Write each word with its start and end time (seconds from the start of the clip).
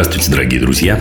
Здравствуйте, 0.00 0.30
дорогие 0.30 0.60
друзья. 0.60 1.00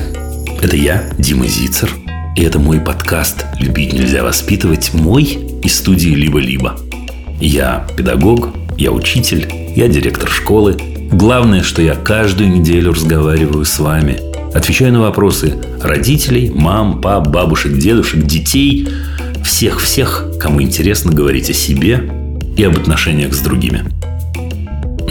Это 0.60 0.76
я, 0.76 1.04
Дима 1.20 1.46
Зицер. 1.46 1.92
И 2.36 2.42
это 2.42 2.58
мой 2.58 2.80
подкаст 2.80 3.46
«Любить 3.60 3.94
нельзя 3.94 4.24
воспитывать» 4.24 4.92
мой 4.96 5.24
из 5.62 5.76
студии 5.76 6.10
«Либо-либо». 6.10 6.80
Я 7.40 7.86
педагог, 7.96 8.50
я 8.76 8.92
учитель, 8.92 9.48
я 9.76 9.88
директор 9.88 10.28
школы. 10.28 10.78
Главное, 11.12 11.62
что 11.62 11.84
я 11.84 11.94
каждую 11.94 12.50
неделю 12.50 12.92
разговариваю 12.92 13.66
с 13.66 13.78
вами. 13.78 14.18
Отвечаю 14.56 14.92
на 14.94 15.02
вопросы 15.02 15.54
родителей, 15.80 16.50
мам, 16.50 17.00
пап, 17.00 17.28
бабушек, 17.28 17.78
дедушек, 17.78 18.24
детей. 18.24 18.88
Всех-всех, 19.46 20.26
кому 20.40 20.60
интересно 20.64 21.12
говорить 21.12 21.52
о 21.52 21.54
себе 21.54 22.12
и 22.58 22.64
об 22.64 22.76
отношениях 22.76 23.36
с 23.36 23.42
другими. 23.42 23.84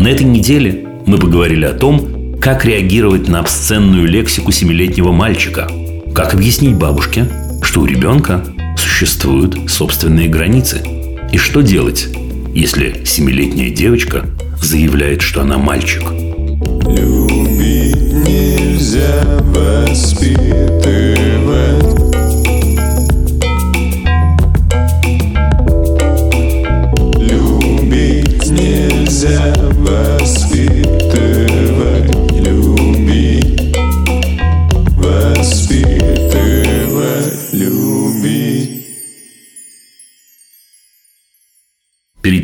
На 0.01 0.09
этой 0.09 0.27
неделе 0.27 0.89
мы 1.07 1.19
поговорили 1.19 1.67
о 1.67 1.73
том, 1.73 2.16
как 2.47 2.65
реагировать 2.65 3.27
на 3.27 3.41
обсценную 3.41 4.07
лексику 4.07 4.53
семилетнего 4.53 5.11
мальчика, 5.11 5.69
как 6.15 6.33
объяснить 6.33 6.77
бабушке, 6.77 7.27
что 7.61 7.81
у 7.81 7.87
ребенка 7.87 8.45
существуют 8.79 9.69
собственные 9.69 10.29
границы, 10.29 10.81
и 11.33 11.39
что 11.39 11.61
делать, 11.61 12.07
если 12.55 13.03
семилетняя 13.05 13.71
девочка 13.71 14.27
заявляет, 14.63 15.23
что 15.23 15.41
она 15.41 15.59
мальчик. 15.59 16.05
Любить 16.89 17.97
нельзя 18.07 19.25
воспитывать 19.43 20.77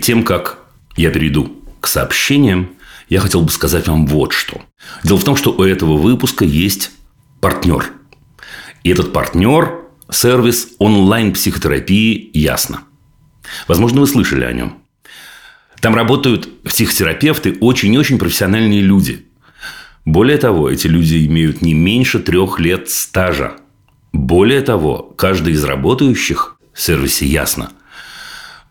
Тем, 0.02 0.24
как 0.24 0.58
я 0.96 1.10
перейду 1.10 1.62
к 1.80 1.86
сообщениям, 1.86 2.70
я 3.08 3.20
хотел 3.20 3.40
бы 3.42 3.52
сказать 3.52 3.86
вам 3.86 4.04
вот 4.08 4.32
что. 4.32 4.60
Дело 5.04 5.16
в 5.16 5.22
том, 5.22 5.36
что 5.36 5.52
у 5.52 5.62
этого 5.62 5.96
выпуска 5.96 6.44
есть 6.44 6.90
партнер. 7.40 7.92
И 8.82 8.90
этот 8.90 9.12
партнер– 9.12 9.78
сервис 10.10 10.70
онлайн-психотерапии 10.80 12.30
«Ясно». 12.34 12.82
Возможно, 13.68 14.00
вы 14.00 14.08
слышали 14.08 14.44
о 14.44 14.52
нем. 14.52 14.78
Там 15.80 15.94
работают 15.94 16.64
психотерапевты, 16.64 17.56
очень-очень 17.60 18.18
профессиональные 18.18 18.80
люди. 18.80 19.26
Более 20.04 20.38
того, 20.38 20.68
эти 20.68 20.88
люди 20.88 21.24
имеют 21.26 21.62
не 21.62 21.74
меньше 21.74 22.18
трех 22.18 22.58
лет 22.58 22.90
стажа. 22.90 23.52
Более 24.12 24.62
того, 24.62 25.14
каждый 25.16 25.52
из 25.52 25.62
работающих 25.62 26.56
в 26.74 26.80
сервисе 26.80 27.24
«Ясно» 27.24 27.70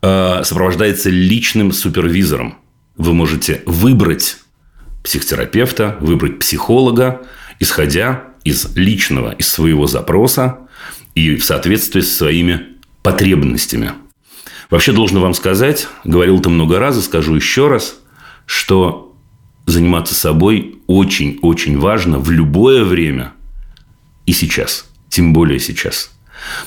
сопровождается 0.02 1.10
личным 1.10 1.72
супервизором. 1.72 2.58
Вы 2.98 3.14
можете 3.14 3.62
выбрать 3.66 4.38
психотерапевта, 5.04 5.98
выбрать 6.00 6.40
психолога, 6.40 7.22
исходя 7.60 8.26
из 8.44 8.76
личного, 8.76 9.32
из 9.32 9.48
своего 9.48 9.88
запроса 9.88 10.60
и 11.16 11.36
в 11.36 11.44
соответствии 11.44 12.02
со 12.02 12.16
своими 12.16 12.68
потребностями. 13.04 13.92
Вообще, 14.70 14.94
должен 14.94 15.20
вам 15.20 15.34
сказать, 15.34 15.88
говорил 16.04 16.40
это 16.40 16.50
много 16.50 16.80
раз, 16.80 17.04
скажу 17.04 17.36
еще 17.36 17.68
раз, 17.68 18.00
что 18.46 19.16
заниматься 19.66 20.16
собой 20.16 20.80
очень-очень 20.88 21.78
важно 21.78 22.20
в 22.20 22.32
любое 22.32 22.84
время 22.84 23.34
и 24.26 24.34
сейчас. 24.34 24.90
Тем 25.10 25.34
более 25.34 25.60
сейчас. 25.60 26.12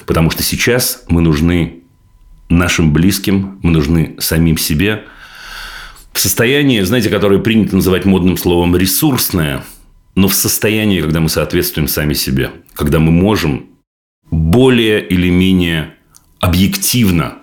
Потому 0.07 0.31
что 0.31 0.43
сейчас 0.43 1.05
мы 1.09 1.23
нужны 1.23 1.84
нашим 2.59 2.93
близким, 2.93 3.59
мы 3.63 3.71
нужны 3.71 4.17
самим 4.19 4.57
себе. 4.57 5.05
В 6.13 6.21
состоянии, 6.21 6.81
знаете, 6.83 7.11
которое 7.11 7.41
принято 7.41 7.77
называть 7.77 8.05
модным 8.05 8.37
словом 8.37 8.77
ресурсное, 8.77 9.65
но 10.15 10.29
в 10.29 10.35
состоянии, 10.35 11.01
когда 11.01 11.21
мы 11.21 11.29
соответствуем 11.29 11.89
сами 11.89 12.15
себе, 12.15 12.51
когда 12.75 13.01
мы 13.01 13.11
можем 13.11 13.67
более 14.31 15.07
или 15.07 15.29
менее 15.29 15.95
объективно 16.41 17.39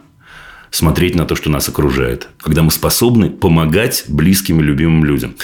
смотреть 0.71 1.15
на 1.15 1.25
то, 1.25 1.35
что 1.35 1.49
нас 1.49 1.67
окружает, 1.67 2.29
когда 2.39 2.63
мы 2.63 2.71
способны 2.71 3.29
помогать 3.29 4.05
близким 4.07 4.61
и 4.61 4.63
любимым 4.63 5.03
людям. 5.03 5.35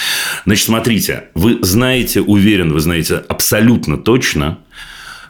Значит, 0.45 0.65
смотрите, 0.65 1.25
вы 1.35 1.59
знаете, 1.61 2.21
уверен, 2.21 2.71
вы 2.71 2.79
знаете 2.79 3.15
абсолютно 3.15 3.97
точно, 3.97 4.59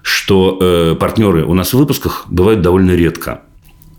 что 0.04 0.58
э, 0.62 0.96
партнеры 0.96 1.46
у 1.46 1.54
нас 1.54 1.74
в 1.74 1.78
выпусках 1.78 2.28
бывают 2.30 2.62
довольно 2.62 2.92
редко. 2.92 3.42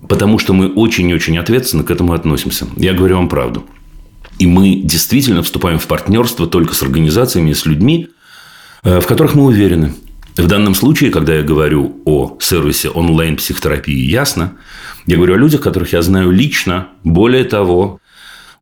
Потому 0.07 0.39
что 0.39 0.53
мы 0.53 0.73
очень-очень 0.73 1.39
ответственно 1.39 1.83
к 1.83 1.91
этому 1.91 2.13
относимся. 2.13 2.67
Я 2.77 2.93
говорю 2.93 3.17
вам 3.17 3.29
правду. 3.29 3.65
И 4.39 4.47
мы 4.47 4.77
действительно 4.77 5.43
вступаем 5.43 5.79
в 5.79 5.87
партнерство 5.87 6.47
только 6.47 6.75
с 6.75 6.83
организациями, 6.83 7.53
с 7.53 7.67
людьми, 7.67 8.09
э, 8.85 9.01
в 9.01 9.07
которых 9.07 9.35
мы 9.35 9.45
уверены. 9.45 9.95
В 10.37 10.47
данном 10.47 10.77
случае, 10.77 11.11
когда 11.11 11.35
я 11.35 11.43
говорю 11.43 12.01
о 12.05 12.37
сервисе 12.41 12.91
онлайн-психотерапии 12.91 14.09
«Ясно», 14.09 14.53
я 15.07 15.17
говорю 15.17 15.35
о 15.35 15.39
людях, 15.39 15.63
которых 15.63 15.93
я 15.93 16.03
знаю 16.03 16.31
лично. 16.31 16.89
Более 17.03 17.43
того, 17.43 17.99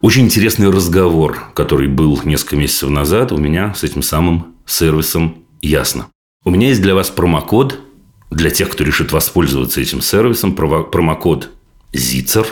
очень 0.00 0.24
интересный 0.24 0.70
разговор, 0.70 1.50
который 1.54 1.88
был 1.88 2.18
несколько 2.24 2.56
месяцев 2.56 2.88
назад 2.88 3.32
у 3.32 3.36
меня 3.36 3.74
с 3.74 3.84
этим 3.84 4.02
самым 4.02 4.54
сервисом 4.64 5.44
«Ясно». 5.60 6.06
У 6.44 6.50
меня 6.50 6.68
есть 6.68 6.80
для 6.80 6.94
вас 6.94 7.10
промокод 7.10 7.80
для 8.30 8.50
тех, 8.50 8.68
кто 8.70 8.84
решит 8.84 9.12
воспользоваться 9.12 9.80
этим 9.80 10.00
сервисом, 10.00 10.54
промокод 10.54 11.50
ZICER, 11.92 12.46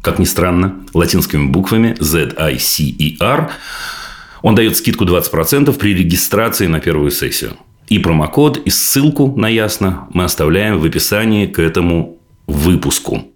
как 0.00 0.18
ни 0.18 0.24
странно, 0.24 0.84
латинскими 0.94 1.46
буквами 1.46 1.96
Z-I-C-E-R. 1.98 3.50
Он 4.42 4.54
дает 4.54 4.76
скидку 4.76 5.04
20% 5.04 5.72
при 5.78 5.94
регистрации 5.94 6.66
на 6.66 6.80
первую 6.80 7.10
сессию. 7.10 7.56
И 7.88 7.98
промокод, 7.98 8.58
и 8.64 8.70
ссылку 8.70 9.34
на 9.36 9.48
Ясно 9.48 10.08
мы 10.12 10.24
оставляем 10.24 10.78
в 10.78 10.84
описании 10.84 11.46
к 11.46 11.58
этому 11.58 12.18
выпуску. 12.46 13.28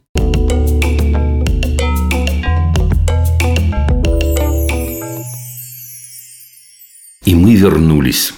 И 7.25 7.34
мы 7.34 7.54
вернулись. 7.56 8.33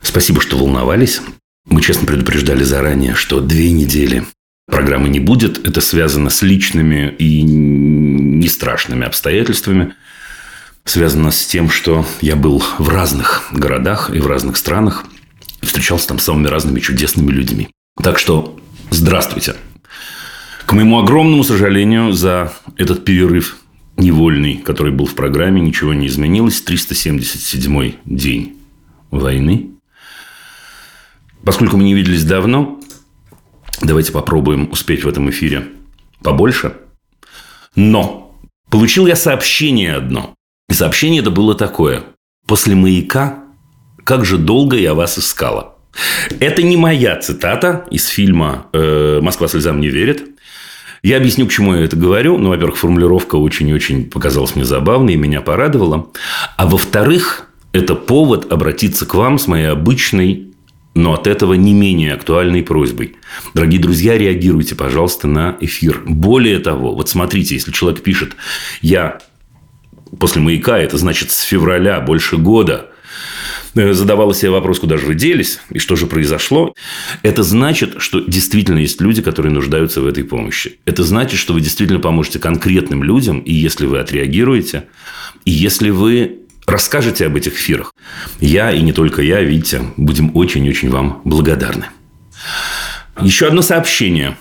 Спасибо, 0.00 0.40
что 0.40 0.56
волновались. 0.56 1.20
Мы 1.66 1.80
честно 1.80 2.06
предупреждали 2.06 2.62
заранее, 2.62 3.14
что 3.14 3.40
две 3.40 3.72
недели 3.72 4.24
программы 4.66 5.08
не 5.08 5.20
будет. 5.20 5.66
Это 5.66 5.80
связано 5.80 6.30
с 6.30 6.42
личными 6.42 7.14
и 7.18 7.42
не 7.42 8.48
страшными 8.48 9.06
обстоятельствами. 9.06 9.94
Связано 10.84 11.30
с 11.30 11.46
тем, 11.46 11.70
что 11.70 12.06
я 12.20 12.36
был 12.36 12.62
в 12.78 12.88
разных 12.88 13.48
городах 13.52 14.10
и 14.14 14.18
в 14.18 14.26
разных 14.26 14.56
странах. 14.56 15.04
И 15.62 15.66
встречался 15.66 16.08
там 16.08 16.18
с 16.18 16.24
самыми 16.24 16.48
разными 16.48 16.80
чудесными 16.80 17.30
людьми. 17.30 17.68
Так 18.02 18.18
что 18.18 18.58
здравствуйте. 18.90 19.54
К 20.66 20.72
моему 20.72 20.98
огромному 20.98 21.44
сожалению, 21.44 22.12
за 22.12 22.52
этот 22.76 23.04
перерыв 23.04 23.58
невольный, 23.96 24.56
который 24.56 24.92
был 24.92 25.06
в 25.06 25.14
программе, 25.14 25.60
ничего 25.60 25.94
не 25.94 26.06
изменилось. 26.08 26.60
377 26.60 27.94
день 28.04 28.56
войны. 29.10 29.73
Поскольку 31.44 31.76
мы 31.76 31.84
не 31.84 31.94
виделись 31.94 32.24
давно, 32.24 32.80
давайте 33.80 34.12
попробуем 34.12 34.68
успеть 34.70 35.04
в 35.04 35.08
этом 35.08 35.28
эфире 35.30 35.68
побольше. 36.22 36.74
Но 37.76 38.38
получил 38.70 39.06
я 39.06 39.16
сообщение 39.16 39.94
одно. 39.94 40.34
И 40.68 40.74
сообщение 40.74 41.20
это 41.20 41.30
было 41.30 41.54
такое. 41.54 42.02
После 42.46 42.74
маяка 42.74 43.44
как 44.04 44.24
же 44.24 44.38
долго 44.38 44.76
я 44.76 44.94
вас 44.94 45.18
искала. 45.18 45.76
Это 46.40 46.62
не 46.62 46.76
моя 46.76 47.16
цитата 47.16 47.86
из 47.90 48.06
фильма 48.06 48.66
э, 48.72 49.20
«Москва 49.22 49.48
слезам 49.48 49.80
не 49.80 49.88
верит». 49.88 50.30
Я 51.02 51.18
объясню, 51.18 51.46
к 51.46 51.50
чему 51.50 51.74
я 51.74 51.84
это 51.84 51.96
говорю. 51.96 52.38
Ну, 52.38 52.48
во-первых, 52.48 52.78
формулировка 52.78 53.36
очень-очень 53.36 54.10
показалась 54.10 54.56
мне 54.56 54.64
забавной 54.64 55.12
и 55.12 55.18
меня 55.18 55.42
порадовала. 55.42 56.08
А 56.56 56.66
во-вторых, 56.66 57.50
это 57.72 57.94
повод 57.94 58.50
обратиться 58.50 59.04
к 59.04 59.14
вам 59.14 59.38
с 59.38 59.46
моей 59.46 59.66
обычной 59.66 60.53
но 60.94 61.12
от 61.14 61.26
этого 61.26 61.54
не 61.54 61.74
менее 61.74 62.14
актуальной 62.14 62.62
просьбой. 62.62 63.16
Дорогие 63.52 63.80
друзья, 63.80 64.16
реагируйте, 64.16 64.74
пожалуйста, 64.76 65.26
на 65.26 65.56
эфир. 65.60 66.02
Более 66.06 66.60
того, 66.60 66.94
вот 66.94 67.08
смотрите, 67.08 67.54
если 67.54 67.72
человек 67.72 68.02
пишет, 68.02 68.36
я 68.80 69.18
после 70.18 70.40
маяка, 70.40 70.78
это 70.78 70.96
значит 70.96 71.32
с 71.32 71.42
февраля, 71.42 72.00
больше 72.00 72.36
года, 72.36 72.90
э, 73.74 73.92
задавала 73.92 74.32
себе 74.34 74.50
вопрос, 74.50 74.78
куда 74.78 74.96
же 74.96 75.06
вы 75.06 75.14
делись 75.14 75.58
и 75.70 75.80
что 75.80 75.96
же 75.96 76.06
произошло. 76.06 76.74
Это 77.22 77.42
значит, 77.42 77.96
что 77.98 78.20
действительно 78.20 78.78
есть 78.78 79.00
люди, 79.00 79.20
которые 79.20 79.52
нуждаются 79.52 80.00
в 80.00 80.06
этой 80.06 80.22
помощи. 80.22 80.78
Это 80.84 81.02
значит, 81.02 81.40
что 81.40 81.54
вы 81.54 81.60
действительно 81.60 82.00
поможете 82.00 82.38
конкретным 82.38 83.02
людям, 83.02 83.40
и 83.40 83.52
если 83.52 83.86
вы 83.86 83.98
отреагируете, 83.98 84.84
и 85.44 85.50
если 85.50 85.90
вы 85.90 86.43
расскажете 86.66 87.26
об 87.26 87.36
этих 87.36 87.54
эфирах. 87.54 87.94
Я 88.40 88.72
и 88.72 88.80
не 88.82 88.92
только 88.92 89.22
я, 89.22 89.42
видите, 89.42 89.82
будем 89.96 90.36
очень-очень 90.36 90.90
вам 90.90 91.20
благодарны. 91.24 91.86
Еще 93.20 93.46
одно 93.46 93.62
сообщение. 93.62 94.36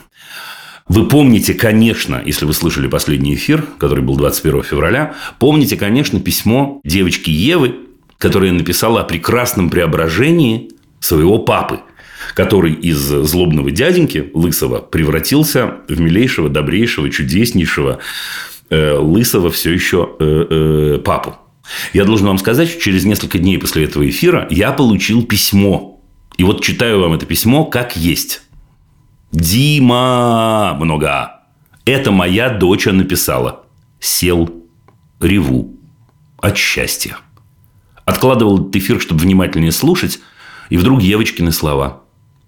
Вы 0.87 1.07
помните, 1.07 1.53
конечно, 1.53 2.21
если 2.25 2.45
вы 2.45 2.53
слышали 2.53 2.87
последний 2.87 3.35
эфир, 3.35 3.63
который 3.77 4.03
был 4.03 4.17
21 4.17 4.63
февраля, 4.63 5.15
помните, 5.39 5.77
конечно, 5.77 6.19
письмо 6.19 6.81
девочки 6.83 7.29
Евы, 7.29 7.75
которая 8.17 8.51
написала 8.51 9.01
о 9.01 9.03
прекрасном 9.03 9.69
преображении 9.69 10.71
своего 10.99 11.39
папы, 11.39 11.79
который 12.35 12.73
из 12.73 12.97
злобного 12.97 13.71
дяденьки 13.71 14.29
Лысого 14.33 14.79
превратился 14.79 15.75
в 15.87 15.99
милейшего, 15.99 16.49
добрейшего, 16.49 17.09
чудеснейшего 17.09 17.99
э, 18.69 18.97
Лысого 18.97 19.51
все 19.51 19.71
еще 19.71 20.15
э, 20.19 20.45
э, 20.49 20.97
папу. 20.99 21.37
Я 21.94 22.06
должен 22.06 22.27
вам 22.27 22.38
сказать, 22.38 22.69
что 22.69 22.81
через 22.81 23.06
несколько 23.06 23.39
дней 23.39 23.57
после 23.57 23.86
этого 23.86 24.07
эфира 24.10 24.48
я 24.50 24.71
получил 24.71 25.24
письмо. 25.24 26.01
И 26.38 26.44
вот 26.44 26.63
читаю 26.63 27.00
вам 27.00 27.13
это 27.13 27.25
письмо 27.25 27.65
как 27.65 27.95
есть. 27.95 28.42
Дима 29.31 30.75
много. 30.80 31.42
Это 31.86 32.12
моя 32.12 32.50
дочь 32.50 32.86
написала. 32.86 33.65
Сел, 34.00 34.50
реву 35.19 35.75
от 36.38 36.57
счастья. 36.57 37.18
Откладывал 38.06 38.60
этот 38.60 38.75
эфир, 38.75 39.00
чтобы 39.00 39.21
внимательнее 39.21 39.71
слушать, 39.71 40.19
и 40.69 40.77
вдруг 40.77 41.01
Евочкины 41.01 41.51
слова. 41.51 42.04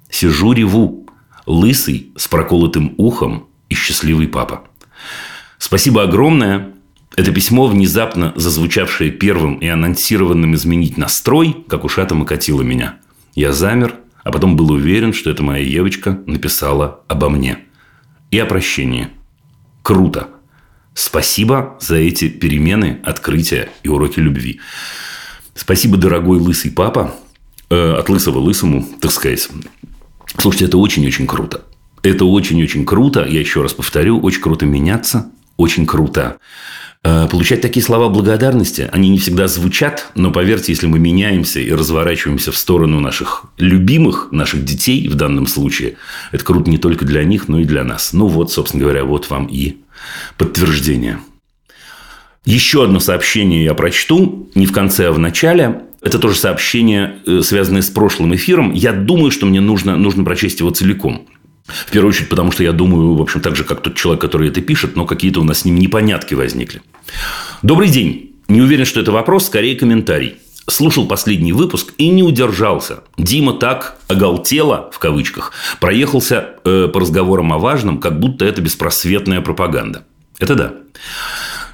Сижу, 0.09 0.53
реву. 0.53 1.07
Лысый, 1.45 2.11
с 2.17 2.27
проколотым 2.27 2.95
ухом 2.97 3.47
и 3.69 3.75
счастливый 3.75 4.27
папа. 4.27 4.63
Спасибо 5.59 6.03
огромное. 6.03 6.74
Это 7.15 7.31
письмо, 7.31 7.67
внезапно 7.67 8.33
зазвучавшее 8.35 9.09
первым 9.11 9.55
и 9.55 9.67
анонсированным 9.67 10.53
изменить 10.55 10.97
настрой, 10.97 11.55
как 11.67 11.85
ушатом 11.85 12.23
окатило 12.23 12.61
меня. 12.61 12.97
Я 13.35 13.53
замер, 13.53 13.95
а 14.23 14.31
потом 14.31 14.57
был 14.57 14.71
уверен, 14.71 15.13
что 15.13 15.29
это 15.29 15.41
моя 15.41 15.65
девочка 15.65 16.19
написала 16.25 17.01
обо 17.07 17.29
мне. 17.29 17.59
И 18.31 18.39
о 18.39 18.45
прощении. 18.45 19.09
Круто. 19.81 20.27
Спасибо 20.93 21.77
за 21.79 21.95
эти 21.97 22.27
перемены, 22.27 22.99
открытия 23.03 23.69
и 23.83 23.87
уроки 23.87 24.19
любви. 24.19 24.59
Спасибо, 25.53 25.95
дорогой 25.97 26.39
лысый 26.39 26.71
папа. 26.71 27.15
Э, 27.69 27.93
от 27.93 28.09
лысого 28.09 28.39
лысому, 28.39 28.85
так 28.99 29.11
сказать. 29.11 29.49
Слушайте, 30.37 30.65
это 30.65 30.77
очень-очень 30.77 31.27
круто. 31.27 31.63
Это 32.03 32.25
очень-очень 32.25 32.85
круто. 32.85 33.25
Я 33.25 33.39
еще 33.39 33.61
раз 33.61 33.73
повторю, 33.73 34.19
очень 34.19 34.41
круто 34.41 34.65
меняться. 34.65 35.31
Очень 35.57 35.85
круто 35.85 36.37
Э, 37.07 37.27
получать 37.29 37.61
такие 37.61 37.85
слова 37.85 38.09
благодарности, 38.09 38.89
они 38.91 39.09
не 39.09 39.19
всегда 39.19 39.47
звучат, 39.47 40.07
но 40.15 40.31
поверьте, 40.31 40.71
если 40.71 40.87
мы 40.87 40.97
меняемся 40.97 41.59
и 41.59 41.71
разворачиваемся 41.71 42.51
в 42.51 42.57
сторону 42.57 42.99
наших 42.99 43.43
любимых, 43.59 44.29
наших 44.31 44.65
детей 44.65 45.07
в 45.07 45.13
данном 45.13 45.45
случае, 45.45 45.97
это 46.31 46.43
круто 46.43 46.67
не 46.67 46.79
только 46.79 47.05
для 47.05 47.23
них, 47.23 47.47
но 47.47 47.59
и 47.59 47.63
для 47.63 47.83
нас. 47.83 48.11
Ну 48.11 48.25
вот, 48.25 48.51
собственно 48.51 48.81
говоря, 48.81 49.03
вот 49.03 49.29
вам 49.29 49.45
и 49.45 49.77
подтверждение. 50.39 51.19
Еще 52.43 52.83
одно 52.83 52.99
сообщение 52.99 53.63
я 53.63 53.75
прочту, 53.75 54.49
не 54.55 54.65
в 54.65 54.71
конце, 54.71 55.09
а 55.09 55.11
в 55.11 55.19
начале. 55.19 55.83
Это 56.01 56.17
тоже 56.17 56.37
сообщение, 56.37 57.17
э, 57.27 57.41
связанное 57.43 57.83
с 57.83 57.89
прошлым 57.91 58.33
эфиром. 58.33 58.73
Я 58.73 58.93
думаю, 58.93 59.29
что 59.29 59.45
мне 59.45 59.61
нужно, 59.61 59.95
нужно 59.95 60.23
прочесть 60.23 60.59
его 60.59 60.71
целиком. 60.71 61.27
В 61.67 61.91
первую 61.91 62.09
очередь, 62.09 62.29
потому 62.29 62.51
что 62.51 62.63
я 62.63 62.71
думаю, 62.71 63.15
в 63.15 63.21
общем, 63.21 63.41
так 63.41 63.55
же, 63.55 63.63
как 63.63 63.81
тот 63.81 63.95
человек, 63.95 64.21
который 64.21 64.49
это 64.49 64.61
пишет, 64.61 64.95
но 64.95 65.05
какие-то 65.05 65.41
у 65.41 65.43
нас 65.43 65.59
с 65.59 65.65
ним 65.65 65.77
непонятки 65.77 66.35
возникли. 66.35 66.81
Добрый 67.63 67.89
день. 67.89 68.35
Не 68.47 68.61
уверен, 68.61 68.85
что 68.85 68.99
это 68.99 69.11
вопрос, 69.11 69.47
скорее 69.47 69.75
комментарий. 69.75 70.35
Слушал 70.67 71.07
последний 71.07 71.53
выпуск 71.53 71.93
и 71.97 72.09
не 72.09 72.21
удержался. 72.21 73.03
Дима 73.17 73.53
так 73.53 73.97
оголтело, 74.07 74.89
в 74.91 74.99
кавычках, 74.99 75.51
проехался 75.79 76.49
э, 76.63 76.87
по 76.87 76.99
разговорам 76.99 77.53
о 77.53 77.57
важном, 77.57 77.99
как 77.99 78.19
будто 78.19 78.45
это 78.45 78.61
беспросветная 78.61 79.41
пропаганда. 79.41 80.05
Это 80.39 80.55
да. 80.55 80.73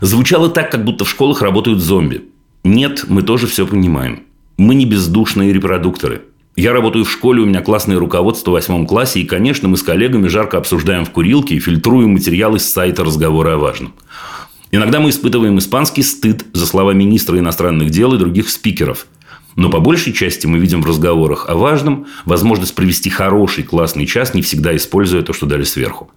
Звучало 0.02 0.50
так, 0.50 0.72
как 0.72 0.86
будто 0.86 1.04
в 1.04 1.10
школах 1.10 1.42
работают 1.42 1.80
зомби. 1.80 2.30
Нет, 2.64 3.06
мы 3.08 3.24
тоже 3.24 3.48
все 3.48 3.66
понимаем. 3.68 4.24
Мы 4.58 4.76
не 4.76 4.86
бездушные 4.86 5.52
репродукторы. 5.54 6.24
Я 6.58 6.74
работаю 6.74 7.06
в 7.06 7.12
школе, 7.12 7.42
у 7.42 7.46
меня 7.46 7.62
классное 7.62 7.98
руководство 7.98 8.52
в 8.52 8.54
восьмом 8.56 8.86
классе, 8.86 9.22
и, 9.22 9.26
конечно, 9.26 9.70
мы 9.70 9.78
с 9.78 9.84
коллегами 9.84 10.28
жарко 10.28 10.58
обсуждаем 10.58 11.06
в 11.06 11.12
курилке 11.12 11.56
и 11.56 11.60
фильтруем 11.60 12.12
материалы 12.12 12.60
с 12.60 12.70
сайта 12.70 13.06
разговора 13.06 13.54
о 13.54 13.58
важном. 13.58 13.94
Иногда 14.72 15.00
мы 15.00 15.12
испытываем 15.12 15.58
испанский 15.60 16.04
стыд 16.04 16.46
за 16.52 16.66
слова 16.66 16.92
министра 16.92 17.40
иностранных 17.40 17.90
дел 17.90 18.14
и 18.14 18.18
других 18.18 18.50
спикеров. 18.50 19.08
Но 19.56 19.70
по 19.70 19.80
большей 19.80 20.14
части 20.14 20.46
мы 20.46 20.60
видим 20.60 20.82
в 20.82 20.86
разговорах 20.86 21.50
о 21.50 21.56
важном 21.56 22.08
возможность 22.26 22.76
провести 22.76 23.10
хороший 23.10 23.64
классный 23.64 24.06
час, 24.06 24.34
не 24.34 24.42
всегда 24.42 24.76
используя 24.76 25.24
то, 25.24 25.34
что 25.34 25.46
дали 25.46 25.64
сверху. 25.64 26.12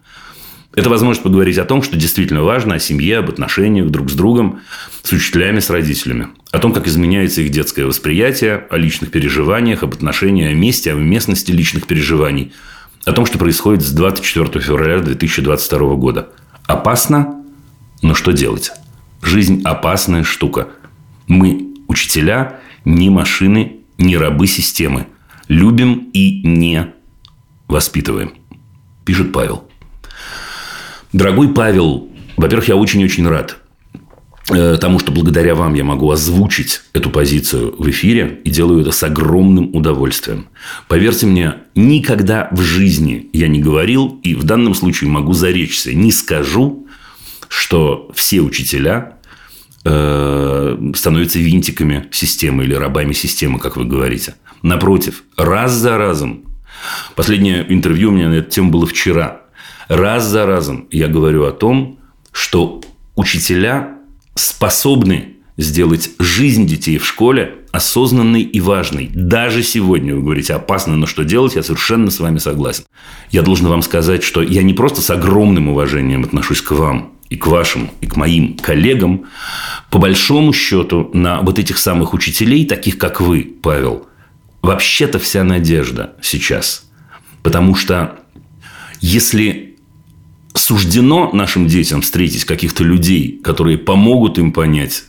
Это 0.77 0.91
возможность 0.91 1.23
поговорить 1.23 1.59
о 1.59 1.65
том, 1.65 1.83
что 1.83 1.97
действительно 1.97 2.43
важно, 2.43 2.75
о 2.75 2.79
семье, 2.79 3.19
об 3.19 3.31
отношениях 3.31 3.91
друг 3.91 4.11
с 4.11 4.15
другом, 4.15 4.61
с 5.03 5.13
учителями, 5.13 5.61
с 5.61 5.71
родителями. 5.71 6.29
О 6.51 6.59
том, 6.59 6.73
как 6.73 6.89
изменяется 6.89 7.43
их 7.43 7.51
детское 7.51 7.87
восприятие, 7.87 8.67
о 8.71 8.77
личных 8.77 9.11
переживаниях, 9.11 9.85
об 9.85 9.95
отношениях, 9.95 10.51
о 10.51 10.55
месте, 10.55 10.93
о 10.93 10.97
местности 10.97 11.53
личных 11.53 11.87
переживаний. 11.87 12.53
О 13.05 13.13
том, 13.13 13.25
что 13.25 13.39
происходит 13.39 13.83
с 13.83 13.91
24 13.93 14.65
февраля 14.65 14.99
2022 15.01 15.95
года. 15.95 16.31
Опасно, 16.67 17.45
но 18.03 18.15
что 18.15 18.33
делать? 18.33 18.73
Жизнь– 19.23 19.63
опасная 19.65 20.25
штука. 20.25 20.69
Мы, 21.29 21.75
учителя, 21.87 22.61
не 22.85 23.11
машины, 23.11 23.81
не 23.97 24.17
рабы 24.17 24.47
системы. 24.47 25.07
Любим 25.49 26.11
и 26.13 26.43
не 26.47 26.93
воспитываем. 27.69 28.33
Пишет 29.05 29.33
Павел. 29.33 29.69
Дорогой 31.15 31.51
Павел, 31.51 32.09
во-первых, 32.37 32.67
я 32.67 32.75
очень-очень 32.75 33.29
рад 33.29 33.59
э, 34.51 34.77
тому, 34.81 34.99
что 34.99 35.13
благодаря 35.13 35.55
вам 35.55 35.75
я 35.75 35.85
могу 35.85 36.11
озвучить 36.11 36.81
эту 36.93 37.09
позицию 37.09 37.73
в 37.79 37.89
эфире 37.89 38.41
и 38.43 38.51
делаю 38.51 38.81
это 38.81 38.91
с 38.91 39.01
огромным 39.05 39.77
удовольствием. 39.77 40.49
Поверьте 40.89 41.27
мне, 41.27 41.55
никогда 41.77 42.49
в 42.51 42.61
жизни 42.63 43.31
я 43.33 43.47
не 43.47 43.61
говорил, 43.61 44.19
и 44.25 44.35
в 44.35 44.43
данном 44.43 44.75
случае 44.75 45.09
могу 45.09 45.35
заречься, 45.35 45.95
не 45.95 46.11
скажу, 46.11 46.89
что 47.47 48.11
все 48.13 48.41
учителя 48.41 49.19
э, 49.85 50.93
становятся 50.97 51.39
винтиками 51.39 52.09
системы 52.11 52.65
или 52.65 52.75
рабами 52.75 53.13
системы, 53.13 53.61
как 53.61 53.77
вы 53.77 53.85
говорите. 53.85 54.35
Напротив, 54.63 55.23
раз 55.37 55.75
за 55.75 55.97
разом. 55.97 56.43
Последнее 57.15 57.65
интервью 57.73 58.09
у 58.09 58.13
меня 58.13 58.29
на 58.29 58.35
эту 58.35 58.51
тему 58.51 58.73
было 58.73 58.85
вчера. 58.85 59.44
Раз 59.89 60.25
за 60.25 60.47
разом 60.47 60.89
я 60.91 61.09
говорю 61.09 61.45
о 61.45 61.53
том, 61.53 61.99
что 62.33 62.83
учителя 63.17 63.99
способны 64.35 65.35
сделать 65.57 66.11
жизнь 66.19 66.67
детей 66.67 66.99
в 66.99 67.07
школе 67.07 67.55
осознанной 67.71 68.43
и 68.43 68.61
важной. 68.61 69.11
Даже 69.13 69.63
сегодня 69.63 70.15
вы 70.15 70.23
говорите 70.23 70.55
опасно, 70.55 70.97
но 70.97 71.07
что 71.07 71.25
делать, 71.25 71.55
я 71.55 71.63
совершенно 71.63 72.11
с 72.11 72.21
вами 72.21 72.39
согласен. 72.39 72.85
Я 73.31 73.43
должен 73.43 73.67
вам 73.69 73.83
сказать, 73.83 74.23
что 74.23 74.43
я 74.43 74.63
не 74.63 74.75
просто 74.75 75.01
с 75.01 75.11
огромным 75.11 75.69
уважением 75.69 76.25
отношусь 76.25 76.61
к 76.61 76.73
вам 76.73 77.13
и 77.31 77.37
к 77.37 77.47
вашим, 77.47 77.91
и 78.01 78.07
к 78.07 78.17
моим 78.17 78.57
коллегам. 78.59 79.27
По 79.91 79.99
большому 79.99 80.53
счету 80.53 81.11
на 81.15 81.41
вот 81.41 81.59
этих 81.59 81.79
самых 81.79 82.15
учителей, 82.15 82.65
таких 82.67 82.99
как 82.99 83.21
вы, 83.21 83.43
Павел, 83.63 84.07
вообще-то 84.63 85.19
вся 85.19 85.45
надежда 85.45 86.15
сейчас. 86.23 86.89
Потому 87.43 87.75
что 87.75 88.19
если 89.01 89.74
суждено 90.55 91.31
нашим 91.33 91.67
детям 91.67 92.01
встретить 92.01 92.45
каких-то 92.45 92.85
людей, 92.85 93.41
которые 93.43 93.77
помогут 93.77 94.39
им 94.39 94.53
понять, 94.53 95.05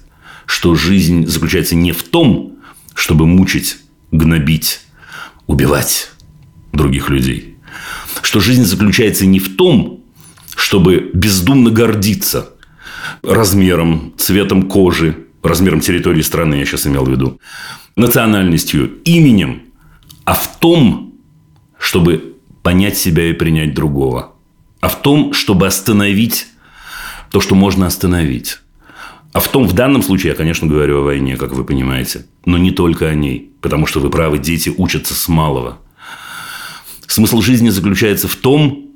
что 0.45 0.75
жизнь 0.75 1.27
заключается 1.27 1.75
не 1.75 1.91
в 1.91 2.03
том, 2.03 2.57
чтобы 2.93 3.27
мучить, 3.27 3.77
гнобить, 4.11 4.81
убивать 5.47 6.11
других 6.73 7.09
людей. 7.09 7.57
Что 8.21 8.39
жизнь 8.39 8.63
заключается 8.63 9.25
не 9.25 9.39
в 9.39 9.55
том, 9.55 10.03
чтобы 10.55 11.11
бездумно 11.13 11.69
гордиться 11.69 12.49
размером, 13.21 14.13
цветом 14.17 14.63
кожи, 14.63 15.25
размером 15.43 15.79
территории 15.79 16.21
страны, 16.21 16.55
я 16.55 16.65
сейчас 16.65 16.87
имел 16.87 17.05
в 17.05 17.11
виду, 17.11 17.39
национальностью, 17.95 18.99
именем, 19.03 19.63
а 20.23 20.33
в 20.33 20.59
том, 20.59 21.13
чтобы 21.77 22.35
понять 22.63 22.97
себя 22.97 23.29
и 23.29 23.33
принять 23.33 23.75
другого– 23.75 24.31
а 24.81 24.89
в 24.89 25.01
том, 25.01 25.33
чтобы 25.33 25.67
остановить 25.67 26.47
то, 27.31 27.41
что 27.41 27.55
можно 27.55 27.87
остановить. 27.87 28.59
А 29.33 29.41
в 29.41 29.49
том, 29.49 29.67
в 29.67 29.73
данном 29.73 30.01
случае, 30.01 30.29
я, 30.29 30.35
конечно, 30.35 30.67
говорю 30.67 30.99
о 30.99 31.03
войне, 31.03 31.35
как 31.35 31.51
вы 31.51 31.65
понимаете, 31.65 32.25
но 32.45 32.57
не 32.57 32.71
только 32.71 33.09
о 33.09 33.15
ней, 33.15 33.51
потому 33.59 33.85
что 33.85 33.99
вы 33.99 34.09
правы, 34.09 34.37
дети 34.37 34.73
учатся 34.77 35.13
с 35.13 35.27
малого. 35.27 35.79
Смысл 37.07 37.41
жизни 37.41 37.69
заключается 37.69 38.27
в 38.27 38.35
том, 38.35 38.91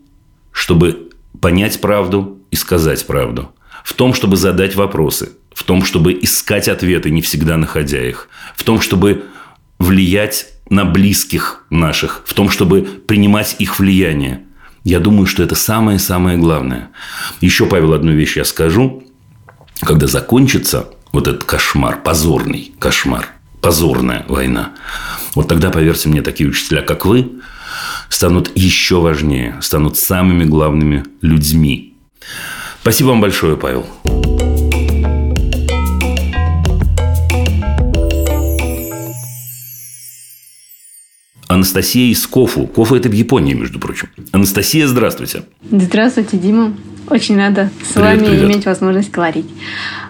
чтобы 0.52 1.10
понять 1.42 1.82
правду 1.82 2.40
и 2.52 2.56
сказать 2.56 3.06
правду, 3.06 3.54
в 3.84 3.94
том, 3.94 4.14
чтобы 4.14 4.38
задать 4.38 4.76
вопросы, 4.76 5.32
в 5.54 5.64
том, 5.64 5.84
чтобы 5.84 6.14
искать 6.14 6.68
ответы, 6.70 7.10
не 7.10 7.22
всегда 7.22 7.58
находя 7.58 8.02
их, 8.02 8.30
в 8.56 8.64
том, 8.64 8.80
чтобы 8.80 9.26
влиять 9.78 10.48
на 10.70 10.86
близких 10.86 11.66
наших, 11.70 12.24
в 12.26 12.34
том, 12.34 12.50
чтобы 12.50 12.84
принимать 12.84 13.56
их 13.60 13.80
влияние. 13.80 14.46
Я 14.84 15.00
думаю, 15.00 15.26
что 15.26 15.44
это 15.44 15.56
самое-самое 15.56 16.38
главное. 16.38 16.90
Еще, 17.42 17.66
Павел, 17.66 17.94
одну 17.94 18.12
вещь 18.12 18.38
я 18.38 18.46
скажу. 18.46 19.04
Когда 19.82 20.08
закончится 20.08 20.90
вот 21.12 21.28
этот 21.28 21.44
кошмар, 21.44 22.02
позорный 22.04 22.74
кошмар, 22.80 23.28
позорная 23.62 24.26
война, 24.28 24.74
вот 25.36 25.48
тогда, 25.48 25.70
поверьте 25.70 26.10
мне, 26.10 26.22
такие 26.22 26.50
учителя, 26.50 26.82
как 26.82 27.06
вы, 27.06 27.32
станут 28.10 28.52
еще 28.56 29.00
важнее, 29.00 29.58
станут 29.62 29.98
самыми 29.98 30.44
главными 30.44 31.06
людьми. 31.22 31.96
Спасибо 32.82 33.10
вам 33.10 33.22
большое, 33.22 33.56
Павел. 33.56 33.86
Анастасия 41.50 42.12
из 42.12 42.28
Кофу. 42.28 42.68
Кофу– 42.68 42.96
это 42.96 43.10
в 43.10 43.12
Японии, 43.12 43.56
между 43.56 43.80
прочим. 43.80 44.08
Анастасия, 44.32 44.86
здравствуйте. 44.86 45.42
Здравствуйте, 45.72 46.38
Дима. 46.38 46.74
Очень 47.10 47.38
рада 47.38 47.72
с 47.84 47.94
привет, 47.94 48.08
вами 48.08 48.28
привет. 48.28 48.44
иметь 48.44 48.66
возможность 48.68 49.10
говорить. 49.10 49.48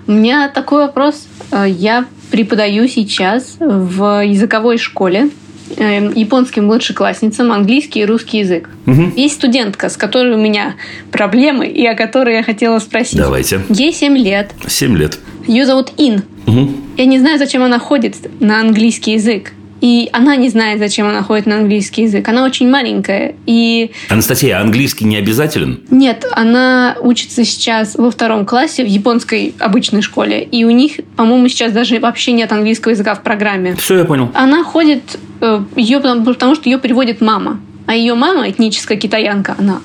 У 0.06 0.12
меня 0.12 0.50
такой 0.50 0.80
вопрос. 0.80 1.28
Э, 1.52 1.64
я 1.66 2.06
преподаю 2.30 2.90
сейчас 2.90 3.56
в 3.58 4.22
языковой 4.26 4.78
школе 4.78 5.30
э, 5.78 6.12
японским 6.14 6.66
младшеклассницам 6.66 7.54
английский 7.54 8.02
и 8.02 8.06
русский 8.06 8.40
язык. 8.40 8.70
Угу. 8.86 9.14
Есть 9.16 9.36
студентка, 9.36 9.88
с 9.88 9.96
которой 9.96 10.34
у 10.34 10.38
меня 10.38 10.76
проблемы, 11.10 11.68
и 11.68 11.86
о 11.86 11.96
которой 11.96 12.36
я 12.36 12.44
хотела 12.44 12.80
спросить. 12.80 13.18
Давайте. 13.18 13.62
Ей 13.70 13.94
7 13.94 14.18
лет. 14.18 14.52
7 14.68 14.98
лет. 14.98 15.18
Ее 15.48 15.66
зовут 15.66 15.94
Ин. 15.96 16.22
Угу. 16.48 16.70
Я 16.98 17.06
не 17.06 17.18
знаю, 17.18 17.40
зачем 17.40 17.64
она 17.64 17.80
ходит 17.80 18.18
на 18.42 18.60
английский 18.60 19.14
язык. 19.14 19.54
И 19.82 20.10
она 20.12 20.36
не 20.36 20.50
знает, 20.50 20.80
зачем 20.80 21.08
она 21.08 21.24
ходит 21.24 21.46
на 21.46 21.58
английский 21.58 22.04
язык. 22.04 22.28
Она 22.28 22.44
очень 22.44 22.70
маленькая. 22.70 23.36
И... 23.46 23.92
Анастасия, 24.10 24.58
а 24.58 24.62
английский 24.62 25.06
не 25.06 25.18
обязателен? 25.18 25.82
Нет, 25.90 26.26
она 26.32 26.98
учится 27.00 27.46
сейчас 27.46 27.96
во 27.96 28.12
втором 28.12 28.46
классе 28.46 28.84
в 28.84 28.88
японской 28.88 29.56
обычной 29.60 30.02
школе. 30.02 30.44
И 30.44 30.66
у 30.66 30.72
них, 30.72 31.00
по-моему, 31.16 31.48
сейчас 31.48 31.72
даже 31.72 32.00
вообще 32.00 32.34
нет 32.34 32.52
английского 32.52 32.92
языка 32.92 33.16
в 33.16 33.24
программе. 33.24 33.76
Все, 33.76 33.98
я 33.98 34.06
понял. 34.06 34.32
Она 34.34 34.64
ходит, 34.64 35.18
э, 35.42 35.62
ее, 35.76 36.00
потому 36.00 36.56
что 36.56 36.70
ее 36.70 36.78
приводит 36.78 37.22
мама. 37.22 37.62
А 37.86 37.96
ее 37.96 38.14
мама, 38.14 38.50
этническая 38.50 38.98
китаянка, 38.98 39.56
она 39.58 39.82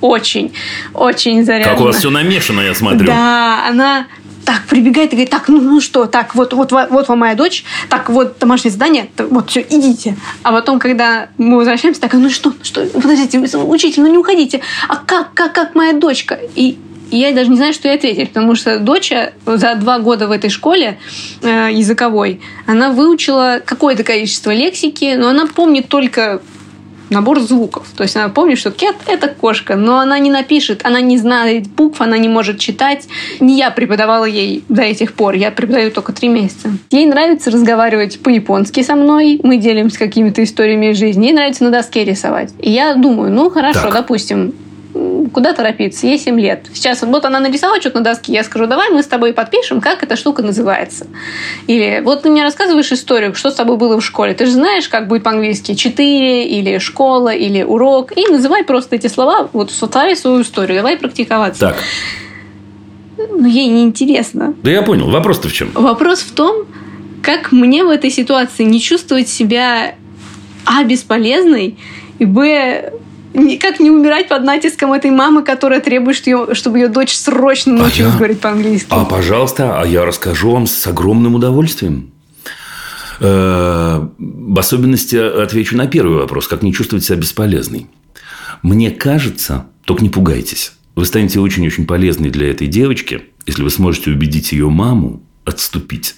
очень, 0.00 0.52
очень 0.92 1.44
заряжена. 1.44 1.74
Как 1.74 1.80
у 1.80 1.84
вас 1.84 1.96
все 1.96 2.10
намешано, 2.10 2.60
я 2.60 2.74
смотрю. 2.74 3.06
Да, 3.06 3.66
она 3.68 4.06
так, 4.46 4.62
прибегает 4.66 5.12
и 5.12 5.16
говорит, 5.16 5.30
так, 5.30 5.48
ну, 5.48 5.60
ну 5.60 5.80
что, 5.80 6.06
так, 6.06 6.36
вот, 6.36 6.54
вот, 6.54 6.70
вот 6.70 7.08
вам 7.08 7.18
моя 7.18 7.34
дочь, 7.34 7.64
так, 7.90 8.08
вот 8.08 8.38
домашнее 8.38 8.70
задание, 8.70 9.10
вот, 9.18 9.50
все, 9.50 9.60
идите. 9.68 10.16
А 10.44 10.52
потом, 10.52 10.78
когда 10.78 11.28
мы 11.36 11.56
возвращаемся, 11.56 12.00
так, 12.00 12.14
ну 12.14 12.30
что, 12.30 12.52
что, 12.62 12.86
подождите, 12.86 13.38
учитель, 13.38 14.02
ну 14.02 14.08
не 14.08 14.18
уходите, 14.18 14.60
а 14.88 14.96
как, 14.96 15.34
как, 15.34 15.52
как 15.52 15.74
моя 15.74 15.92
дочка? 15.94 16.38
И 16.54 16.78
я 17.10 17.32
даже 17.32 17.50
не 17.50 17.56
знаю, 17.56 17.72
что 17.72 17.88
ей 17.88 17.96
ответить, 17.96 18.28
потому 18.28 18.54
что 18.54 18.78
дочь 18.78 19.12
за 19.44 19.74
два 19.74 19.98
года 19.98 20.28
в 20.28 20.30
этой 20.30 20.50
школе 20.50 20.98
э, 21.42 21.68
языковой, 21.72 22.40
она 22.66 22.90
выучила 22.90 23.60
какое-то 23.64 24.04
количество 24.04 24.52
лексики, 24.52 25.14
но 25.16 25.28
она 25.28 25.46
помнит 25.46 25.88
только 25.88 26.40
набор 27.10 27.40
звуков. 27.40 27.86
То 27.96 28.02
есть 28.02 28.16
она 28.16 28.28
помнит, 28.28 28.58
что 28.58 28.70
кет– 28.70 28.96
это 29.06 29.28
кошка, 29.28 29.76
но 29.76 29.98
она 29.98 30.18
не 30.18 30.30
напишет, 30.30 30.80
она 30.84 31.00
не 31.00 31.18
знает 31.18 31.68
букв, 31.68 32.00
она 32.00 32.18
не 32.18 32.28
может 32.28 32.58
читать. 32.58 33.06
Не 33.40 33.56
я 33.56 33.70
преподавала 33.70 34.24
ей 34.24 34.64
до 34.68 34.82
этих 34.82 35.14
пор, 35.14 35.34
я 35.34 35.50
преподаю 35.50 35.90
только 35.90 36.12
три 36.12 36.28
месяца. 36.28 36.70
Ей 36.90 37.06
нравится 37.06 37.50
разговаривать 37.50 38.20
по-японски 38.20 38.82
со 38.82 38.94
мной, 38.94 39.40
мы 39.42 39.58
делимся 39.58 39.98
какими-то 39.98 40.42
историями 40.42 40.92
из 40.92 40.98
жизни, 40.98 41.26
ей 41.26 41.32
нравится 41.32 41.64
на 41.64 41.70
доске 41.70 42.04
рисовать. 42.04 42.52
И 42.60 42.70
я 42.70 42.94
думаю, 42.94 43.32
ну 43.32 43.50
хорошо, 43.50 43.82
так. 43.82 43.92
допустим, 43.92 44.54
куда 45.32 45.52
торопиться? 45.52 46.06
Ей 46.06 46.18
7 46.18 46.40
лет. 46.40 46.66
Сейчас 46.72 47.02
вот 47.02 47.24
она 47.24 47.40
нарисовала 47.40 47.80
что-то 47.80 47.98
на 47.98 48.04
доске, 48.04 48.32
я 48.32 48.44
скажу, 48.44 48.66
давай 48.66 48.90
мы 48.90 49.02
с 49.02 49.06
тобой 49.06 49.32
подпишем, 49.32 49.80
как 49.80 50.02
эта 50.02 50.16
штука 50.16 50.42
называется. 50.42 51.06
Или 51.66 52.00
вот 52.04 52.22
ты 52.22 52.30
мне 52.30 52.42
рассказываешь 52.42 52.92
историю, 52.92 53.34
что 53.34 53.50
с 53.50 53.54
тобой 53.54 53.76
было 53.76 54.00
в 54.00 54.04
школе. 54.04 54.34
Ты 54.34 54.46
же 54.46 54.52
знаешь, 54.52 54.88
как 54.88 55.08
будет 55.08 55.22
по-английски 55.22 55.74
4, 55.74 56.46
или 56.46 56.78
школа, 56.78 57.34
или 57.34 57.62
урок. 57.62 58.16
И 58.16 58.26
называй 58.28 58.64
просто 58.64 58.96
эти 58.96 59.08
слова, 59.08 59.48
вот 59.52 59.70
сотвори 59.70 60.14
свою 60.14 60.42
историю, 60.42 60.78
давай 60.78 60.96
практиковаться. 60.96 61.60
Так. 61.60 61.76
Ну, 63.18 63.46
ей 63.46 63.68
неинтересно. 63.68 64.54
Да 64.62 64.70
я 64.70 64.82
понял. 64.82 65.10
Вопрос-то 65.10 65.48
в 65.48 65.52
чем? 65.52 65.70
Вопрос 65.74 66.20
в 66.20 66.32
том, 66.32 66.66
как 67.22 67.52
мне 67.52 67.84
в 67.84 67.88
этой 67.88 68.10
ситуации 68.10 68.64
не 68.64 68.80
чувствовать 68.80 69.28
себя 69.28 69.94
а, 70.64 70.84
бесполезной, 70.84 71.78
и 72.18 72.24
б, 72.24 72.92
как 73.60 73.80
не 73.80 73.90
умирать 73.90 74.28
под 74.28 74.44
натиском 74.44 74.92
этой 74.92 75.10
мамы, 75.10 75.42
которая 75.42 75.80
требует, 75.80 76.16
чтобы 76.16 76.78
ее 76.78 76.88
дочь 76.88 77.14
срочно 77.14 77.74
а 77.74 77.78
научилась 77.78 78.12
а 78.12 78.14
я... 78.14 78.18
говорить 78.18 78.40
по-английски. 78.40 78.88
А, 78.90 79.04
пожалуйста, 79.04 79.80
а 79.80 79.86
я 79.86 80.04
расскажу 80.04 80.50
вам 80.52 80.66
с 80.66 80.86
огромным 80.86 81.34
удовольствием. 81.34 82.12
Э, 83.20 84.08
в 84.18 84.58
особенности 84.58 85.16
отвечу 85.16 85.76
на 85.76 85.86
первый 85.86 86.18
вопрос. 86.18 86.48
Как 86.48 86.62
не 86.62 86.72
чувствовать 86.72 87.04
себя 87.04 87.18
бесполезной? 87.18 87.88
Мне 88.62 88.90
кажется, 88.90 89.66
только 89.84 90.02
не 90.02 90.10
пугайтесь. 90.10 90.72
Вы 90.94 91.04
станете 91.04 91.40
очень-очень 91.40 91.86
полезной 91.86 92.30
для 92.30 92.50
этой 92.50 92.66
девочки, 92.66 93.24
если 93.46 93.62
вы 93.62 93.70
сможете 93.70 94.10
убедить 94.10 94.52
ее 94.52 94.70
маму 94.70 95.22
отступить. 95.44 96.16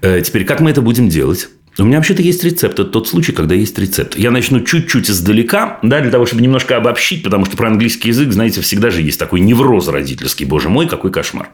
Э, 0.00 0.20
теперь, 0.22 0.44
как 0.44 0.60
мы 0.60 0.70
это 0.70 0.82
будем 0.82 1.08
делать? 1.08 1.48
У 1.78 1.84
меня 1.84 1.96
вообще-то 1.96 2.20
есть 2.20 2.44
рецепт. 2.44 2.78
Это 2.78 2.84
тот 2.84 3.08
случай, 3.08 3.32
когда 3.32 3.54
есть 3.54 3.78
рецепт. 3.78 4.18
Я 4.18 4.30
начну 4.30 4.60
чуть-чуть 4.60 5.08
издалека, 5.08 5.78
да, 5.82 6.00
для 6.00 6.10
того, 6.10 6.26
чтобы 6.26 6.42
немножко 6.42 6.76
обобщить, 6.76 7.22
потому 7.22 7.46
что 7.46 7.56
про 7.56 7.68
английский 7.68 8.08
язык, 8.08 8.32
знаете, 8.32 8.60
всегда 8.60 8.90
же 8.90 9.00
есть 9.00 9.18
такой 9.18 9.40
невроз 9.40 9.88
родительский. 9.88 10.44
Боже 10.44 10.68
мой, 10.68 10.86
какой 10.86 11.10
кошмар. 11.10 11.48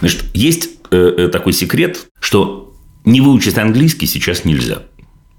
Значит, 0.00 0.24
есть 0.34 0.68
э, 0.90 1.14
э 1.16 1.28
такой 1.28 1.54
секрет, 1.54 2.06
что 2.20 2.76
не 3.04 3.22
выучить 3.22 3.56
английский 3.56 4.06
сейчас 4.06 4.44
нельзя. 4.44 4.82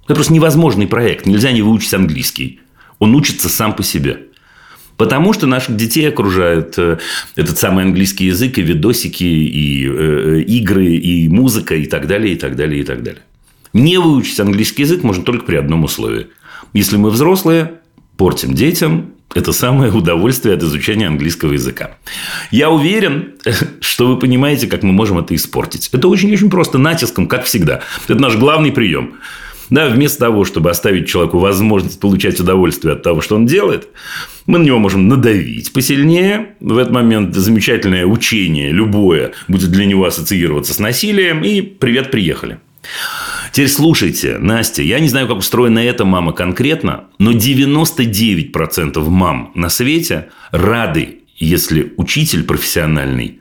Это 0.06 0.16
просто 0.16 0.34
невозможный 0.34 0.88
проект. 0.88 1.28
Нельзя 1.28 1.52
не 1.52 1.62
выучить 1.62 1.94
английский. 1.94 2.62
Он 2.98 3.14
учится 3.14 3.50
сам 3.50 3.76
по 3.76 3.84
себе. 3.84 4.22
Потому 4.98 5.32
что 5.32 5.46
наших 5.46 5.78
детей 5.78 6.10
окружают 6.10 6.74
э, 6.78 6.98
этот 7.36 7.60
самый 7.60 7.86
английский 7.86 8.26
язык, 8.26 8.58
и 8.58 8.62
видосики, 8.64 9.24
и 9.24 9.88
э, 9.88 10.42
игры, 10.42 10.88
и 10.88 11.30
музыка, 11.30 11.76
и 11.76 11.86
так 11.86 12.08
далее, 12.08 12.34
и 12.34 12.36
так 12.36 12.56
далее, 12.56 12.82
и 12.82 12.84
так 12.84 13.04
далее. 13.04 13.22
Не 13.74 13.98
выучить 13.98 14.40
английский 14.40 14.84
язык 14.84 15.04
можно 15.04 15.24
только 15.24 15.46
при 15.46 15.56
одном 15.56 15.84
условии. 15.84 16.28
Если 16.74 16.98
мы 16.98 17.10
взрослые, 17.10 17.80
портим 18.18 18.54
детям 18.54 19.14
это 19.36 19.54
самое 19.54 19.92
удовольствие 19.92 20.56
от 20.56 20.64
изучения 20.64 21.08
английского 21.08 21.54
языка. 21.54 21.92
Я 22.50 22.72
уверен, 22.72 23.36
что 23.80 24.08
вы 24.08 24.18
понимаете, 24.18 24.68
как 24.68 24.82
мы 24.82 24.92
можем 24.92 25.20
это 25.20 25.36
испортить. 25.36 25.90
Это 25.94 26.08
очень-очень 26.08 26.50
просто, 26.50 26.78
натиском, 26.80 27.28
как 27.28 27.46
всегда. 27.46 27.82
Это 28.08 28.20
наш 28.20 28.36
главный 28.38 28.72
прием. 28.72 29.16
Да, 29.70 29.88
вместо 29.88 30.18
того, 30.18 30.46
чтобы 30.46 30.72
оставить 30.72 31.08
человеку 31.08 31.38
возможность 31.38 32.00
получать 32.00 32.40
удовольствие 32.40 32.96
от 32.96 33.04
того, 33.04 33.22
что 33.22 33.36
он 33.36 33.46
делает, 33.46 33.88
мы 34.48 34.58
на 34.58 34.64
него 34.64 34.80
можем 34.80 35.08
надавить 35.08 35.72
посильнее. 35.74 36.56
В 36.60 36.80
этот 36.80 36.92
момент 36.92 37.36
замечательное 37.36 38.08
учение, 38.08 38.72
любое, 38.72 39.34
будет 39.48 39.70
для 39.70 39.86
него 39.86 40.06
ассоциироваться 40.06 40.74
с 40.74 40.80
насилием. 40.80 41.44
И 41.44 41.62
привет, 41.62 42.10
приехали. 42.10 42.58
Теперь 43.52 43.70
слушайте, 43.70 44.38
Настя, 44.38 44.84
я 44.84 45.00
не 45.00 45.10
знаю, 45.10 45.28
как 45.28 45.38
устроена 45.38 45.80
эта 45.80 46.06
мама 46.06 46.34
конкретно, 46.34 47.06
но 47.18 47.32
99% 47.32 49.10
мам 49.10 49.52
на 49.56 49.70
свете 49.70 50.30
рады, 50.52 51.20
если 51.38 51.94
учитель 51.98 52.44
профессиональный 52.44 53.40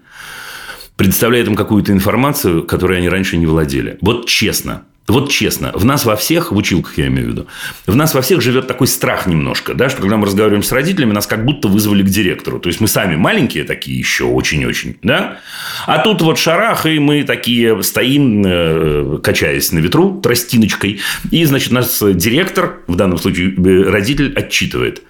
предоставляет 0.97 1.47
им 1.47 1.55
какую-то 1.55 1.93
информацию, 1.93 2.65
которой 2.65 2.99
они 2.99 3.09
раньше 3.09 3.37
не 3.37 3.47
владели. 3.47 3.99
Вот 4.01 4.27
честно. 4.27 4.83
Вот 5.09 5.31
честно, 5.31 5.73
в 5.75 5.87
нас 5.87 6.05
во 6.05 6.17
всех, 6.17 6.53
в 6.53 6.57
училках 6.57 6.99
я 6.99 7.07
имею 7.07 7.29
в 7.29 7.31
виду, 7.31 7.47
в 7.87 7.97
нас 7.97 8.13
во 8.13 8.21
всех 8.21 8.43
живет 8.43 8.67
такой 8.67 8.87
страх 8.87 9.27
немножко, 9.27 9.73
да, 9.73 9.89
что 9.89 10.03
когда 10.03 10.19
мы 10.19 10.27
разговариваем 10.27 10.63
с 10.63 10.71
родителями, 10.71 11.13
нас 11.13 11.27
как 11.27 11.47
будто 11.47 11.69
вызвали 11.69 12.03
к 12.03 12.07
директору. 12.07 12.61
То 12.61 12.69
есть 12.69 12.81
мы 12.81 12.89
сами 12.89 13.17
маленькие 13.17 13.65
такие 13.65 13.99
еще 13.99 14.25
очень-очень, 14.25 14.99
да, 15.03 15.39
а 15.87 15.99
тут 16.01 16.21
вот 16.21 16.39
шарах, 16.39 16.85
и 16.85 16.99
мы 16.99 17.25
такие 17.25 17.83
стоим, 17.83 18.43
э, 18.47 19.19
качаясь 19.23 19.73
на 19.73 19.79
ветру 19.79 20.21
тростиночкой, 20.21 21.01
и, 21.31 21.45
значит, 21.47 21.73
нас 21.73 22.03
директор, 22.03 22.81
в 22.87 22.97
данном 22.97 23.17
случае 23.17 23.55
э, 23.55 23.91
родитель, 23.91 24.35
отчитывает. 24.35 25.03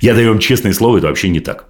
Я 0.00 0.14
даю 0.14 0.28
вам 0.28 0.38
честное 0.38 0.72
слово, 0.72 0.98
это 0.98 1.08
вообще 1.08 1.28
не 1.28 1.40
так. 1.40 1.66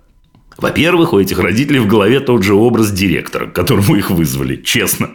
Во-первых, 0.57 1.13
у 1.13 1.21
этих 1.21 1.39
родителей 1.39 1.81
в 1.81 1.87
голове 1.87 2.21
тот 2.21 2.43
же 2.43 2.55
образ 2.55 2.93
директора, 2.93 3.47
к 3.47 3.53
которому 3.53 3.97
их 3.97 4.11
вызвали, 4.11 4.57
честно. 4.57 5.11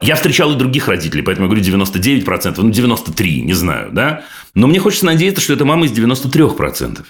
Я 0.00 0.14
встречал 0.14 0.52
и 0.52 0.56
других 0.56 0.88
родителей, 0.88 1.22
поэтому 1.22 1.48
я 1.48 1.54
говорю 1.54 1.78
99%, 1.78 2.54
ну 2.58 2.70
93%, 2.70 3.40
не 3.40 3.54
знаю, 3.54 3.90
да? 3.92 4.24
Но 4.54 4.66
мне 4.66 4.78
хочется 4.78 5.06
надеяться, 5.06 5.40
что 5.40 5.54
это 5.54 5.64
мама 5.64 5.86
из 5.86 5.92
93%. 5.92 7.04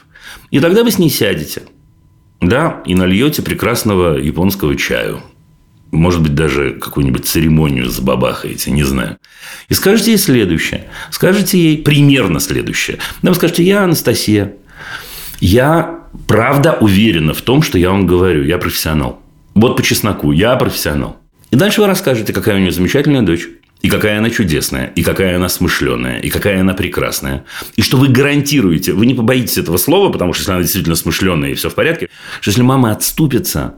И 0.50 0.60
тогда 0.60 0.82
вы 0.82 0.90
с 0.90 0.98
ней 0.98 1.10
сядете. 1.10 1.62
Да, 2.40 2.82
и 2.86 2.94
нальете 2.94 3.42
прекрасного 3.42 4.16
японского 4.16 4.76
чаю. 4.76 5.20
Может 5.90 6.22
быть, 6.22 6.34
даже 6.34 6.72
какую-нибудь 6.72 7.26
церемонию 7.26 7.88
забабахаете, 7.88 8.70
не 8.70 8.84
знаю. 8.84 9.18
И 9.68 9.74
скажете 9.74 10.12
ей 10.12 10.18
следующее. 10.18 10.88
Скажете 11.10 11.58
ей 11.58 11.78
примерно 11.78 12.40
следующее. 12.40 12.98
Да 13.22 13.30
вы 13.30 13.36
скажете, 13.36 13.62
я 13.64 13.84
Анастасия. 13.84 14.54
Я 15.40 15.97
правда 16.26 16.76
уверена 16.80 17.34
в 17.34 17.42
том, 17.42 17.62
что 17.62 17.78
я 17.78 17.90
вам 17.90 18.06
говорю. 18.06 18.44
Я 18.44 18.58
профессионал. 18.58 19.20
Вот 19.54 19.76
по 19.76 19.82
чесноку. 19.82 20.32
Я 20.32 20.56
профессионал. 20.56 21.18
И 21.50 21.56
дальше 21.56 21.80
вы 21.80 21.86
расскажете, 21.86 22.32
какая 22.32 22.56
у 22.56 22.58
нее 22.58 22.72
замечательная 22.72 23.22
дочь. 23.22 23.48
И 23.80 23.88
какая 23.88 24.18
она 24.18 24.28
чудесная, 24.28 24.86
и 24.86 25.04
какая 25.04 25.36
она 25.36 25.48
смышленая, 25.48 26.18
и 26.18 26.30
какая 26.30 26.60
она 26.60 26.74
прекрасная. 26.74 27.44
И 27.76 27.82
что 27.82 27.96
вы 27.96 28.08
гарантируете, 28.08 28.92
вы 28.92 29.06
не 29.06 29.14
побоитесь 29.14 29.56
этого 29.56 29.76
слова, 29.76 30.10
потому 30.10 30.32
что 30.32 30.42
если 30.42 30.52
она 30.52 30.62
действительно 30.62 30.96
смышленная 30.96 31.50
и 31.50 31.54
все 31.54 31.70
в 31.70 31.76
порядке, 31.76 32.08
что 32.40 32.50
если 32.50 32.62
мама 32.62 32.90
отступится, 32.90 33.74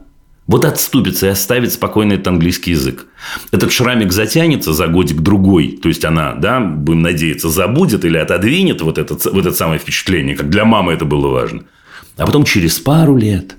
вот 0.47 0.65
отступится 0.65 1.27
и 1.27 1.29
оставит 1.29 1.71
спокойно 1.71 2.13
этот 2.13 2.27
английский 2.29 2.71
язык. 2.71 3.05
Этот 3.51 3.71
шрамик 3.71 4.11
затянется 4.11 4.73
за 4.73 4.87
годик-другой. 4.87 5.79
То 5.81 5.87
есть, 5.87 6.03
она, 6.03 6.33
да, 6.33 6.59
будем 6.59 7.03
надеяться, 7.03 7.49
забудет 7.49 8.03
или 8.03 8.17
отодвинет 8.17 8.81
вот, 8.81 8.97
этот, 8.97 9.23
вот 9.25 9.45
это 9.45 9.55
самое 9.55 9.79
впечатление, 9.79 10.35
как 10.35 10.49
для 10.49 10.65
мамы 10.65 10.93
это 10.93 11.05
было 11.05 11.27
важно. 11.27 11.63
А 12.21 12.25
потом 12.27 12.43
через 12.43 12.77
пару 12.79 13.17
лет 13.17 13.55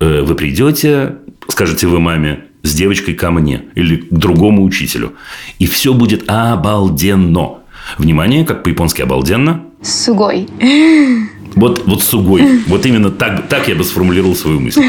э, 0.00 0.22
вы 0.22 0.34
придете, 0.34 1.16
скажете 1.46 1.86
вы 1.86 2.00
маме, 2.00 2.44
с 2.62 2.72
девочкой 2.72 3.12
ко 3.12 3.30
мне 3.30 3.64
или 3.74 3.96
к 3.96 4.12
другому 4.12 4.64
учителю. 4.64 5.12
И 5.58 5.66
все 5.66 5.92
будет 5.92 6.24
обалденно. 6.26 7.58
Внимание, 7.98 8.46
как 8.46 8.62
по-японски 8.62 9.02
обалденно. 9.02 9.62
Сугой. 9.82 10.48
Вот, 11.54 11.86
вот 11.86 12.02
сугой. 12.02 12.62
Вот 12.66 12.86
именно 12.86 13.10
так, 13.10 13.46
так 13.48 13.68
я 13.68 13.74
бы 13.74 13.84
сформулировал 13.84 14.34
свою 14.34 14.58
мысль. 14.58 14.82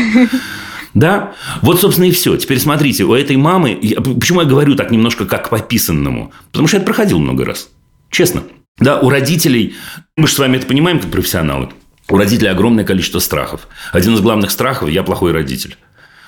Да? 0.94 1.34
Вот, 1.62 1.82
собственно, 1.82 2.06
и 2.06 2.12
все. 2.12 2.38
Теперь 2.38 2.60
смотрите, 2.60 3.04
у 3.04 3.14
этой 3.14 3.36
мамы... 3.36 3.78
Почему 4.20 4.42
я 4.42 4.48
говорю 4.48 4.76
так 4.76 4.92
немножко 4.92 5.26
как 5.26 5.50
пописанному? 5.50 6.32
Потому 6.52 6.70
что 6.70 6.78
я 6.78 6.82
это 6.82 6.86
проходил 6.86 7.20
много 7.20 7.44
раз. 7.44 7.70
Честно. 8.10 8.44
Да, 8.80 9.00
у 9.02 9.10
родителей... 9.10 9.76
Мы 10.16 10.28
же 10.28 10.34
с 10.34 10.40
вами 10.40 10.56
это 10.56 10.66
понимаем, 10.66 11.00
как 11.00 11.12
профессионалы. 11.12 11.70
У 12.10 12.18
родителей 12.18 12.50
огромное 12.50 12.86
количество 12.86 13.20
страхов. 13.20 13.68
Один 13.92 14.14
из 14.14 14.22
главных 14.22 14.52
страхов– 14.52 14.90
я 14.92 15.04
плохой 15.04 15.34
родитель. 15.34 15.78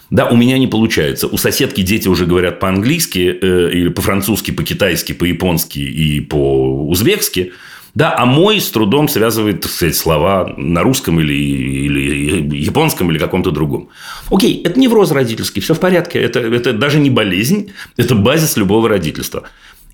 Да, 0.09 0.27
у 0.27 0.36
меня 0.36 0.57
не 0.57 0.67
получается. 0.67 1.27
У 1.27 1.38
соседки 1.38 1.81
дети 1.81 2.07
уже 2.07 2.25
говорят 2.25 2.59
по-английски, 2.59 3.38
э, 3.41 3.69
или 3.71 3.89
по-французски, 3.89 4.51
по-китайски, 4.51 5.13
по-японски 5.13 5.79
и 5.79 6.19
по-узбекски. 6.19 7.53
Да, 7.95 8.15
а 8.17 8.25
мой 8.25 8.59
с 8.59 8.69
трудом 8.69 9.07
связывает, 9.07 9.62
так 9.62 9.71
сказать, 9.71 9.95
слова 9.95 10.53
на 10.57 10.83
русском 10.83 11.19
или, 11.19 11.33
или 11.33 12.57
японском 12.57 13.09
или 13.12 13.17
каком-то 13.17 13.51
другом. 13.51 13.89
Окей, 14.29 14.62
это 14.63 14.79
невроз 14.79 15.12
родительский, 15.12 15.62
все 15.62 15.74
в 15.74 15.79
порядке. 15.79 16.19
Это, 16.19 16.39
это 16.39 16.74
даже 16.74 17.00
не 17.00 17.09
болезнь, 17.09 17.71
это 17.98 18.15
базис 18.15 18.57
любого 18.57 18.89
родительства. 18.89 19.43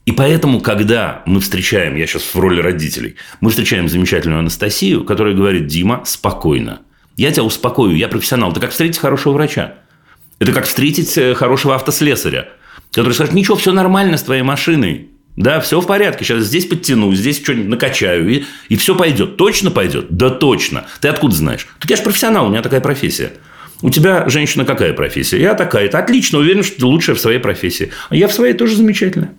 И 0.05 0.11
поэтому, 0.11 0.61
когда 0.61 1.23
мы 1.25 1.39
встречаем, 1.41 1.95
я 1.95 2.05
сейчас 2.05 2.23
в 2.23 2.35
роли 2.35 2.61
родителей, 2.61 3.15
мы 3.41 3.49
встречаем 3.49 3.89
замечательную 3.89 4.39
Анастасию, 4.39 5.03
которая 5.03 5.33
говорит, 5.33 5.65
Дима, 5.65 6.03
спокойно. 6.05 6.81
Я 7.17 7.31
тебя 7.31 7.43
успокою, 7.43 7.95
я 7.97 8.07
профессионал. 8.07 8.53
Ты 8.53 8.59
как 8.59 8.71
встретить 8.71 8.99
хорошего 8.99 9.33
врача? 9.33 9.75
Это 10.37 10.51
как 10.51 10.65
встретить 10.65 11.17
э, 11.17 11.33
хорошего 11.33 11.75
автослесаря, 11.75 12.49
который 12.91 13.13
скажет, 13.13 13.33
ничего, 13.33 13.55
все 13.55 13.71
нормально 13.71 14.17
с 14.17 14.23
твоей 14.23 14.43
машиной. 14.43 15.09
Да, 15.37 15.59
все 15.59 15.81
в 15.81 15.87
порядке. 15.87 16.23
Сейчас 16.23 16.43
здесь 16.43 16.65
подтяну, 16.65 17.13
здесь 17.13 17.41
что-нибудь 17.41 17.69
накачаю, 17.69 18.29
и, 18.29 18.43
и 18.69 18.75
все 18.75 18.95
пойдет. 18.95 19.37
Точно 19.37 19.71
пойдет? 19.71 20.07
Да 20.09 20.29
точно. 20.29 20.85
Ты 21.01 21.07
откуда 21.07 21.35
знаешь? 21.35 21.67
Так 21.79 21.89
я 21.89 21.97
же 21.97 22.03
профессионал, 22.03 22.45
у 22.45 22.49
меня 22.49 22.61
такая 22.61 22.79
профессия. 22.79 23.33
У 23.81 23.89
тебя, 23.89 24.29
женщина, 24.29 24.65
какая 24.65 24.93
профессия? 24.93 25.39
Я 25.39 25.53
такая-то. 25.53 25.99
Отлично, 25.99 26.39
уверен, 26.39 26.63
что 26.63 26.77
ты 26.77 26.85
лучшая 26.85 27.15
в 27.15 27.19
своей 27.19 27.39
профессии. 27.39 27.91
А 28.09 28.15
я 28.15 28.27
в 28.27 28.33
своей 28.33 28.53
тоже 28.53 28.75
замечательная. 28.75 29.33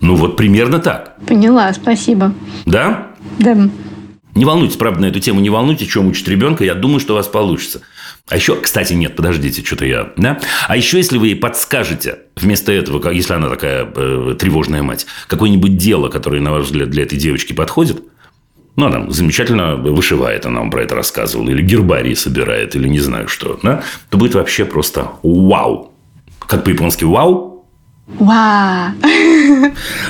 Ну, 0.00 0.14
вот 0.14 0.36
примерно 0.36 0.78
так. 0.78 1.16
Поняла, 1.26 1.72
спасибо. 1.72 2.34
Да? 2.64 3.08
Да. 3.38 3.68
Не 4.34 4.44
волнуйтесь, 4.44 4.76
правда, 4.76 5.00
на 5.00 5.06
эту 5.06 5.18
тему 5.20 5.40
не 5.40 5.48
волнуйтесь, 5.48 5.88
чем 5.88 6.08
учить 6.08 6.28
ребенка. 6.28 6.64
Я 6.64 6.74
думаю, 6.74 7.00
что 7.00 7.14
у 7.14 7.16
вас 7.16 7.26
получится. 7.26 7.80
А 8.28 8.36
еще, 8.36 8.56
кстати, 8.56 8.92
нет, 8.92 9.16
подождите, 9.16 9.64
что-то 9.64 9.86
я, 9.86 10.12
да? 10.16 10.40
А 10.68 10.76
еще, 10.76 10.98
если 10.98 11.16
вы 11.16 11.28
ей 11.28 11.36
подскажете 11.36 12.18
вместо 12.36 12.72
этого, 12.72 13.10
если 13.10 13.32
она 13.32 13.48
такая 13.48 13.88
э, 13.94 14.36
тревожная 14.38 14.82
мать, 14.82 15.06
какое-нибудь 15.28 15.76
дело, 15.78 16.08
которое, 16.08 16.40
на 16.40 16.52
ваш 16.52 16.66
взгляд, 16.66 16.90
для 16.90 17.04
этой 17.04 17.16
девочки 17.16 17.52
подходит, 17.52 18.02
ну, 18.74 18.86
она 18.86 19.00
вышивает, 19.00 20.44
она 20.44 20.60
вам 20.60 20.70
про 20.70 20.82
это 20.82 20.94
рассказывала, 20.94 21.48
или 21.48 21.62
гербарии 21.62 22.14
собирает, 22.14 22.76
или 22.76 22.88
не 22.88 23.00
знаю 23.00 23.28
что, 23.28 23.58
да? 23.62 23.82
То 24.10 24.18
будет 24.18 24.34
вообще 24.34 24.66
просто 24.66 25.12
вау. 25.22 25.92
Как 26.40 26.62
по-японски 26.62 27.04
вау, 27.04 27.55
Вау! 28.06 28.92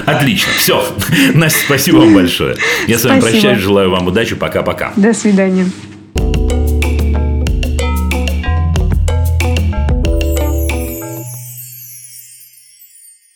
Отлично. 0.05 0.53
Все. 0.59 0.85
Настя, 1.35 1.59
спасибо 1.65 1.99
вам 1.99 2.15
большое. 2.15 2.57
Я 2.87 2.99
с 2.99 3.05
вами 3.05 3.21
прощаюсь. 3.21 3.59
Желаю 3.59 3.91
вам 3.91 4.07
удачи. 4.07 4.35
Пока-пока. 4.35 4.93
До 4.97 5.15
свидания. 5.15 5.67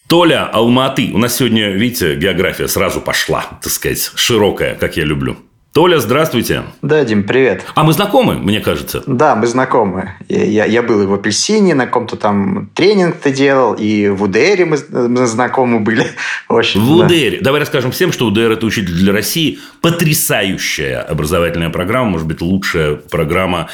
Толя 0.06 0.46
Алматы. 0.52 1.10
У 1.14 1.18
нас 1.18 1.36
сегодня, 1.36 1.70
видите, 1.70 2.16
география 2.16 2.66
сразу 2.66 3.00
пошла, 3.00 3.44
так 3.62 3.70
сказать, 3.70 4.10
широкая, 4.16 4.74
как 4.74 4.96
я 4.96 5.04
люблю. 5.04 5.36
Толя, 5.72 6.00
здравствуйте. 6.00 6.64
Да, 6.82 7.04
Дим, 7.04 7.22
привет. 7.22 7.64
А 7.76 7.84
мы 7.84 7.92
знакомы, 7.92 8.34
мне 8.34 8.58
кажется. 8.58 9.04
Да, 9.06 9.36
мы 9.36 9.46
знакомы. 9.46 10.14
Я, 10.28 10.64
я 10.64 10.82
был 10.82 11.00
и 11.00 11.06
в 11.06 11.14
Апельсине, 11.14 11.76
на 11.76 11.86
каком-то 11.86 12.16
там 12.16 12.70
тренинг 12.74 13.18
ты 13.18 13.30
делал, 13.30 13.74
и 13.74 14.08
в 14.08 14.24
УДРе 14.24 14.64
мы, 14.64 14.78
мы 14.90 15.26
знакомы 15.28 15.78
были. 15.78 16.06
Очень, 16.48 16.80
в 16.80 16.98
да. 16.98 17.04
УДРе. 17.04 17.38
Давай 17.40 17.60
расскажем 17.60 17.92
всем, 17.92 18.10
что 18.10 18.26
УДР– 18.26 18.50
это 18.52 18.66
учитель 18.66 18.92
для 18.92 19.12
России. 19.12 19.60
Потрясающая 19.80 21.02
образовательная 21.02 21.70
программа, 21.70 22.10
может 22.10 22.26
быть, 22.26 22.40
лучшая 22.40 22.96
программа 22.96 23.68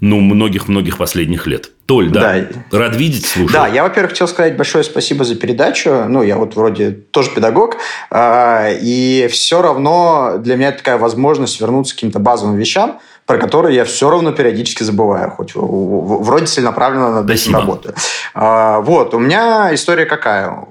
ну, 0.00 0.20
многих-многих 0.20 0.98
последних 0.98 1.46
лет. 1.46 1.70
Толь, 1.88 2.10
да, 2.10 2.34
да. 2.70 2.78
Рад 2.78 2.96
видеть, 2.96 3.24
слушай. 3.24 3.50
Да, 3.50 3.66
я, 3.66 3.82
во-первых, 3.82 4.10
хотел 4.10 4.28
сказать 4.28 4.58
большое 4.58 4.84
спасибо 4.84 5.24
за 5.24 5.36
передачу. 5.36 6.04
Ну, 6.06 6.22
я 6.22 6.36
вот 6.36 6.54
вроде 6.54 6.90
тоже 6.90 7.30
педагог, 7.30 7.76
а, 8.10 8.68
и 8.70 9.26
все 9.30 9.62
равно 9.62 10.34
для 10.36 10.56
меня 10.56 10.72
такая 10.72 10.98
возможность 10.98 11.58
вернуться 11.62 11.94
к 11.94 11.96
каким-то 11.96 12.18
базовым 12.18 12.56
вещам, 12.56 13.00
про 13.24 13.38
которые 13.38 13.74
я 13.74 13.86
все 13.86 14.10
равно 14.10 14.32
периодически 14.32 14.82
забываю, 14.82 15.30
хоть 15.30 15.52
вроде 15.54 16.44
целенаправленно 16.44 17.22
над 17.22 17.30
этим 17.30 17.54
работаю. 17.54 17.94
А, 18.34 18.80
вот, 18.80 19.14
у 19.14 19.18
меня 19.18 19.72
история 19.72 20.04
какая? 20.04 20.66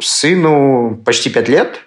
Сыну 0.00 0.98
почти 1.04 1.28
пять 1.28 1.50
лет, 1.50 1.80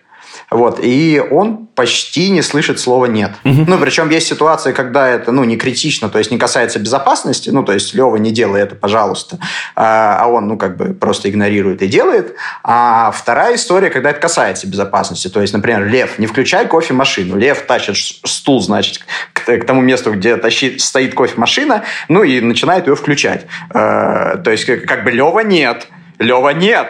вот, 0.49 0.79
и 0.81 1.21
он 1.31 1.67
почти 1.75 2.29
не 2.29 2.41
слышит 2.41 2.79
слова 2.79 3.05
«нет». 3.05 3.31
Угу. 3.43 3.65
Ну, 3.67 3.77
причем 3.77 4.09
есть 4.09 4.27
ситуации, 4.27 4.71
когда 4.71 5.07
это, 5.09 5.31
ну, 5.31 5.43
не 5.43 5.57
критично, 5.57 6.09
то 6.09 6.19
есть 6.19 6.31
не 6.31 6.37
касается 6.37 6.79
безопасности, 6.79 7.49
ну, 7.49 7.63
то 7.63 7.73
есть 7.73 7.93
Лева, 7.93 8.15
не 8.17 8.31
делай 8.31 8.61
это, 8.61 8.75
пожалуйста, 8.75 9.39
а, 9.75 10.19
а 10.21 10.27
он, 10.27 10.47
ну, 10.47 10.57
как 10.57 10.77
бы 10.77 10.93
просто 10.93 11.29
игнорирует 11.29 11.81
и 11.81 11.87
делает. 11.87 12.35
А 12.63 13.11
вторая 13.11 13.55
история, 13.55 13.89
когда 13.89 14.11
это 14.11 14.19
касается 14.19 14.67
безопасности, 14.67 15.27
то 15.27 15.41
есть, 15.41 15.53
например, 15.53 15.85
Лев, 15.87 16.19
не 16.19 16.27
включай 16.27 16.67
кофемашину. 16.67 17.35
Лев 17.35 17.65
тащит 17.65 17.95
стул, 18.23 18.61
значит, 18.61 19.01
к, 19.33 19.45
к 19.45 19.65
тому 19.65 19.81
месту, 19.81 20.13
где 20.13 20.37
тащит, 20.37 20.81
стоит 20.81 21.13
кофемашина, 21.13 21.83
ну, 22.07 22.23
и 22.23 22.39
начинает 22.39 22.87
ее 22.87 22.95
включать. 22.95 23.45
А, 23.71 24.37
то 24.37 24.51
есть, 24.51 24.65
как 24.65 25.03
бы 25.03 25.11
Лева 25.11 25.41
нет, 25.41 25.87
Лева 26.19 26.49
нет, 26.49 26.87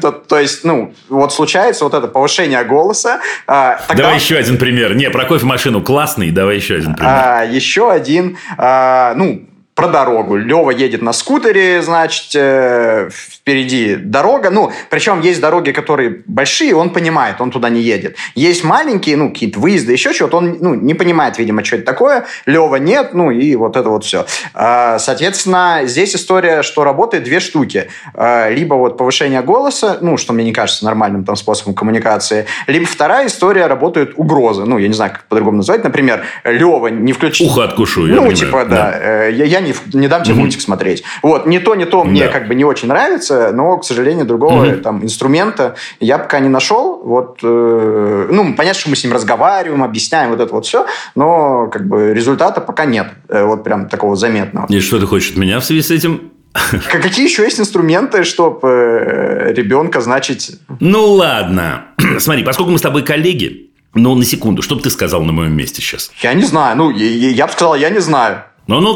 то, 0.00 0.10
то 0.10 0.38
есть, 0.40 0.64
ну, 0.64 0.92
вот 1.08 1.32
случается 1.32 1.84
вот 1.84 1.94
это 1.94 2.08
повышение 2.08 2.64
голоса. 2.64 3.20
А, 3.46 3.78
тогда... 3.86 4.04
Давай 4.04 4.18
еще 4.18 4.36
один 4.36 4.58
пример. 4.58 4.96
Не, 4.96 5.10
про 5.10 5.24
кофемашину 5.24 5.80
классный, 5.80 6.30
давай 6.32 6.56
еще 6.56 6.76
один 6.76 6.94
пример. 6.94 7.12
А, 7.14 7.44
еще 7.44 7.92
один, 7.92 8.36
а, 8.58 9.14
ну, 9.14 9.46
про 9.74 9.88
дорогу. 9.88 10.36
Лева 10.36 10.70
едет 10.70 11.02
на 11.02 11.12
скутере, 11.12 11.82
значит, 11.82 12.30
э, 12.34 13.08
впереди 13.10 13.96
дорога. 13.96 14.50
Ну, 14.50 14.70
причем 14.88 15.20
есть 15.20 15.40
дороги, 15.40 15.72
которые 15.72 16.22
большие, 16.26 16.74
он 16.76 16.90
понимает, 16.90 17.40
он 17.40 17.50
туда 17.50 17.68
не 17.70 17.80
едет. 17.80 18.16
Есть 18.36 18.62
маленькие, 18.62 19.16
ну, 19.16 19.30
какие-то 19.30 19.58
выезды, 19.58 19.92
еще 19.92 20.12
что-то, 20.12 20.36
он 20.36 20.58
ну, 20.60 20.74
не 20.74 20.94
понимает, 20.94 21.38
видимо, 21.38 21.64
что 21.64 21.76
это 21.76 21.84
такое. 21.84 22.24
Лева 22.46 22.76
нет, 22.76 23.14
ну, 23.14 23.32
и 23.32 23.56
вот 23.56 23.76
это 23.76 23.88
вот 23.88 24.04
все. 24.04 24.26
А, 24.54 24.98
соответственно, 25.00 25.80
здесь 25.84 26.14
история, 26.14 26.62
что 26.62 26.84
работает 26.84 27.24
две 27.24 27.40
штуки. 27.40 27.88
А, 28.14 28.48
либо 28.50 28.74
вот 28.74 28.96
повышение 28.96 29.42
голоса, 29.42 29.98
ну, 30.00 30.16
что 30.16 30.32
мне 30.32 30.44
не 30.44 30.52
кажется 30.52 30.84
нормальным 30.84 31.24
там 31.24 31.34
способом 31.34 31.74
коммуникации, 31.74 32.46
либо 32.68 32.86
вторая 32.86 33.26
история, 33.26 33.66
работает 33.66 34.12
угрозы. 34.16 34.64
Ну, 34.64 34.78
я 34.78 34.86
не 34.86 34.94
знаю, 34.94 35.12
как 35.12 35.24
по-другому 35.24 35.56
назвать. 35.56 35.82
Например, 35.82 36.24
Лева 36.44 36.86
не 36.88 37.12
включил... 37.12 37.48
Ухо 37.48 37.64
откушу, 37.64 38.06
я 38.06 38.14
Ну, 38.14 38.28
понимаю. 38.28 38.36
типа, 38.36 38.64
да. 38.66 38.76
да. 38.76 38.98
Э, 39.00 39.32
я, 39.32 39.44
я 39.44 39.63
не, 39.64 39.74
не 39.92 40.08
дам 40.08 40.22
тебе 40.22 40.34
mm-hmm. 40.34 40.38
мультик 40.38 40.60
смотреть. 40.60 41.02
Вот, 41.22 41.46
не 41.46 41.58
то, 41.58 41.74
не 41.74 41.84
то 41.84 42.04
мне 42.04 42.26
да. 42.26 42.28
как 42.28 42.48
бы 42.48 42.54
не 42.54 42.64
очень 42.64 42.88
нравится, 42.88 43.50
но, 43.52 43.78
к 43.78 43.84
сожалению, 43.84 44.26
другого 44.26 44.64
mm-hmm. 44.64 44.80
там 44.80 45.04
инструмента 45.04 45.74
я 46.00 46.18
пока 46.18 46.38
не 46.40 46.48
нашел. 46.48 47.00
Вот, 47.04 47.40
э, 47.42 48.28
ну, 48.30 48.54
понятно, 48.54 48.80
что 48.80 48.90
мы 48.90 48.96
с 48.96 49.04
ним 49.04 49.12
разговариваем, 49.12 49.82
объясняем 49.82 50.30
вот 50.30 50.40
это 50.40 50.54
вот 50.54 50.66
все, 50.66 50.86
но 51.14 51.68
как 51.68 51.88
бы 51.88 52.14
результата 52.14 52.60
пока 52.60 52.84
нет, 52.84 53.08
э, 53.28 53.44
вот 53.44 53.64
прям 53.64 53.88
такого 53.88 54.16
заметного. 54.16 54.66
И 54.68 54.80
что 54.80 54.98
ты 54.98 55.06
хочешь 55.06 55.30
от 55.30 55.36
меня 55.36 55.60
в 55.60 55.64
связи 55.64 55.82
с 55.82 55.90
этим? 55.90 56.30
Какие 56.90 57.26
еще 57.26 57.42
есть 57.42 57.58
инструменты, 57.58 58.24
чтобы 58.24 58.68
э, 58.68 59.52
ребенка, 59.52 60.00
значит... 60.00 60.50
Ну, 60.80 61.12
ладно. 61.12 61.86
Смотри, 62.18 62.44
поскольку 62.44 62.70
мы 62.70 62.78
с 62.78 62.82
тобой 62.82 63.02
коллеги, 63.02 63.70
ну, 63.94 64.14
на 64.14 64.24
секунду, 64.24 64.62
что 64.62 64.76
бы 64.76 64.82
ты 64.82 64.90
сказал 64.90 65.22
на 65.22 65.32
моем 65.32 65.56
месте 65.56 65.82
сейчас? 65.82 66.12
Я 66.22 66.34
не 66.34 66.44
знаю. 66.44 66.76
Ну, 66.76 66.90
я, 66.90 67.30
я 67.30 67.46
бы 67.46 67.52
сказал, 67.52 67.74
я 67.74 67.90
не 67.90 68.00
знаю. 68.00 68.44
Ну, 68.66 68.80
ну, 68.80 68.94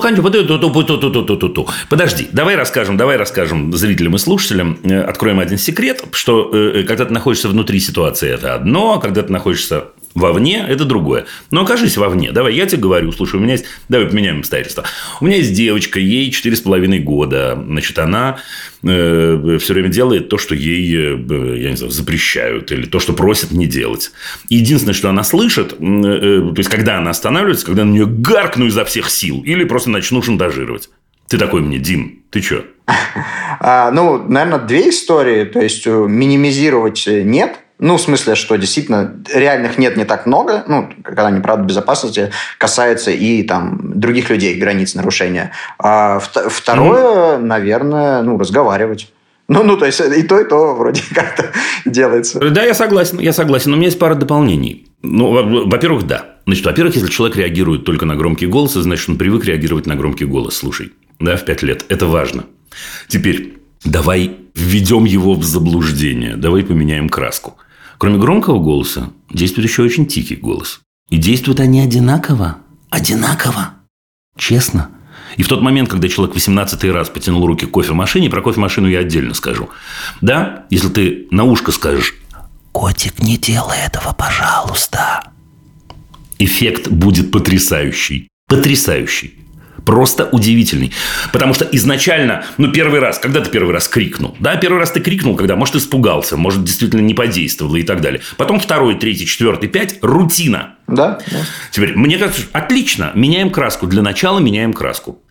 подожди, 1.90 2.26
давай 2.32 2.56
расскажем, 2.56 2.96
давай 2.96 3.18
расскажем 3.18 3.74
зрителям 3.74 4.14
и 4.14 4.18
слушателям, 4.18 4.78
э, 4.82 5.00
откроем 5.02 5.40
один 5.40 5.58
секрет, 5.58 6.02
что 6.12 6.50
э, 6.52 6.84
когда 6.84 7.04
ты 7.04 7.12
находишься 7.12 7.48
внутри 7.48 7.78
ситуации, 7.78 8.30
это 8.30 8.54
одно, 8.54 8.94
а 8.94 9.00
когда 9.00 9.22
ты 9.22 9.30
находишься 9.30 9.88
Вовне– 10.18 10.64
это 10.68 10.84
другое. 10.84 11.26
Но 11.50 11.62
окажись 11.62 11.96
вовне. 11.96 12.32
Давай, 12.32 12.54
я 12.54 12.66
тебе 12.66 12.82
говорю, 12.82 13.12
слушай, 13.12 13.36
у 13.36 13.40
меня 13.40 13.52
есть... 13.52 13.64
Давай 13.88 14.06
поменяем 14.06 14.40
обстоятельства. 14.40 14.84
У 15.20 15.26
меня 15.26 15.36
есть 15.36 15.52
девочка, 15.52 16.00
ей 16.00 16.30
4,5 16.30 16.98
года. 17.00 17.58
Значит, 17.66 17.98
она 17.98 18.38
э, 18.82 19.58
все 19.60 19.74
время 19.74 19.88
делает 19.88 20.28
то, 20.28 20.38
что 20.38 20.54
ей, 20.54 21.14
э, 21.14 21.58
я 21.58 21.70
не 21.70 21.76
знаю, 21.76 21.92
запрещают. 21.92 22.72
Или 22.72 22.86
то, 22.86 23.00
что 23.00 23.12
просят 23.12 23.52
не 23.52 23.66
делать. 23.66 24.10
Единственное, 24.48 24.94
что 24.94 25.08
она 25.08 25.24
слышит, 25.24 25.72
э, 25.72 25.76
э, 25.78 26.52
то 26.54 26.58
есть, 26.58 26.70
когда 26.70 26.98
она 26.98 27.10
останавливается, 27.10 27.66
когда 27.66 27.84
на 27.84 27.90
нее 27.90 28.06
гаркну 28.06 28.66
изо 28.66 28.84
всех 28.84 29.10
сил. 29.10 29.42
Или 29.44 29.64
просто 29.64 29.90
начну 29.90 30.22
шантажировать. 30.22 30.90
Ты 31.28 31.38
такой 31.38 31.60
мне, 31.60 31.78
Дим, 31.78 32.22
ты 32.30 32.42
что? 32.42 32.64
А, 33.60 33.90
ну, 33.90 34.22
наверное, 34.28 34.60
две 34.60 34.90
истории. 34.90 35.44
То 35.44 35.60
есть, 35.60 35.86
э, 35.86 35.90
минимизировать 35.90 37.04
нет– 37.06 37.60
ну, 37.78 37.96
в 37.96 38.00
смысле, 38.00 38.34
что 38.34 38.56
действительно 38.56 39.14
реальных 39.32 39.78
нет 39.78 39.96
не 39.96 40.04
так 40.04 40.26
много, 40.26 40.64
ну, 40.66 40.90
когда 41.02 41.30
неправда 41.30 41.64
безопасности 41.64 42.32
касается 42.58 43.12
и 43.12 43.42
там 43.44 44.00
других 44.00 44.30
людей, 44.30 44.58
границ 44.58 44.94
нарушения. 44.94 45.52
А 45.78 46.18
второе, 46.18 47.36
mm-hmm. 47.36 47.38
наверное, 47.38 48.22
ну, 48.22 48.36
разговаривать. 48.36 49.12
Ну, 49.48 49.62
ну, 49.62 49.76
то 49.76 49.86
есть 49.86 50.00
и 50.00 50.22
то, 50.24 50.40
и 50.40 50.44
то 50.44 50.74
вроде 50.74 51.02
как-то 51.14 51.52
делается. 51.84 52.38
Да, 52.50 52.64
я 52.64 52.74
согласен, 52.74 53.18
я 53.20 53.32
согласен. 53.32 53.70
Но 53.70 53.76
у 53.76 53.78
меня 53.78 53.88
есть 53.88 53.98
пара 53.98 54.14
дополнений. 54.14 54.88
Ну, 55.02 55.66
во-первых, 55.66 56.06
да. 56.06 56.36
Значит, 56.46 56.66
во-первых, 56.66 56.96
если 56.96 57.08
человек 57.08 57.36
реагирует 57.36 57.84
только 57.84 58.06
на 58.06 58.16
громкий 58.16 58.46
голос, 58.46 58.72
значит, 58.72 59.08
он 59.08 59.16
привык 59.16 59.44
реагировать 59.44 59.86
на 59.86 59.94
громкий 59.94 60.24
голос. 60.24 60.56
Слушай, 60.56 60.92
да, 61.20 61.36
в 61.36 61.44
пять 61.44 61.62
лет. 61.62 61.84
Это 61.88 62.06
важно. 62.06 62.44
Теперь 63.06 63.54
давай 63.84 64.36
введем 64.54 65.04
его 65.04 65.34
в 65.34 65.44
заблуждение. 65.44 66.36
Давай 66.36 66.64
поменяем 66.64 67.08
краску. 67.08 67.56
Кроме 67.98 68.18
громкого 68.18 68.60
голоса, 68.60 69.10
действует 69.28 69.68
еще 69.68 69.82
очень 69.82 70.06
тихий 70.06 70.36
голос. 70.36 70.80
И 71.10 71.16
действуют 71.16 71.60
они 71.60 71.80
одинаково. 71.80 72.58
Одинаково. 72.90 73.74
Честно. 74.36 74.90
И 75.36 75.42
в 75.42 75.48
тот 75.48 75.60
момент, 75.60 75.88
когда 75.88 76.08
человек 76.08 76.34
18 76.34 76.84
раз 76.84 77.08
потянул 77.08 77.46
руки 77.46 77.66
к 77.66 77.72
кофемашине, 77.72 78.30
про 78.30 78.40
кофемашину 78.40 78.88
я 78.88 79.00
отдельно 79.00 79.34
скажу. 79.34 79.68
Да, 80.20 80.66
если 80.70 80.88
ты 80.88 81.26
на 81.30 81.44
ушко 81.44 81.72
скажешь 81.72 82.14
«Котик, 82.72 83.20
не 83.20 83.36
делай 83.36 83.78
этого, 83.84 84.14
пожалуйста», 84.14 85.32
эффект 86.38 86.88
будет 86.88 87.32
потрясающий. 87.32 88.28
Потрясающий 88.48 89.47
просто 89.88 90.28
удивительный. 90.32 90.92
Потому 91.32 91.54
что 91.54 91.66
изначально, 91.72 92.44
ну, 92.58 92.70
первый 92.70 93.00
раз, 93.00 93.18
когда 93.18 93.40
ты 93.40 93.48
первый 93.48 93.72
раз 93.72 93.88
крикнул? 93.88 94.36
Да, 94.38 94.54
первый 94.56 94.80
раз 94.80 94.90
ты 94.90 95.00
крикнул, 95.00 95.34
когда, 95.34 95.56
может, 95.56 95.76
испугался, 95.76 96.36
может, 96.36 96.62
действительно 96.62 97.00
не 97.00 97.14
подействовало 97.14 97.76
и 97.76 97.82
так 97.82 98.02
далее. 98.02 98.20
Потом 98.36 98.60
второй, 98.60 98.96
третий, 98.96 99.24
четвертый, 99.24 99.70
пять– 99.70 99.96
рутина. 100.02 100.74
Да. 100.88 101.18
Теперь, 101.70 101.96
мне 101.96 102.18
кажется, 102.18 102.42
отлично, 102.52 103.12
меняем 103.14 103.48
краску. 103.48 103.86
Для 103.86 104.02
начала 104.02 104.40
меняем 104.40 104.74
краску. 104.74 105.22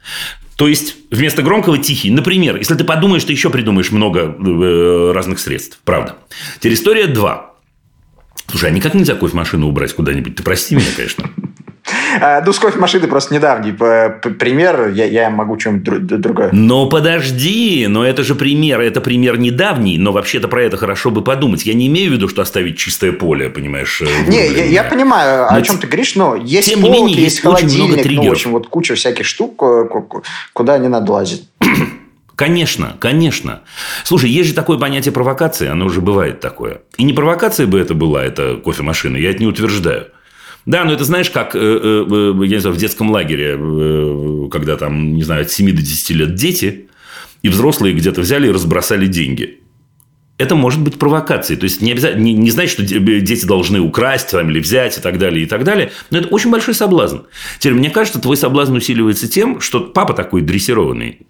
То 0.56 0.68
есть, 0.68 0.96
вместо 1.12 1.44
громкого 1.44 1.78
тихий. 1.78 2.10
Например, 2.10 2.58
если 2.58 2.74
ты 2.74 2.84
подумаешь, 2.84 3.26
ты 3.26 3.34
еще 3.34 3.52
придумаешь 3.52 3.92
много 3.92 4.22
э, 4.22 5.12
разных 5.14 5.38
средств. 5.38 5.80
Правда. 5.86 6.16
Теперь 6.56 6.74
история 6.74 7.06
2. 7.06 7.54
Слушай, 8.50 8.72
а 8.72 8.74
никак 8.74 8.96
нельзя 8.96 9.14
кофемашину 9.14 9.68
убрать 9.68 9.94
куда-нибудь? 9.94 10.36
Ты 10.36 10.42
прости 10.42 10.74
меня, 10.74 10.88
конечно. 10.96 11.30
А, 12.22 12.42
ну, 12.46 12.54
с 12.54 12.60
кофемашины 12.60 13.08
просто 13.08 13.34
недавний 13.34 13.72
пример. 13.72 14.90
Я, 14.90 15.06
я 15.06 15.30
могу 15.30 15.60
что-нибудь 15.60 16.08
другое. 16.08 16.50
Но 16.52 16.88
подожди, 16.88 17.88
но 17.88 18.06
это 18.06 18.24
же 18.24 18.36
пример. 18.36 18.82
Это 18.82 19.02
пример 19.02 19.38
недавний, 19.38 19.98
но 19.98 20.12
вообще-то 20.12 20.48
про 20.48 20.64
это 20.64 20.78
хорошо 20.78 21.12
бы 21.12 21.22
подумать. 21.22 21.66
Я 21.66 21.74
не 21.74 21.88
имею 21.88 22.12
в 22.12 22.14
виду, 22.16 22.28
что 22.28 22.42
оставить 22.42 22.78
чистое 22.78 23.12
поле, 23.12 23.50
понимаешь? 23.50 24.02
Э, 24.02 24.06
не, 24.28 24.48
я, 24.48 24.66
я 24.66 24.84
понимаю, 24.84 25.48
но 25.52 25.58
о 25.58 25.62
чем 25.62 25.78
ты 25.78 25.88
говоришь, 25.88 26.16
но 26.16 26.36
есть 26.36 26.70
тем 26.70 26.82
полок, 26.82 26.96
не 26.96 27.02
менее, 27.04 27.24
есть, 27.24 27.36
есть 27.38 27.46
очень 27.46 27.76
много 27.76 27.96
триггеров. 27.96 28.24
Ну, 28.24 28.30
в 28.30 28.32
общем, 28.32 28.52
вот 28.52 28.68
куча 28.68 28.96
всяких 28.96 29.26
штук, 29.26 29.64
э, 29.64 29.86
куда 30.54 30.78
не 30.78 30.88
надо 30.88 31.12
лазить. 31.12 31.48
Конечно, 32.36 32.96
конечно. 33.00 33.62
Слушай, 34.04 34.30
есть 34.30 34.50
же 34.50 34.54
такое 34.54 34.78
понятие 34.78 35.12
провокации, 35.12 35.68
оно 35.70 35.88
уже 35.88 36.02
бывает 36.02 36.40
такое. 36.40 36.82
И 36.96 37.04
не 37.04 37.12
провокация 37.12 37.66
бы 37.66 37.80
это 37.80 37.96
была, 37.96 38.24
это 38.24 38.58
кофемашина, 38.58 39.18
я 39.18 39.32
это 39.32 39.40
не 39.40 39.48
утверждаю. 39.48 40.06
Да, 40.68 40.84
но 40.84 40.92
это 40.92 41.06
знаешь, 41.06 41.30
как, 41.30 41.56
э, 41.56 41.60
э, 41.60 42.06
э, 42.10 42.46
я 42.46 42.56
не 42.56 42.60
знаю, 42.60 42.76
в 42.76 42.78
детском 42.78 43.10
лагере, 43.10 43.58
когда 44.52 44.76
там, 44.76 45.16
не 45.16 45.24
знаю, 45.24 45.44
от 45.44 45.50
7 45.50 45.72
до 45.72 45.82
10 45.82 46.10
лет 46.12 46.36
дети, 46.36 46.90
и 47.42 47.48
взрослые 47.48 47.96
где-то 47.96 48.20
взяли 48.20 48.50
и 48.50 48.52
разбросали 48.52 49.08
деньги. 49.08 49.62
Это 50.38 50.56
может 50.56 50.82
быть 50.82 51.00
провокацией. 51.00 51.58
То 51.58 51.64
есть, 51.64 51.82
не, 51.82 51.94
обязательно, 51.94 52.22
не, 52.22 52.34
не 52.34 52.52
значит, 52.52 52.74
что 52.74 52.84
дети 52.84 53.46
должны 53.46 53.80
украсть 53.80 54.30
там, 54.32 54.50
или 54.50 54.60
взять 54.60 54.98
и 54.98 55.02
так 55.02 55.18
далее, 55.18 55.46
и 55.46 55.48
так 55.48 55.64
далее. 55.64 55.92
Но 56.10 56.18
это 56.18 56.28
очень 56.28 56.52
большой 56.52 56.74
соблазн. 56.74 57.20
Теперь, 57.60 57.78
мне 57.78 57.90
кажется, 57.90 58.20
твой 58.20 58.36
соблазн 58.36 58.76
усиливается 58.76 59.30
тем, 59.30 59.62
что 59.62 59.80
папа 59.80 60.14
такой 60.14 60.42
дрессированный. 60.42 61.22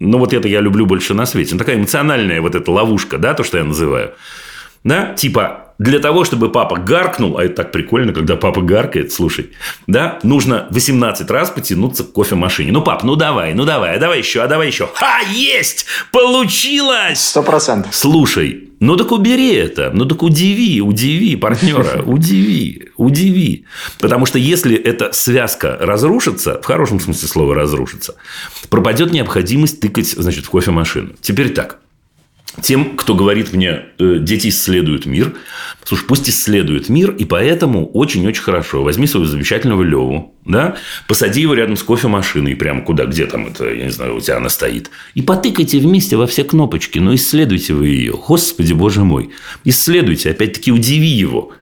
Ну, 0.00 0.18
вот 0.18 0.34
это 0.34 0.48
я 0.48 0.60
люблю 0.60 0.86
больше 0.86 1.14
на 1.14 1.24
свете. 1.24 1.54
Ну, 1.54 1.60
такая 1.60 1.76
эмоциональная 1.76 2.40
вот 2.40 2.56
эта 2.56 2.68
ловушка, 2.72 3.18
да, 3.18 3.34
то, 3.34 3.44
что 3.44 3.58
я 3.58 3.64
называю. 3.64 4.14
Да, 4.82 5.14
типа, 5.14 5.61
для 5.82 5.98
того, 5.98 6.24
чтобы 6.24 6.50
папа 6.50 6.76
гаркнул, 6.76 7.38
а 7.38 7.44
это 7.44 7.56
так 7.56 7.72
прикольно, 7.72 8.12
когда 8.12 8.36
папа 8.36 8.60
гаркает, 8.62 9.12
слушай, 9.12 9.50
да, 9.86 10.18
нужно 10.22 10.66
18 10.70 11.30
раз 11.30 11.50
потянуться 11.50 12.04
к 12.04 12.12
кофемашине. 12.12 12.72
Ну, 12.72 12.82
пап, 12.82 13.02
ну 13.02 13.16
давай, 13.16 13.54
ну 13.54 13.64
давай, 13.64 13.96
а 13.96 13.98
давай 13.98 14.18
еще, 14.18 14.42
а 14.42 14.46
давай 14.46 14.68
еще. 14.68 14.88
Ха, 14.94 15.20
есть! 15.32 15.86
Получилось! 16.12 17.20
Сто 17.20 17.42
процентов. 17.42 17.94
Слушай, 17.94 18.68
ну 18.78 18.96
так 18.96 19.12
убери 19.12 19.54
это, 19.54 19.90
ну 19.92 20.06
так 20.06 20.22
удиви, 20.22 20.80
удиви 20.80 21.36
партнера, 21.36 22.02
удиви, 22.06 22.88
удиви. 22.96 23.64
Потому 23.98 24.26
что 24.26 24.38
если 24.38 24.76
эта 24.76 25.12
связка 25.12 25.76
разрушится, 25.80 26.60
в 26.60 26.64
хорошем 26.64 27.00
смысле 27.00 27.28
слова 27.28 27.54
разрушится, 27.54 28.14
пропадет 28.70 29.12
необходимость 29.12 29.80
тыкать, 29.80 30.10
значит, 30.10 30.46
в 30.46 30.50
кофемашину. 30.50 31.14
Теперь 31.20 31.50
так 31.50 31.81
тем, 32.60 32.96
кто 32.96 33.14
говорит 33.14 33.52
мне, 33.52 33.86
э, 33.98 34.18
дети 34.20 34.48
исследуют 34.48 35.06
мир. 35.06 35.34
Слушай, 35.84 36.04
пусть 36.06 36.28
исследуют 36.28 36.88
мир, 36.88 37.10
и 37.12 37.24
поэтому 37.24 37.86
очень-очень 37.86 38.42
хорошо. 38.42 38.82
Возьми 38.82 39.06
своего 39.06 39.26
замечательного 39.26 39.82
Леву, 39.82 40.34
да, 40.44 40.76
посади 41.08 41.40
его 41.40 41.54
рядом 41.54 41.76
с 41.76 41.82
кофемашиной, 41.82 42.54
прямо 42.54 42.82
куда, 42.82 43.06
где 43.06 43.26
там 43.26 43.46
это, 43.46 43.72
я 43.72 43.84
не 43.86 43.90
знаю, 43.90 44.16
у 44.16 44.20
тебя 44.20 44.36
она 44.36 44.48
стоит, 44.48 44.90
и 45.14 45.22
потыкайте 45.22 45.78
вместе 45.78 46.16
во 46.16 46.26
все 46.26 46.44
кнопочки, 46.44 46.98
но 46.98 47.14
исследуйте 47.14 47.74
вы 47.74 47.88
ее. 47.88 48.12
Господи, 48.12 48.72
боже 48.74 49.02
мой. 49.02 49.30
Исследуйте, 49.64 50.30
опять-таки 50.30 50.70
удиви 50.72 51.08
его. 51.08 51.52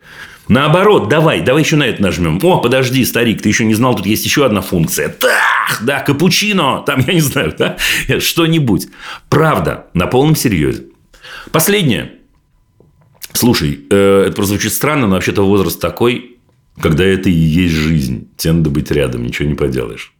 Наоборот, 0.50 1.08
давай, 1.08 1.42
давай 1.42 1.62
еще 1.62 1.76
на 1.76 1.84
это 1.84 2.02
нажмем. 2.02 2.40
О, 2.42 2.58
подожди, 2.58 3.04
старик, 3.04 3.40
ты 3.40 3.48
еще 3.48 3.64
не 3.64 3.74
знал, 3.74 3.94
тут 3.94 4.04
есть 4.04 4.24
еще 4.24 4.44
одна 4.44 4.62
функция. 4.62 5.08
Так, 5.08 5.80
да, 5.82 6.00
капучино, 6.00 6.82
там, 6.84 7.04
я 7.06 7.14
не 7.14 7.20
знаю, 7.20 7.54
да, 7.56 7.76
что-нибудь. 8.18 8.88
Правда, 9.28 9.86
на 9.94 10.08
полном 10.08 10.34
серьезе. 10.34 10.86
Последнее. 11.52 12.14
Слушай, 13.32 13.86
э, 13.90 14.24
это 14.26 14.34
прозвучит 14.34 14.72
странно, 14.72 15.06
но 15.06 15.14
вообще-то 15.14 15.46
возраст 15.46 15.80
такой, 15.80 16.38
когда 16.80 17.04
это 17.04 17.30
и 17.30 17.32
есть 17.32 17.74
жизнь. 17.74 18.28
Тебе 18.36 18.54
надо 18.54 18.70
быть 18.70 18.90
рядом, 18.90 19.22
ничего 19.22 19.48
не 19.48 19.54
поделаешь. 19.54 20.12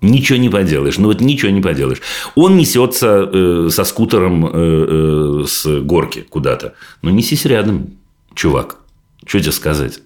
Ничего 0.00 0.38
не 0.40 0.48
поделаешь. 0.48 0.98
Ну, 0.98 1.06
вот 1.06 1.20
ничего 1.20 1.52
не 1.52 1.60
поделаешь. 1.60 2.02
Он 2.34 2.56
несется 2.56 3.30
э, 3.32 3.68
со 3.70 3.84
скутером 3.84 4.44
э, 4.44 4.50
э, 4.52 5.44
с 5.46 5.80
горки 5.82 6.26
куда-то. 6.28 6.74
Ну, 7.02 7.10
несись 7.10 7.44
рядом, 7.44 7.92
чувак. 8.34 8.81
Что 9.26 9.40
тебе 9.40 9.52
сказать? 9.52 10.00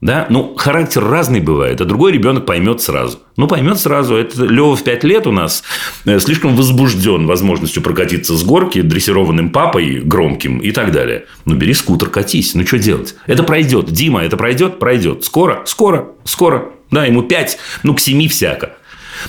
Да? 0.00 0.26
Ну, 0.30 0.54
характер 0.54 1.04
разный 1.04 1.40
бывает, 1.40 1.80
а 1.80 1.84
другой 1.84 2.12
ребенок 2.12 2.46
поймет 2.46 2.80
сразу. 2.80 3.18
Ну, 3.36 3.48
поймет 3.48 3.80
сразу. 3.80 4.14
Это 4.14 4.44
Лева 4.44 4.76
в 4.76 4.84
5 4.84 5.04
лет 5.04 5.26
у 5.26 5.32
нас 5.32 5.64
э, 6.04 6.20
слишком 6.20 6.54
возбужден 6.54 7.26
возможностью 7.26 7.82
прокатиться 7.82 8.36
с 8.36 8.44
горки 8.44 8.80
дрессированным 8.80 9.50
папой 9.50 10.00
громким 10.00 10.58
и 10.58 10.70
так 10.70 10.92
далее. 10.92 11.24
Ну, 11.46 11.56
бери 11.56 11.74
скутер, 11.74 12.10
катись. 12.10 12.54
Ну, 12.54 12.64
что 12.64 12.78
делать? 12.78 13.16
Это 13.26 13.42
пройдет. 13.42 13.90
Дима, 13.90 14.22
это 14.22 14.36
пройдет? 14.36 14.78
Пройдет. 14.78 15.24
Скоро? 15.24 15.62
Скоро? 15.66 16.08
Скоро. 16.22 16.70
Да, 16.92 17.04
ему 17.04 17.22
5, 17.22 17.58
ну, 17.82 17.94
к 17.94 18.00
7 18.00 18.28
всяко. 18.28 18.76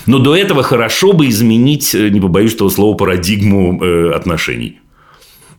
Но 0.06 0.18
до 0.18 0.36
этого 0.36 0.62
хорошо 0.62 1.12
бы 1.12 1.28
изменить, 1.28 1.94
э, 1.94 2.10
не 2.10 2.20
побоюсь 2.20 2.54
этого 2.54 2.68
слова, 2.68 2.96
парадигму 2.96 3.82
э, 3.82 4.12
отношений. 4.12 4.79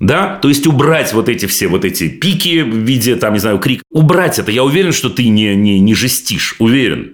Да, 0.01 0.39
то 0.41 0.49
есть 0.49 0.65
убрать 0.65 1.13
вот 1.13 1.29
эти 1.29 1.45
все 1.45 1.67
вот 1.67 1.85
эти 1.85 2.09
пики 2.09 2.61
в 2.63 2.75
виде, 2.75 3.15
там, 3.15 3.33
не 3.33 3.39
знаю, 3.39 3.59
крик. 3.59 3.83
Убрать 3.91 4.39
это. 4.39 4.51
Я 4.51 4.63
уверен, 4.63 4.93
что 4.93 5.11
ты 5.11 5.27
не, 5.27 5.55
не, 5.55 5.79
не 5.79 5.93
жестишь. 5.93 6.55
Уверен. 6.57 7.13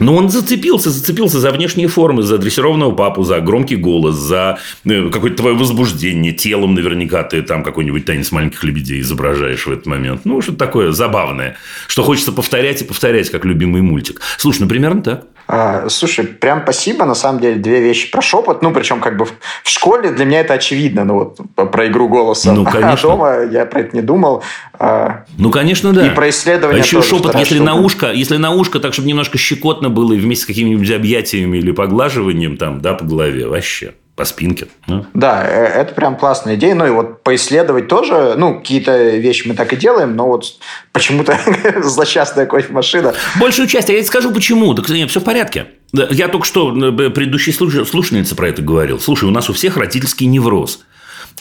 Но 0.00 0.14
он 0.14 0.30
зацепился, 0.30 0.90
зацепился 0.90 1.40
за 1.40 1.50
внешние 1.50 1.88
формы, 1.88 2.22
за 2.22 2.38
дрессированного 2.38 2.92
папу, 2.92 3.22
за 3.22 3.40
громкий 3.40 3.76
голос, 3.76 4.14
за 4.16 4.58
э, 4.86 5.10
какое-то 5.10 5.36
твое 5.36 5.54
возбуждение 5.54 6.32
телом. 6.32 6.74
Наверняка 6.74 7.22
ты 7.22 7.42
там 7.42 7.62
какой-нибудь 7.62 8.06
танец 8.06 8.32
маленьких 8.32 8.64
лебедей 8.64 9.00
изображаешь 9.02 9.66
в 9.66 9.70
этот 9.70 9.84
момент. 9.84 10.22
Ну, 10.24 10.40
что-то 10.40 10.58
такое 10.58 10.92
забавное, 10.92 11.56
что 11.86 12.02
хочется 12.02 12.32
повторять 12.32 12.80
и 12.80 12.84
повторять, 12.84 13.28
как 13.28 13.44
любимый 13.44 13.82
мультик. 13.82 14.22
Слушай, 14.38 14.62
ну, 14.62 14.68
примерно 14.68 15.02
так. 15.02 15.26
А, 15.48 15.88
слушай, 15.88 16.26
прям 16.26 16.62
спасибо. 16.62 17.04
На 17.04 17.14
самом 17.14 17.40
деле, 17.40 17.56
две 17.56 17.80
вещи 17.80 18.10
про 18.10 18.20
шепот. 18.20 18.62
Ну, 18.62 18.72
причем 18.72 19.00
как 19.00 19.16
бы 19.16 19.26
в, 19.26 19.32
в 19.62 19.68
школе 19.68 20.10
для 20.10 20.24
меня 20.24 20.40
это 20.40 20.54
очевидно. 20.54 21.04
Ну, 21.04 21.14
вот 21.54 21.70
про 21.70 21.86
игру 21.86 22.08
голоса. 22.08 22.52
Ну, 22.52 22.64
конечно. 22.70 23.12
А 23.12 23.16
дома 23.16 23.42
я 23.44 23.64
про 23.66 23.80
это 23.80 23.94
не 23.96 24.02
думал. 24.02 24.42
А, 24.78 25.24
ну, 25.38 25.50
конечно, 25.50 25.92
да. 25.92 26.06
И 26.06 26.10
про 26.10 26.28
исследования 26.28 26.80
А 26.80 26.84
еще 26.84 26.96
тоже 26.96 27.16
шепот, 27.16 27.34
если 27.38 27.56
штука. 27.56 27.70
на 27.70 27.74
ушко, 27.80 28.12
если 28.12 28.36
на 28.36 28.50
ушко, 28.50 28.80
так, 28.80 28.92
чтобы 28.92 29.08
немножко 29.08 29.38
щекотно 29.38 29.88
было, 29.88 30.12
и 30.12 30.18
вместе 30.18 30.44
с 30.44 30.46
какими-нибудь 30.46 30.90
объятиями 30.90 31.58
или 31.58 31.70
поглаживанием 31.70 32.56
там, 32.56 32.80
да, 32.80 32.94
по 32.94 33.04
голове, 33.04 33.46
вообще, 33.46 33.94
по 34.16 34.24
спинке. 34.24 34.66
ну. 34.86 35.04
Да, 35.12 35.44
э, 35.46 35.64
это 35.82 35.94
прям 35.94 36.16
классная 36.16 36.54
идея. 36.56 36.74
Ну 36.74 36.86
и 36.86 36.90
вот 36.90 37.22
поисследовать 37.22 37.86
тоже, 37.86 38.34
ну, 38.38 38.58
какие-то 38.58 39.10
вещи 39.16 39.46
мы 39.46 39.54
так 39.54 39.72
и 39.74 39.76
делаем, 39.76 40.16
но 40.16 40.26
вот 40.26 40.44
почему-то 40.92 41.38
злосчастная 41.82 42.46
кофемашина. 42.46 43.12
Большую 43.38 43.68
часть, 43.68 43.90
а 43.90 43.92
я 43.92 43.98
тебе 43.98 44.06
скажу 44.06 44.32
почему. 44.32 44.74
Так 44.74 44.88
нет, 44.88 45.10
все 45.10 45.20
в 45.20 45.24
порядке. 45.24 45.66
Я 45.92 46.28
только 46.28 46.46
что 46.46 46.74
э, 46.74 47.10
предыдущей 47.10 47.52
слуш- 47.52 47.84
слушательнице 47.84 48.34
про 48.34 48.48
это 48.48 48.62
говорил. 48.62 48.98
Слушай, 48.98 49.28
у 49.28 49.32
нас 49.32 49.50
у 49.50 49.52
всех 49.52 49.76
родительский 49.76 50.26
невроз. 50.26 50.80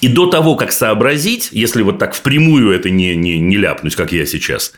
И 0.01 0.09
до 0.09 0.27
того, 0.27 0.55
как 0.55 0.71
сообразить, 0.71 1.49
если 1.51 1.81
вот 1.81 1.99
так 1.99 2.13
впрямую 2.13 2.71
это 2.71 2.89
не, 2.89 3.15
не, 3.15 3.39
не 3.39 3.57
ляпнуть, 3.57 3.95
как 3.95 4.11
я 4.11 4.25
сейчас, 4.25 4.73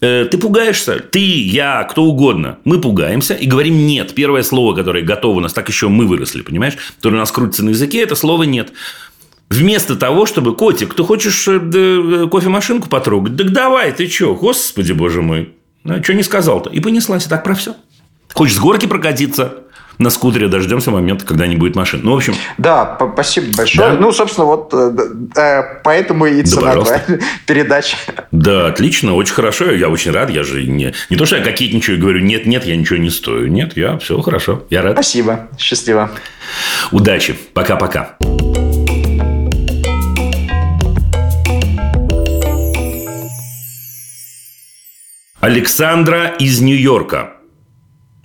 э, 0.00 0.26
ты 0.30 0.36
пугаешься, 0.36 0.98
ты, 1.00 1.20
я, 1.20 1.82
кто 1.84 2.04
угодно, 2.04 2.58
мы 2.64 2.80
пугаемся 2.80 3.34
и 3.34 3.46
говорим 3.46 3.86
«нет». 3.86 4.14
Первое 4.14 4.42
слово, 4.42 4.74
которое 4.74 5.02
готово 5.02 5.38
у 5.38 5.40
нас, 5.40 5.54
так 5.54 5.68
еще 5.68 5.88
мы 5.88 6.06
выросли, 6.06 6.42
понимаешь, 6.42 6.76
которое 6.96 7.16
у 7.16 7.20
нас 7.20 7.32
крутится 7.32 7.64
на 7.64 7.70
языке, 7.70 8.02
это 8.02 8.14
слово 8.14 8.42
«нет». 8.42 8.72
Вместо 9.48 9.96
того, 9.96 10.26
чтобы, 10.26 10.54
котик, 10.54 10.92
ты 10.92 11.02
хочешь 11.02 11.48
э, 11.48 11.58
да, 11.58 11.78
э, 11.78 12.28
кофемашинку 12.30 12.90
потрогать? 12.90 13.38
Так 13.38 13.50
давай, 13.50 13.92
ты 13.92 14.06
что, 14.06 14.34
господи, 14.34 14.92
боже 14.92 15.22
мой. 15.22 15.54
Ну, 15.84 16.02
что 16.02 16.12
не 16.12 16.22
сказал-то? 16.22 16.68
И 16.68 16.80
понеслась, 16.80 17.24
и 17.24 17.30
так 17.30 17.42
про 17.42 17.54
все. 17.54 17.74
Хочешь 18.34 18.56
с 18.56 18.58
горки 18.58 18.84
прокатиться 18.84 19.64
на 19.98 20.10
скутере, 20.10 20.48
дождемся 20.48 20.90
момента, 20.90 21.24
когда 21.24 21.46
не 21.46 21.56
будет 21.56 21.76
машин. 21.76 22.00
Ну, 22.02 22.12
в 22.12 22.16
общем, 22.16 22.34
Да, 22.56 22.96
спасибо 23.14 23.56
большое. 23.56 23.90
Да. 23.90 23.96
Ну, 23.96 24.12
собственно, 24.12 24.46
вот 24.46 24.72
э, 24.72 24.92
э, 25.36 25.80
поэтому 25.82 26.26
и 26.26 26.42
цена 26.42 26.74
твоя 26.74 27.04
передачи. 27.46 27.96
да, 28.30 28.68
отлично, 28.68 29.14
очень 29.14 29.34
хорошо, 29.34 29.70
я 29.72 29.88
очень 29.88 30.12
рад, 30.12 30.30
я 30.30 30.44
же 30.44 30.62
не, 30.64 30.94
не 31.10 31.16
то, 31.16 31.26
что 31.26 31.36
я 31.36 31.42
кокетничаю 31.42 31.98
и 31.98 32.00
говорю, 32.00 32.20
нет, 32.20 32.46
нет, 32.46 32.64
я 32.64 32.76
ничего 32.76 32.98
не 32.98 33.10
стою. 33.10 33.48
Нет, 33.48 33.76
я 33.76 33.98
все 33.98 34.20
хорошо, 34.20 34.64
я 34.70 34.82
рад. 34.82 34.92
Спасибо. 34.94 35.48
Счастливо. 35.58 36.10
Удачи, 36.92 37.36
пока-пока. 37.52 38.16
Александра 45.40 46.34
из 46.38 46.60
Нью-Йорка. 46.60 47.37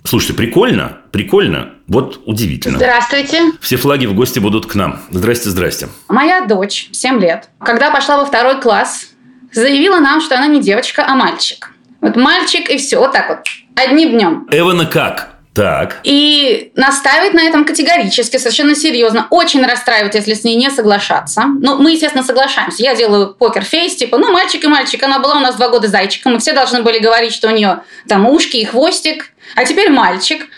Слушайте, 0.06 0.34
прикольно, 0.34 0.98
прикольно, 1.12 1.70
вот 1.88 2.20
удивительно. 2.26 2.76
Здравствуйте. 2.76 3.52
Все 3.60 3.76
флаги 3.76 4.04
в 4.04 4.14
гости 4.14 4.38
будут 4.38 4.66
к 4.66 4.74
нам. 4.74 5.00
Здрасте, 5.10 5.48
здрасте. 5.48 5.88
Моя 6.08 6.42
дочь, 6.44 6.88
7 6.92 7.18
лет, 7.20 7.48
когда 7.58 7.90
пошла 7.90 8.18
во 8.18 8.26
второй 8.26 8.60
класс, 8.60 9.06
заявила 9.52 10.00
нам, 10.00 10.20
что 10.20 10.36
она 10.36 10.46
не 10.46 10.60
девочка, 10.60 11.06
а 11.06 11.14
мальчик. 11.14 11.72
Вот 12.02 12.16
мальчик 12.16 12.68
и 12.68 12.76
все, 12.76 12.98
вот 12.98 13.12
так 13.12 13.30
вот, 13.30 13.38
одним 13.76 14.10
днем. 14.10 14.46
Эвана 14.50 14.84
как? 14.84 15.33
Так. 15.54 16.00
И 16.02 16.72
настаивает 16.74 17.32
на 17.32 17.42
этом 17.42 17.64
категорически, 17.64 18.38
совершенно 18.38 18.74
серьезно. 18.74 19.28
Очень 19.30 19.64
расстраивает, 19.64 20.14
если 20.16 20.34
с 20.34 20.42
ней 20.42 20.56
не 20.56 20.68
соглашаться. 20.68 21.44
Ну, 21.60 21.76
мы, 21.78 21.92
естественно, 21.92 22.24
соглашаемся. 22.24 22.82
Я 22.82 22.96
делаю 22.96 23.34
покер-фейс, 23.34 23.94
типа, 23.94 24.18
ну, 24.18 24.32
мальчик 24.32 24.64
и 24.64 24.66
мальчик. 24.66 25.00
Она 25.04 25.20
была 25.20 25.36
у 25.36 25.40
нас 25.40 25.54
два 25.54 25.68
года 25.68 25.86
зайчиком. 25.86 26.32
Мы 26.32 26.38
все 26.40 26.54
должны 26.54 26.82
были 26.82 26.98
говорить, 26.98 27.32
что 27.32 27.48
у 27.48 27.52
нее 27.52 27.82
там 28.08 28.28
ушки 28.28 28.56
и 28.56 28.64
хвостик. 28.64 29.30
А 29.54 29.64
теперь 29.64 29.90
мальчик. 29.90 30.48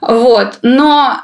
Вот. 0.00 0.58
Но 0.62 1.22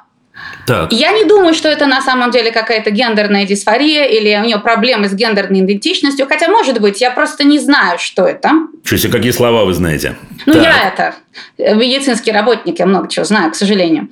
Так. 0.67 0.93
я 0.93 1.13
не 1.13 1.25
думаю, 1.25 1.55
что 1.55 1.69
это 1.69 1.87
на 1.87 2.01
самом 2.03 2.31
деле 2.31 2.51
какая-то 2.51 2.91
гендерная 2.91 3.47
дисфория 3.47 4.05
или 4.05 4.35
у 4.37 4.45
нее 4.45 4.59
проблемы 4.59 5.09
с 5.09 5.13
гендерной 5.15 5.61
идентичностью. 5.61 6.27
Хотя, 6.27 6.49
может 6.49 6.81
быть, 6.81 7.01
я 7.01 7.11
просто 7.11 7.45
не 7.45 7.59
знаю, 7.59 7.99
что 7.99 8.25
это. 8.25 8.51
Что 8.85 8.99
себе, 8.99 9.13
какие 9.13 9.33
слова 9.33 9.65
вы 9.65 9.73
знаете? 9.75 10.17
Ну, 10.47 10.55
Так. 10.55 10.63
я 10.63 10.89
это 10.89 11.15
э, 11.59 11.75
медицинский 11.75 12.33
работник, 12.33 12.79
я 12.79 12.87
много 12.87 13.09
чего 13.09 13.25
знаю, 13.25 13.51
к 13.53 13.55
сожалению. 13.55 14.09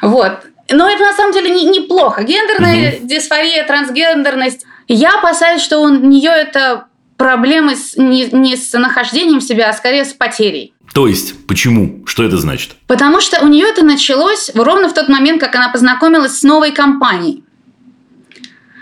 Вот. 0.00 0.32
Но 0.70 0.88
это 0.88 1.02
на 1.02 1.12
самом 1.12 1.32
деле 1.32 1.50
не- 1.50 1.64
неплохо. 1.66 2.22
Гендерная 2.22 2.98
дисфория, 3.02 3.64
трансгендерность. 3.66 4.64
Я 4.88 5.10
опасаюсь, 5.18 5.62
что 5.62 5.80
у 5.80 5.88
нее 5.88 6.30
это 6.30 6.86
проблемы 7.16 7.76
с, 7.76 7.96
не, 7.96 8.24
не 8.32 8.56
с 8.56 8.72
нахождением 8.76 9.40
себя, 9.40 9.68
а 9.68 9.72
скорее 9.72 10.04
с 10.04 10.12
потерей. 10.12 10.72
То 10.92 11.06
есть, 11.06 11.46
почему? 11.46 12.04
Что 12.06 12.22
это 12.22 12.36
значит? 12.36 12.72
Потому 12.86 13.20
что 13.20 13.42
у 13.42 13.48
нее 13.48 13.66
это 13.66 13.84
началось 13.84 14.50
ровно 14.54 14.88
в 14.88 14.94
тот 14.94 15.08
момент, 15.08 15.40
как 15.40 15.54
она 15.54 15.70
познакомилась 15.70 16.38
с 16.38 16.42
новой 16.42 16.72
компанией. 16.72 17.44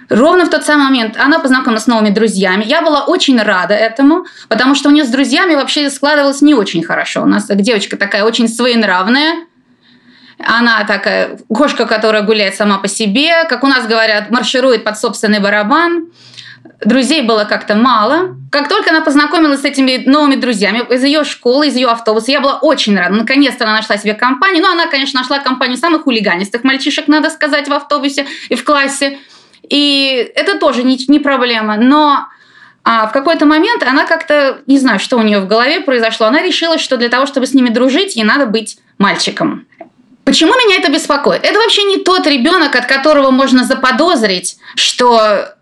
Ровно 0.09 0.45
в 0.45 0.51
тот 0.51 0.65
самый 0.65 0.85
момент 0.85 1.17
она 1.17 1.39
познакомилась 1.39 1.85
с 1.85 1.87
новыми 1.87 2.11
друзьями. 2.11 2.65
Я 2.67 2.83
была 2.83 3.05
очень 3.05 3.41
рада 3.41 3.75
этому, 3.75 4.27
потому 4.49 4.75
что 4.75 4.89
у 4.89 4.93
нее 4.93 5.05
с 5.05 5.09
друзьями 5.09 5.55
вообще 5.55 5.89
складывалось 5.89 6.43
не 6.43 6.53
очень 6.53 6.83
хорошо. 6.83 7.23
У 7.23 7.27
нас 7.27 7.47
девочка 7.47 7.97
такая 7.97 8.25
очень 8.25 8.49
своенравная. 8.49 9.45
Она 10.39 10.83
такая 10.85 11.39
кошка, 11.49 11.87
которая 11.87 12.23
гуляет 12.23 12.57
сама 12.57 12.79
по 12.79 12.89
себе, 12.89 13.45
как 13.49 13.63
у 13.63 13.69
нас 13.69 13.87
говорят, 13.87 14.31
марширует 14.31 14.83
под 14.83 14.99
собственный 14.99 15.39
барабан. 15.39 16.07
Друзей 16.85 17.23
было 17.23 17.45
как-то 17.45 17.75
мало. 17.75 18.37
Как 18.51 18.69
только 18.69 18.91
она 18.91 19.03
познакомилась 19.03 19.61
с 19.61 19.65
этими 19.65 20.03
новыми 20.07 20.37
друзьями 20.37 20.83
из 20.91 21.05
ее 21.05 21.25
школы, 21.25 21.69
из 21.69 21.77
ее 21.77 21.89
автобуса, 21.89 22.31
я 22.31 22.41
была 22.41 22.59
очень 22.59 22.97
рада. 22.97 23.15
Наконец-то 23.15 23.65
она 23.65 23.75
нашла 23.75 23.99
себе 23.99 24.15
компанию. 24.15 24.63
Ну, 24.63 24.71
она, 24.71 24.87
конечно, 24.87 25.21
нашла 25.21 25.41
компанию 25.41 25.77
самых 25.77 26.05
хулиганистых 26.05 26.65
мальчишек, 26.65 27.07
надо 27.09 27.29
сказать, 27.31 27.69
в 27.69 27.73
автобусе 27.73 28.27
и 28.49 28.55
в 28.55 28.65
классе. 28.65 29.19
И 29.69 30.33
это 30.35 30.59
тоже 30.59 30.83
не, 30.83 30.99
не 31.09 31.19
проблема. 31.19 31.77
Но 31.77 32.27
а, 32.83 33.07
в 33.07 33.13
какой-то 33.13 33.45
момент 33.45 33.83
она 33.83 34.07
как-то, 34.07 34.63
не 34.67 34.79
знаю, 34.79 34.99
что 35.01 35.19
у 35.19 35.23
нее 35.23 35.41
в 35.41 35.47
голове 35.47 35.81
произошло, 35.81 36.27
она 36.27 36.43
решила, 36.43 36.79
что 36.79 36.97
для 36.97 37.11
того, 37.11 37.27
чтобы 37.27 37.47
с 37.47 37.53
ними 37.53 37.69
дружить, 37.69 38.17
ей 38.17 38.25
надо 38.25 38.47
быть 38.47 38.79
мальчиком. 38.97 39.67
Почему 40.25 40.53
меня 40.53 40.77
это 40.77 40.91
беспокоит? 40.91 41.45
Это 41.45 41.59
вообще 41.59 41.83
не 41.85 41.99
тот 41.99 42.27
ребенок, 42.27 42.75
от 42.75 42.87
которого 42.87 43.31
можно 43.31 43.65
заподозрить, 43.65 44.57
что 44.77 45.57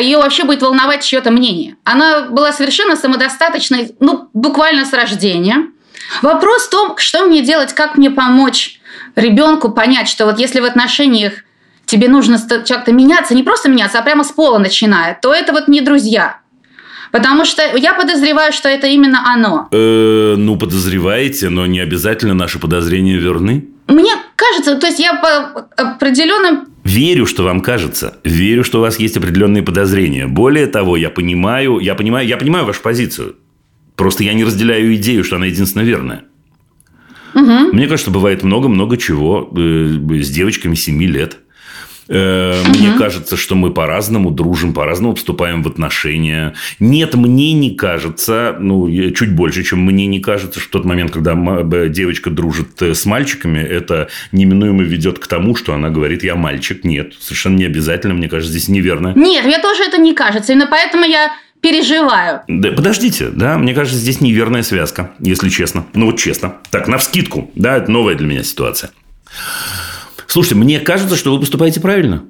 ее 0.00 0.18
вообще 0.18 0.44
будет 0.44 0.62
волновать 0.62 1.04
чье-то 1.04 1.30
мнение. 1.30 1.76
Она 1.84 2.22
была 2.22 2.52
совершенно 2.52 2.96
самодостаточной, 2.96 3.94
ну, 4.00 4.28
буквально 4.32 4.84
с 4.84 4.92
рождения. 4.92 5.66
Вопрос 6.22 6.66
в 6.66 6.70
том, 6.70 6.96
что 6.96 7.26
мне 7.26 7.42
делать, 7.42 7.72
как 7.74 7.96
мне 7.96 8.10
помочь 8.10 8.80
ребенку 9.16 9.70
понять, 9.70 10.08
что 10.08 10.26
вот 10.26 10.38
если 10.38 10.60
в 10.60 10.64
отношениях 10.64 11.34
тебе 11.86 12.08
нужно 12.08 12.38
как-то 12.66 12.92
меняться, 12.92 13.34
не 13.34 13.42
просто 13.42 13.68
меняться, 13.68 13.98
а 13.98 14.02
прямо 14.02 14.24
с 14.24 14.32
пола 14.32 14.58
начиная, 14.58 15.18
то 15.20 15.32
это 15.32 15.52
вот 15.52 15.68
не 15.68 15.80
друзья. 15.80 16.38
Потому 17.12 17.44
что 17.44 17.62
я 17.76 17.94
подозреваю, 17.94 18.52
что 18.52 18.68
это 18.68 18.88
именно 18.88 19.22
оно. 19.32 19.68
Э, 19.70 20.34
ну, 20.36 20.58
подозреваете, 20.58 21.48
но 21.48 21.64
не 21.66 21.78
обязательно 21.78 22.34
наши 22.34 22.58
подозрения 22.58 23.16
верны. 23.16 23.68
Мне 23.86 24.12
кажется, 24.36 24.76
то 24.76 24.86
есть 24.86 24.98
я 24.98 25.14
по 25.14 25.68
определенным 25.76 26.68
Верю, 26.84 27.24
что 27.24 27.44
вам 27.44 27.62
кажется. 27.62 28.18
Верю, 28.24 28.62
что 28.62 28.78
у 28.78 28.82
вас 28.82 28.98
есть 28.98 29.16
определенные 29.16 29.62
подозрения. 29.62 30.26
Более 30.26 30.66
того, 30.66 30.98
я 30.98 31.08
понимаю, 31.08 31.78
я 31.78 31.94
понимаю, 31.94 32.28
я 32.28 32.36
понимаю 32.36 32.66
вашу 32.66 32.82
позицию. 32.82 33.36
Просто 33.96 34.22
я 34.22 34.34
не 34.34 34.44
разделяю 34.44 34.94
идею, 34.96 35.24
что 35.24 35.36
она 35.36 35.46
единственно 35.46 35.82
верная. 35.82 36.24
Мне 37.34 37.88
кажется, 37.88 38.10
бывает 38.10 38.42
много-много 38.42 38.96
чего 38.96 39.50
э, 39.56 40.20
с 40.22 40.30
девочками 40.30 40.74
7 40.74 41.02
лет. 41.04 41.38
Э, 42.08 42.62
Мне 42.68 42.92
кажется, 42.98 43.36
что 43.36 43.54
мы 43.54 43.72
по-разному 43.72 44.30
дружим, 44.30 44.74
по-разному 44.74 45.14
вступаем 45.14 45.62
в 45.62 45.68
отношения. 45.68 46.54
Нет, 46.78 47.14
мне 47.14 47.52
не 47.52 47.74
кажется, 47.74 48.56
ну, 48.58 48.90
чуть 49.12 49.32
больше, 49.34 49.62
чем 49.62 49.80
мне 49.80 50.06
не 50.06 50.20
кажется, 50.20 50.60
что 50.60 50.68
в 50.68 50.72
тот 50.72 50.84
момент, 50.84 51.10
когда 51.10 51.34
девочка 51.88 52.30
дружит 52.30 52.80
э, 52.82 52.94
с 52.94 53.06
мальчиками, 53.06 53.58
это 53.58 54.08
неминуемо 54.32 54.82
ведет 54.82 55.18
к 55.18 55.26
тому, 55.26 55.56
что 55.56 55.74
она 55.74 55.90
говорит, 55.90 56.22
я 56.22 56.34
мальчик. 56.34 56.84
Нет, 56.84 57.14
совершенно 57.18 57.56
не 57.56 57.64
обязательно, 57.64 58.14
мне 58.14 58.28
кажется, 58.28 58.52
здесь 58.52 58.68
неверно. 58.68 59.12
Нет, 59.16 59.44
мне 59.44 59.58
тоже 59.58 59.84
это 59.84 59.98
не 59.98 60.14
кажется. 60.14 60.52
Именно 60.52 60.68
поэтому 60.70 61.04
я 61.04 61.32
переживаю. 61.60 62.42
Да, 62.46 62.72
подождите, 62.72 63.28
да, 63.28 63.56
мне 63.56 63.72
кажется, 63.72 63.98
здесь 63.98 64.20
неверная 64.20 64.62
связка, 64.62 65.12
если 65.18 65.48
честно. 65.48 65.86
Ну, 65.94 66.06
вот 66.06 66.18
честно. 66.18 66.56
Так, 66.70 66.88
на 66.88 66.98
вскидку, 66.98 67.50
да, 67.54 67.78
это 67.78 67.90
новая 67.90 68.14
для 68.16 68.26
меня 68.26 68.42
ситуация. 68.42 68.90
Слушайте, 70.26 70.56
мне 70.56 70.80
кажется, 70.80 71.16
что 71.16 71.32
вы 71.32 71.40
поступаете 71.40 71.80
правильно, 71.80 72.24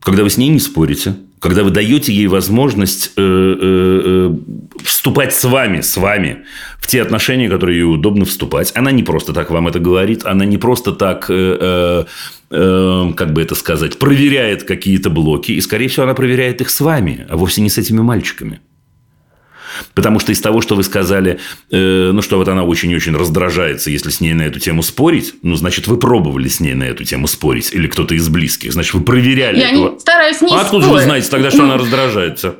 когда 0.00 0.22
вы 0.22 0.30
с 0.30 0.36
ней 0.36 0.48
не 0.48 0.60
спорите, 0.60 1.16
когда 1.40 1.62
вы 1.62 1.70
даете 1.70 2.12
ей 2.12 2.26
возможность 2.26 3.12
э, 3.16 3.20
э, 3.20 4.00
э, 4.04 4.34
вступать 4.82 5.32
с 5.32 5.44
вами, 5.44 5.80
с 5.80 5.96
вами 5.96 6.44
в 6.78 6.86
те 6.86 7.02
отношения, 7.02 7.48
которые 7.48 7.78
ей 7.78 7.84
удобно 7.84 8.24
вступать. 8.24 8.72
Она 8.74 8.90
не 8.90 9.02
просто 9.02 9.32
так 9.32 9.50
вам 9.50 9.68
это 9.68 9.78
говорит, 9.78 10.24
она 10.24 10.44
не 10.44 10.58
просто 10.58 10.92
так, 10.92 11.26
как 11.26 13.32
бы 13.32 13.42
это 13.42 13.54
сказать, 13.54 13.98
проверяет 13.98 14.64
какие-то 14.64 15.10
блоки, 15.10 15.52
и, 15.52 15.60
скорее 15.60 15.88
всего, 15.88 16.04
она 16.04 16.14
проверяет 16.14 16.60
их 16.60 16.70
с 16.70 16.80
вами, 16.80 17.26
а 17.28 17.36
вовсе 17.36 17.60
не 17.60 17.68
с 17.68 17.78
этими 17.78 18.00
мальчиками. 18.00 18.60
Потому 19.94 20.20
что 20.20 20.32
из 20.32 20.40
того, 20.40 20.60
что 20.60 20.74
вы 20.76 20.82
сказали, 20.82 21.38
э, 21.70 22.10
ну, 22.12 22.22
что 22.22 22.38
вот 22.38 22.48
она 22.48 22.64
очень-очень 22.64 23.16
раздражается, 23.16 23.90
если 23.90 24.10
с 24.10 24.20
ней 24.20 24.34
на 24.34 24.42
эту 24.42 24.60
тему 24.60 24.82
спорить, 24.82 25.34
ну, 25.42 25.54
значит, 25.56 25.86
вы 25.86 25.98
пробовали 25.98 26.48
с 26.48 26.60
ней 26.60 26.74
на 26.74 26.84
эту 26.84 27.04
тему 27.04 27.26
спорить, 27.26 27.72
или 27.72 27.86
кто-то 27.86 28.14
из 28.14 28.28
близких, 28.28 28.72
значит, 28.72 28.94
вы 28.94 29.00
проверяли 29.02 29.58
Я 29.58 29.70
этого. 29.70 29.92
не 29.94 30.00
стараюсь 30.00 30.40
не 30.40 30.52
а 30.52 30.60
откуда 30.60 30.86
же 30.86 30.92
вы 30.92 31.00
знаете 31.00 31.28
тогда, 31.30 31.50
что 31.50 31.64
она 31.64 31.76
раздражается? 31.76 32.56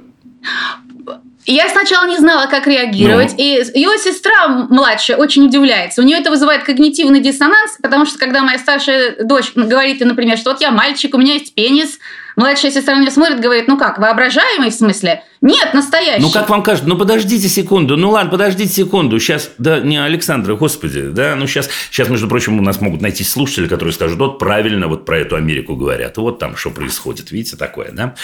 Я 1.51 1.71
сначала 1.71 2.07
не 2.07 2.19
знала, 2.19 2.47
как 2.47 2.67
реагировать, 2.67 3.33
Ну. 3.33 3.43
и 3.43 3.63
ее 3.75 3.97
сестра 3.99 4.49
младшая 4.69 5.17
очень 5.17 5.47
удивляется. 5.47 6.03
У 6.03 6.05
нее 6.05 6.19
это 6.19 6.29
вызывает 6.29 6.65
когнитивный 6.65 7.21
диссонанс, 7.21 7.79
потому 7.81 8.05
что 8.05 8.19
когда 8.19 8.43
моя 8.43 8.59
старшая 8.59 9.17
дочь 9.25 9.53
говорит, 9.55 10.01
например, 10.01 10.37
что 10.37 10.51
вот 10.51 10.61
я 10.61 10.71
мальчик, 10.71 11.15
у 11.15 11.19
меня 11.19 11.33
есть 11.35 11.55
пенис, 11.55 11.99
младшая 12.39 12.71
сестра 12.71 12.95
на 12.95 13.01
меня 13.01 13.11
смотрит, 13.11 13.41
говорит, 13.41 13.69
ну 13.69 13.77
как, 13.77 13.99
воображаемый 13.99 14.71
в 14.71 14.75
смысле? 14.75 15.23
Нет, 15.41 15.75
настоящий. 15.75 16.23
Ну, 16.23 16.31
как 16.31 16.49
вам 16.49 16.63
кажется? 16.63 16.89
Ну, 16.89 16.97
подождите 16.97 17.49
секунду. 17.49 17.97
Ну, 17.97 18.11
ладно, 18.11 18.31
подождите 18.31 18.73
секунду. 18.73 19.21
Сейчас, 19.21 19.51
да, 19.59 19.81
не 19.81 19.97
Александра, 20.03 20.55
господи, 20.55 21.03
да, 21.03 21.37
ну, 21.37 21.47
сейчас, 21.47 21.69
сейчас, 21.91 22.09
между 22.09 22.29
прочим, 22.29 22.59
у 22.59 22.63
нас 22.63 22.81
могут 22.81 23.01
найти 23.01 23.23
слушатели, 23.23 23.69
которые 23.69 23.93
скажут, 23.93 24.19
вот 24.19 24.39
правильно 24.39 24.89
вот 24.89 25.05
про 25.05 25.19
эту 25.19 25.37
Америку 25.37 25.77
говорят. 25.77 26.17
Вот 26.17 26.39
там 26.39 26.57
что 26.57 26.71
происходит, 26.71 27.31
видите, 27.31 27.57
такое, 27.57 27.91
да? 27.93 28.15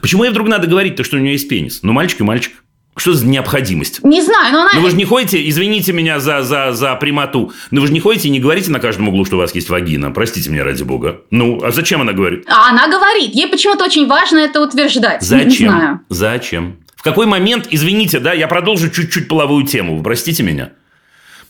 Почему 0.00 0.24
ей 0.24 0.30
вдруг 0.30 0.48
надо 0.48 0.66
говорить-то, 0.66 1.02
что 1.02 1.16
у 1.16 1.20
нее 1.20 1.32
есть 1.32 1.48
пенис? 1.48 1.80
Ну, 1.82 1.92
мальчик 1.92 2.20
и 2.20 2.24
мальчик. 2.24 2.52
Что 2.94 3.14
за 3.14 3.26
необходимость? 3.26 4.04
Не 4.04 4.20
знаю, 4.20 4.52
но 4.52 4.62
она... 4.62 4.70
Ну 4.74 4.82
вы 4.82 4.90
же 4.90 4.96
не 4.96 5.06
ходите, 5.06 5.48
извините 5.48 5.92
меня 5.92 6.20
за, 6.20 6.42
за, 6.42 6.72
за 6.72 6.94
прямоту, 6.96 7.52
но 7.70 7.80
вы 7.80 7.86
же 7.86 7.92
не 7.92 8.00
ходите 8.00 8.28
и 8.28 8.30
не 8.30 8.38
говорите 8.38 8.70
на 8.70 8.80
каждом 8.80 9.08
углу, 9.08 9.24
что 9.24 9.36
у 9.36 9.38
вас 9.38 9.54
есть 9.54 9.70
вагина. 9.70 10.10
Простите 10.10 10.50
меня, 10.50 10.62
ради 10.62 10.82
бога. 10.82 11.22
Ну, 11.30 11.62
а 11.64 11.70
зачем 11.70 12.02
она 12.02 12.12
говорит? 12.12 12.44
А 12.48 12.68
она 12.68 12.88
говорит, 12.88 13.34
ей 13.34 13.48
почему-то 13.48 13.84
очень 13.84 14.06
важно 14.06 14.38
это 14.38 14.60
утверждать. 14.60 15.22
Не 15.22 15.26
Зачем? 15.26 15.70
знаю. 15.70 16.00
Зачем? 16.10 16.76
В 16.94 17.02
какой 17.02 17.26
момент, 17.26 17.66
извините, 17.70 18.20
да, 18.20 18.34
я 18.34 18.46
продолжу 18.46 18.90
чуть-чуть 18.90 19.26
половую 19.26 19.64
тему, 19.64 19.96
вы 19.96 20.02
простите 20.02 20.42
меня. 20.42 20.72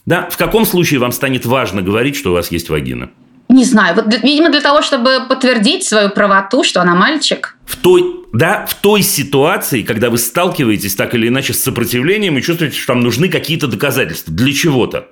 Да, 0.05 0.29
в 0.29 0.37
каком 0.37 0.65
случае 0.65 0.99
вам 0.99 1.11
станет 1.11 1.45
важно 1.45 1.81
говорить, 1.81 2.15
что 2.15 2.31
у 2.31 2.33
вас 2.33 2.51
есть 2.51 2.69
вагина? 2.69 3.09
Не 3.49 3.65
знаю. 3.65 3.95
Вот, 3.95 4.05
видимо, 4.23 4.49
для 4.49 4.61
того, 4.61 4.81
чтобы 4.81 5.25
подтвердить 5.27 5.83
свою 5.83 6.09
правоту, 6.09 6.63
что 6.63 6.81
она 6.81 6.95
мальчик. 6.95 7.55
В 7.65 7.75
той, 7.75 8.22
да, 8.33 8.65
в 8.65 8.73
той 8.73 9.03
ситуации, 9.03 9.83
когда 9.83 10.09
вы 10.09 10.17
сталкиваетесь 10.17 10.95
так 10.95 11.13
или 11.13 11.27
иначе 11.27 11.53
с 11.53 11.63
сопротивлением 11.63 12.37
и 12.37 12.41
чувствуете, 12.41 12.77
что 12.77 12.93
вам 12.93 13.03
нужны 13.03 13.29
какие-то 13.29 13.67
доказательства 13.67 14.33
для 14.33 14.51
чего-то. 14.51 15.07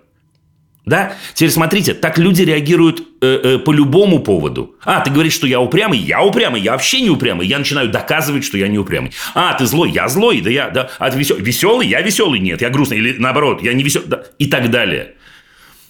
Да? 0.87 1.13
Теперь 1.35 1.51
смотрите, 1.51 1.93
так 1.93 2.17
люди 2.17 2.41
реагируют 2.41 3.03
э, 3.21 3.39
э, 3.43 3.57
по 3.59 3.71
любому 3.71 4.17
поводу. 4.17 4.75
А, 4.83 5.01
ты 5.01 5.11
говоришь, 5.11 5.33
что 5.33 5.45
я 5.45 5.61
упрямый, 5.61 5.99
я 5.99 6.23
упрямый, 6.23 6.59
я 6.59 6.71
вообще 6.71 7.01
не 7.01 7.11
упрямый. 7.11 7.45
Я 7.45 7.59
начинаю 7.59 7.89
доказывать, 7.89 8.43
что 8.43 8.57
я 8.57 8.67
не 8.67 8.79
упрямый. 8.79 9.11
А, 9.35 9.53
ты 9.53 9.67
злой, 9.67 9.91
я 9.91 10.07
злой, 10.07 10.41
да 10.41 10.49
я, 10.49 10.69
да. 10.71 10.89
А 10.97 11.11
ты 11.11 11.19
веселый, 11.19 11.43
веселый, 11.43 11.87
я 11.87 12.01
веселый, 12.01 12.39
нет, 12.39 12.61
я 12.61 12.71
грустный. 12.71 12.97
Или 12.97 13.15
наоборот, 13.19 13.61
я 13.61 13.73
не 13.73 13.83
веселый, 13.83 14.07
да. 14.07 14.23
и 14.39 14.47
так 14.47 14.71
далее. 14.71 15.13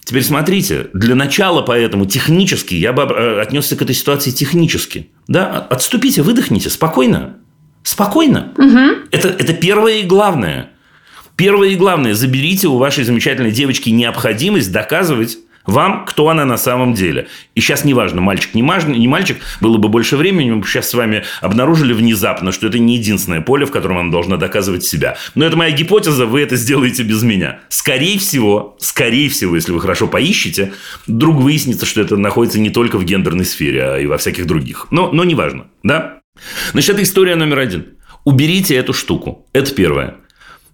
Теперь 0.04 0.24
смотрите, 0.24 0.88
для 0.94 1.16
начала 1.16 1.62
поэтому 1.62 2.06
технически, 2.06 2.76
я 2.76 2.92
бы 2.92 3.04
э, 3.04 3.42
отнесся 3.42 3.76
к 3.76 3.82
этой 3.82 3.96
ситуации 3.96 4.32
технически. 4.32 5.10
Да, 5.28 5.68
отступите, 5.70 6.22
выдохните, 6.22 6.70
спокойно. 6.70 7.38
Спокойно. 7.84 8.52
Это, 9.12 9.30
это 9.30 9.54
первое 9.54 10.00
и 10.00 10.04
главное. 10.04 10.72
Первое 11.36 11.70
и 11.70 11.76
главное, 11.76 12.14
заберите 12.14 12.68
у 12.68 12.78
вашей 12.78 13.04
замечательной 13.04 13.52
девочки 13.52 13.90
необходимость 13.90 14.72
доказывать 14.72 15.38
вам, 15.66 16.06
кто 16.06 16.30
она 16.30 16.46
на 16.46 16.58
самом 16.58 16.94
деле. 16.94 17.28
И 17.56 17.62
сейчас 17.62 17.86
неважно, 17.86 18.22
мальчик, 18.22 18.54
не, 18.54 18.64
маж- 18.64 18.86
не 18.86 19.08
мальчик, 19.08 19.38
было 19.60 19.78
бы 19.78 19.90
больше 19.90 20.18
времени, 20.18 20.52
мы 20.52 20.58
бы 20.58 20.68
сейчас 20.68 20.90
с 20.90 20.94
вами 20.94 21.24
обнаружили 21.42 21.94
внезапно, 21.94 22.52
что 22.52 22.68
это 22.68 22.80
не 22.80 22.96
единственное 22.98 23.42
поле, 23.42 23.66
в 23.66 23.72
котором 23.72 23.98
она 23.98 24.12
должна 24.12 24.38
доказывать 24.38 24.84
себя. 24.84 25.18
Но 25.36 25.46
это 25.46 25.58
моя 25.58 25.72
гипотеза, 25.72 26.26
вы 26.26 26.42
это 26.42 26.56
сделаете 26.56 27.04
без 27.04 27.24
меня. 27.24 27.60
Скорее 27.70 28.20
всего, 28.20 28.76
скорее 28.80 29.30
всего, 29.30 29.56
если 29.56 29.72
вы 29.72 29.80
хорошо 29.80 30.08
поищете, 30.08 30.74
вдруг 31.08 31.38
выяснится, 31.38 31.86
что 31.86 32.02
это 32.02 32.18
находится 32.18 32.60
не 32.60 32.70
только 32.70 32.98
в 32.98 33.04
гендерной 33.06 33.46
сфере, 33.46 33.84
а 33.84 33.98
и 34.00 34.06
во 34.08 34.18
всяких 34.18 34.46
других. 34.48 34.88
Но, 34.92 35.12
но 35.12 35.24
неважно, 35.24 35.68
да? 35.84 36.20
Значит, 36.72 36.92
это 36.92 37.04
история 37.04 37.36
номер 37.36 37.60
один. 37.60 37.98
Уберите 38.24 38.76
эту 38.76 38.94
штуку. 38.94 39.48
Это 39.54 39.74
первое. 39.74 40.16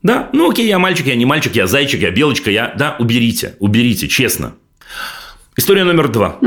Да, 0.04 0.30
ну 0.34 0.50
окей, 0.50 0.67
я 0.67 0.80
мальчик, 0.80 1.08
я 1.08 1.15
не 1.15 1.26
мальчик, 1.26 1.56
я 1.56 1.67
зайчик, 1.67 2.02
я 2.02 2.12
белочка, 2.12 2.52
я... 2.52 2.73
Да, 2.78 2.95
уберите, 3.00 3.56
уберите, 3.60 4.08
честно. 4.08 4.56
История 5.58 5.84
номер 5.84 6.08
два. 6.10 6.38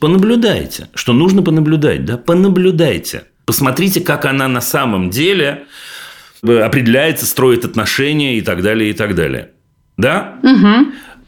Понаблюдайте, 0.00 0.88
что 0.94 1.12
нужно 1.12 1.42
понаблюдать, 1.42 2.04
да, 2.04 2.18
понаблюдайте. 2.18 3.24
Посмотрите, 3.46 4.00
как 4.00 4.24
она 4.24 4.48
на 4.48 4.60
самом 4.60 5.10
деле 5.10 5.66
э, 6.42 6.58
определяется, 6.58 7.26
строит 7.26 7.64
отношения 7.64 8.36
и 8.36 8.40
так 8.40 8.62
далее, 8.62 8.90
и 8.90 8.92
так 8.92 9.14
далее. 9.14 9.52
Да? 9.96 10.38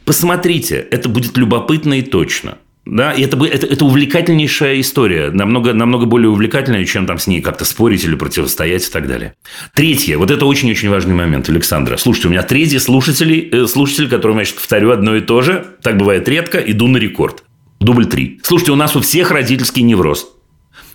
Посмотрите, 0.04 0.76
это 0.90 1.08
будет 1.08 1.36
любопытно 1.36 1.98
и 1.98 2.02
точно. 2.02 2.58
Да, 2.86 3.12
и 3.12 3.22
это, 3.22 3.36
это, 3.44 3.66
это 3.66 3.84
увлекательнейшая 3.84 4.80
история, 4.80 5.32
намного, 5.32 5.72
намного 5.72 6.06
более 6.06 6.30
увлекательная, 6.30 6.84
чем 6.84 7.04
там 7.04 7.18
с 7.18 7.26
ней 7.26 7.40
как-то 7.40 7.64
спорить 7.64 8.04
или 8.04 8.14
противостоять 8.14 8.86
и 8.86 8.90
так 8.90 9.08
далее. 9.08 9.34
Третье, 9.74 10.16
вот 10.18 10.30
это 10.30 10.46
очень-очень 10.46 10.88
важный 10.88 11.14
момент, 11.14 11.48
Александра. 11.48 11.96
Слушайте, 11.96 12.28
у 12.28 12.30
меня 12.30 12.44
третий 12.44 12.78
слушатель, 12.78 13.48
э, 13.50 13.66
слушатель, 13.66 14.08
которому 14.08 14.38
я 14.38 14.44
сейчас 14.44 14.58
повторю 14.58 14.92
одно 14.92 15.16
и 15.16 15.20
то 15.20 15.42
же, 15.42 15.66
так 15.82 15.96
бывает 15.96 16.28
редко, 16.28 16.58
иду 16.58 16.86
на 16.86 16.98
рекорд. 16.98 17.42
Дубль 17.80 18.06
три. 18.06 18.38
Слушайте, 18.44 18.70
у 18.70 18.76
нас 18.76 18.94
у 18.94 19.00
всех 19.00 19.32
родительский 19.32 19.82
невроз. 19.82 20.28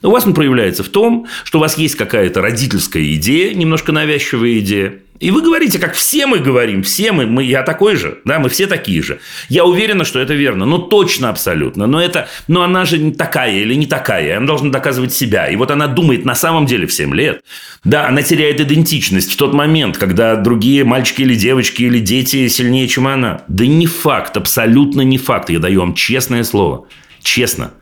У 0.02 0.10
вас 0.10 0.26
он 0.26 0.34
проявляется 0.34 0.84
в 0.84 0.90
том, 0.90 1.28
что 1.44 1.58
у 1.58 1.62
вас 1.62 1.78
есть 1.78 1.96
какая-то 1.96 2.42
родительская 2.42 3.04
идея, 3.16 3.54
немножко 3.54 3.92
навязчивая 3.92 4.60
идея. 4.60 4.94
И 5.22 5.30
вы 5.30 5.44
говорите, 5.44 5.78
как 5.78 5.94
все 5.94 6.26
мы 6.26 6.40
говорим, 6.40 6.82
все 6.82 7.12
мы, 7.12 7.28
мы, 7.28 7.44
я 7.44 7.62
такой 7.62 7.96
же, 7.96 8.18
да, 8.26 8.40
мы 8.40 8.50
все 8.50 8.66
такие 8.66 9.04
же. 9.04 9.20
Я 9.50 9.66
уверена, 9.66 10.04
что 10.04 10.20
это 10.20 10.34
верно, 10.34 10.66
ну 10.66 10.80
точно 10.80 11.30
абсолютно. 11.30 11.86
Но 11.86 12.02
это, 12.02 12.28
но 12.48 12.64
она 12.64 12.86
же 12.86 12.98
не 12.98 13.12
такая 13.14 13.60
или 13.60 13.76
не 13.76 13.86
такая, 13.86 14.38
она 14.38 14.48
должна 14.48 14.72
доказывать 14.72 15.14
себя. 15.14 15.48
И 15.48 15.56
вот 15.56 15.70
она 15.70 15.86
думает 15.86 16.26
на 16.26 16.34
самом 16.34 16.66
деле 16.66 16.88
в 16.88 16.94
7 16.94 17.14
лет. 17.14 17.44
Да, 17.84 18.08
она 18.08 18.24
теряет 18.24 18.60
идентичность 18.60 19.32
в 19.32 19.38
тот 19.38 19.54
момент, 19.54 20.00
когда 20.00 20.36
другие 20.36 20.84
мальчики 20.84 21.22
или 21.22 21.36
девочки 21.36 21.84
или 21.84 22.00
дети 22.00 22.48
сильнее, 22.48 22.88
чем 22.88 23.08
она. 23.08 23.44
Да 23.48 23.68
не 23.68 23.86
факт, 23.86 24.36
абсолютно 24.38 25.02
не 25.02 25.20
факт. 25.20 25.52
Я 25.52 25.60
даю 25.60 25.82
вам 25.82 25.94
честное 25.94 26.44
слово. 26.44 26.88
Честно. 27.22 27.74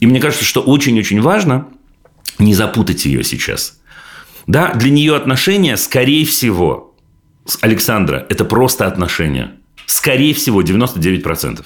И 0.00 0.06
мне 0.06 0.20
кажется, 0.20 0.44
что 0.44 0.60
очень-очень 0.60 1.22
важно 1.22 1.68
не 2.38 2.54
запутать 2.54 3.06
ее 3.06 3.24
сейчас. 3.24 3.78
Да, 4.46 4.72
для 4.74 4.90
нее 4.90 5.16
отношения, 5.16 5.76
скорее 5.76 6.24
всего, 6.24 6.94
с 7.44 7.58
Александра, 7.60 8.26
это 8.28 8.44
просто 8.44 8.86
отношения. 8.86 9.52
Скорее 9.86 10.34
всего, 10.34 10.62
99%. 10.62 11.64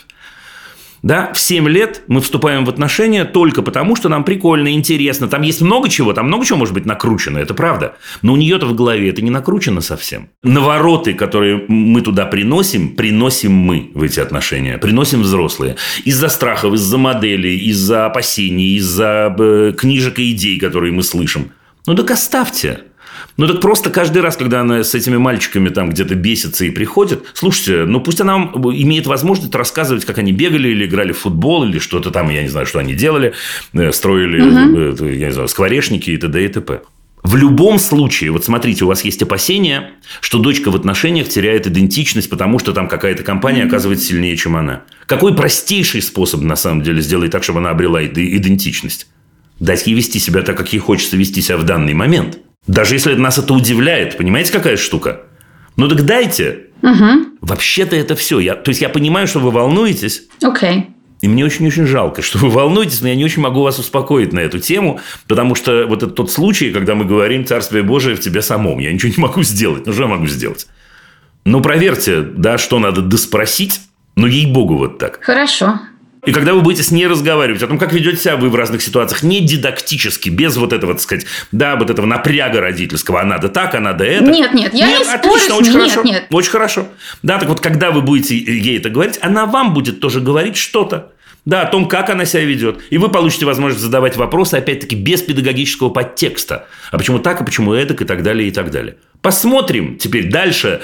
Да, 1.02 1.32
в 1.32 1.38
7 1.38 1.68
лет 1.68 2.02
мы 2.08 2.20
вступаем 2.20 2.64
в 2.64 2.68
отношения 2.68 3.24
только 3.24 3.62
потому, 3.62 3.94
что 3.94 4.08
нам 4.08 4.24
прикольно, 4.24 4.72
интересно. 4.72 5.28
Там 5.28 5.42
есть 5.42 5.60
много 5.60 5.88
чего, 5.88 6.12
там 6.12 6.26
много 6.26 6.44
чего 6.44 6.58
может 6.58 6.74
быть 6.74 6.86
накручено, 6.86 7.38
это 7.38 7.54
правда. 7.54 7.94
Но 8.22 8.32
у 8.32 8.36
нее-то 8.36 8.66
в 8.66 8.74
голове 8.74 9.10
это 9.10 9.22
не 9.22 9.30
накручено 9.30 9.82
совсем. 9.82 10.30
Навороты, 10.42 11.14
которые 11.14 11.64
мы 11.68 12.00
туда 12.00 12.26
приносим, 12.26 12.96
приносим 12.96 13.52
мы 13.52 13.92
в 13.94 14.02
эти 14.02 14.18
отношения. 14.18 14.78
Приносим 14.78 15.22
взрослые. 15.22 15.76
Из-за 16.04 16.28
страхов, 16.28 16.74
из-за 16.74 16.98
моделей, 16.98 17.56
из-за 17.58 18.06
опасений, 18.06 18.76
из-за 18.76 19.34
э, 19.38 19.74
книжек 19.76 20.18
и 20.18 20.32
идей, 20.32 20.58
которые 20.58 20.92
мы 20.92 21.04
слышим. 21.04 21.52
Ну 21.86 21.94
так 21.94 22.10
оставьте. 22.10 22.80
Ну 23.36 23.46
так 23.46 23.60
просто 23.60 23.90
каждый 23.90 24.22
раз, 24.22 24.36
когда 24.36 24.60
она 24.60 24.82
с 24.82 24.94
этими 24.94 25.16
мальчиками 25.16 25.68
там 25.68 25.90
где-то 25.90 26.14
бесится 26.14 26.64
и 26.64 26.70
приходит, 26.70 27.24
слушайте, 27.34 27.84
ну 27.84 28.00
пусть 28.00 28.20
она 28.20 28.50
имеет 28.54 29.06
возможность 29.06 29.54
рассказывать, 29.54 30.04
как 30.04 30.18
они 30.18 30.32
бегали 30.32 30.68
или 30.68 30.86
играли 30.86 31.12
в 31.12 31.18
футбол, 31.18 31.64
или 31.64 31.78
что-то 31.78 32.10
там, 32.10 32.30
я 32.30 32.42
не 32.42 32.48
знаю, 32.48 32.66
что 32.66 32.78
они 32.78 32.94
делали, 32.94 33.34
э, 33.74 33.92
строили, 33.92 35.02
э, 35.02 35.14
я 35.16 35.26
не 35.26 35.32
знаю, 35.32 35.48
скворечники 35.48 36.10
и 36.10 36.16
т.д. 36.16 36.44
и 36.44 36.48
т.п. 36.48 36.80
В 37.22 37.34
любом 37.36 37.78
случае, 37.78 38.30
вот 38.30 38.44
смотрите, 38.44 38.84
у 38.84 38.88
вас 38.88 39.04
есть 39.04 39.20
опасения, 39.20 39.90
что 40.20 40.38
дочка 40.38 40.70
в 40.70 40.76
отношениях 40.76 41.28
теряет 41.28 41.66
идентичность, 41.66 42.30
потому 42.30 42.58
что 42.58 42.72
там 42.72 42.86
какая-то 42.88 43.24
компания 43.24 43.64
оказывается 43.64 44.06
сильнее, 44.06 44.36
чем 44.36 44.56
она. 44.56 44.82
Какой 45.06 45.34
простейший 45.34 46.02
способ, 46.02 46.42
на 46.42 46.56
самом 46.56 46.82
деле, 46.82 47.02
сделать 47.02 47.32
так, 47.32 47.42
чтобы 47.42 47.58
она 47.58 47.70
обрела 47.70 48.02
иде- 48.02 48.36
идентичность? 48.36 49.08
Дать 49.60 49.86
ей 49.86 49.94
вести 49.94 50.18
себя 50.18 50.42
так, 50.42 50.56
как 50.56 50.72
ей 50.72 50.78
хочется 50.78 51.16
вести 51.16 51.40
себя 51.40 51.56
в 51.56 51.64
данный 51.64 51.94
момент. 51.94 52.38
Даже 52.66 52.94
если 52.94 53.14
нас 53.14 53.38
это 53.38 53.54
удивляет, 53.54 54.16
понимаете, 54.16 54.52
какая 54.52 54.76
штука? 54.76 55.22
Ну 55.76 55.88
так 55.88 56.04
дайте. 56.04 56.66
Вообще-то 57.40 57.96
это 57.96 58.16
все. 58.16 58.38
Я, 58.38 58.54
то 58.54 58.70
есть 58.70 58.80
я 58.80 58.88
понимаю, 58.88 59.26
что 59.26 59.40
вы 59.40 59.50
волнуетесь, 59.50 60.24
Окей. 60.42 60.90
И 61.22 61.28
мне 61.28 61.44
очень-очень 61.44 61.86
жалко, 61.86 62.20
что 62.20 62.38
вы 62.38 62.50
волнуетесь, 62.50 63.00
но 63.00 63.08
я 63.08 63.14
не 63.14 63.24
очень 63.24 63.40
могу 63.40 63.62
вас 63.62 63.78
успокоить 63.78 64.32
на 64.32 64.40
эту 64.40 64.58
тему, 64.58 65.00
потому 65.26 65.54
что 65.54 65.86
вот 65.86 66.02
это 66.02 66.12
тот 66.12 66.30
случай, 66.30 66.70
когда 66.70 66.94
мы 66.94 67.06
говорим 67.06 67.46
«Царствие 67.46 67.82
Божие 67.82 68.16
в 68.16 68.20
тебе 68.20 68.42
самом». 68.42 68.78
Я 68.78 68.92
ничего 68.92 69.12
не 69.16 69.22
могу 69.22 69.42
сделать. 69.42 69.86
Ну, 69.86 69.92
что 69.92 70.02
я 70.02 70.08
могу 70.08 70.26
сделать? 70.26 70.66
Ну, 71.44 71.62
проверьте, 71.62 72.20
да, 72.20 72.58
что 72.58 72.78
надо 72.78 73.00
доспросить, 73.00 73.80
но 74.14 74.26
ей-богу 74.26 74.76
вот 74.76 74.98
так. 74.98 75.20
Хорошо. 75.22 75.80
И 76.26 76.32
когда 76.32 76.54
вы 76.54 76.60
будете 76.60 76.82
с 76.82 76.90
ней 76.90 77.06
разговаривать 77.06 77.62
о 77.62 77.68
том, 77.68 77.78
как 77.78 77.92
ведете 77.92 78.16
себя 78.16 78.36
вы 78.36 78.50
в 78.50 78.54
разных 78.56 78.82
ситуациях, 78.82 79.22
не 79.22 79.40
дидактически, 79.40 80.28
без 80.28 80.56
вот 80.56 80.72
этого, 80.72 80.94
так 80.94 81.02
сказать, 81.02 81.26
да, 81.52 81.76
вот 81.76 81.88
этого 81.88 82.04
напряга 82.04 82.60
родительского, 82.60 83.20
а 83.20 83.24
надо 83.24 83.48
так, 83.48 83.74
а 83.76 83.80
надо 83.80 84.04
это. 84.04 84.24
Нет, 84.24 84.52
нет, 84.52 84.74
я 84.74 84.88
нет, 84.88 85.06
не 85.06 85.14
отлично, 85.14 85.38
спорю 85.38 85.54
очень 85.54 85.72
нет, 85.72 85.92
хорошо. 85.92 86.02
Нет. 86.02 86.26
Очень 86.30 86.50
хорошо. 86.50 86.88
Да, 87.22 87.38
так 87.38 87.48
вот, 87.48 87.60
когда 87.60 87.92
вы 87.92 88.02
будете 88.02 88.36
ей 88.36 88.78
это 88.78 88.90
говорить, 88.90 89.18
она 89.22 89.46
вам 89.46 89.72
будет 89.72 90.00
тоже 90.00 90.20
говорить 90.20 90.56
что-то. 90.56 91.12
Да, 91.44 91.62
о 91.62 91.66
том, 91.66 91.86
как 91.86 92.10
она 92.10 92.24
себя 92.24 92.44
ведет. 92.44 92.80
И 92.90 92.98
вы 92.98 93.08
получите 93.08 93.46
возможность 93.46 93.80
задавать 93.80 94.16
вопросы, 94.16 94.56
опять-таки, 94.56 94.96
без 94.96 95.22
педагогического 95.22 95.90
подтекста. 95.90 96.66
А 96.90 96.98
почему 96.98 97.20
так, 97.20 97.40
а 97.40 97.44
почему 97.44 97.72
эдак, 97.72 98.02
и 98.02 98.04
так 98.04 98.24
далее, 98.24 98.48
и 98.48 98.50
так 98.50 98.72
далее. 98.72 98.96
Посмотрим 99.22 99.96
теперь 99.96 100.28
дальше, 100.28 100.80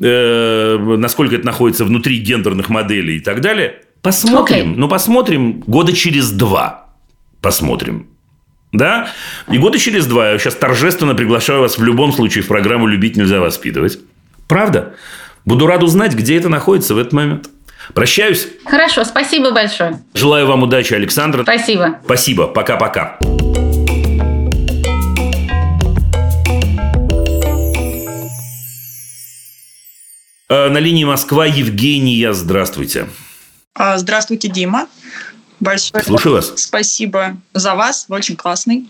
э, 0.00 0.78
насколько 0.78 1.34
это 1.34 1.44
находится 1.44 1.84
внутри 1.84 2.16
гендерных 2.16 2.70
моделей 2.70 3.18
и 3.18 3.20
так 3.20 3.42
далее. 3.42 3.82
Посмотрим. 4.06 4.72
Okay. 4.72 4.74
Ну, 4.76 4.88
посмотрим 4.88 5.64
года 5.66 5.92
через 5.92 6.30
два. 6.30 6.86
Посмотрим. 7.40 8.06
Да? 8.70 9.08
И 9.50 9.58
года 9.58 9.80
через 9.80 10.06
два 10.06 10.30
я 10.30 10.38
сейчас 10.38 10.54
торжественно 10.54 11.16
приглашаю 11.16 11.60
вас 11.60 11.76
в 11.76 11.82
любом 11.82 12.12
случае 12.12 12.44
в 12.44 12.46
программу 12.46 12.86
«Любить 12.86 13.16
нельзя 13.16 13.40
воспитывать». 13.40 13.98
Правда? 14.46 14.94
Буду 15.44 15.66
рад 15.66 15.82
узнать, 15.82 16.14
где 16.14 16.36
это 16.36 16.48
находится 16.48 16.94
в 16.94 16.98
этот 16.98 17.14
момент. 17.14 17.50
Прощаюсь. 17.94 18.46
Хорошо, 18.64 19.02
спасибо 19.02 19.50
большое. 19.50 20.00
Желаю 20.14 20.46
вам 20.46 20.62
удачи, 20.62 20.94
Александр. 20.94 21.42
Спасибо. 21.42 21.98
Спасибо. 22.04 22.46
Пока-пока. 22.46 23.18
Э, 30.48 30.68
на 30.68 30.78
линии 30.78 31.02
Москва 31.02 31.44
Евгения. 31.44 32.32
Здравствуйте. 32.32 33.08
А, 33.78 33.98
здравствуйте, 33.98 34.48
Дима. 34.48 34.88
Большое 35.60 36.02
Слушаю 36.04 36.34
вас. 36.34 36.52
спасибо 36.56 37.36
за 37.54 37.74
вас. 37.74 38.06
Вы 38.08 38.16
очень 38.16 38.36
классный. 38.36 38.88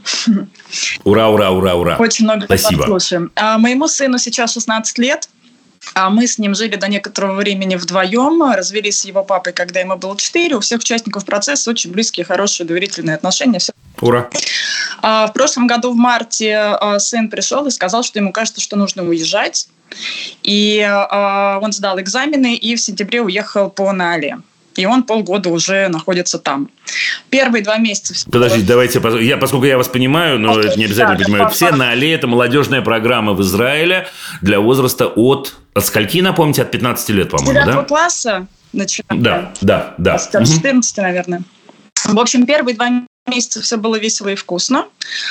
Ура, 1.04 1.28
ура, 1.28 1.50
ура, 1.50 1.74
ура. 1.74 1.96
Очень 1.98 2.24
много 2.24 2.46
Спасибо. 2.46 2.84
слушаем. 2.84 3.30
А, 3.36 3.58
моему 3.58 3.86
сыну 3.88 4.18
сейчас 4.18 4.52
16 4.52 4.98
лет. 4.98 5.28
А 5.94 6.10
мы 6.10 6.26
с 6.26 6.38
ним 6.38 6.56
жили 6.56 6.74
до 6.74 6.88
некоторого 6.88 7.36
времени 7.36 7.76
вдвоем, 7.76 8.42
развелись 8.52 8.98
с 8.98 9.04
его 9.04 9.22
папой, 9.22 9.52
когда 9.52 9.78
ему 9.78 9.96
было 9.96 10.16
4. 10.16 10.56
У 10.56 10.60
всех 10.60 10.80
участников 10.80 11.24
процесса 11.24 11.70
очень 11.70 11.92
близкие, 11.92 12.26
хорошие, 12.26 12.66
доверительные 12.66 13.14
отношения. 13.14 13.60
Все. 13.60 13.72
Ура. 14.00 14.28
А, 15.02 15.28
в 15.28 15.32
прошлом 15.32 15.68
году 15.68 15.92
в 15.92 15.96
марте 15.96 16.56
а, 16.56 16.98
сын 16.98 17.28
пришел 17.28 17.66
и 17.66 17.70
сказал, 17.70 18.02
что 18.02 18.18
ему 18.18 18.32
кажется, 18.32 18.60
что 18.60 18.76
нужно 18.76 19.04
уезжать. 19.04 19.68
И 20.42 20.80
а, 20.80 21.60
он 21.62 21.72
сдал 21.72 22.00
экзамены 22.00 22.56
и 22.56 22.74
в 22.74 22.80
сентябре 22.80 23.22
уехал 23.22 23.70
по 23.70 23.92
НАЛе 23.92 24.38
и 24.78 24.86
он 24.86 25.02
полгода 25.02 25.48
уже 25.48 25.88
находится 25.88 26.38
там. 26.38 26.68
Первые 27.30 27.62
два 27.62 27.78
месяца... 27.78 28.14
Подождите, 28.30 28.66
давайте, 28.66 29.00
я, 29.24 29.36
поскольку 29.36 29.66
я 29.66 29.76
вас 29.76 29.88
понимаю, 29.88 30.38
но 30.38 30.58
okay, 30.58 30.66
это 30.66 30.78
не 30.78 30.84
обязательно 30.84 31.18
да, 31.18 31.24
понимают 31.24 31.52
все, 31.52 31.70
на 31.70 31.90
Али 31.90 32.10
это 32.10 32.26
молодежная 32.26 32.82
программа 32.82 33.32
в 33.32 33.42
Израиле 33.42 34.08
для 34.42 34.60
возраста 34.60 35.06
от... 35.06 35.56
От 35.74 35.84
скольки, 35.84 36.22
напомните, 36.22 36.62
от 36.62 36.70
15 36.70 37.08
лет, 37.10 37.30
по-моему, 37.30 37.66
да? 37.66 37.84
класса 37.84 38.46
начинаем. 38.72 39.22
Да, 39.22 39.52
да, 39.60 39.94
да. 39.98 40.14
От 40.14 40.32
14, 40.32 40.98
угу. 40.98 41.02
наверное. 41.02 41.42
В 42.04 42.18
общем, 42.18 42.46
первые 42.46 42.74
два 42.74 42.88
месяцев 43.26 43.64
все 43.64 43.76
было 43.76 43.96
весело 43.96 44.28
и 44.28 44.34
вкусно. 44.34 44.86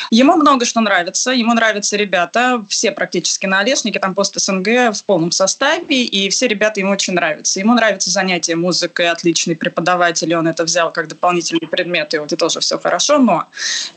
Ему 0.10 0.36
много 0.36 0.66
что 0.66 0.82
нравится. 0.82 1.32
Ему 1.32 1.54
нравятся 1.54 1.98
ребята, 1.98 2.64
все 2.70 2.92
практически 2.92 3.46
на 3.46 3.60
Олешнике, 3.60 4.00
там 4.00 4.16
пост 4.16 4.40
СНГ 4.40 4.94
в 4.94 5.04
полном 5.06 5.32
составе, 5.32 6.04
и 6.04 6.30
все 6.30 6.48
ребята 6.48 6.80
ему 6.80 6.92
очень 6.92 7.14
нравятся. 7.14 7.60
Ему 7.60 7.74
нравятся 7.74 8.10
занятия 8.10 8.56
музыкой, 8.56 9.10
отличный 9.10 9.56
преподаватель, 9.56 10.34
он 10.36 10.48
это 10.48 10.64
взял 10.64 10.92
как 10.92 11.08
дополнительный 11.08 11.68
предмет, 11.68 12.14
и 12.14 12.18
вот 12.18 12.28
это 12.28 12.38
тоже 12.38 12.60
все 12.60 12.78
хорошо, 12.78 13.18
но 13.18 13.46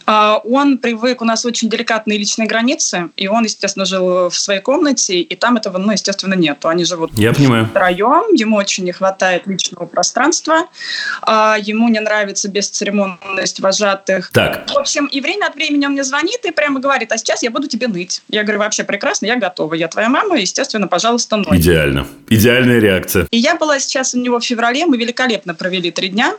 э, 0.06 0.34
он 0.44 0.78
привык, 0.78 1.22
у 1.22 1.24
нас 1.24 1.44
очень 1.44 1.68
деликатные 1.68 2.18
личные 2.18 2.48
границы, 2.48 3.10
и 3.16 3.28
он, 3.28 3.44
естественно, 3.44 3.84
жил 3.84 4.30
в 4.30 4.38
своей 4.38 4.60
комнате, 4.60 5.20
и 5.20 5.36
там 5.36 5.56
этого, 5.56 5.78
ну, 5.78 5.92
естественно, 5.92 6.34
нету. 6.34 6.68
Они 6.68 6.84
живут 6.84 7.10
Я 7.14 7.32
понимаю. 7.32 7.66
втроем, 7.66 8.34
ему 8.34 8.56
очень 8.56 8.84
не 8.84 8.92
хватает 8.92 9.46
личного 9.46 9.86
пространства, 9.86 10.66
э, 11.26 11.54
ему 11.60 11.88
не 11.88 12.00
нравится 12.00 12.48
бесцеремонность 12.48 13.60
вожатых 13.60 13.87
вожатых. 13.88 14.30
Так. 14.32 14.70
В 14.70 14.76
общем, 14.76 15.06
и 15.06 15.20
время 15.20 15.46
от 15.46 15.54
времени 15.54 15.86
он 15.86 15.92
мне 15.92 16.04
звонит 16.04 16.44
и 16.44 16.50
прямо 16.50 16.80
говорит, 16.80 17.12
а 17.12 17.18
сейчас 17.18 17.42
я 17.42 17.50
буду 17.50 17.68
тебе 17.68 17.88
ныть. 17.88 18.22
Я 18.28 18.42
говорю, 18.42 18.60
вообще 18.60 18.84
прекрасно, 18.84 19.26
я 19.26 19.36
готова. 19.36 19.74
Я 19.74 19.88
твоя 19.88 20.08
мама, 20.08 20.38
естественно, 20.38 20.88
пожалуйста, 20.88 21.36
ной. 21.36 21.58
Идеально. 21.58 22.06
Идеальная 22.28 22.78
реакция. 22.78 23.26
И 23.30 23.38
я 23.38 23.56
была 23.56 23.78
сейчас 23.78 24.14
у 24.14 24.18
него 24.18 24.40
в 24.40 24.44
феврале, 24.44 24.86
мы 24.86 24.96
великолепно 24.96 25.54
провели 25.54 25.90
три 25.90 26.08
дня. 26.08 26.34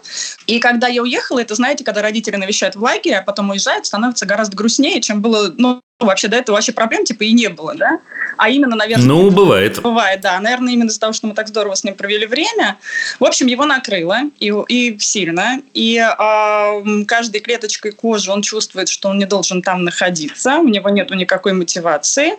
И 0.48 0.60
когда 0.60 0.88
я 0.88 1.02
уехала, 1.02 1.40
это, 1.40 1.56
знаете, 1.56 1.84
когда 1.84 2.02
родители 2.02 2.36
навещают 2.36 2.76
в 2.76 2.84
лагере, 2.84 3.18
а 3.18 3.24
потом 3.24 3.50
уезжают, 3.50 3.86
становится 3.86 4.26
гораздо 4.26 4.56
грустнее, 4.56 5.02
чем 5.02 5.22
было, 5.22 5.54
ну, 5.58 5.82
вообще 6.06 6.30
до 6.30 6.38
этого 6.38 6.56
вообще 6.56 6.72
проблем 6.72 7.04
типа 7.04 7.24
и 7.24 7.34
не 7.34 7.50
было, 7.50 7.76
да? 7.76 8.00
А 8.38 8.50
именно, 8.50 8.78
наверное... 8.78 9.06
Ну, 9.06 9.30
бывает. 9.32 9.82
Бывает, 9.82 10.22
да. 10.22 10.40
Наверное, 10.40 10.72
именно 10.72 10.88
из-за 10.88 11.00
того, 11.00 11.12
что 11.12 11.28
мы 11.28 11.34
так 11.34 11.50
здорово 11.50 11.76
с 11.76 11.84
ним 11.84 11.96
провели 11.96 12.26
время. 12.26 12.78
В 13.20 13.26
общем, 13.26 13.48
его 13.48 13.66
накрыло, 13.66 14.20
и, 14.40 14.54
и 14.70 14.98
сильно. 15.00 15.62
И 15.74 15.98
э, 15.98 17.04
каждой 17.06 17.42
клеточкой 17.42 17.92
кожи 17.92 18.32
он 18.32 18.42
чувствует, 18.42 18.88
что 18.88 19.10
он 19.10 19.18
не 19.18 19.26
должен 19.26 19.62
там 19.62 19.84
находиться, 19.84 20.56
у 20.60 20.70
него 20.70 20.90
нет 20.90 21.10
никакой 21.10 21.52
мотивации. 21.52 22.36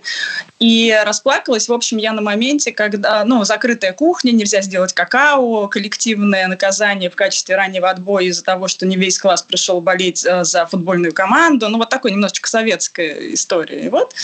И 0.58 0.98
расплакалась, 1.04 1.68
в 1.68 1.72
общем, 1.72 1.98
я 1.98 2.12
на 2.12 2.22
моменте, 2.22 2.72
когда, 2.72 3.22
ну, 3.26 3.44
закрытая 3.44 3.92
кухня, 3.92 4.32
нельзя 4.32 4.62
сделать 4.62 4.94
какао, 4.94 5.68
коллективное 5.68 6.46
наказание 6.46 7.10
в 7.10 7.14
качестве 7.14 7.56
раннего 7.56 7.90
отбоя 7.90 8.24
из-за 8.24 8.42
того, 8.42 8.68
что 8.68 8.86
не 8.86 8.96
весь 8.96 9.18
класс 9.18 9.42
пришел 9.42 9.82
болеть 9.82 10.24
э, 10.24 10.44
за 10.44 10.64
футбольную 10.64 11.12
команду. 11.12 11.68
Ну, 11.68 11.76
вот 11.76 11.90
такой 11.90 12.12
немножечко 12.12 12.48
советская 12.48 13.34
история 13.34 13.49
история. 13.50 13.84
И 13.84 13.88
вот 13.88 14.14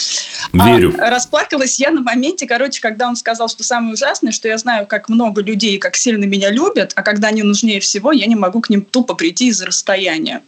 Верю. 0.53 0.95
А, 0.99 1.11
расплакалась 1.11 1.79
я 1.81 1.91
на 1.91 2.01
моменте, 2.01 2.47
короче, 2.47 2.81
когда 2.81 3.09
он 3.09 3.17
сказал, 3.17 3.49
что 3.49 3.65
самое 3.65 3.95
ужасное, 3.95 4.33
что 4.33 4.49
я 4.49 4.59
знаю, 4.59 4.87
как 4.87 5.09
много 5.09 5.43
людей, 5.43 5.79
как 5.79 5.97
сильно 5.97 6.25
меня 6.25 6.51
любят, 6.51 6.93
а 6.95 7.03
когда 7.03 7.29
они 7.29 7.43
нужнее 7.43 7.81
всего, 7.81 8.13
я 8.13 8.27
не 8.27 8.37
могу 8.37 8.61
к 8.61 8.71
ним 8.71 8.83
тупо 8.83 9.15
прийти 9.15 9.49
из-за 9.49 9.67
расстояния. 9.67 10.43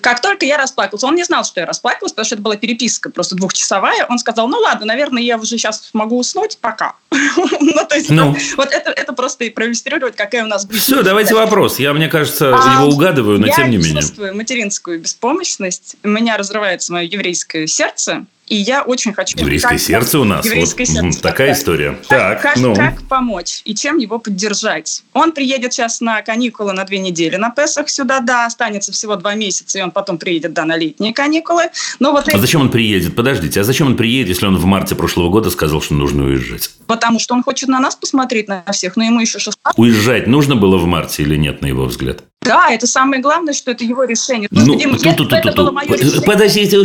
Как 0.00 0.20
только 0.20 0.46
я 0.46 0.58
расплакалась, 0.58 1.04
он 1.04 1.14
не 1.14 1.24
знал, 1.24 1.44
что 1.44 1.60
я 1.60 1.66
расплакалась, 1.66 2.12
потому 2.12 2.26
что 2.26 2.34
это 2.34 2.42
была 2.42 2.56
переписка 2.56 3.10
просто 3.10 3.36
двухчасовая. 3.36 4.06
Он 4.08 4.18
сказал, 4.18 4.48
ну 4.48 4.58
ладно, 4.58 4.86
наверное, 4.86 5.22
я 5.22 5.36
уже 5.36 5.56
сейчас 5.56 5.90
могу 5.92 6.18
уснуть, 6.18 6.58
пока. 6.60 6.94
ну, 7.10 7.86
то 7.88 7.94
есть, 7.94 8.10
ну. 8.10 8.36
вот 8.56 8.72
это, 8.72 9.12
просто 9.12 9.50
проиллюстрировать, 9.50 10.16
какая 10.16 10.44
у 10.44 10.48
нас 10.48 10.66
будет. 10.66 10.82
Все, 10.82 11.02
давайте 11.02 11.34
вопрос. 11.34 11.78
Я, 11.78 11.92
мне 11.92 12.08
кажется, 12.08 12.54
а, 12.54 12.82
его 12.82 12.92
угадываю, 12.92 13.38
но 13.38 13.48
тем 13.48 13.70
не 13.70 13.76
менее. 13.76 13.94
Я 13.94 14.00
чувствую 14.00 14.36
материнскую 14.36 15.00
беспомощность. 15.00 15.96
У 16.02 16.08
меня 16.08 16.36
разрывается 16.36 16.92
мое 16.92 17.04
еврейское 17.04 17.66
сердце. 17.66 18.26
И 18.46 18.56
я 18.56 18.82
очень 18.82 19.14
хочу... 19.14 19.38
Еврейское 19.38 19.70
как, 19.70 19.80
сердце 19.80 20.18
у 20.18 20.24
нас. 20.24 20.44
Еврейское 20.44 20.84
вот, 20.84 20.92
сердце. 20.92 21.22
Такая 21.22 21.48
да. 21.48 21.52
история. 21.54 21.98
Так, 22.08 22.42
как, 22.42 22.56
ну. 22.56 22.74
как 22.74 23.02
помочь 23.08 23.62
и 23.64 23.74
чем 23.74 23.98
его 23.98 24.18
поддержать? 24.18 25.02
Он 25.12 25.32
приедет 25.32 25.72
сейчас 25.72 26.00
на 26.00 26.20
каникулы 26.22 26.72
на 26.72 26.84
две 26.84 26.98
недели 26.98 27.36
на 27.36 27.50
Песах 27.50 27.88
сюда, 27.88 28.20
да, 28.20 28.46
останется 28.46 28.92
всего 28.92 29.16
два 29.16 29.34
месяца, 29.34 29.78
и 29.78 29.82
он 29.82 29.90
потом 29.90 30.18
приедет, 30.18 30.52
да, 30.52 30.64
на 30.64 30.76
летние 30.76 31.14
каникулы. 31.14 31.64
Но 32.00 32.12
вот 32.12 32.28
а 32.28 32.32
эти... 32.32 32.38
зачем 32.38 32.60
он 32.60 32.70
приедет? 32.70 33.16
Подождите, 33.16 33.60
а 33.60 33.64
зачем 33.64 33.86
он 33.86 33.96
приедет, 33.96 34.28
если 34.28 34.46
он 34.46 34.56
в 34.56 34.64
марте 34.66 34.94
прошлого 34.94 35.30
года 35.30 35.50
сказал, 35.50 35.80
что 35.80 35.94
нужно 35.94 36.24
уезжать? 36.24 36.70
Потому 36.86 37.18
что 37.18 37.34
он 37.34 37.42
хочет 37.42 37.68
на 37.68 37.80
нас 37.80 37.96
посмотреть, 37.96 38.48
на 38.48 38.64
всех, 38.72 38.96
но 38.96 39.04
ему 39.04 39.20
еще 39.20 39.38
16. 39.38 39.78
Уезжать 39.78 40.26
нужно 40.26 40.56
было 40.56 40.76
в 40.76 40.86
марте 40.86 41.22
или 41.22 41.36
нет, 41.36 41.62
на 41.62 41.66
его 41.66 41.86
взгляд? 41.86 42.24
Да, 42.44 42.70
это 42.70 42.86
самое 42.86 43.22
главное, 43.22 43.54
что 43.54 43.70
это 43.70 43.84
его 43.84 44.04
решение. 44.04 44.48
Ну, 44.50 44.78
тут, 44.78 45.16
тут, 45.16 45.32
это 45.32 45.48
тут, 45.48 45.56
было 45.56 45.70
мое 45.70 45.88
решение. 45.88 46.22
Подождите, 46.22 46.76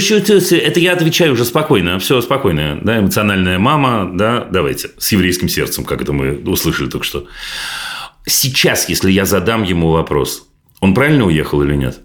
это 0.57 0.80
я 0.80 0.93
отвечаю 0.93 1.34
уже 1.34 1.45
спокойно. 1.45 1.99
Все 1.99 2.22
спокойно. 2.22 2.80
Да, 2.82 2.99
эмоциональная 2.99 3.60
мама, 3.60 4.10
да, 4.14 4.47
давайте. 4.49 4.91
С 4.97 5.12
еврейским 5.12 5.49
сердцем, 5.49 5.84
как 5.84 6.01
это 6.01 6.14
мы 6.14 6.38
услышали 6.45 6.89
только 6.89 7.05
что. 7.05 7.28
Сейчас, 8.26 8.89
если 8.89 9.12
я 9.12 9.26
задам 9.26 9.64
ему 9.64 9.91
вопрос, 9.91 10.47
он 10.80 10.93
правильно 10.93 11.26
уехал 11.26 11.62
или 11.62 11.76
нет? 11.76 11.99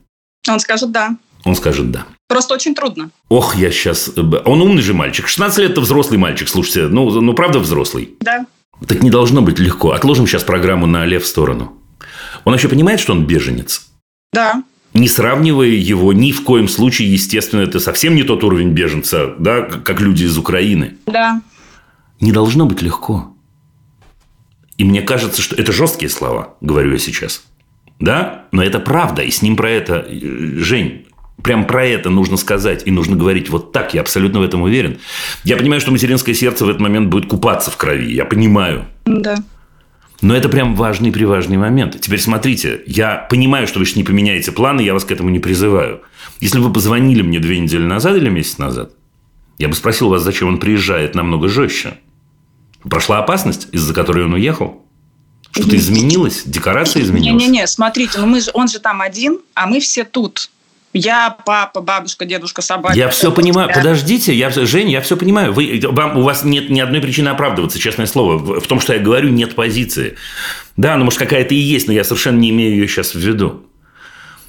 Он 0.49 0.61
скажет 0.61 0.91
«да». 0.91 1.17
Он 1.45 1.55
скажет 1.55 1.91
«да». 1.91 2.07
Просто 2.29 2.55
очень 2.55 2.75
трудно. 2.75 3.11
Ох, 3.29 3.55
я 3.57 3.71
сейчас... 3.71 4.11
Он 4.17 4.63
умный 4.63 4.83
же 4.83 4.95
мальчик. 4.95 5.29
16 5.29 5.59
лет– 5.59 5.71
это 5.73 5.81
взрослый 5.83 6.19
мальчик, 6.19 6.49
слушайте. 6.49 6.89
Ну, 6.89 7.09
ну, 7.21 7.35
правда 7.35 7.59
взрослый? 7.59 8.15
Да. 8.21 8.47
Так 8.89 9.03
не 9.03 9.11
должно 9.11 9.43
быть 9.43 9.59
легко. 9.59 9.93
Отложим 9.93 10.27
сейчас 10.27 10.43
программу 10.43 10.87
на 10.87 11.03
Оле 11.03 11.19
в 11.19 11.27
сторону. 11.27 11.79
Он 12.45 12.55
еще 12.55 12.69
понимает, 12.69 13.01
что 13.01 13.13
он 13.13 13.27
беженец? 13.27 13.89
Да. 14.33 14.63
Не 14.93 15.09
сравнивая 15.09 15.69
его 15.69 16.13
ни 16.13 16.31
в 16.31 16.45
коем 16.45 16.69
случае, 16.69 17.13
естественно, 17.13 17.63
это 17.63 17.81
совсем 17.81 18.15
не 18.15 18.23
тот 18.23 18.45
уровень 18.45 18.71
беженца, 18.71 19.35
да, 19.39 19.63
как 19.63 20.01
люди 20.01 20.25
из 20.25 20.39
Украины. 20.39 20.97
Да. 21.07 21.43
Не 22.21 22.33
должно 22.33 22.67
быть 22.67 22.83
легко. 22.83 23.35
И 24.77 24.85
мне 24.85 25.03
кажется, 25.03 25.43
что 25.43 25.57
это 25.57 25.73
жесткие 25.73 26.11
слова, 26.11 26.55
говорю 26.61 26.93
я 26.93 26.99
сейчас. 26.99 27.45
Да? 27.99 28.45
Но 28.53 28.63
это 28.63 28.81
правда. 28.81 29.23
И 29.23 29.31
с 29.31 29.43
ним 29.43 29.57
про 29.57 29.71
это, 29.71 30.07
э, 30.09 30.19
Жень, 30.59 31.07
Прям 31.43 31.67
про 31.67 31.85
это 31.85 32.11
нужно 32.11 32.37
сказать 32.37 32.83
и 32.87 32.91
нужно 32.91 33.17
говорить 33.17 33.51
вот 33.51 33.73
так. 33.73 33.93
Я 33.93 34.01
абсолютно 34.03 34.41
в 34.41 34.43
этом 34.43 34.63
уверен. 34.63 34.99
Я 35.43 35.57
понимаю, 35.57 35.81
что 35.81 35.91
материнское 35.91 36.35
сердце 36.35 36.65
в 36.65 36.69
этот 36.69 36.81
момент 36.81 37.11
будет 37.11 37.29
купаться 37.29 37.71
в 37.71 37.77
крови. 37.77 38.13
Я 38.13 38.25
понимаю. 38.25 38.87
Да. 39.05 39.37
Но 40.25 40.35
это 40.35 40.49
прям 40.49 40.75
важный 40.75 41.13
приважный 41.13 41.59
момент. 41.59 42.01
Теперь 42.01 42.19
смотрите, 42.19 42.83
я 42.87 43.27
понимаю, 43.29 43.67
что 43.67 43.79
вы 43.79 43.85
же 43.85 43.97
не 43.97 44.05
поменяете 44.05 44.53
планы, 44.53 44.81
я 44.81 44.95
вас 44.95 45.05
к 45.05 45.13
этому 45.13 45.29
не 45.29 45.39
призываю. 45.39 46.01
Если 46.41 46.57
бы 46.59 46.69
вы 46.69 46.73
позвонили 46.73 47.21
мне 47.21 47.41
две 47.41 47.59
недели 47.59 47.83
назад 47.83 48.17
или 48.17 48.31
месяц 48.31 48.57
назад, 48.57 48.93
я 49.59 49.69
бы 49.69 49.75
спросил 49.75 50.09
вас, 50.09 50.23
зачем 50.23 50.49
он 50.49 50.59
приезжает 50.59 51.15
намного 51.15 51.49
жестче. 51.49 51.99
Прошла 52.89 53.19
опасность, 53.19 53.69
из-за 53.73 53.93
которой 53.93 54.25
он 54.25 54.33
уехал? 54.33 54.83
Что-то 55.51 55.77
изменилось? 55.77 56.45
Декорация 56.47 57.03
изменилась? 57.03 57.43
Не-не-не, 57.43 57.67
смотрите, 57.67 58.19
ну 58.19 58.27
мы 58.27 58.41
же, 58.41 58.51
он 58.55 58.67
же 58.69 58.79
там 58.79 59.03
один, 59.03 59.41
а 59.53 59.67
мы 59.67 59.79
все 59.79 60.05
тут. 60.05 60.49
Я, 60.95 61.37
папа, 61.45 61.81
бабушка, 61.81 62.25
дедушка, 62.25 62.63
собака. 62.63 62.97
Я 62.97 63.09
все 63.09 63.33
понимаю. 63.33 63.69
Да. 63.69 63.75
Подождите, 63.75 64.33
я, 64.33 64.49
Жень, 64.51 64.91
я 64.91 65.01
все 65.01 65.17
понимаю. 65.17 65.53
Вы, 65.53 65.81
вам, 65.83 66.17
у 66.19 66.23
вас 66.23 66.45
нет 66.45 66.71
ни 66.71 66.79
одной 66.79 67.01
причины 67.01 67.29
оправдываться, 67.29 67.81
честное 67.81 68.07
слово. 68.07 68.39
В, 68.39 68.61
в 68.61 68.67
том, 68.69 68.81
что 68.81 68.95
я 68.95 69.01
говорю, 69.01 69.29
нет 69.29 69.57
позиции. 69.57 70.17
Да, 70.77 70.97
ну, 70.97 71.05
может, 71.05 71.19
какая-то 71.19 71.53
и 71.53 71.59
есть, 71.59 71.89
но 71.89 71.93
я 71.93 72.05
совершенно 72.05 72.39
не 72.39 72.51
имею 72.51 72.71
ее 72.71 72.87
сейчас 72.87 73.15
в 73.15 73.19
виду. 73.19 73.67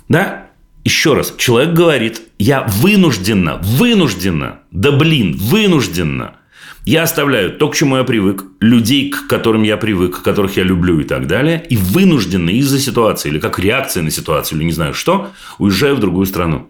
Да? 0.08 0.46
Еще 0.84 1.16
раз, 1.16 1.34
человек 1.36 1.74
говорит, 1.74 2.22
я 2.38 2.62
вынужденно, 2.62 3.58
вынужденно, 3.64 4.60
да 4.70 4.92
блин, 4.92 5.36
вынужденно– 5.36 6.36
я 6.86 7.04
оставляю 7.04 7.52
то, 7.52 7.70
к 7.70 7.76
чему 7.76 7.98
я 7.98 8.04
привык, 8.04 8.46
людей, 8.60 9.10
к 9.10 9.28
которым 9.28 9.64
я 9.64 9.76
привык, 9.76 10.22
которых 10.22 10.56
я 10.56 10.64
люблю 10.64 11.00
и 11.00 11.04
так 11.04 11.28
далее, 11.28 11.66
и 11.68 11.78
вынужденно 11.78 12.52
из-за 12.52 12.80
ситуации 12.80 13.30
или 13.30 13.40
как 13.40 13.60
реакция 13.60 14.04
на 14.04 14.12
ситуацию, 14.12 14.60
или 14.60 14.66
не 14.66 14.72
знаю 14.72 14.94
что, 14.94 15.32
уезжаю 15.58 15.96
в 15.96 16.00
другую 16.00 16.28
страну. 16.28 16.70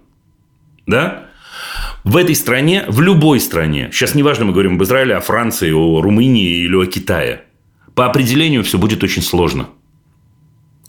Да? 0.88 1.26
В 2.06 2.18
этой 2.18 2.36
стране, 2.36 2.86
в 2.88 3.02
любой 3.02 3.40
стране, 3.40 3.90
сейчас 3.92 4.16
неважно, 4.16 4.46
мы 4.46 4.54
говорим 4.54 4.76
об 4.76 4.84
Израиле, 4.84 5.16
о 5.16 5.22
Франции, 5.22 5.72
о 5.72 6.02
Румынии 6.02 6.64
или 6.64 6.76
о 6.76 6.86
Китае, 6.86 7.44
по 7.94 8.06
определению 8.06 8.64
все 8.64 8.78
будет 8.78 9.04
очень 9.04 9.22
сложно. 9.22 9.68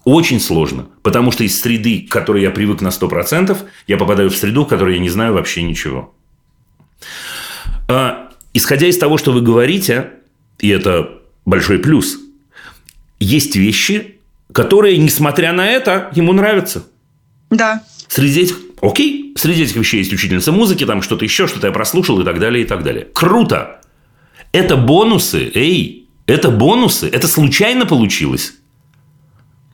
Очень 0.05 0.39
сложно. 0.39 0.87
Потому 1.03 1.33
что 1.33 1.43
из 1.43 1.61
среды, 1.61 2.07
к 2.09 2.12
которой 2.12 2.43
я 2.43 2.51
привык 2.51 2.81
на 2.81 2.89
100%, 2.89 3.57
я 3.89 3.97
попадаю 3.97 4.31
в 4.31 4.37
среду, 4.37 4.64
в 4.64 4.68
которой 4.68 4.95
я 4.95 5.01
не 5.01 5.09
знаю 5.09 5.35
вообще 5.35 5.62
ничего. 5.62 6.14
Исходя 8.57 8.86
из 8.86 8.96
того, 8.96 9.18
что 9.18 9.32
вы 9.32 9.42
говорите, 9.42 10.12
и 10.59 10.70
это 10.70 11.20
большой 11.44 11.78
плюс, 11.78 12.16
есть 13.20 13.54
вещи, 13.54 14.16
которые, 14.50 14.96
несмотря 14.96 15.52
на 15.52 15.66
это, 15.68 16.11
ему 16.14 16.32
нравятся. 16.32 16.86
Да. 17.50 17.82
Среди 18.09 18.40
этих, 18.40 18.59
окей, 18.80 19.34
среди 19.36 19.64
этих 19.64 19.76
вещей 19.76 19.98
есть 19.98 20.11
учительница 20.11 20.52
музыки, 20.52 20.86
там 20.86 21.02
что-то 21.02 21.26
еще, 21.26 21.46
что-то 21.46 21.66
я 21.66 21.72
прослушал 21.74 22.18
и 22.22 22.24
так 22.24 22.40
далее, 22.40 22.64
и 22.64 22.66
так 22.66 22.82
далее. 22.82 23.07
Круто. 23.12 23.82
Это 24.52 24.78
бонусы, 24.78 25.52
эй, 25.54 26.09
это 26.26 26.50
бонусы, 26.50 27.11
это 27.11 27.28
случайно 27.28 27.84
получилось. 27.84 28.54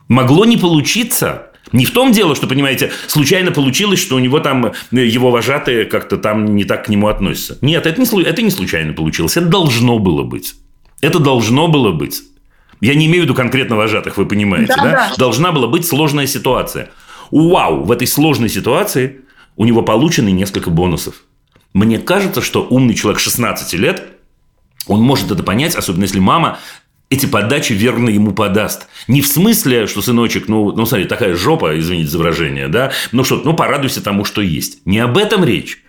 Могло 0.09 0.43
не 0.43 0.57
получиться. 0.57 1.52
Не 1.73 1.85
в 1.85 1.91
том 1.91 2.11
дело, 2.11 2.35
что, 2.35 2.47
понимаете, 2.47 2.91
случайно 3.07 3.51
получилось, 3.51 3.99
что 3.99 4.15
у 4.15 4.19
него 4.19 4.39
там 4.39 4.67
э, 4.67 4.71
его 4.91 5.31
вожатые 5.31 5.85
как-то 5.85 6.17
там 6.17 6.55
не 6.55 6.63
так 6.63 6.85
к 6.85 6.89
нему 6.89 7.07
относятся. 7.07 7.57
Нет, 7.61 7.85
это 7.85 7.99
не, 7.99 8.23
это 8.23 8.41
не 8.41 8.51
случайно 8.51 8.93
получилось. 8.93 9.35
Это 9.35 9.47
должно 9.47 9.97
было 9.99 10.23
быть. 10.23 10.53
Это 11.01 11.19
должно 11.19 11.67
было 11.67 11.91
быть. 11.91 12.21
Я 12.79 12.95
не 12.95 13.07
имею 13.07 13.23
в 13.23 13.25
виду 13.25 13.33
конкретно 13.33 13.75
вожатых, 13.75 14.17
вы 14.17 14.25
понимаете, 14.25 14.73
да? 14.77 14.83
да? 14.83 15.13
Должна 15.17 15.51
была 15.51 15.67
быть 15.67 15.85
сложная 15.85 16.27
ситуация. 16.27 16.91
Вау, 17.31 17.83
в 17.83 17.91
этой 17.91 18.07
сложной 18.07 18.49
ситуации 18.49 19.21
у 19.55 19.65
него 19.65 19.81
получены 19.81 20.29
несколько 20.31 20.69
бонусов. 20.69 21.23
Мне 21.73 21.97
кажется, 21.97 22.41
что 22.41 22.67
умный 22.69 22.93
человек 22.93 23.19
16 23.19 23.73
лет, 23.73 24.03
он 24.85 25.01
может 25.01 25.31
это 25.31 25.41
понять, 25.43 25.75
особенно 25.75 26.03
если 26.03 26.19
мама 26.19 26.59
эти 27.13 27.25
подачи 27.25 27.73
верно 27.73 28.09
ему 28.09 28.31
подаст. 28.31 28.87
Не 29.07 29.21
в 29.21 29.27
смысле, 29.27 29.87
что 29.87 30.01
сыночек, 30.01 30.47
ну, 30.47 30.71
ну 30.71 30.85
смотри, 30.85 31.05
такая 31.05 31.35
жопа, 31.35 31.77
извините 31.79 32.09
за 32.09 32.17
выражение, 32.17 32.67
да, 32.67 32.91
ну 33.11 33.23
что, 33.23 33.41
ну 33.43 33.53
порадуйся 33.53 34.03
тому, 34.03 34.25
что 34.25 34.41
есть. 34.41 34.79
Не 34.85 34.99
об 34.99 35.17
этом 35.17 35.43
речь. 35.43 35.79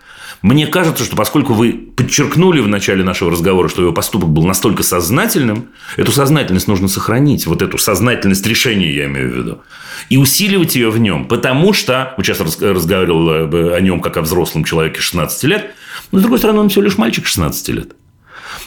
Мне 0.43 0.67
кажется, 0.67 1.05
что 1.05 1.17
поскольку 1.17 1.55
вы 1.55 1.73
подчеркнули 1.73 2.61
в 2.61 2.69
начале 2.69 3.03
нашего 3.03 3.31
разговора, 3.31 3.71
что 3.71 3.81
его 3.81 3.93
поступок 3.93 4.29
был 4.29 4.45
настолько 4.45 4.83
сознательным, 4.83 5.71
эту 5.97 6.13
сознательность 6.13 6.69
нужно 6.69 6.89
сохранить, 6.89 7.47
вот 7.47 7.63
эту 7.63 7.79
сознательность 7.79 8.47
решения, 8.47 8.95
я 8.95 9.07
имею 9.07 9.33
в 9.33 9.37
виду, 9.37 9.63
и 10.11 10.19
усиливать 10.19 10.77
ее 10.77 10.91
в 10.91 10.99
нем, 10.99 11.29
потому 11.29 11.73
что, 11.73 12.13
вот 12.19 12.27
сейчас 12.27 12.41
разговаривал 12.61 13.73
о 13.73 13.81
нем 13.81 14.01
как 14.01 14.19
о 14.19 14.21
взрослом 14.21 14.65
человеке 14.65 15.01
16 15.01 15.45
лет, 15.45 15.71
но, 16.13 16.19
с 16.19 16.23
другой 16.23 16.39
стороны, 16.39 16.61
он 16.61 16.69
всего 16.69 16.83
лишь 16.83 16.99
мальчик 16.99 17.25
16 17.25 17.69
лет. 17.71 17.93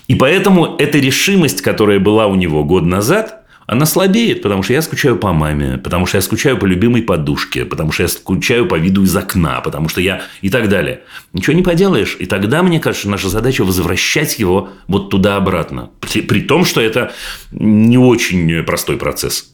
И 0.07 0.15
поэтому 0.15 0.75
эта 0.77 0.97
решимость, 0.99 1.61
которая 1.61 1.99
была 1.99 2.27
у 2.27 2.35
него 2.35 2.63
год 2.63 2.83
назад, 2.83 3.43
она 3.67 3.85
слабеет, 3.85 4.41
потому 4.41 4.63
что 4.63 4.71
я 4.71 4.81
скучаю 4.81 5.17
по 5.17 5.33
маме, 5.33 5.77
потому 5.77 6.05
что 6.05 6.17
я 6.17 6.21
скучаю 6.21 6.57
по 6.57 6.65
любимой 6.65 7.01
подушке, 7.01 7.65
потому 7.65 7.91
что 7.91 8.03
я 8.03 8.09
скучаю 8.09 8.65
по 8.65 8.75
виду 8.75 9.03
из 9.03 9.13
окна, 9.13 9.59
потому 9.59 9.89
что 9.89 9.99
я 9.99 10.21
и 10.41 10.49
так 10.49 10.69
далее. 10.69 11.01
Ничего 11.33 11.53
не 11.53 11.63
поделаешь. 11.63 12.15
И 12.17 12.25
тогда, 12.25 12.63
мне 12.63 12.79
кажется, 12.79 13.09
наша 13.09 13.27
задача 13.27 13.65
возвращать 13.65 14.39
его 14.39 14.69
вот 14.87 15.09
туда-обратно. 15.09 15.89
При, 15.99 16.21
при 16.21 16.39
том, 16.39 16.63
что 16.63 16.79
это 16.79 17.11
не 17.51 17.97
очень 17.97 18.63
простой 18.63 18.95
процесс. 18.95 19.53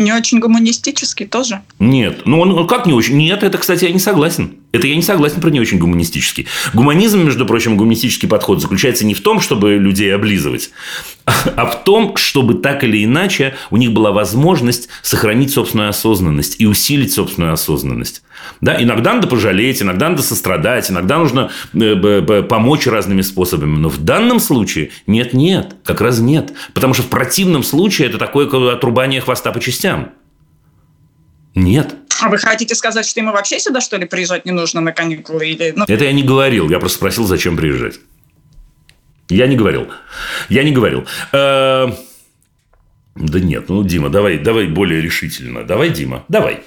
Не 0.00 0.14
очень 0.14 0.40
гуманистический 0.40 1.26
тоже? 1.26 1.60
Нет. 1.78 2.22
Ну, 2.24 2.40
он 2.40 2.66
как 2.66 2.86
не 2.86 2.94
очень? 2.94 3.18
Нет, 3.18 3.42
это, 3.42 3.58
кстати, 3.58 3.84
я 3.84 3.92
не 3.92 3.98
согласен. 3.98 4.54
Это 4.72 4.86
я 4.86 4.96
не 4.96 5.02
согласен 5.02 5.42
про 5.42 5.50
не 5.50 5.60
очень 5.60 5.78
гуманистический. 5.78 6.46
Гуманизм, 6.72 7.22
между 7.22 7.44
прочим, 7.44 7.76
гуманистический 7.76 8.26
подход 8.26 8.62
заключается 8.62 9.04
не 9.04 9.12
в 9.12 9.20
том, 9.20 9.40
чтобы 9.40 9.74
людей 9.74 10.14
облизывать, 10.14 10.70
а 11.26 11.66
в 11.66 11.84
том, 11.84 12.16
чтобы 12.16 12.54
так 12.54 12.82
или 12.82 13.04
иначе 13.04 13.56
у 13.70 13.76
них 13.76 13.92
была 13.92 14.10
возможность 14.10 14.88
сохранить 15.02 15.52
собственную 15.52 15.90
осознанность 15.90 16.56
и 16.58 16.66
усилить 16.66 17.12
собственную 17.12 17.52
осознанность. 17.52 18.22
Да, 18.60 18.80
иногда 18.82 19.14
надо 19.14 19.26
пожалеть, 19.26 19.82
иногда 19.82 20.08
надо 20.08 20.22
сострадать, 20.22 20.90
иногда 20.90 21.18
нужно 21.18 21.50
э, 21.74 22.42
помочь 22.48 22.86
разными 22.86 23.22
способами. 23.22 23.76
Но 23.76 23.88
в 23.88 23.98
данном 23.98 24.40
случае 24.40 24.90
нет-нет, 25.06 25.76
как 25.84 26.00
раз 26.00 26.18
нет. 26.18 26.52
Потому 26.74 26.94
что 26.94 27.02
в 27.04 27.08
противном 27.08 27.62
случае 27.62 28.08
это 28.08 28.18
такое 28.18 28.46
отрубание 28.72 29.20
хвоста 29.20 29.52
по 29.52 29.60
частям. 29.60 30.12
Нет. 31.54 31.94
А 32.22 32.28
вы 32.28 32.38
хотите 32.38 32.74
сказать, 32.74 33.06
что 33.06 33.20
ему 33.20 33.32
вообще 33.32 33.58
сюда, 33.58 33.80
что 33.80 33.96
ли, 33.96 34.04
приезжать 34.04 34.44
не 34.44 34.52
нужно 34.52 34.80
на 34.80 34.92
каникулы? 34.92 35.48
Или... 35.48 35.72
Ну... 35.74 35.84
Это 35.88 36.04
я 36.04 36.12
не 36.12 36.22
говорил. 36.22 36.68
Я 36.68 36.78
просто 36.78 36.98
спросил, 36.98 37.24
зачем 37.24 37.56
приезжать. 37.56 37.98
Я 39.30 39.46
не 39.46 39.56
говорил. 39.56 39.88
Я 40.48 40.64
не 40.64 40.72
говорил. 40.72 41.06
Э, 41.32 41.88
да 43.16 43.40
нет, 43.40 43.68
ну, 43.68 43.82
Дима, 43.82 44.08
давай, 44.08 44.38
давай 44.38 44.66
более 44.66 45.00
решительно. 45.00 45.64
Давай, 45.64 45.90
Дима, 45.90 46.24
давай. 46.28 46.60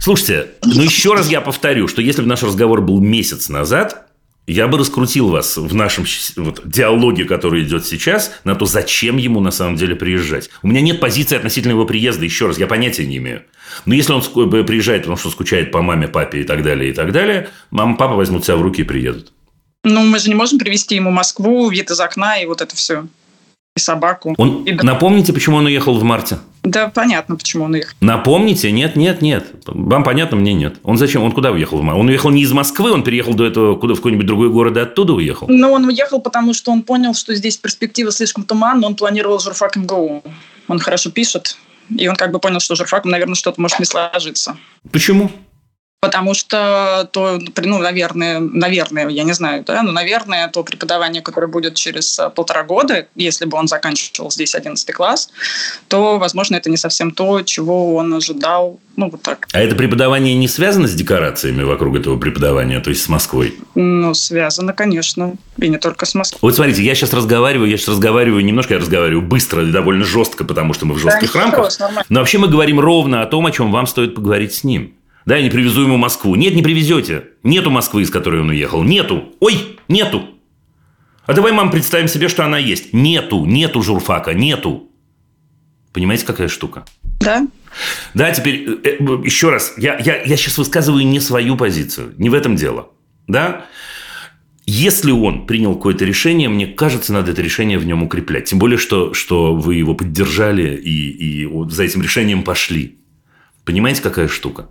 Слушайте, 0.00 0.48
ну 0.64 0.82
еще 0.82 1.14
раз 1.14 1.28
я 1.28 1.40
повторю, 1.40 1.88
что 1.88 2.00
если 2.00 2.22
бы 2.22 2.28
наш 2.28 2.42
разговор 2.42 2.80
был 2.80 3.00
месяц 3.00 3.48
назад, 3.48 4.06
я 4.46 4.66
бы 4.68 4.78
раскрутил 4.78 5.28
вас 5.28 5.56
в 5.56 5.74
нашем 5.74 6.04
вот, 6.36 6.62
диалоге, 6.64 7.24
который 7.24 7.62
идет 7.62 7.86
сейчас, 7.86 8.32
на 8.44 8.54
то, 8.54 8.64
зачем 8.64 9.16
ему 9.16 9.40
на 9.40 9.50
самом 9.50 9.76
деле 9.76 9.94
приезжать. 9.94 10.50
У 10.62 10.68
меня 10.68 10.80
нет 10.80 11.00
позиции 11.00 11.36
относительно 11.36 11.72
его 11.72 11.84
приезда, 11.84 12.24
еще 12.24 12.46
раз, 12.46 12.58
я 12.58 12.66
понятия 12.66 13.06
не 13.06 13.18
имею. 13.18 13.42
Но 13.84 13.94
если 13.94 14.12
он 14.12 14.22
приезжает, 14.66 15.02
потому 15.02 15.16
что 15.16 15.30
скучает 15.30 15.70
по 15.70 15.82
маме, 15.82 16.08
папе 16.08 16.40
и 16.40 16.44
так 16.44 16.62
далее, 16.62 16.90
и 16.90 16.92
так 16.92 17.12
далее, 17.12 17.50
мама, 17.70 17.96
папа 17.96 18.14
возьмут 18.14 18.44
себя 18.44 18.56
в 18.56 18.62
руки 18.62 18.82
и 18.82 18.84
приедут. 18.84 19.32
Ну, 19.84 20.04
мы 20.04 20.18
же 20.18 20.28
не 20.28 20.34
можем 20.34 20.58
привезти 20.58 20.96
ему 20.96 21.10
Москву, 21.10 21.68
вид 21.68 21.90
из 21.90 22.00
окна 22.00 22.40
и 22.40 22.46
вот 22.46 22.60
это 22.60 22.76
все. 22.76 23.06
И 23.74 23.80
собаку. 23.80 24.34
Он... 24.36 24.64
И... 24.64 24.72
Напомните, 24.72 25.32
почему 25.32 25.56
он 25.56 25.66
уехал 25.66 25.98
в 25.98 26.02
марте? 26.02 26.38
Да, 26.62 26.88
понятно, 26.88 27.36
почему 27.36 27.64
он 27.64 27.72
уехал. 27.72 27.94
Напомните? 28.00 28.70
Нет, 28.70 28.96
нет, 28.96 29.22
нет. 29.22 29.46
Вам 29.66 30.04
понятно, 30.04 30.36
мне 30.36 30.52
нет. 30.52 30.76
Он 30.82 30.98
зачем? 30.98 31.22
Он 31.22 31.32
куда 31.32 31.50
уехал 31.50 31.78
в 31.78 31.82
марте? 31.82 31.98
Он 31.98 32.08
уехал 32.08 32.30
не 32.30 32.42
из 32.42 32.52
Москвы, 32.52 32.92
он 32.92 33.02
переехал 33.02 33.32
до 33.34 33.46
этого 33.46 33.74
куда, 33.76 33.94
в 33.94 33.96
какой-нибудь 33.96 34.26
другой 34.26 34.50
город 34.50 34.76
и 34.76 34.80
оттуда 34.80 35.14
уехал? 35.14 35.48
Ну, 35.48 35.72
он 35.72 35.86
уехал, 35.86 36.20
потому 36.20 36.52
что 36.52 36.70
он 36.70 36.82
понял, 36.82 37.14
что 37.14 37.34
здесь 37.34 37.56
перспектива 37.56 38.12
слишком 38.12 38.44
туманна, 38.44 38.86
он 38.86 38.94
планировал 38.94 39.40
журфак 39.40 39.76
МГУ. 39.76 40.22
Он 40.68 40.78
хорошо 40.78 41.10
пишет, 41.10 41.56
и 41.96 42.06
он 42.08 42.14
как 42.14 42.30
бы 42.30 42.38
понял, 42.38 42.60
что 42.60 42.74
журфаком, 42.74 43.10
наверное, 43.10 43.34
что-то 43.34 43.60
может 43.60 43.78
не 43.78 43.86
сложиться. 43.86 44.56
Почему? 44.90 45.30
Потому 46.02 46.34
что 46.34 47.08
то, 47.12 47.38
ну, 47.62 47.78
наверное, 47.78 48.40
наверное, 48.40 49.08
я 49.08 49.22
не 49.22 49.34
знаю, 49.34 49.62
да, 49.64 49.84
но, 49.84 49.92
наверное, 49.92 50.48
то 50.48 50.64
преподавание, 50.64 51.22
которое 51.22 51.46
будет 51.46 51.76
через 51.76 52.18
э, 52.18 52.28
полтора 52.28 52.64
года, 52.64 53.06
если 53.14 53.44
бы 53.44 53.56
он 53.56 53.68
заканчивал 53.68 54.28
здесь 54.32 54.56
11 54.56 54.92
класс, 54.92 55.30
то, 55.86 56.18
возможно, 56.18 56.56
это 56.56 56.68
не 56.70 56.76
совсем 56.76 57.12
то, 57.12 57.42
чего 57.42 57.94
он 57.94 58.12
ожидал, 58.14 58.80
ну, 58.96 59.10
вот 59.10 59.22
так. 59.22 59.46
А 59.52 59.60
это 59.60 59.76
преподавание 59.76 60.34
не 60.34 60.48
связано 60.48 60.88
с 60.88 60.92
декорациями 60.92 61.62
вокруг 61.62 61.94
этого 61.94 62.18
преподавания, 62.18 62.80
то 62.80 62.90
есть 62.90 63.04
с 63.04 63.08
Москвой? 63.08 63.54
Ну, 63.76 64.12
связано, 64.12 64.72
конечно, 64.72 65.36
и 65.56 65.68
не 65.68 65.78
только 65.78 66.04
с 66.04 66.16
Москвой. 66.16 66.40
Вот 66.42 66.56
смотрите, 66.56 66.82
я 66.82 66.96
сейчас 66.96 67.12
разговариваю, 67.12 67.70
я 67.70 67.76
сейчас 67.76 67.90
разговариваю 67.90 68.44
немножко, 68.44 68.74
я 68.74 68.80
разговариваю 68.80 69.22
быстро 69.22 69.62
довольно 69.66 70.04
жестко, 70.04 70.42
потому 70.42 70.74
что 70.74 70.84
мы 70.84 70.96
в 70.96 70.98
жестких 70.98 71.32
да, 71.32 71.40
рамках. 71.42 71.78
Но 72.08 72.18
вообще 72.18 72.38
мы 72.38 72.48
говорим 72.48 72.80
ровно 72.80 73.22
о 73.22 73.26
том, 73.26 73.46
о 73.46 73.52
чем 73.52 73.70
вам 73.70 73.86
стоит 73.86 74.16
поговорить 74.16 74.52
с 74.52 74.64
ним. 74.64 74.94
Да, 75.26 75.36
я 75.36 75.42
не 75.42 75.50
привезу 75.50 75.82
ему 75.82 75.96
Москву. 75.96 76.34
Нет, 76.34 76.54
не 76.54 76.62
привезете. 76.62 77.24
Нету 77.42 77.70
Москвы, 77.70 78.02
из 78.02 78.10
которой 78.10 78.40
он 78.40 78.50
уехал. 78.50 78.82
Нету. 78.82 79.34
Ой, 79.40 79.78
нету. 79.88 80.28
А 81.26 81.34
давай, 81.34 81.52
мам, 81.52 81.70
представим 81.70 82.08
себе, 82.08 82.28
что 82.28 82.44
она 82.44 82.58
есть. 82.58 82.92
Нету, 82.92 83.44
нету 83.44 83.82
журфака, 83.82 84.34
нету. 84.34 84.90
Понимаете, 85.92 86.26
какая 86.26 86.48
штука? 86.48 86.84
Да. 87.20 87.46
Да, 88.14 88.32
теперь 88.32 88.66
э, 88.66 88.96
э, 88.98 89.22
еще 89.24 89.50
раз. 89.50 89.74
Я, 89.76 89.98
я, 89.98 90.22
я 90.22 90.36
сейчас 90.36 90.58
высказываю 90.58 91.06
не 91.06 91.20
свою 91.20 91.56
позицию. 91.56 92.14
Не 92.18 92.28
в 92.28 92.34
этом 92.34 92.56
дело. 92.56 92.88
Да? 93.28 93.66
Если 94.66 95.10
он 95.10 95.46
принял 95.46 95.74
какое-то 95.74 96.04
решение, 96.04 96.48
мне 96.48 96.66
кажется, 96.66 97.12
надо 97.12 97.32
это 97.32 97.42
решение 97.42 97.78
в 97.78 97.86
нем 97.86 98.02
укреплять. 98.02 98.46
Тем 98.46 98.58
более, 98.58 98.78
что, 98.78 99.14
что 99.14 99.54
вы 99.54 99.76
его 99.76 99.94
поддержали 99.94 100.76
и, 100.76 101.10
и 101.10 101.46
вот 101.46 101.72
за 101.72 101.84
этим 101.84 102.02
решением 102.02 102.42
пошли. 102.42 102.98
Понимаете, 103.64 104.02
какая 104.02 104.28
штука? 104.28 104.68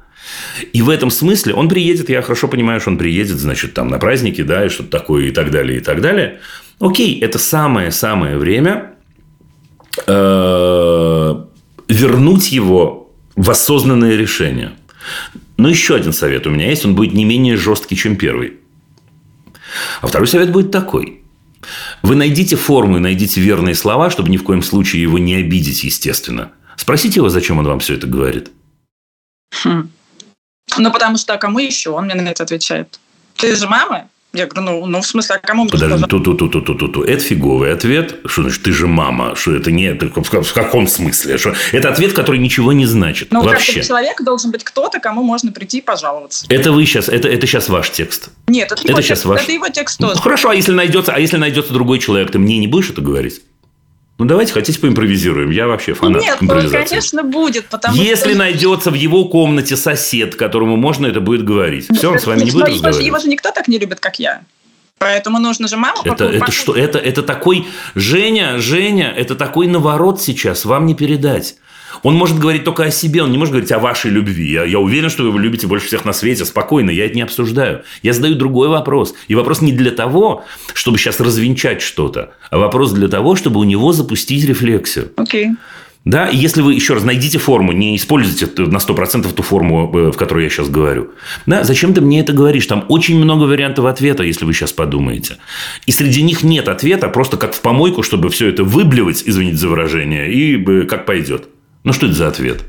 И 0.74 0.82
в 0.82 0.90
этом 0.90 1.10
смысле 1.10 1.54
он 1.54 1.70
приедет, 1.70 2.10
я 2.10 2.22
хорошо 2.22 2.48
понимаю, 2.48 2.80
что 2.80 2.92
он 2.92 2.98
приедет, 2.98 3.38
значит, 3.38 3.74
там 3.74 3.88
на 3.88 4.00
праздники, 4.00 4.42
да, 4.42 4.66
и 4.66 4.70
что-то 4.70 4.90
такое, 4.90 5.26
и 5.26 5.32
так 5.32 5.52
далее, 5.52 5.80
и 5.80 5.82
так 5.82 6.02
далее. 6.02 6.40
Окей, 6.80 7.20
это 7.20 7.40
самое-самое 7.40 8.38
время 8.38 8.94
э, 10.08 11.44
вернуть 11.88 12.52
его 12.52 13.14
в 13.36 13.50
осознанное 13.50 14.16
решение. 14.16 14.72
Но 15.58 15.70
еще 15.70 15.96
один 15.96 16.14
совет 16.14 16.48
у 16.48 16.50
меня 16.50 16.70
есть, 16.70 16.86
он 16.86 16.96
будет 16.96 17.14
не 17.14 17.26
менее 17.26 17.58
жесткий, 17.58 17.96
чем 17.96 18.16
первый. 18.16 18.54
А 20.02 20.08
второй 20.08 20.28
совет 20.28 20.52
будет 20.52 20.72
такой. 20.72 21.22
Вы 22.02 22.16
найдите 22.16 22.56
форму 22.56 22.98
и 22.98 23.00
найдите 23.00 23.40
верные 23.40 23.76
слова, 23.76 24.10
чтобы 24.10 24.30
ни 24.30 24.38
в 24.38 24.44
коем 24.44 24.64
случае 24.64 25.02
его 25.04 25.20
не 25.20 25.36
обидеть, 25.36 25.84
естественно. 25.84 26.52
Спросите 26.76 27.20
его, 27.20 27.30
зачем 27.30 27.60
он 27.60 27.66
вам 27.66 27.80
все 27.80 27.94
это 27.94 28.08
говорит. 28.08 28.52
Хм. 29.64 29.90
Ну, 30.78 30.92
потому 30.92 31.18
что 31.18 31.34
а 31.34 31.38
кому 31.38 31.60
еще? 31.60 31.92
Он 31.92 32.06
мне 32.06 32.16
на 32.16 32.30
это 32.30 32.44
отвечает. 32.44 33.00
Ты 33.36 33.56
же 33.56 33.68
мама? 33.68 34.08
Я 34.34 34.46
говорю, 34.46 34.62
ну, 34.62 34.86
ну 34.86 35.02
в 35.02 35.06
смысле, 35.06 35.36
а 35.36 35.46
кому 35.46 35.68
Подожди, 35.68 36.06
ту 36.08 36.20
-ту 36.20 36.38
-ту 36.38 36.50
-ту 36.50 36.64
-ту 36.64 36.78
-ту 36.78 36.88
-ту. 36.88 37.04
Это 37.04 37.20
фиговый 37.20 37.74
ответ. 37.74 38.16
Что 38.26 38.44
значит, 38.44 38.64
ты 38.64 38.72
же 38.72 38.88
мама? 38.88 39.36
Что 39.36 39.52
это 39.52 39.72
не... 39.72 39.88
Это, 39.88 40.08
в 40.08 40.54
каком 40.54 40.88
смысле? 40.88 41.38
Что... 41.38 41.54
Это 41.74 41.90
ответ, 41.90 42.14
который 42.14 42.40
ничего 42.40 42.72
не 42.72 42.86
значит. 42.86 43.28
Ну, 43.32 43.44
вообще. 43.44 43.84
человек 43.84 44.22
должен 44.24 44.52
быть 44.52 44.64
кто-то, 44.64 45.00
кому 45.00 45.24
можно 45.24 45.52
прийти 45.52 45.80
и 45.80 45.82
пожаловаться. 45.82 46.46
Это 46.48 46.72
вы 46.72 46.86
сейчас, 46.86 47.10
это, 47.10 47.28
это 47.28 47.46
сейчас 47.46 47.68
ваш 47.68 47.90
текст. 47.90 48.30
Нет, 48.48 48.72
это, 48.72 48.82
это 48.82 48.92
его 48.92 49.02
сейчас 49.02 49.20
текст, 49.20 49.26
ваш. 49.26 49.42
Это 49.42 49.52
его 49.52 49.68
текст 49.68 50.00
тоже. 50.00 50.16
Ну, 50.16 50.22
хорошо, 50.22 50.50
а 50.50 50.56
если 50.56 50.72
найдется, 50.72 51.12
а 51.14 51.20
если 51.20 51.38
найдется 51.38 51.74
другой 51.74 52.00
человек, 52.00 52.32
ты 52.32 52.40
мне 52.40 52.58
не 52.58 52.68
будешь 52.68 52.90
это 52.90 53.02
говорить? 53.02 53.42
Ну, 54.22 54.28
давайте, 54.28 54.54
хотите, 54.54 54.80
поимпровизируем. 54.80 55.50
Я 55.50 55.66
вообще 55.68 55.96
фанат 55.96 56.22
Нет, 56.22 56.38
импровизации. 56.42 56.78
он, 56.78 56.86
конечно, 56.86 57.24
будет. 57.24 57.66
Потому 57.66 57.98
Если 57.98 58.30
что... 58.30 58.38
найдется 58.38 58.92
в 58.92 58.94
его 58.94 59.26
комнате 59.26 59.76
сосед, 59.76 60.36
которому 60.36 60.76
можно 60.76 61.08
это 61.08 61.22
будет 61.22 61.44
говорить. 61.44 61.88
Все, 61.92 62.12
он 62.12 62.20
с 62.20 62.28
вами 62.28 62.44
не 62.44 62.52
будет 62.52 62.68
разговаривать. 62.68 63.04
Его 63.04 63.18
же 63.18 63.28
никто 63.28 63.50
так 63.50 63.68
не 63.68 63.80
любит, 63.80 64.00
как 64.00 64.20
я. 64.20 64.44
Поэтому 65.00 65.40
нужно 65.40 65.68
же 65.68 65.76
маму 65.76 66.04
это, 66.06 66.26
это 66.26 66.52
что? 66.52 66.76
Это, 66.76 67.00
это 67.00 67.24
такой... 67.24 67.66
Женя, 67.96 68.60
Женя, 68.60 69.12
это 69.12 69.34
такой 69.34 69.66
наворот 69.66 70.22
сейчас. 70.22 70.66
Вам 70.66 70.86
не 70.86 70.94
передать. 70.94 71.56
Он 72.04 72.16
может 72.16 72.40
говорить 72.40 72.64
только 72.64 72.84
о 72.84 72.92
себе, 72.92 73.24
он 73.24 73.32
не 73.32 73.38
может 73.38 73.52
говорить 73.52 73.72
о 73.72 73.80
вашей 73.80 74.12
любви. 74.12 74.52
Я, 74.52 74.64
я 74.64 74.80
уверен, 74.80 75.10
что 75.10 75.24
вы 75.24 75.30
его 75.30 75.40
любите 75.40 75.68
больше 75.68 75.88
всех 75.88 76.06
на 76.06 76.14
свете. 76.14 76.46
Спокойно, 76.46 76.90
я 76.90 77.06
это 77.06 77.16
не 77.16 77.22
обсуждаю. 77.22 77.84
Я 78.02 78.14
задаю 78.14 78.36
другой 78.36 78.70
вопрос. 78.70 79.14
И 79.28 79.36
вопрос 79.36 79.62
не 79.62 79.72
для 79.72 79.92
того, 79.92 80.44
чтобы 80.74 80.98
сейчас 80.98 81.20
развенчать 81.20 81.82
что-то, 81.82 82.32
а 82.50 82.58
вопрос 82.58 82.92
для 82.92 83.08
того, 83.08 83.36
чтобы 83.36 83.60
у 83.60 83.64
него 83.64 83.94
запустить 83.94 84.46
рефлексию. 84.46 85.12
Окей. 85.18 85.48
Okay. 85.48 85.56
Да, 86.04 86.28
и 86.28 86.36
если 86.36 86.62
вы, 86.62 86.74
еще 86.74 86.96
раз, 86.96 87.04
найдите 87.04 87.38
форму, 87.38 87.74
не 87.74 87.96
используйте 87.96 88.48
на 88.64 88.78
100% 88.78 89.32
ту 89.34 89.44
форму, 89.44 89.92
э, 89.94 90.12
в 90.12 90.18
которой 90.18 90.46
я 90.46 90.50
сейчас 90.50 90.68
говорю. 90.68 91.12
Да, 91.46 91.64
зачем 91.64 91.94
ты 91.94 92.02
мне 92.02 92.22
это 92.22 92.34
говоришь? 92.34 92.66
Там 92.66 92.86
очень 92.88 93.18
много 93.18 93.44
вариантов 93.44 93.86
ответа, 93.86 94.24
если 94.24 94.46
вы 94.46 94.54
сейчас 94.54 94.72
подумаете. 94.72 95.38
И 95.86 95.92
среди 95.92 96.24
них 96.24 96.42
нет 96.42 96.70
ответа, 96.70 97.08
просто 97.08 97.38
как 97.38 97.54
в 97.54 97.62
помойку, 97.62 98.02
чтобы 98.02 98.30
все 98.30 98.50
это 98.50 98.64
выблевать, 98.64 99.22
извините 99.26 99.58
за 99.58 99.70
выражение, 99.70 100.32
и 100.32 100.58
э, 100.58 100.86
как 100.86 101.06
пойдет. 101.06 101.48
Ну, 101.84 101.94
что 101.94 102.06
это 102.06 102.16
за 102.16 102.28
ответ? 102.28 102.64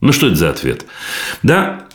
Ну, 0.00 0.12
что 0.12 0.26
это 0.26 0.36
за 0.36 0.50
ответ? 0.50 0.84
Да, 1.42 1.86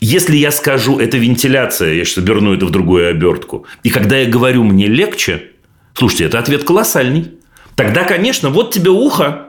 если 0.00 0.36
я 0.36 0.50
скажу, 0.50 0.98
это 0.98 1.16
вентиляция, 1.16 1.94
я 1.94 2.04
сейчас 2.04 2.18
оберну 2.18 2.54
это 2.54 2.66
в 2.66 2.70
другую 2.70 3.08
обертку, 3.08 3.66
и 3.84 3.90
когда 3.90 4.16
я 4.18 4.28
говорю, 4.28 4.64
мне 4.64 4.88
легче, 4.88 5.52
слушайте, 5.94 6.24
это 6.24 6.40
ответ 6.40 6.64
колоссальный. 6.64 7.32
Тогда, 7.76 8.04
конечно, 8.04 8.50
вот 8.50 8.72
тебе 8.72 8.90
ухо. 8.90 9.46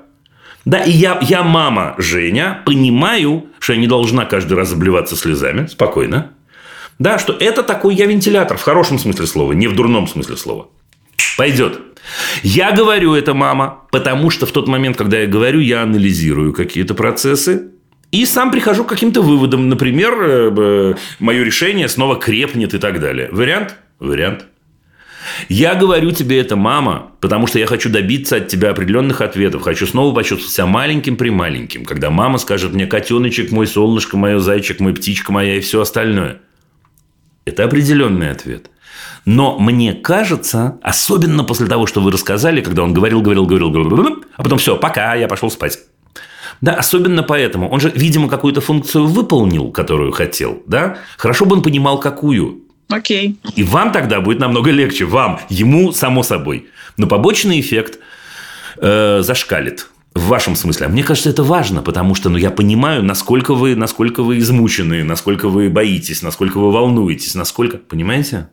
Да, 0.63 0.77
и 0.77 0.91
я, 0.91 1.19
я 1.21 1.43
мама 1.43 1.95
Женя, 1.97 2.61
понимаю, 2.65 3.47
что 3.59 3.73
я 3.73 3.79
не 3.79 3.87
должна 3.87 4.25
каждый 4.25 4.53
раз 4.53 4.71
обливаться 4.71 5.15
слезами, 5.15 5.65
спокойно. 5.65 6.31
Да, 6.99 7.17
что 7.17 7.33
это 7.33 7.63
такой 7.63 7.95
я 7.95 8.05
вентилятор, 8.05 8.57
в 8.57 8.61
хорошем 8.61 8.99
смысле 8.99 9.25
слова, 9.25 9.51
не 9.53 9.67
в 9.67 9.75
дурном 9.75 10.07
смысле 10.07 10.37
слова. 10.37 10.67
Пойдет. 11.35 11.92
Я 12.43 12.71
говорю 12.71 13.13
это, 13.13 13.33
мама, 13.33 13.83
потому 13.91 14.29
что 14.29 14.45
в 14.45 14.51
тот 14.51 14.67
момент, 14.67 14.97
когда 14.97 15.19
я 15.19 15.27
говорю, 15.27 15.59
я 15.59 15.83
анализирую 15.83 16.53
какие-то 16.53 16.93
процессы, 16.93 17.69
и 18.11 18.27
сам 18.27 18.51
прихожу 18.51 18.83
к 18.83 18.89
каким-то 18.89 19.23
выводам. 19.23 19.69
Например, 19.69 20.13
э, 20.21 20.95
мое 21.19 21.43
решение 21.43 21.89
снова 21.89 22.15
крепнет 22.15 22.75
и 22.75 22.77
так 22.77 22.99
далее. 22.99 23.27
Вариант? 23.31 23.75
Вариант. 23.99 24.45
Я 25.49 25.73
говорю 25.73 26.11
тебе 26.11 26.39
это, 26.39 26.55
мама, 26.55 27.11
потому 27.21 27.47
что 27.47 27.57
я 27.57 27.65
хочу 27.65 27.89
добиться 27.89 28.35
от 28.35 28.49
тебя 28.49 28.69
определенных 28.69 29.21
ответов. 29.21 29.63
Хочу 29.63 29.87
снова 29.87 30.13
почувствовать 30.13 30.53
себя 30.53 30.67
маленьким 30.67 31.15
при 31.15 31.29
маленьким, 31.29 31.85
когда 31.85 32.11
мама 32.11 32.37
скажет 32.37 32.73
мне 32.73 32.85
котеночек 32.85 33.51
мой, 33.51 33.65
солнышко 33.65 34.15
мое, 34.15 34.37
зайчик 34.37 34.79
мой, 34.79 34.93
птичка 34.93 35.31
моя 35.31 35.55
и 35.55 35.61
все 35.61 35.81
остальное. 35.81 36.41
Это 37.45 37.63
определенный 37.63 38.29
ответ. 38.29 38.69
Но 39.25 39.57
мне 39.57 39.93
кажется, 39.93 40.77
особенно 40.81 41.43
после 41.43 41.67
того, 41.67 41.87
что 41.87 42.01
вы 42.01 42.11
рассказали, 42.11 42.61
когда 42.61 42.83
он 42.83 42.93
говорил, 42.93 43.21
говорил, 43.21 43.45
говорил, 43.45 43.71
говорил, 43.71 44.23
а 44.35 44.43
потом 44.43 44.57
все, 44.57 44.75
пока, 44.77 45.15
я 45.15 45.27
пошел 45.27 45.49
спать. 45.49 45.79
Да, 46.61 46.75
особенно 46.75 47.23
поэтому. 47.23 47.69
Он 47.69 47.79
же, 47.79 47.91
видимо, 47.93 48.29
какую-то 48.29 48.61
функцию 48.61 49.07
выполнил, 49.07 49.71
которую 49.71 50.11
хотел, 50.11 50.63
да? 50.65 50.97
Хорошо 51.17 51.45
бы 51.45 51.55
он 51.55 51.61
понимал, 51.61 51.99
какую. 51.99 52.61
Окей. 52.89 53.37
И 53.55 53.63
вам 53.63 53.91
тогда 53.91 54.21
будет 54.21 54.39
намного 54.39 54.71
легче. 54.71 55.05
Вам, 55.05 55.39
ему, 55.49 55.91
само 55.91 56.23
собой. 56.23 56.67
Но 56.97 57.07
побочный 57.07 57.59
эффект 57.59 57.99
э, 58.77 59.21
зашкалит. 59.23 59.89
В 60.13 60.27
вашем 60.27 60.55
смысле. 60.55 60.85
А 60.85 60.89
мне 60.89 61.03
кажется, 61.03 61.31
это 61.31 61.41
важно, 61.41 61.81
потому 61.81 62.13
что 62.13 62.29
ну, 62.29 62.37
я 62.37 62.51
понимаю, 62.51 63.03
насколько 63.03 63.55
вы, 63.55 63.75
насколько 63.75 64.21
вы 64.21 64.37
измучены, 64.37 65.03
насколько 65.03 65.49
вы 65.49 65.71
боитесь, 65.71 66.21
насколько 66.21 66.59
вы 66.59 66.71
волнуетесь, 66.71 67.33
насколько... 67.33 67.77
Понимаете? 67.77 68.49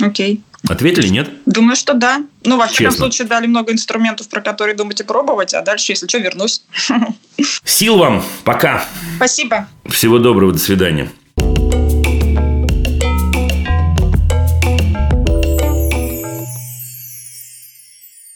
Окей. 0.00 0.42
Ответили, 0.68 1.08
нет? 1.08 1.30
Думаю, 1.46 1.76
что 1.76 1.94
да. 1.94 2.22
Ну, 2.44 2.56
во 2.56 2.66
всяком 2.66 2.92
случае, 2.92 3.28
дали 3.28 3.46
много 3.46 3.72
инструментов, 3.72 4.28
про 4.28 4.40
которые 4.40 4.74
думать 4.74 5.00
и 5.00 5.04
пробовать, 5.04 5.54
а 5.54 5.62
дальше, 5.62 5.92
если 5.92 6.08
что, 6.08 6.18
вернусь. 6.18 6.62
Сил 7.64 7.98
вам. 7.98 8.24
Пока. 8.44 8.84
Спасибо. 9.16 9.68
Всего 9.86 10.18
доброго. 10.18 10.52
До 10.52 10.58
свидания. 10.58 11.10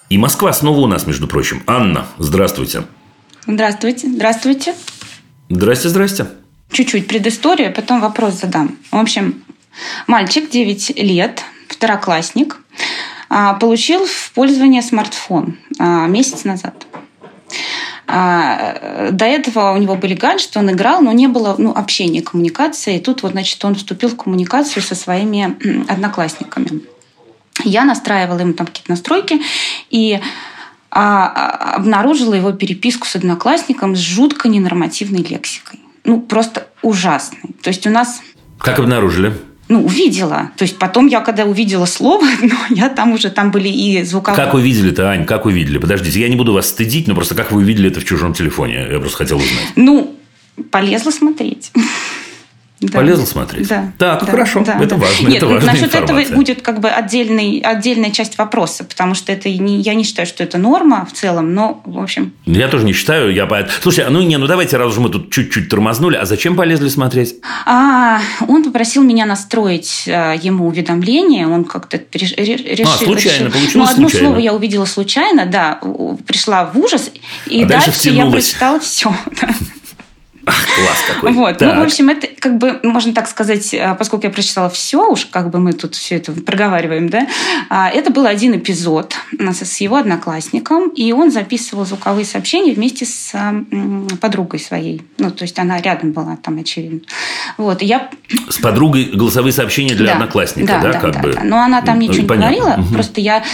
И 0.08 0.18
Москва 0.18 0.52
снова 0.52 0.80
у 0.80 0.86
нас, 0.86 1.06
между 1.06 1.26
прочим. 1.26 1.62
Анна, 1.66 2.06
здравствуйте. 2.18 2.84
Здравствуйте. 3.46 4.08
Здравствуйте. 4.08 4.74
Здрасте, 5.48 5.88
здрасте. 5.88 6.26
Чуть-чуть 6.70 7.06
предысторию, 7.06 7.72
потом 7.72 8.00
вопрос 8.00 8.34
задам. 8.34 8.78
В 8.90 8.96
общем, 8.96 9.42
мальчик 10.06 10.50
9 10.50 10.98
лет, 10.98 11.42
второклассник, 11.82 12.58
а, 13.28 13.54
получил 13.54 14.06
в 14.06 14.30
пользование 14.34 14.82
смартфон 14.82 15.58
а, 15.80 16.06
месяц 16.06 16.44
назад. 16.44 16.86
А, 18.06 19.08
до 19.10 19.24
этого 19.24 19.72
у 19.72 19.78
него 19.78 19.96
были 19.96 20.14
гаджеты, 20.14 20.60
он 20.60 20.70
играл, 20.70 21.00
но 21.00 21.10
не 21.10 21.26
было 21.26 21.56
ну, 21.58 21.72
общения, 21.72 22.22
коммуникации. 22.22 22.98
И 22.98 23.00
тут 23.00 23.24
вот, 23.24 23.32
значит, 23.32 23.64
он 23.64 23.74
вступил 23.74 24.10
в 24.10 24.16
коммуникацию 24.16 24.80
со 24.80 24.94
своими 24.94 25.56
одноклассниками. 25.90 26.82
Я 27.64 27.84
настраивала 27.84 28.38
ему 28.38 28.52
там 28.52 28.66
какие-то 28.66 28.92
настройки 28.92 29.42
и 29.90 30.20
а, 30.92 31.74
обнаружила 31.74 32.34
его 32.34 32.52
переписку 32.52 33.08
с 33.08 33.16
одноклассником 33.16 33.96
с 33.96 33.98
жутко 33.98 34.48
ненормативной 34.48 35.24
лексикой. 35.24 35.80
Ну, 36.04 36.20
просто 36.20 36.68
ужасный. 36.80 37.56
То 37.60 37.70
есть 37.70 37.86
у 37.88 37.90
нас... 37.90 38.20
Как 38.58 38.78
обнаружили? 38.78 39.34
Ну, 39.72 39.84
увидела. 39.84 40.50
То 40.56 40.62
есть 40.62 40.78
потом 40.78 41.06
я, 41.06 41.20
когда 41.20 41.44
увидела 41.44 41.86
слово, 41.86 42.26
ну, 42.42 42.54
я 42.70 42.88
там 42.88 43.12
уже, 43.12 43.30
там 43.30 43.50
были 43.50 43.68
и 43.68 44.02
звуковые... 44.04 44.44
Как 44.44 44.54
увидели-то, 44.54 45.08
Ань, 45.08 45.24
как 45.24 45.46
увидели? 45.46 45.78
Подождите, 45.78 46.20
я 46.20 46.28
не 46.28 46.36
буду 46.36 46.52
вас 46.52 46.68
стыдить, 46.68 47.08
но 47.08 47.14
просто 47.14 47.34
как 47.34 47.52
вы 47.52 47.62
увидели 47.62 47.90
это 47.90 48.00
в 48.00 48.04
чужом 48.04 48.34
телефоне? 48.34 48.86
Я 48.90 49.00
просто 49.00 49.18
хотел 49.18 49.38
узнать. 49.38 49.72
Ну, 49.76 50.14
полезла 50.70 51.10
смотреть. 51.10 51.72
Да. 52.82 52.98
Полезно 52.98 53.26
смотреть. 53.26 53.68
Да. 53.68 53.92
Так, 53.96 54.24
да, 54.24 54.30
хорошо. 54.30 54.64
Да, 54.64 54.76
это 54.76 54.86
да. 54.88 54.96
важно. 54.96 55.28
Нет, 55.28 55.36
это 55.36 55.46
важная 55.46 55.72
насчет 55.72 55.88
информация. 55.88 56.24
этого 56.24 56.36
будет 56.36 56.62
как 56.62 56.80
бы 56.80 56.88
отдельный, 56.88 57.60
отдельная 57.60 58.10
часть 58.10 58.38
вопроса, 58.38 58.84
потому 58.84 59.14
что 59.14 59.30
это 59.30 59.48
не, 59.48 59.80
я 59.80 59.94
не 59.94 60.02
считаю, 60.02 60.26
что 60.26 60.42
это 60.42 60.58
норма 60.58 61.06
в 61.06 61.12
целом, 61.12 61.54
но 61.54 61.80
в 61.84 61.98
общем. 62.00 62.32
Я 62.44 62.68
тоже 62.68 62.84
не 62.84 62.92
считаю. 62.92 63.32
Я... 63.32 63.48
Слушай, 63.80 64.04
а 64.04 64.10
ну 64.10 64.20
не, 64.22 64.36
ну 64.36 64.46
давайте, 64.46 64.76
раз 64.76 64.92
уж 64.92 64.98
мы 64.98 65.10
тут 65.10 65.30
чуть-чуть 65.30 65.68
тормознули, 65.68 66.16
а 66.16 66.24
зачем 66.24 66.56
полезли 66.56 66.88
смотреть? 66.88 67.36
А, 67.66 68.20
он 68.48 68.64
попросил 68.64 69.02
меня 69.04 69.26
настроить 69.26 70.04
а, 70.08 70.34
ему 70.34 70.66
уведомление, 70.66 71.46
он 71.46 71.64
как-то 71.64 72.00
реш, 72.12 72.32
решил. 72.36 72.86
А, 72.88 72.96
случайно, 72.96 73.46
решил. 73.46 73.52
получилось 73.52 73.74
Ну, 73.74 73.84
одно 73.84 74.08
случайно. 74.08 74.26
слово 74.26 74.38
я 74.40 74.54
увидела 74.54 74.84
случайно, 74.86 75.46
да, 75.46 75.80
пришла 76.26 76.64
в 76.64 76.78
ужас, 76.78 77.10
и 77.46 77.62
А 77.62 77.66
дальше 77.66 77.86
дальше, 77.86 78.10
я 78.10 78.26
прочитала 78.26 78.80
все. 78.80 79.14
Класс 80.44 80.98
какой. 81.06 81.32
Вот. 81.32 81.58
Так. 81.58 81.74
Ну, 81.74 81.80
в 81.82 81.84
общем, 81.84 82.08
это 82.08 82.26
как 82.38 82.58
бы, 82.58 82.80
можно 82.82 83.12
так 83.12 83.28
сказать, 83.28 83.72
а, 83.74 83.94
поскольку 83.94 84.26
я 84.26 84.32
прочитала 84.32 84.68
все, 84.70 85.08
уж 85.08 85.26
как 85.26 85.50
бы 85.50 85.58
мы 85.60 85.72
тут 85.72 85.94
все 85.94 86.16
это 86.16 86.32
проговариваем, 86.32 87.08
да, 87.08 87.26
а, 87.68 87.88
это 87.88 88.10
был 88.10 88.26
один 88.26 88.56
эпизод 88.56 89.14
с 89.38 89.62
с 89.62 89.80
его 89.80 89.96
одноклассником, 89.96 90.88
и 90.88 91.12
он 91.12 91.30
записывал 91.30 91.84
звуковые 91.86 92.24
сообщения 92.24 92.72
вместе 92.72 93.04
с 93.06 93.32
м, 93.34 94.08
подругой 94.20 94.58
своей. 94.60 95.02
Ну, 95.18 95.30
то 95.30 95.42
есть 95.44 95.58
она 95.58 95.80
рядом 95.80 96.12
была 96.12 96.36
там, 96.36 96.58
очевидно. 96.58 97.00
Вот. 97.58 97.82
И 97.82 97.86
я 97.86 98.10
С 98.48 98.58
подругой 98.58 99.04
голосовые 99.04 99.52
сообщения 99.52 99.94
для 99.94 100.06
да, 100.08 100.12
одноклассника, 100.14 100.80
да, 100.82 100.92
как 100.92 101.20
бы? 101.22 101.32
да. 101.34 101.42
Но 101.44 101.60
она 101.62 101.82
там 101.82 101.98
ничего 101.98 102.22
не 102.22 102.26
Понятно. 102.28 102.56
говорила, 102.56 102.76
Мгм. 102.82 102.94
просто 102.94 103.20
я 103.20 103.44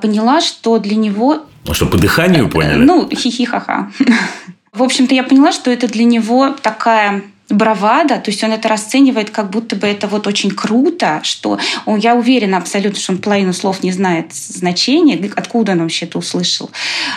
поняла, 0.00 0.40
что 0.40 0.78
для 0.78 0.96
него 0.96 1.44
А 1.68 1.74
что, 1.74 1.86
по 1.86 1.98
дыханию 1.98 2.48
поняли? 2.48 2.78
ну, 2.84 3.08
хихи-ха-ха. 3.14 3.90
В 4.72 4.82
общем-то, 4.82 5.14
я 5.14 5.22
поняла, 5.22 5.52
что 5.52 5.70
это 5.70 5.86
для 5.86 6.04
него 6.04 6.50
такая 6.50 7.24
бравада, 7.50 8.18
то 8.18 8.30
есть 8.30 8.42
он 8.42 8.52
это 8.52 8.68
расценивает, 8.68 9.28
как 9.28 9.50
будто 9.50 9.76
бы 9.76 9.86
это 9.86 10.06
вот 10.06 10.26
очень 10.26 10.50
круто, 10.50 11.20
что 11.22 11.58
он, 11.84 11.98
я 11.98 12.14
уверена 12.14 12.56
абсолютно, 12.56 12.98
что 12.98 13.12
он 13.12 13.18
половину 13.18 13.52
слов 13.52 13.82
не 13.82 13.92
знает 13.92 14.32
значения, 14.32 15.30
откуда 15.36 15.72
он 15.72 15.80
вообще 15.80 16.06
это 16.06 16.18
услышал. 16.18 16.70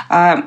А, 0.09 0.43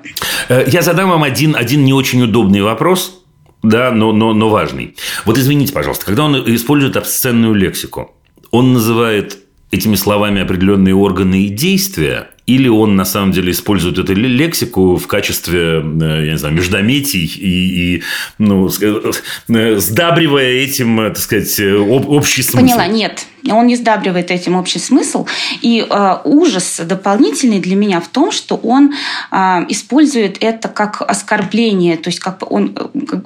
Э, 0.51 0.65
Я 0.67 0.83
задам 0.83 1.09
вам 1.09 1.23
один, 1.23 1.57
один 1.57 1.87
не 1.87 1.95
очень 1.95 2.23
удобный 2.23 2.61
вопрос, 2.61 3.23
да, 3.63 3.91
но, 3.91 4.13
но, 4.13 4.35
но 4.35 4.51
важный. 4.51 4.95
Вот 5.25 5.39
извините, 5.39 5.73
пожалуйста, 5.73 6.05
когда 6.05 6.25
он 6.25 6.37
использует 6.55 6.99
обсценную 6.99 7.55
лексику, 7.55 8.15
он 8.51 8.75
называет 8.75 9.39
этими 9.71 9.95
словами 9.95 10.43
определенные 10.43 10.95
органы 10.95 11.45
и 11.45 11.49
действия, 11.49 12.29
или 12.49 12.67
он 12.69 12.97
на 12.97 13.05
самом 13.05 13.33
деле 13.33 13.51
использует 13.53 13.99
эту 13.99 14.15
ле- 14.15 14.27
лексику 14.29 14.97
в 14.97 15.07
качестве, 15.07 15.83
э, 16.01 16.25
я 16.27 16.33
не 16.33 16.39
знаю, 16.39 16.55
междометий 16.55 17.27
и, 17.27 17.97
и, 17.97 18.03
ну, 18.39 18.69
э, 18.69 19.77
сдабривая 19.79 20.53
этим, 20.65 21.01
э, 21.01 21.09
так 21.11 21.19
сказать, 21.19 21.61
об- 21.61 22.09
общий 22.09 22.43
смысл? 22.43 22.57
Поняла, 22.65 22.87
нет. 22.87 23.27
Он 23.51 23.67
не 23.67 23.77
сдабривает 23.77 24.31
этим 24.31 24.57
общий 24.57 24.79
смысл. 24.79 25.27
И 25.61 25.85
э, 25.89 26.17
ужас 26.25 26.81
дополнительный 26.85 27.61
для 27.61 27.77
меня 27.77 28.01
в 28.01 28.09
том, 28.09 28.33
что 28.33 28.57
он 28.57 28.93
э, 29.31 29.37
использует 29.69 30.39
это 30.41 30.69
как 30.69 31.03
оскорбление, 31.03 31.97
то 31.99 32.09
есть 32.09 32.21
как 32.21 32.51
он 32.51 32.75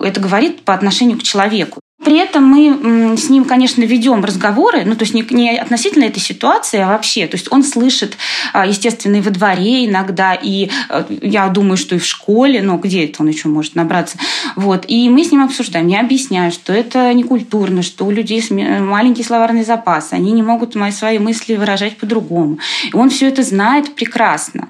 это 0.01 0.20
говорит 0.20 0.62
по 0.62 0.75
отношению 0.75 1.18
к 1.18 1.23
человеку. 1.23 1.81
При 2.13 2.19
этом 2.19 2.45
мы 2.45 3.17
с 3.17 3.31
ним, 3.31 3.47
конечно, 3.47 3.83
ведем 3.85 4.23
разговоры, 4.23 4.83
ну, 4.85 4.95
то 4.97 5.05
есть 5.05 5.15
не, 5.15 5.57
относительно 5.57 6.05
этой 6.05 6.21
ситуации, 6.21 6.79
а 6.79 6.89
вообще. 6.89 7.27
То 7.27 7.39
есть 7.39 7.51
он 7.51 7.65
слышит, 7.65 8.19
а, 8.53 8.67
естественно, 8.67 9.17
и 9.17 9.23
во 9.23 9.31
дворе 9.31 9.87
иногда, 9.87 10.35
и 10.35 10.69
э, 10.91 11.05
я 11.23 11.49
думаю, 11.49 11.79
что 11.79 11.95
и 11.95 11.99
в 11.99 12.05
школе, 12.05 12.61
но 12.61 12.77
где 12.77 13.07
это 13.07 13.23
он 13.23 13.29
еще 13.29 13.49
может 13.49 13.77
набраться. 13.77 14.19
Вот. 14.57 14.85
И 14.89 15.09
мы 15.09 15.25
с 15.25 15.33
ним 15.33 15.43
обсуждаем. 15.43 15.87
Я 15.87 16.01
объясняю, 16.01 16.53
что 16.53 16.75
это 16.75 17.11
не 17.15 17.23
культурно, 17.23 17.81
что 17.81 18.05
у 18.05 18.11
людей 18.11 18.45
маленький 18.51 19.23
словарный 19.23 19.65
запас, 19.65 20.13
они 20.13 20.33
не 20.33 20.43
могут 20.43 20.75
мои 20.75 20.93
свои 20.93 21.19
мысли 21.19 21.57
выражать 21.57 21.97
по-другому. 21.97 22.59
Он 22.93 23.09
все 23.09 23.29
это 23.29 23.43
знает 23.43 23.95
прекрасно. 23.95 24.69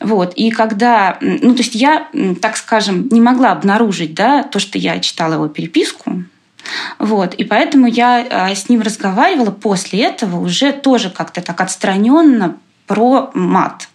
Вот. 0.00 0.32
И 0.34 0.50
когда, 0.50 1.18
ну, 1.20 1.54
то 1.54 1.62
есть 1.62 1.76
я, 1.76 2.08
так 2.42 2.56
скажем, 2.56 3.06
не 3.12 3.20
могла 3.20 3.52
обнаружить, 3.52 4.12
да, 4.12 4.42
то, 4.42 4.58
что 4.58 4.76
я 4.76 4.98
читала 4.98 5.34
его 5.34 5.46
переписку, 5.46 6.24
вот. 6.98 7.34
И 7.34 7.44
поэтому 7.44 7.86
я 7.86 8.20
э, 8.20 8.54
с 8.54 8.68
ним 8.68 8.82
разговаривала 8.82 9.50
после 9.50 10.04
этого 10.04 10.40
уже 10.40 10.72
тоже 10.72 11.10
как-то 11.10 11.40
так 11.40 11.60
отстраненно 11.60 12.56
про 12.86 13.30
мат. 13.34 13.88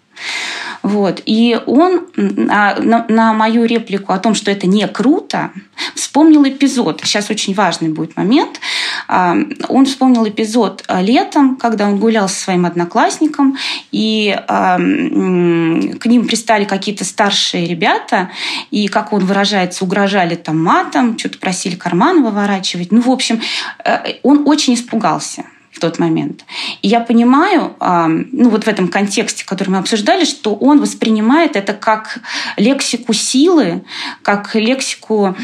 Вот. 0.86 1.24
И 1.26 1.60
он 1.66 2.06
м, 2.16 2.48
а, 2.52 2.80
на, 2.80 3.08
на 3.10 3.34
мою 3.34 3.66
реплику 3.66 4.14
о 4.14 4.20
том, 4.20 4.36
что 4.36 4.52
это 4.52 4.68
не 4.68 4.88
круто, 4.88 5.50
вспомнил 5.96 6.48
эпизод. 6.48 7.02
Сейчас 7.04 7.32
очень 7.32 7.56
важный 7.56 7.90
будет 7.90 8.16
момент. 8.16 8.60
А, 9.08 9.36
Он 9.68 9.88
вспомнил 9.88 10.28
эпизод 10.28 10.84
а, 10.88 11.02
летом, 11.02 11.56
когда 11.56 11.88
он 11.88 11.98
гулял 11.98 12.30
со 12.30 12.36
своим 12.36 12.68
одноклассником, 12.68 13.58
и 13.92 14.38
а, 14.48 14.78
к 14.78 16.06
ним 16.06 16.28
пристали 16.28 16.66
какие-то 16.66 17.04
старшие 17.04 17.66
ребята, 17.66 18.30
и, 18.70 18.88
как 18.88 19.12
он 19.12 19.26
выражается, 19.26 19.86
угрожали 19.86 20.36
там 20.36 20.64
матом, 20.64 21.18
что-то 21.18 21.40
просили 21.40 21.76
карман 21.76 22.24
выворачивать. 22.24 22.92
Ну, 22.92 23.02
в 23.02 23.10
общем, 23.10 23.42
э, 23.84 24.18
он 24.22 24.44
очень 24.48 24.76
испугался 24.76 25.46
в 25.76 25.80
тот 25.80 26.00
момент. 26.00 26.46
И 26.82 26.88
я 26.88 27.02
понимаю, 27.02 27.74
а, 27.80 28.08
ну 28.08 28.50
вот 28.50 28.64
в 28.64 28.68
этом 28.68 28.88
контексте, 28.88 29.46
который 29.46 29.70
мы 29.70 29.78
обсуждали, 29.80 30.24
что 30.24 30.56
он 30.56 30.80
воспринимает 30.80 31.58
это 31.58 31.74
как 31.74 32.20
лексику 32.56 33.12
силы, 33.14 33.84
как 34.22 34.56
лексику 34.56 35.36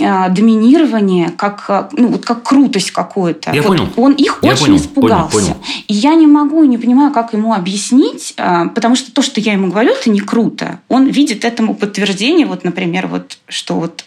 а, 0.00 0.28
доминирования, 0.30 1.30
как, 1.30 1.64
а, 1.68 1.88
ну, 1.92 2.08
вот 2.08 2.24
как 2.24 2.42
крутость 2.42 2.90
какую-то. 2.90 3.52
Я 3.52 3.62
Вот 3.62 3.76
понял. 3.76 3.88
Он 3.96 4.12
их 4.12 4.40
Я 4.42 4.52
очень 4.52 4.66
понял, 4.66 4.76
испугался. 4.78 5.30
понял, 5.30 5.46
понял. 5.54 5.62
И 5.86 5.94
я 5.94 6.14
не 6.16 6.26
могу 6.26 6.64
и 6.64 6.66
не 6.66 6.78
понимаю, 6.78 7.12
как 7.12 7.32
ему 7.32 7.54
объяснить, 7.54 8.34
потому 8.36 8.96
что 8.96 9.12
то, 9.12 9.22
что 9.22 9.40
я 9.40 9.52
ему 9.52 9.68
говорю, 9.68 9.92
это 9.92 10.10
не 10.10 10.20
круто. 10.20 10.80
Он 10.88 11.06
видит 11.06 11.44
этому 11.44 11.74
подтверждение, 11.74 12.46
вот, 12.46 12.64
например, 12.64 13.06
вот 13.06 13.38
что 13.46 13.74
вот 13.74 14.04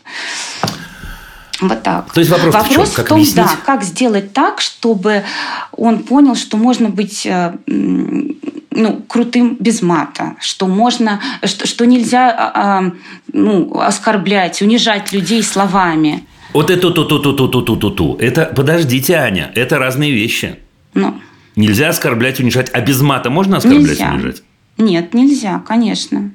вот 1.61 1.83
так. 1.83 2.11
То 2.13 2.19
есть 2.19 2.31
вопрос, 2.31 2.53
в 2.53 2.57
чем? 2.57 2.67
Вопрос 2.69 2.93
Как 2.95 3.05
в 3.05 3.09
том, 3.09 3.17
объяснить? 3.17 3.35
да, 3.45 3.51
как 3.65 3.83
сделать 3.83 4.33
так, 4.33 4.61
чтобы 4.61 5.23
он 5.71 5.99
понял, 5.99 6.35
что 6.35 6.57
можно 6.57 6.89
быть 6.89 7.25
э, 7.25 7.53
ну, 7.67 9.01
крутым 9.07 9.55
без 9.59 9.81
мата, 9.81 10.35
что 10.41 10.67
можно, 10.67 11.21
что, 11.43 11.65
что 11.67 11.85
нельзя 11.85 12.29
а, 12.29 12.51
а, 12.79 12.91
ну, 13.31 13.79
оскорблять, 13.79 14.61
унижать 14.61 15.13
людей 15.13 15.41
словами. 15.43 16.25
Вот 16.53 16.69
это 16.69 16.91
ту-ту-ту-ту-ту-ту-ту. 16.91 18.17
Это, 18.19 18.45
подождите, 18.55 19.15
Аня, 19.15 19.51
это 19.55 19.77
разные 19.79 20.11
вещи. 20.11 20.57
Ну, 20.93 21.19
Нельзя 21.55 21.89
оскорблять, 21.89 22.39
унижать. 22.39 22.69
А 22.73 22.81
без 22.81 22.99
мата 23.01 23.29
можно 23.29 23.57
оскорблять, 23.57 23.99
Нельзя. 23.99 24.11
унижать? 24.13 24.43
нет, 24.77 25.13
нельзя, 25.13 25.63
конечно. 25.65 26.31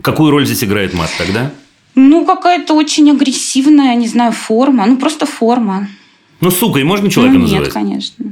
Какую 0.00 0.30
роль 0.30 0.46
здесь 0.46 0.64
играет 0.64 0.94
мат 0.94 1.10
тогда? 1.18 1.52
Ну, 1.96 2.24
какая-то 2.26 2.74
очень 2.74 3.10
агрессивная, 3.10 3.94
не 3.96 4.06
знаю, 4.06 4.32
форма. 4.32 4.86
Ну, 4.86 4.96
просто 4.98 5.26
форма. 5.26 5.88
Ну, 6.40 6.50
сукой 6.50 6.84
можно 6.84 7.10
человека 7.10 7.38
ну, 7.38 7.44
нет, 7.44 7.52
называть? 7.52 7.72
конечно. 7.72 8.24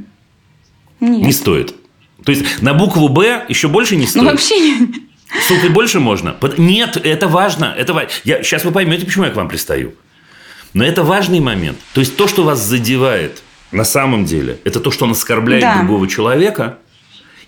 Нет. 0.99 1.25
Не 1.25 1.33
стоит. 1.33 1.75
То 2.23 2.31
есть 2.31 2.61
на 2.61 2.73
букву 2.73 3.09
Б 3.09 3.43
еще 3.49 3.67
больше 3.67 3.95
не 3.95 4.05
стоит? 4.05 4.23
ну, 4.23 4.29
вообще 4.29 4.59
нет. 4.59 4.89
Сукой 5.47 5.69
больше 5.69 5.99
можно? 5.99 6.35
Нет, 6.57 6.97
это 7.03 7.27
важно. 7.27 7.73
Это 7.77 7.93
ва- 7.93 8.07
я... 8.23 8.43
Сейчас 8.43 8.63
вы 8.63 8.71
поймете, 8.71 9.05
почему 9.05 9.25
я 9.25 9.31
к 9.31 9.35
вам 9.35 9.49
пристаю. 9.49 9.95
Но 10.73 10.83
это 10.83 11.03
важный 11.03 11.39
момент. 11.39 11.77
То 11.93 12.01
есть 12.01 12.15
то, 12.15 12.27
что 12.27 12.43
вас 12.43 12.61
задевает 12.61 13.41
на 13.71 13.83
самом 13.83 14.25
деле, 14.25 14.59
это 14.63 14.79
то, 14.79 14.91
что 14.91 15.05
он 15.05 15.11
оскорбляет 15.11 15.63
Да. 15.63 15.77
другого 15.79 16.07
человека, 16.07 16.77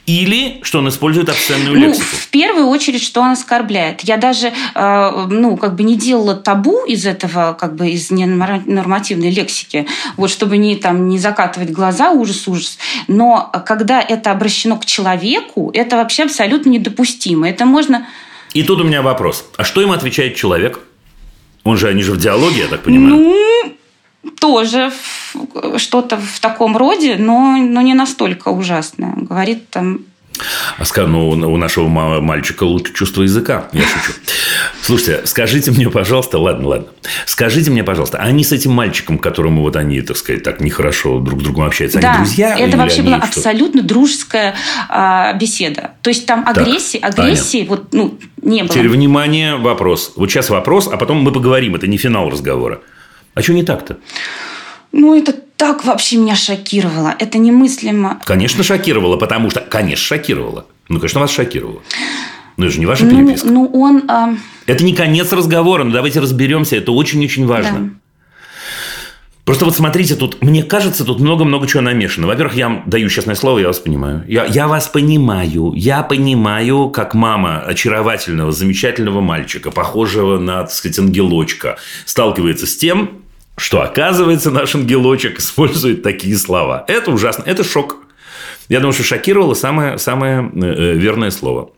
или 0.08 0.60
что 0.64 0.80
он 0.80 0.88
использует 0.88 1.28
обсценную 1.28 1.78
Ну, 1.78 1.88
лексику. 1.88 2.06
в 2.16 2.28
первую 2.30 2.68
очередь, 2.68 3.04
что 3.04 3.22
он 3.22 3.32
оскорбляет. 3.32 4.02
Я 4.02 4.16
даже, 4.16 4.54
э, 4.74 5.26
ну, 5.30 5.58
как 5.58 5.76
бы 5.76 5.84
не 5.84 5.96
делала 5.98 6.34
табу 6.34 6.86
из 6.86 7.06
этого, 7.06 7.56
как 7.60 7.76
бы 7.76 7.90
из 7.90 8.10
ненормативной 8.10 9.30
лексики, 9.32 9.86
вот, 10.16 10.32
чтобы 10.32 10.58
не, 10.58 10.78
там, 10.78 11.10
не 11.10 11.20
закатывать 11.20 11.72
глаза, 11.72 12.12
ужас, 12.12 12.48
ужас. 12.48 12.78
Но 13.10 13.52
когда 13.66 14.02
это 14.02 14.32
обращено 14.32 14.78
к 14.78 14.86
человеку, 14.86 15.72
это 15.74 15.98
вообще 15.98 16.24
абсолютно 16.24 16.70
недопустимо. 16.70 17.48
Это 17.50 17.66
можно... 17.66 18.08
И 18.54 18.64
тут 18.64 18.80
у 18.80 18.86
меня 18.86 19.02
вопрос. 19.02 19.44
А 19.58 19.66
что 19.66 19.82
им 19.82 19.92
отвечает 19.92 20.36
человек? 20.36 20.80
Он 21.66 21.78
же, 21.78 21.90
они 21.90 22.02
же 22.02 22.14
в 22.14 22.18
диалоге, 22.18 22.60
я 22.62 22.68
так 22.68 22.82
понимаю. 22.84 23.16
Ну, 23.18 23.74
тоже 24.40 24.92
что-то 25.78 26.18
в 26.18 26.40
таком 26.40 26.78
роде, 26.78 27.16
но, 27.18 27.58
но 27.58 27.82
не 27.82 27.94
настолько 27.94 28.50
ужасное. 28.50 29.14
Говорит 29.16 29.70
там 29.70 30.00
А 30.78 30.84
ска- 30.84 31.08
ну, 31.08 31.30
у 31.30 31.58
нашего 31.58 31.88
ма- 31.88 32.22
мальчика 32.22 32.64
лучше 32.64 32.94
чувство 32.94 33.24
языка. 33.24 33.68
Я 33.74 33.82
шучу. 33.82 34.14
Слушайте, 34.82 35.26
скажите 35.26 35.72
мне, 35.72 35.90
пожалуйста, 35.90 36.38
ладно, 36.38 36.68
ладно. 36.68 36.88
Скажите 37.26 37.72
мне, 37.72 37.84
пожалуйста, 37.84 38.20
а 38.20 38.24
они 38.24 38.44
с 38.44 38.52
этим 38.52 38.72
мальчиком, 38.72 39.18
которому 39.18 39.62
вот 39.62 39.76
они, 39.76 40.02
так 40.02 40.18
сказать, 40.18 40.44
так 40.44 40.62
нехорошо 40.62 41.20
друг 41.20 41.42
с 41.42 41.44
другом 41.44 41.66
общаются, 41.66 42.00
да, 42.00 42.12
они 42.12 42.18
друзья? 42.20 42.58
это 42.58 42.78
вообще 42.78 43.02
была 43.02 43.18
абсолютно 43.18 43.82
дружеская 43.82 44.56
а, 44.90 45.34
беседа. 45.34 45.92
То 46.02 46.10
есть 46.10 46.26
там 46.26 46.48
агрессии, 46.48 47.00
агрессии 47.00 47.66
вот, 47.68 47.94
ну, 47.94 48.18
не 48.42 48.62
было. 48.62 48.70
Теперь, 48.70 48.90
внимание, 48.90 49.56
вопрос. 49.56 50.14
Вот 50.16 50.30
сейчас 50.30 50.50
вопрос, 50.50 50.88
а 50.92 50.98
потом 50.98 51.18
мы 51.18 51.32
поговорим. 51.32 51.76
Это 51.76 51.88
не 51.88 51.98
финал 51.98 52.30
разговора. 52.30 52.82
А 53.38 53.42
что 53.44 53.54
не 53.54 53.64
так-то? 53.64 53.98
Ну, 54.92 55.16
это 55.16 55.32
так 55.58 55.86
вообще 55.86 56.18
меня 56.18 56.36
шокировало. 56.36 57.14
Это 57.20 57.38
немыслимо. 57.38 58.20
Конечно, 58.26 58.64
шокировало, 58.64 59.18
потому 59.18 59.50
что... 59.52 59.62
Конечно, 59.62 60.04
шокировало. 60.06 60.66
Ну, 60.90 60.98
конечно, 61.00 61.20
вас 61.20 61.32
шокировало. 61.32 61.82
Но 62.58 62.66
это 62.66 62.74
же 62.74 62.80
не 62.80 62.88
ваша 62.88 63.06
Ну, 63.06 63.12
переписка. 63.28 63.48
ну, 63.48 63.70
он... 63.74 64.04
а, 64.10 64.34
Это 64.66 64.84
не 64.84 64.94
конец 64.96 65.32
разговора, 65.32 65.84
но 65.84 65.92
давайте 65.92 66.20
разберемся, 66.20 66.78
это 66.78 66.92
очень-очень 66.92 67.46
важно. 67.46 67.80
Да. 67.80 67.90
Просто 69.46 69.66
вот 69.66 69.76
смотрите, 69.76 70.16
тут, 70.16 70.42
мне 70.42 70.64
кажется, 70.64 71.06
тут 71.06 71.20
много-много 71.20 71.68
чего 71.68 71.82
намешано. 71.82 72.28
Во-первых, 72.28 72.56
я 72.56 72.68
вам 72.70 72.84
даю 72.86 73.08
честное 73.10 73.36
слово, 73.36 73.60
я 73.60 73.68
вас 73.68 73.80
понимаю. 73.80 74.24
Я, 74.28 74.46
я 74.46 74.68
вас 74.68 74.88
понимаю. 74.88 75.74
Я 75.76 76.02
понимаю, 76.04 76.90
как 76.90 77.14
мама 77.14 77.60
очаровательного, 77.60 78.52
замечательного 78.52 79.22
мальчика, 79.22 79.70
похожего 79.72 80.38
на, 80.40 80.64
так 80.64 80.72
сказать, 80.72 81.00
ангелочка, 81.00 81.78
сталкивается 82.06 82.66
с 82.68 82.76
тем, 82.76 83.22
что, 83.58 83.82
оказывается, 83.82 84.52
наш 84.52 84.76
ангелочек 84.76 85.40
использует 85.40 86.04
такие 86.04 86.38
слова. 86.38 86.86
Это 86.88 87.12
ужасно. 87.12 87.44
Это 87.44 87.64
шок. 87.64 87.98
Я 88.70 88.80
думаю, 88.80 88.94
что 88.94 89.04
шокировало 89.04 89.56
самое, 89.56 89.98
самое 89.98 90.52
э, 90.54 90.94
верное 90.94 91.32
слово. 91.32 91.72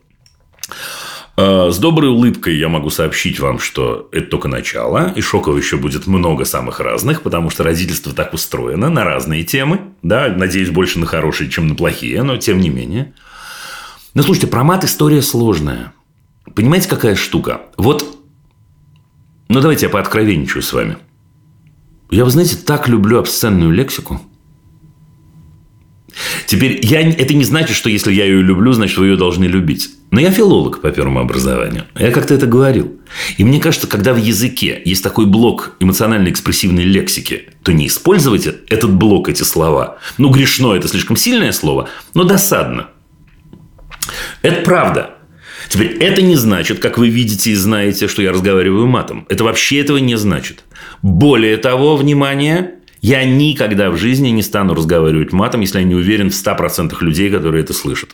Э, 1.38 1.70
С 1.72 1.78
доброй 1.78 2.10
улыбкой 2.10 2.58
я 2.58 2.68
могу 2.68 2.90
сообщить 2.90 3.40
вам, 3.40 3.60
что 3.60 4.10
это 4.12 4.28
только 4.28 4.50
начало, 4.50 5.14
и 5.16 5.22
шоков 5.22 5.58
еще 5.58 5.78
будет 5.78 6.06
много 6.06 6.44
самых 6.44 6.82
разных, 6.82 7.22
потому 7.22 7.50
что 7.50 7.64
родительство 7.64 8.14
так 8.14 8.34
устроено 8.34 8.90
на 8.90 9.06
разные 9.06 9.44
темы. 9.44 9.80
Да, 10.02 10.28
надеюсь, 10.28 10.72
больше 10.72 11.00
на 11.00 11.06
хорошие, 11.06 11.50
чем 11.50 11.68
на 11.68 11.76
плохие, 11.76 12.24
но 12.24 12.36
тем 12.36 12.60
не 12.60 12.70
менее. 12.70 13.14
Но 14.14 14.24
слушайте, 14.24 14.48
про 14.48 14.66
мат 14.66 14.84
история 14.84 15.22
сложная. 15.22 15.94
Понимаете, 16.56 16.90
какая 16.90 17.16
штука? 17.16 17.62
Вот, 17.78 18.18
ну 19.48 19.62
давайте 19.62 19.86
я 19.86 19.90
пооткровенничаю 19.90 20.62
с 20.62 20.74
вами. 20.74 20.98
Я, 22.10 22.26
вы 22.26 22.32
знаете, 22.32 22.56
так 22.56 22.88
люблю 22.88 23.20
обсценную 23.20 23.72
лексику. 23.72 24.22
Теперь, 26.48 26.80
я, 26.84 27.02
это 27.02 27.34
не 27.34 27.44
значит, 27.44 27.76
что 27.76 27.90
если 27.90 28.12
я 28.12 28.26
ее 28.26 28.42
люблю, 28.42 28.74
значит, 28.74 28.98
вы 28.98 29.08
ее 29.08 29.16
должны 29.16 29.46
любить. 29.46 29.92
Но 30.12 30.20
я 30.20 30.32
филолог 30.32 30.82
по 30.82 30.90
первому 30.90 31.20
образованию. 31.20 31.86
Я 31.96 32.12
как-то 32.12 32.34
это 32.34 32.48
говорил. 32.48 33.00
И 33.38 33.44
мне 33.44 33.60
кажется, 33.60 33.88
когда 33.88 34.14
в 34.14 34.18
языке 34.18 34.82
есть 34.84 35.04
такой 35.04 35.28
блок 35.28 35.76
эмоционально-экспрессивной 35.80 36.84
лексики, 36.84 37.50
то 37.64 37.72
не 37.72 37.88
использовать 37.88 38.48
этот 38.48 38.92
блок, 38.92 39.30
эти 39.30 39.44
слова. 39.44 40.00
Ну, 40.18 40.30
грешно– 40.30 40.74
это 40.76 40.88
слишком 40.88 41.16
сильное 41.16 41.52
слово, 41.52 41.90
но 42.16 42.24
досадно. 42.24 42.90
Это 44.42 44.64
правда. 44.64 45.12
Теперь, 45.70 45.98
это 46.00 46.24
не 46.24 46.36
значит, 46.36 46.80
как 46.80 46.98
вы 46.98 47.10
видите 47.10 47.52
и 47.52 47.56
знаете, 47.56 48.08
что 48.08 48.24
я 48.24 48.32
разговариваю 48.32 48.88
матом. 48.88 49.28
Это 49.30 49.44
вообще 49.44 49.80
этого 49.80 50.00
не 50.00 50.18
значит. 50.18 50.64
Более 51.02 51.58
того, 51.58 51.96
внимание, 51.96 52.76
я 53.02 53.24
никогда 53.24 53.90
в 53.90 53.98
жизни 53.98 54.30
не 54.30 54.42
стану 54.42 54.74
разговаривать 54.74 55.32
матом, 55.32 55.62
если 55.62 55.80
я 55.80 55.86
не 55.86 55.96
уверен 55.96 56.30
в 56.30 56.34
100% 56.34 56.96
людей, 57.02 57.30
которые 57.32 57.64
это 57.64 57.74
слышат. 57.74 58.10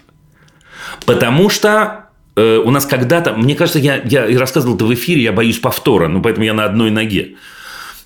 Потому 1.05 1.49
что 1.49 2.05
э, 2.35 2.57
у 2.57 2.71
нас 2.71 2.85
когда-то, 2.85 3.33
мне 3.33 3.55
кажется, 3.55 3.79
я, 3.79 4.01
я 4.03 4.39
рассказывал 4.39 4.75
это 4.75 4.85
в 4.85 4.93
эфире, 4.93 5.23
я 5.23 5.31
боюсь 5.31 5.59
повтора, 5.59 6.07
ну, 6.07 6.21
поэтому 6.21 6.45
я 6.45 6.53
на 6.53 6.65
одной 6.65 6.91
ноге. 6.91 7.35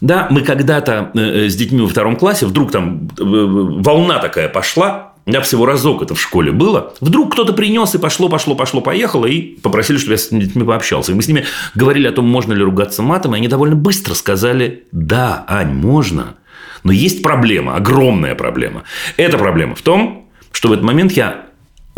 Да, 0.02 0.28
мы 0.30 0.42
когда-то 0.42 1.12
э, 1.14 1.50
с 1.50 1.56
детьми 1.56 1.82
во 1.82 1.88
втором 1.88 2.16
классе, 2.16 2.46
вдруг 2.46 2.72
там 2.72 3.10
э, 3.20 3.24
волна 3.24 4.20
такая 4.20 4.48
пошла, 4.48 5.09
меня 5.26 5.42
всего 5.42 5.66
разок 5.66 6.02
это 6.02 6.16
в 6.16 6.22
школе 6.22 6.52
было. 6.52 6.94
Вдруг 7.02 7.34
кто-то 7.34 7.54
принес, 7.54 7.94
и 7.96 7.98
пошло, 7.98 8.30
пошло, 8.30 8.56
пошло, 8.56 8.82
поехало, 8.82 9.26
и 9.26 9.42
попросили, 9.42 9.98
чтобы 9.98 10.14
я 10.14 10.18
с 10.18 10.30
детьми 10.30 10.64
пообщался. 10.64 11.12
И 11.12 11.16
мы 11.16 11.22
с 11.22 11.28
ними 11.28 11.46
говорили 11.76 12.08
о 12.08 12.12
том, 12.12 12.28
можно 12.28 12.54
ли 12.54 12.64
ругаться 12.64 13.02
матом, 13.02 13.36
и 13.36 13.38
они 13.38 13.48
довольно 13.48 13.76
быстро 13.76 14.14
сказали, 14.14 14.86
да, 14.92 15.46
Ань, 15.48 15.74
можно. 15.74 16.36
Но 16.84 16.92
есть 16.92 17.22
проблема, 17.22 17.76
огромная 17.76 18.36
проблема. 18.36 18.84
Эта 19.18 19.38
проблема 19.38 19.76
в 19.76 19.82
том, 19.82 20.30
что 20.52 20.70
в 20.70 20.72
этот 20.72 20.86
момент 20.86 21.12
я 21.12 21.49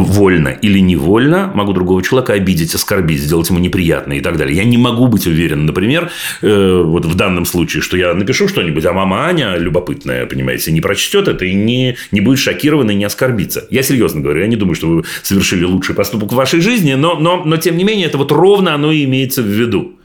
вольно 0.04 0.50
или 0.50 0.80
невольно 0.80 1.52
могу 1.54 1.74
другого 1.74 2.02
человека 2.04 2.34
обидеть, 2.34 2.76
оскорбить, 2.76 3.20
сделать 3.20 3.50
ему 3.50 3.60
неприятно 3.60 4.14
и 4.14 4.22
так 4.22 4.38
далее. 4.38 4.56
Я 4.56 4.64
не 4.64 4.78
могу 4.78 5.08
быть 5.08 5.28
уверен, 5.28 5.66
например, 5.66 6.12
э, 6.42 6.82
вот 6.84 7.06
в 7.06 7.16
данном 7.16 7.46
случае, 7.46 7.82
что 7.82 7.98
я 7.98 8.14
напишу 8.14 8.48
что-нибудь, 8.48 8.86
а 8.86 8.94
мама 8.94 9.26
Аня, 9.26 9.58
любопытная, 9.58 10.26
понимаете, 10.26 10.72
не 10.72 10.82
прочтет 10.82 11.28
это 11.28 11.46
и 11.46 11.54
не, 11.54 11.98
не 12.12 12.22
будет 12.22 12.40
шокирована 12.40 12.92
и 12.92 12.96
не 12.96 13.06
оскорбиться. 13.06 13.66
Я 13.70 13.84
серьезно 13.84 14.22
говорю, 14.22 14.42
я 14.42 14.48
не 14.48 14.56
думаю, 14.56 14.76
что 14.76 14.88
вы 14.88 15.04
совершили 15.24 15.64
лучший 15.64 15.96
поступок 15.96 16.32
в 16.32 16.36
вашей 16.36 16.62
жизни, 16.62 16.94
но, 16.94 17.16
но, 17.20 17.44
но 17.44 17.58
тем 17.58 17.78
не 17.78 17.84
менее, 17.84 18.08
это 18.08 18.18
вот 18.18 18.32
ровно 18.32 18.74
оно 18.74 18.92
и 18.92 19.04
имеется 19.06 19.42
в 19.42 19.48
виду. 19.48 19.98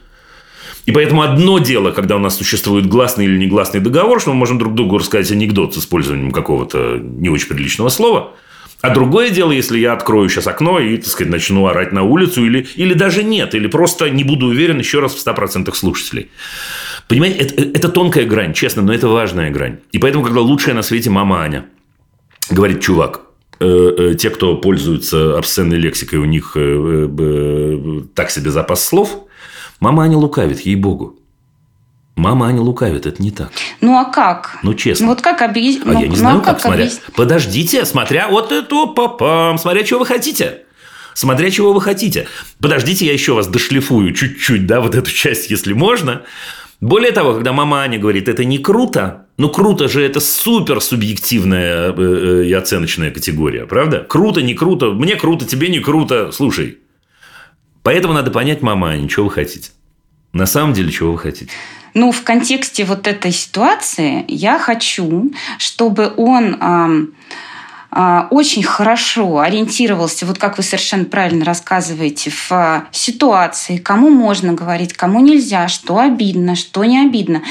И 0.87 0.91
поэтому 0.91 1.21
одно 1.21 1.59
дело, 1.59 1.91
когда 1.91 2.15
у 2.15 2.19
нас 2.19 2.37
существует 2.37 2.87
гласный 2.87 3.25
или 3.25 3.37
негласный 3.37 3.81
договор, 3.81 4.21
что 4.21 4.31
мы 4.31 4.37
можем 4.37 4.57
друг 4.57 4.73
другу 4.73 4.97
рассказать 4.97 5.29
анекдот 5.31 5.75
с 5.75 5.79
использованием 5.79 6.31
какого-то 6.31 6.97
не 7.01 7.27
очень 7.27 7.49
приличного 7.49 7.89
слова. 7.89 8.31
А 8.81 8.93
другое 8.93 9.31
дело, 9.31 9.51
если 9.51 9.79
я 9.79 9.93
открою 9.93 10.29
сейчас 10.29 10.45
окно 10.45 10.79
и, 10.79 10.97
так 10.97 11.07
сказать, 11.07 11.31
начну 11.31 11.65
орать 11.65 11.91
на 11.91 12.03
улицу, 12.03 12.45
или, 12.45 12.67
или 12.75 12.93
даже 12.93 13.23
нет, 13.23 13.55
или 13.55 13.67
просто 13.67 14.09
не 14.09 14.23
буду 14.23 14.47
уверен 14.47 14.77
еще 14.77 14.99
раз 14.99 15.15
в 15.15 15.27
100% 15.27 15.73
слушателей. 15.73 16.29
Понимаете, 17.07 17.39
это, 17.39 17.61
это 17.63 17.89
тонкая 17.89 18.25
грань, 18.25 18.53
честно, 18.53 18.83
но 18.83 18.93
это 18.93 19.07
важная 19.07 19.49
грань. 19.49 19.79
И 19.91 19.97
поэтому, 19.97 20.23
когда 20.23 20.41
лучшая 20.41 20.75
на 20.75 20.83
свете 20.83 21.09
мама 21.09 21.41
Аня 21.41 21.65
говорит, 22.51 22.81
чувак, 22.81 23.21
э, 23.59 23.65
э, 23.65 24.15
те, 24.15 24.29
кто 24.29 24.55
пользуются 24.57 25.37
обсценной 25.37 25.77
лексикой, 25.77 26.19
у 26.19 26.25
них 26.25 26.51
э, 26.55 27.07
э, 27.19 28.01
так 28.13 28.29
себе 28.29 28.51
запас 28.51 28.85
слов, 28.85 29.23
мама 29.79 30.03
Аня 30.03 30.17
лукавит, 30.17 30.59
ей-богу. 30.59 31.16
Мама 32.17 32.47
Аня 32.47 32.61
лукавит, 32.61 33.05
это 33.05 33.21
не 33.21 33.29
так. 33.29 33.51
Ну, 33.79 33.95
а 33.95 34.05
как? 34.05 34.57
Ну, 34.63 34.73
честно. 34.73 35.05
Ну, 35.05 35.11
вот 35.11 35.21
как 35.21 35.43
объяснить? 35.43 35.83
А 35.85 35.93
ну, 35.93 35.99
я 35.99 36.07
не 36.07 36.09
ну, 36.09 36.15
знаю, 36.15 36.39
а 36.39 36.41
как, 36.41 36.59
смотря... 36.59 36.85
объяс- 36.85 36.99
Подождите, 37.15 37.85
смотря 37.85 38.27
вот 38.27 38.51
это, 38.51 38.87
папам, 38.87 39.59
смотря 39.59 39.83
чего 39.83 39.99
вы 39.99 40.07
хотите. 40.07 40.63
Смотря 41.13 41.51
чего 41.51 41.73
вы 41.73 41.79
хотите. 41.79 42.27
Подождите, 42.59 43.05
я 43.05 43.13
еще 43.13 43.33
вас 43.33 43.47
дошлифую 43.47 44.13
чуть-чуть, 44.13 44.65
да, 44.65 44.81
вот 44.81 44.95
эту 44.95 45.11
часть, 45.11 45.51
если 45.51 45.73
можно. 45.73 46.23
Более 46.81 47.11
того, 47.11 47.35
когда 47.35 47.53
мама 47.53 47.81
Аня 47.81 47.99
говорит, 47.99 48.27
это 48.27 48.43
не 48.45 48.57
круто, 48.57 49.27
ну 49.37 49.49
круто 49.49 49.87
же 49.87 50.03
это 50.03 50.19
супер 50.19 50.81
субъективная 50.81 51.91
э, 51.91 51.95
э, 51.97 52.45
и 52.45 52.53
оценочная 52.53 53.11
категория, 53.11 53.67
правда? 53.67 53.99
Круто, 53.99 54.41
не 54.41 54.55
круто, 54.55 54.87
мне 54.87 55.15
круто, 55.15 55.45
тебе 55.45 55.69
не 55.69 55.79
круто, 55.79 56.31
слушай. 56.31 56.79
Поэтому 57.83 58.15
надо 58.15 58.31
понять, 58.31 58.63
мама 58.63 58.89
Аня, 58.89 59.07
чего 59.07 59.25
вы 59.25 59.31
хотите. 59.31 59.69
На 60.33 60.45
самом 60.45 60.73
деле, 60.73 60.91
чего 60.91 61.11
вы 61.13 61.19
хотите. 61.19 61.51
Ну, 61.97 62.11
в 62.11 62.21
контексте 62.21 62.85
вот 62.85 63.07
этой 63.07 63.31
ситуации 63.31 64.23
я 64.27 64.59
хочу, 64.59 65.31
чтобы 65.57 66.13
он 66.15 66.55
а, 67.89 68.27
очень 68.29 68.61
хорошо 68.61 69.39
ориентировался, 69.39 70.27
вот 70.27 70.37
как 70.37 70.57
вы 70.57 70.63
совершенно 70.63 71.05
правильно 71.05 71.43
рассказываете, 71.43 72.29
в 72.29 72.85
ситуации, 72.91 73.77
кому 73.77 74.11
можно 74.11 74.53
говорить, 74.53 74.93
кому 74.93 75.21
нельзя, 75.21 75.67
что 75.67 75.97
обидно, 75.97 76.55
что 76.55 76.85
не 76.85 77.01
обидно. 77.01 77.41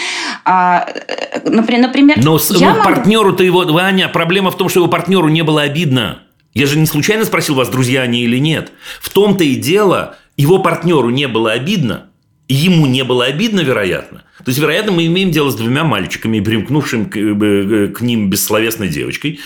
А, 0.44 0.86
э, 1.08 1.50
например, 1.50 2.22
Но 2.22 2.38
я 2.50 2.68
ну, 2.68 2.76
могу- 2.76 2.84
партнеру-то 2.84 3.42
его, 3.42 3.64
Ваня, 3.64 4.08
проблема 4.08 4.52
в 4.52 4.56
том, 4.56 4.68
что 4.68 4.78
его 4.78 4.88
партнеру 4.88 5.28
не 5.28 5.42
было 5.42 5.62
обидно. 5.62 6.22
Я 6.54 6.66
же 6.66 6.78
не 6.78 6.86
случайно 6.86 7.24
спросил 7.24 7.56
вас, 7.56 7.68
друзья 7.68 8.02
они 8.02 8.20
или 8.20 8.38
нет. 8.38 8.70
В 9.00 9.08
том-то 9.08 9.42
и 9.42 9.56
дело, 9.56 10.14
его 10.36 10.60
партнеру 10.60 11.10
не 11.10 11.26
было 11.26 11.50
обидно, 11.50 12.05
ему 12.48 12.86
не 12.86 13.04
было 13.04 13.24
обидно, 13.24 13.60
вероятно. 13.60 14.22
То 14.38 14.50
есть, 14.50 14.58
вероятно, 14.58 14.92
мы 14.92 15.06
имеем 15.06 15.30
дело 15.30 15.50
с 15.50 15.56
двумя 15.56 15.84
мальчиками, 15.84 16.40
примкнувшим 16.40 17.06
к, 17.06 17.16
э, 17.16 17.88
к 17.88 18.00
ним 18.00 18.30
бессловесной 18.30 18.88
девочкой, 18.88 19.40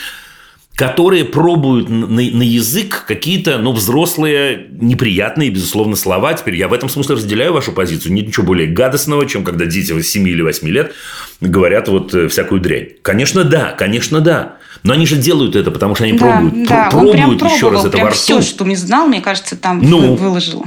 которые 0.75 1.25
пробуют 1.25 1.89
на, 1.89 2.07
на 2.07 2.43
язык 2.43 3.05
какие-то, 3.07 3.57
ну, 3.57 3.71
взрослые, 3.71 4.67
неприятные, 4.71 5.49
безусловно, 5.49 5.95
слова. 5.95 6.33
Теперь 6.33 6.55
я 6.55 6.67
в 6.67 6.73
этом 6.73 6.89
смысле 6.89 7.15
разделяю 7.15 7.53
вашу 7.53 7.71
позицию. 7.71 8.13
Нет 8.13 8.27
ничего 8.27 8.45
более 8.45 8.67
гадостного, 8.67 9.27
чем 9.27 9.43
когда 9.43 9.65
дети 9.65 9.99
7 9.99 10.27
или 10.27 10.41
8 10.41 10.67
лет 10.69 10.93
говорят 11.39 11.87
вот 11.87 12.13
э, 12.13 12.27
всякую 12.27 12.61
дрянь. 12.61 12.89
Конечно, 13.01 13.43
да, 13.43 13.71
конечно, 13.71 14.21
да. 14.21 14.57
Но 14.83 14.93
они 14.93 15.05
же 15.05 15.15
делают 15.17 15.55
это, 15.55 15.69
потому 15.71 15.93
что 15.95 16.05
они 16.05 16.13
да, 16.17 16.19
пробуют, 16.39 16.67
да, 16.67 16.89
пр- 16.89 16.99
он 16.99 17.11
прям 17.11 17.29
пробуют 17.29 17.41
еще 17.43 17.51
раз 17.51 17.59
пробовал, 17.81 17.85
это 17.85 17.91
прям 17.91 18.05
во 18.05 18.09
рту. 18.11 18.17
все, 18.19 18.41
что 18.41 18.65
не 18.65 18.75
знал, 18.75 19.07
мне 19.07 19.21
кажется, 19.21 19.55
там 19.55 19.79
Ну. 19.81 19.99
вы- 19.99 20.15
выложил. 20.15 20.65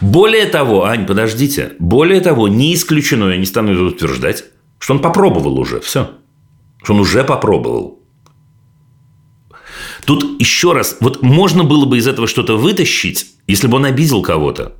Более 0.00 0.46
того, 0.46 0.84
Ань, 0.84 1.06
подождите. 1.06 1.72
Более 1.78 2.20
того, 2.20 2.48
не 2.48 2.74
исключено, 2.74 3.30
я 3.30 3.36
не 3.38 3.46
стану 3.46 3.72
это 3.72 3.82
утверждать, 3.84 4.44
что 4.78 4.94
он 4.94 5.00
попробовал 5.00 5.58
уже. 5.58 5.80
Все. 5.80 6.10
Что 6.82 6.94
он 6.94 7.00
уже 7.00 7.22
попробовал. 7.24 8.00
Тут 10.04 10.40
еще 10.40 10.72
раз, 10.72 10.96
вот 11.00 11.22
можно 11.22 11.62
было 11.64 11.84
бы 11.86 11.98
из 11.98 12.08
этого 12.08 12.26
что-то 12.26 12.56
вытащить, 12.58 13.26
если 13.46 13.68
бы 13.68 13.76
он 13.76 13.84
обидел 13.84 14.20
кого-то. 14.22 14.74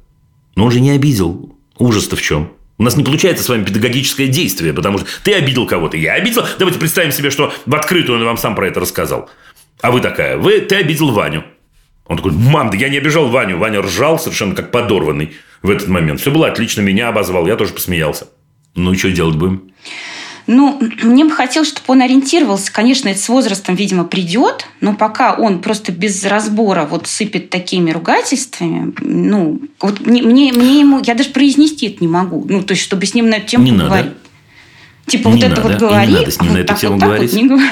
Но 0.57 0.65
он 0.65 0.73
же 0.73 0.81
не 0.81 0.91
обидел. 0.91 1.57
Ужас-то 1.79 2.17
в 2.17 2.23
чем? 2.23 2.53
У 2.83 2.85
нас 2.85 2.97
не 2.97 3.05
получается 3.05 3.45
с 3.45 3.49
вами 3.49 3.63
педагогическое 3.63 4.27
действие, 4.27 4.73
потому 4.73 4.99
что 4.99 5.07
ты 5.23 5.35
обидел 5.35 5.69
кого-то, 5.69 5.97
я 5.97 6.15
обидел. 6.15 6.45
Давайте 6.59 6.81
представим 6.81 7.13
себе, 7.13 7.31
что 7.31 7.53
в 7.65 7.73
открытую 7.77 8.19
он 8.19 8.25
вам 8.25 8.37
сам 8.37 8.57
про 8.57 8.67
это 8.67 8.81
рассказал. 8.81 9.31
А 9.81 9.93
вы 9.93 10.01
такая, 10.01 10.37
вы, 10.37 10.59
ты 10.59 10.75
обидел 10.75 11.13
Ваню. 11.13 11.45
Он 12.07 12.17
такой, 12.17 12.33
мам, 12.33 12.71
да 12.71 12.77
я 12.77 12.89
не 12.89 12.99
обижал 12.99 13.29
Ваню. 13.29 13.57
Ваня 13.57 13.83
ржал 13.83 14.19
совершенно 14.19 14.57
как 14.57 14.73
подорванный 14.73 15.35
в 15.63 15.71
этот 15.71 15.87
момент. 15.87 16.21
Все 16.21 16.33
было 16.33 16.49
отлично, 16.49 16.81
меня 16.81 17.07
обозвал, 17.07 17.47
я 17.47 17.55
тоже 17.55 17.73
посмеялся. 17.73 18.27
Ну 18.75 18.93
что 18.99 19.13
делать 19.13 19.37
будем? 19.37 19.71
Ну, 20.47 20.81
мне 21.03 21.25
бы 21.25 21.31
хотелось, 21.31 21.69
чтобы 21.69 21.85
он 21.89 22.03
ориентировался. 22.03 22.73
Конечно, 22.73 23.09
это 23.09 23.21
с 23.21 23.29
возрастом, 23.29 23.75
видимо, 23.75 24.05
придет, 24.05 24.67
но 24.81 24.95
пока 24.95 25.35
он 25.35 25.61
просто 25.61 25.93
без 25.93 26.25
разбора 26.25 26.87
вот 26.87 27.07
сыпет 27.07 27.51
такими 27.51 27.91
ругательствами, 27.91 28.93
ну, 29.01 29.61
вот 29.81 30.01
мне, 30.07 30.23
мне, 30.23 30.53
мне 30.53 30.81
ему, 30.81 31.01
я 31.05 31.15
даже 31.15 31.31
произнести 31.31 31.87
это 31.87 31.99
не 32.01 32.09
могу. 32.09 32.45
Ну, 32.49 32.63
то 32.63 32.73
есть, 32.73 32.83
чтобы 32.83 33.07
с 33.07 33.15
ним 33.15 33.29
на 33.29 33.37
эту 33.37 33.47
тему 33.47 33.65
не 33.65 33.73
поговорить. 33.73 34.07
Надо. 34.07 34.17
Типа 35.07 35.29
Не 35.29 35.35
вот 35.35 35.43
это 35.43 35.63
надо. 35.63 35.63
вот 35.63 35.71
И 35.71 35.75
не 35.75 35.79
говори, 35.79 36.13
надо 36.13 36.31
с 36.31 36.41
ним 36.41 36.51
а 36.51 36.53
на 36.53 36.59
вот 36.59 36.59
эту 36.59 36.69
так 36.69 36.79
тему 36.79 36.93
вот 36.93 37.01
так 37.01 37.09
говорить. 37.09 37.33
вот 37.33 37.43
не 37.43 37.49
говори. 37.49 37.67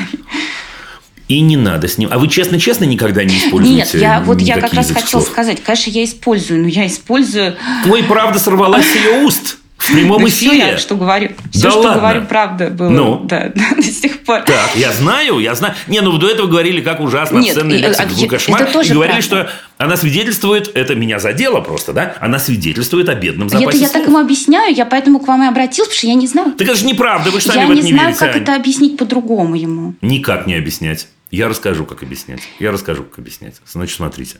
И 1.28 1.40
не 1.42 1.56
надо 1.56 1.86
с 1.86 1.96
ним. 1.96 2.08
А 2.10 2.18
вы 2.18 2.26
честно-честно 2.26 2.84
никогда 2.84 3.22
не 3.22 3.38
используете 3.38 3.76
Нет, 3.76 3.94
я 3.94 4.20
вот 4.20 4.40
я 4.40 4.58
как 4.58 4.72
раз 4.74 4.90
хотела 4.90 5.20
сказать, 5.20 5.62
конечно, 5.62 5.90
я 5.90 6.02
использую, 6.04 6.62
но 6.62 6.66
я 6.66 6.88
использую 6.88 7.54
Ой, 7.88 8.02
правда 8.02 8.40
сорвалась 8.40 8.84
с 8.84 8.96
ее 8.96 9.24
уст 9.24 9.58
в 9.80 9.92
прямом 9.92 10.22
Да 10.22 10.28
эфире. 10.28 10.58
я 10.58 10.78
что 10.78 10.94
говорю. 10.94 11.30
Все, 11.50 11.62
Да 11.62 11.70
что 11.70 11.80
ладно? 11.80 12.00
говорю, 12.00 12.22
правда 12.26 12.68
было. 12.70 12.88
Ну? 12.90 13.20
Да, 13.24 13.50
до 13.76 13.82
сих 13.82 14.20
пор. 14.24 14.42
Так, 14.42 14.70
я 14.76 14.92
знаю, 14.92 15.38
я 15.38 15.54
знаю. 15.54 15.74
Не, 15.88 16.00
ну 16.02 16.16
до 16.18 16.28
этого 16.28 16.46
говорили, 16.46 16.80
как 16.82 17.00
ужасно, 17.00 17.38
Нет, 17.38 17.52
сценный 17.54 17.78
и- 17.78 17.82
лексик, 17.82 18.04
а, 18.06 18.08
звук, 18.10 18.24
это 18.24 18.30
кошмар. 18.36 18.70
тоже 18.70 18.90
и 18.90 18.94
говорили, 18.94 19.20
правда. 19.22 19.48
что 19.48 19.50
она 19.78 19.96
свидетельствует, 19.96 20.70
это 20.74 20.94
меня 20.94 21.18
задело 21.18 21.60
просто, 21.62 21.92
да? 21.94 22.14
Она 22.20 22.38
свидетельствует 22.38 23.08
о 23.08 23.14
бедном 23.14 23.48
Это 23.48 23.58
запасе 23.58 23.78
я 23.78 23.88
слов. 23.88 23.92
так 24.02 24.06
ему 24.08 24.18
объясняю, 24.18 24.74
я 24.74 24.84
поэтому 24.84 25.18
к 25.18 25.26
вам 25.26 25.42
и 25.44 25.46
обратилась, 25.46 25.88
потому 25.88 25.98
что 25.98 26.06
я 26.08 26.14
не 26.14 26.26
знаю. 26.26 26.52
Так 26.52 26.68
это 26.68 26.76
же 26.76 26.84
неправда, 26.84 27.30
вы 27.30 27.40
же 27.40 27.46
сами 27.46 27.60
Я 27.60 27.66
в 27.66 27.70
это 27.70 27.80
не 27.80 27.86
не 27.86 27.92
знаю, 27.94 28.08
верите. 28.08 28.26
как 28.26 28.36
Ань. 28.36 28.42
это 28.42 28.54
объяснить 28.56 28.96
по-другому 28.98 29.54
ему. 29.56 29.94
Никак 30.02 30.46
не 30.46 30.54
объяснять. 30.54 31.08
Я 31.30 31.48
расскажу, 31.48 31.84
как 31.86 32.02
объяснять. 32.02 32.40
Я 32.58 32.70
расскажу, 32.72 33.04
как 33.04 33.18
объяснять. 33.20 33.54
Значит, 33.66 33.96
смотрите. 33.96 34.36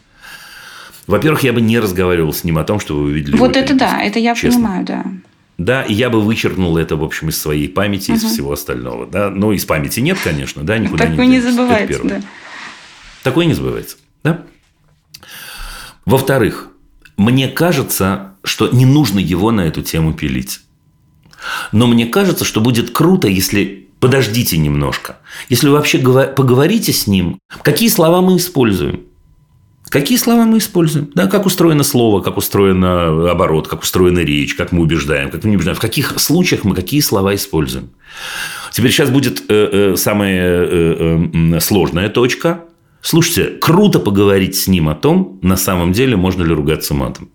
Во-первых, 1.07 1.43
я 1.43 1.53
бы 1.53 1.61
не 1.61 1.79
разговаривал 1.81 2.33
с 2.33 2.45
ним 2.45 2.59
о 2.59 2.65
том, 2.65 2.79
что 2.79 2.95
вы 2.95 3.05
увидели. 3.05 3.35
Вот 3.37 3.57
это 3.57 3.75
да, 3.75 3.87
переписку. 3.87 4.07
это 4.09 4.19
я 4.21 4.35
Честно. 4.35 4.51
понимаю, 4.61 4.85
да. 4.85 5.05
Да, 5.61 5.83
и 5.83 5.93
я 5.93 6.09
бы 6.09 6.23
вычеркнул 6.23 6.79
это, 6.79 6.97
в 6.97 7.05
общем, 7.05 7.29
из 7.29 7.39
своей 7.39 7.69
памяти, 7.69 8.13
из 8.13 8.25
всего 8.25 8.53
остального. 8.53 9.05
Да? 9.07 9.29
Но 9.29 9.53
из 9.53 9.67
памяти 9.67 10.01
нет, 10.01 10.19
конечно, 10.19 10.63
да, 10.63 10.79
никуда 10.79 11.05
Такое 11.05 11.27
не 11.27 11.33
не 11.33 11.41
забывается, 11.43 12.01
да. 12.03 12.23
Такое 13.23 13.45
не 13.45 13.53
забывается. 13.53 13.99
Да? 14.25 14.41
Во-вторых, 16.07 16.69
мне 17.19 17.47
кажется, 17.47 18.37
что 18.43 18.69
не 18.69 18.87
нужно 18.87 19.19
его 19.19 19.51
на 19.51 19.61
эту 19.61 19.83
тему 19.83 20.15
пилить. 20.15 20.61
Но 21.73 21.87
мне 21.87 22.07
кажется, 22.07 22.47
что 22.47 22.63
будет 22.63 22.93
круто, 22.93 23.29
если 23.29 23.87
подождите 24.01 24.57
немножко. 24.57 25.19
Если 25.51 25.69
вы 25.69 25.75
вообще 25.75 25.99
поговорите 25.99 26.95
с 26.95 27.07
ним, 27.07 27.39
какие 27.61 27.91
слова 27.91 28.23
мы 28.23 28.39
используем. 28.39 29.03
Какие 29.91 30.19
слова 30.19 30.45
мы 30.45 30.59
используем? 30.59 31.11
Да, 31.15 31.27
как 31.27 31.47
устроено 31.47 31.83
слово, 31.83 32.23
как 32.23 32.37
устроен 32.37 32.83
оборот, 32.85 33.67
как 33.67 33.83
устроена 33.83 34.21
речь, 34.21 34.55
как 34.55 34.71
мы 34.71 34.83
убеждаем, 34.83 35.31
как 35.31 35.43
мы 35.43 35.51
не 35.51 35.57
убеждаем. 35.57 35.77
В 35.77 35.81
каких 35.81 36.19
случаях 36.21 36.63
мы 36.63 36.77
какие 36.77 37.01
слова 37.01 37.35
используем. 37.35 37.91
Теперь 38.73 38.93
сейчас 38.93 39.11
будет 39.11 39.43
э, 39.49 39.93
э, 39.93 39.97
самая 39.97 40.63
э, 40.65 41.29
э, 41.55 41.61
сложная 41.61 42.09
точка. 42.09 42.61
Слушайте, 43.03 43.47
круто 43.59 43.99
поговорить 43.99 44.55
с 44.57 44.69
ним 44.69 44.89
о 44.89 44.95
том, 44.95 45.41
на 45.43 45.57
самом 45.57 45.93
деле, 45.93 46.17
можно 46.17 46.45
ли 46.45 46.55
ругаться 46.55 46.95
матом. 46.95 47.29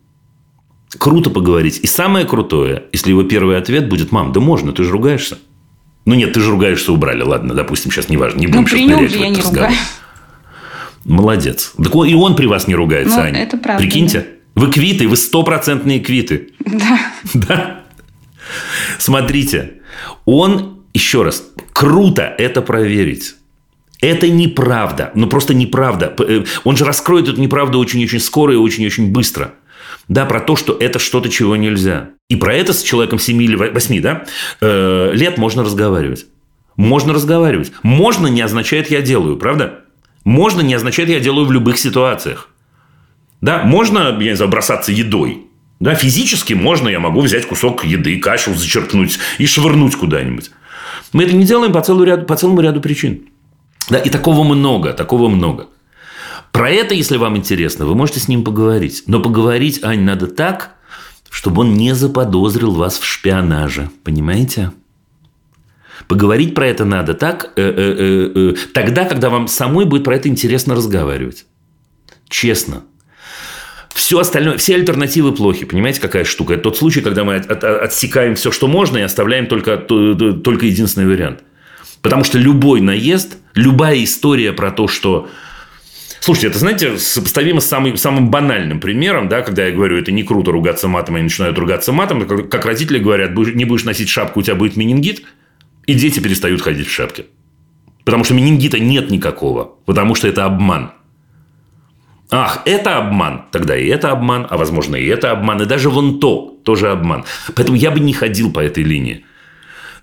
Круто 0.98 1.30
поговорить. 1.30 1.80
И 1.84 1.88
самое 1.88 2.26
крутое, 2.26 2.84
если 2.94 3.10
его 3.10 3.24
первый 3.24 3.58
ответ 3.58 3.90
будет, 3.90 4.14
мам, 4.14 4.32
да 4.32 4.40
можно, 4.40 4.72
ты 4.72 4.84
же 4.86 4.92
ругаешься. 4.92 5.40
Ну 6.06 6.14
нет, 6.14 6.32
ты 6.32 6.40
же 6.40 6.52
ругаешься, 6.52 6.94
убрали. 6.94 7.22
Ладно, 7.24 7.54
допустим, 7.54 7.92
сейчас 7.92 8.08
не 8.08 8.16
важно. 8.16 8.40
Не 8.40 8.48
будем 8.48 8.62
Ну, 8.62 8.68
сейчас 8.68 8.90
нырять 8.90 9.12
в 9.12 9.16
я 9.16 9.26
этот 9.28 9.36
не 9.38 9.42
разговор. 9.42 9.70
ругаюсь. 9.72 9.80
Молодец. 11.06 11.74
Так 11.82 11.96
он- 11.96 12.08
и 12.08 12.14
он 12.14 12.36
при 12.36 12.48
вас 12.48 12.68
не 12.68 12.76
ругается, 12.76 13.18
Ну, 13.18 13.24
Аня. 13.24 13.40
это 13.44 13.58
правда, 13.58 13.82
Прикиньте. 13.82 14.28
Вы 14.56 14.72
квиты, 14.72 15.08
вы 15.08 15.16
стопроцентные 15.18 16.00
квиты. 16.00 16.50
Да. 16.60 17.00
Да. 17.34 17.82
Смотрите, 19.00 19.82
он, 20.26 20.84
еще 20.94 21.24
раз, 21.24 21.48
круто 21.74 22.34
это 22.38 22.62
проверить. 22.62 23.36
Это 24.02 24.30
неправда. 24.30 25.12
Ну, 25.16 25.28
просто 25.28 25.54
неправда. 25.54 26.14
Э, 26.20 26.44
Он 26.64 26.78
же 26.78 26.86
раскроет 26.86 27.28
эту 27.28 27.40
неправду 27.42 27.80
очень-очень 27.80 28.20
скоро 28.20 28.54
и 28.54 28.58
очень-очень 28.58 29.12
быстро. 29.12 29.54
Да, 30.08 30.26
про 30.26 30.40
то, 30.40 30.56
что 30.56 30.78
это 30.80 31.00
что-то, 31.00 31.30
чего 31.30 31.56
нельзя. 31.56 32.10
И 32.30 32.36
про 32.36 32.54
это 32.54 32.74
с 32.74 32.84
человеком 32.84 33.18
7 33.20 33.42
или 33.42 33.56
8 33.56 34.02
да, 34.02 34.26
э, 34.62 35.12
лет 35.14 35.38
можно 35.38 35.64
разговаривать. 35.64 36.26
Можно 36.76 37.14
разговаривать. 37.14 37.72
Можно 37.84 38.28
не 38.28 38.42
означает 38.42 38.92
«я 38.92 39.02
делаю», 39.02 39.38
правда? 39.38 39.85
Можно 40.26 40.62
не 40.62 40.74
означает 40.74 41.10
«я 41.10 41.22
делаю 41.22 41.46
в 41.46 41.52
любых 41.54 41.78
ситуациях». 41.78 42.50
Да, 43.42 43.64
можно, 43.64 44.18
я 44.20 44.32
не 44.32 44.36
знаю, 44.36 44.52
бросаться 44.52 44.92
едой. 44.92 45.46
Да, 45.80 45.94
физически 45.94 46.54
можно, 46.54 46.90
я 46.90 47.00
могу 47.00 47.22
взять 47.22 47.48
кусок 47.48 47.86
еды, 47.86 48.18
кашу 48.20 48.54
зачерпнуть 48.56 49.20
и 49.38 49.46
швырнуть 49.46 49.96
куда-нибудь. 49.96 50.52
Мы 51.14 51.24
это 51.24 51.36
не 51.36 51.46
делаем 51.46 51.72
по, 51.72 51.82
целому 51.82 52.04
ряду, 52.06 52.26
по 52.26 52.36
целому 52.36 52.62
ряду 52.62 52.82
причин. 52.82 53.28
Да, 53.90 54.00
и 54.00 54.10
такого 54.10 54.44
много, 54.44 54.94
такого 54.94 55.30
много. 55.30 55.68
Про 56.52 56.72
это, 56.72 56.96
если 56.96 57.18
вам 57.18 57.38
интересно, 57.38 57.86
вы 57.86 57.96
можете 57.96 58.20
с 58.20 58.28
ним 58.28 58.44
поговорить. 58.44 59.04
Но 59.08 59.20
поговорить, 59.20 59.84
Ань, 59.84 60.02
надо 60.02 60.28
так, 60.28 60.72
чтобы 61.30 61.62
он 61.62 61.74
не 61.76 61.94
заподозрил 61.94 62.72
вас 62.72 62.98
в 62.98 63.06
шпионаже. 63.06 63.90
Понимаете? 64.04 64.72
Поговорить 66.08 66.54
про 66.56 66.68
это 66.68 66.86
надо 66.86 67.14
так, 67.14 67.54
э, 67.56 67.62
э, 67.62 68.32
э, 68.36 68.54
тогда, 68.74 69.06
когда 69.06 69.30
вам 69.30 69.48
самой 69.48 69.86
будет 69.86 70.04
про 70.04 70.16
это 70.16 70.28
интересно 70.30 70.76
разговаривать. 70.76 71.46
Честно. 72.30 72.84
Все 73.94 74.20
остальное, 74.20 74.58
все 74.58 74.76
альтернативы 74.76 75.34
плохи. 75.34 75.66
Понимаете, 75.66 76.02
какая 76.02 76.26
штука? 76.26 76.54
Это 76.56 76.64
тот 76.64 76.78
случай, 76.78 77.02
когда 77.02 77.24
мы 77.24 77.36
от- 77.36 77.50
от- 77.50 77.64
отсекаем 77.64 78.36
все, 78.36 78.52
что 78.52 78.68
можно, 78.68 78.98
и 78.98 79.02
оставляем 79.02 79.48
только, 79.48 79.78
то- 79.78 80.34
только 80.34 80.66
единственный 80.66 81.08
вариант. 81.08 81.44
Потому 82.02 82.24
что 82.24 82.38
любой 82.38 82.82
наезд, 82.82 83.38
любая 83.56 84.04
история 84.04 84.54
про 84.54 84.72
то, 84.72 84.88
что 84.88 85.30
Слушайте, 86.22 86.48
это, 86.48 86.58
знаете, 86.58 86.98
сопоставимо 86.98 87.62
с 87.62 87.68
самым, 87.68 87.98
самым 87.98 88.32
банальным 88.32 88.80
примером, 88.80 89.30
да, 89.30 89.42
когда 89.44 89.68
я 89.68 89.72
говорю, 89.72 89.98
это 90.00 90.12
не 90.12 90.24
круто 90.24 90.50
ругаться 90.52 90.88
матом, 90.88 91.16
они 91.16 91.26
начинают 91.26 91.56
ругаться 91.60 91.92
матом, 91.92 92.28
как, 92.28 92.50
как 92.50 92.66
родители 92.66 92.98
говорят, 92.98 93.36
«Будешь- 93.36 93.54
не 93.54 93.64
будешь 93.64 93.84
носить 93.84 94.10
шапку, 94.10 94.40
у 94.40 94.44
тебя 94.44 94.56
будет 94.56 94.76
менингит, 94.76 95.24
и 95.86 95.94
дети 95.94 96.20
перестают 96.20 96.62
ходить 96.62 96.88
в 96.88 96.92
шапке. 96.92 97.26
Потому 98.04 98.24
что 98.24 98.34
менингита 98.34 98.80
нет 98.80 99.10
никакого, 99.10 99.76
потому 99.86 100.16
что 100.16 100.28
это 100.28 100.46
обман. 100.46 100.92
Ах, 102.32 102.62
это 102.66 102.98
обман, 102.98 103.46
тогда 103.52 103.78
и 103.78 103.88
это 103.88 104.12
обман, 104.12 104.48
а 104.50 104.58
возможно 104.58 104.96
и 104.96 105.06
это 105.06 105.32
обман, 105.32 105.62
и 105.62 105.66
даже 105.66 105.90
вон 105.90 106.20
то 106.20 106.58
тоже 106.64 106.92
обман. 106.92 107.26
Поэтому 107.56 107.78
я 107.78 107.92
бы 107.92 108.00
не 108.00 108.14
ходил 108.14 108.52
по 108.52 108.60
этой 108.60 108.84
линии. 108.84 109.26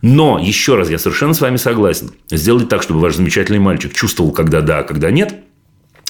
Но, 0.03 0.39
еще 0.41 0.74
раз, 0.74 0.91
я 0.91 0.99
совершенно 0.99 1.33
с 1.33 1.41
вами 1.41 1.57
согласен. 1.57 2.11
Сделать 2.28 2.68
так, 2.68 2.83
чтобы 2.83 3.01
ваш 3.01 3.16
замечательный 3.16 3.61
мальчик 3.61 3.93
чувствовал, 3.93 4.33
когда 4.33 4.61
да, 4.61 4.78
а 4.78 4.83
когда 4.83 5.12
нет, 5.12 5.45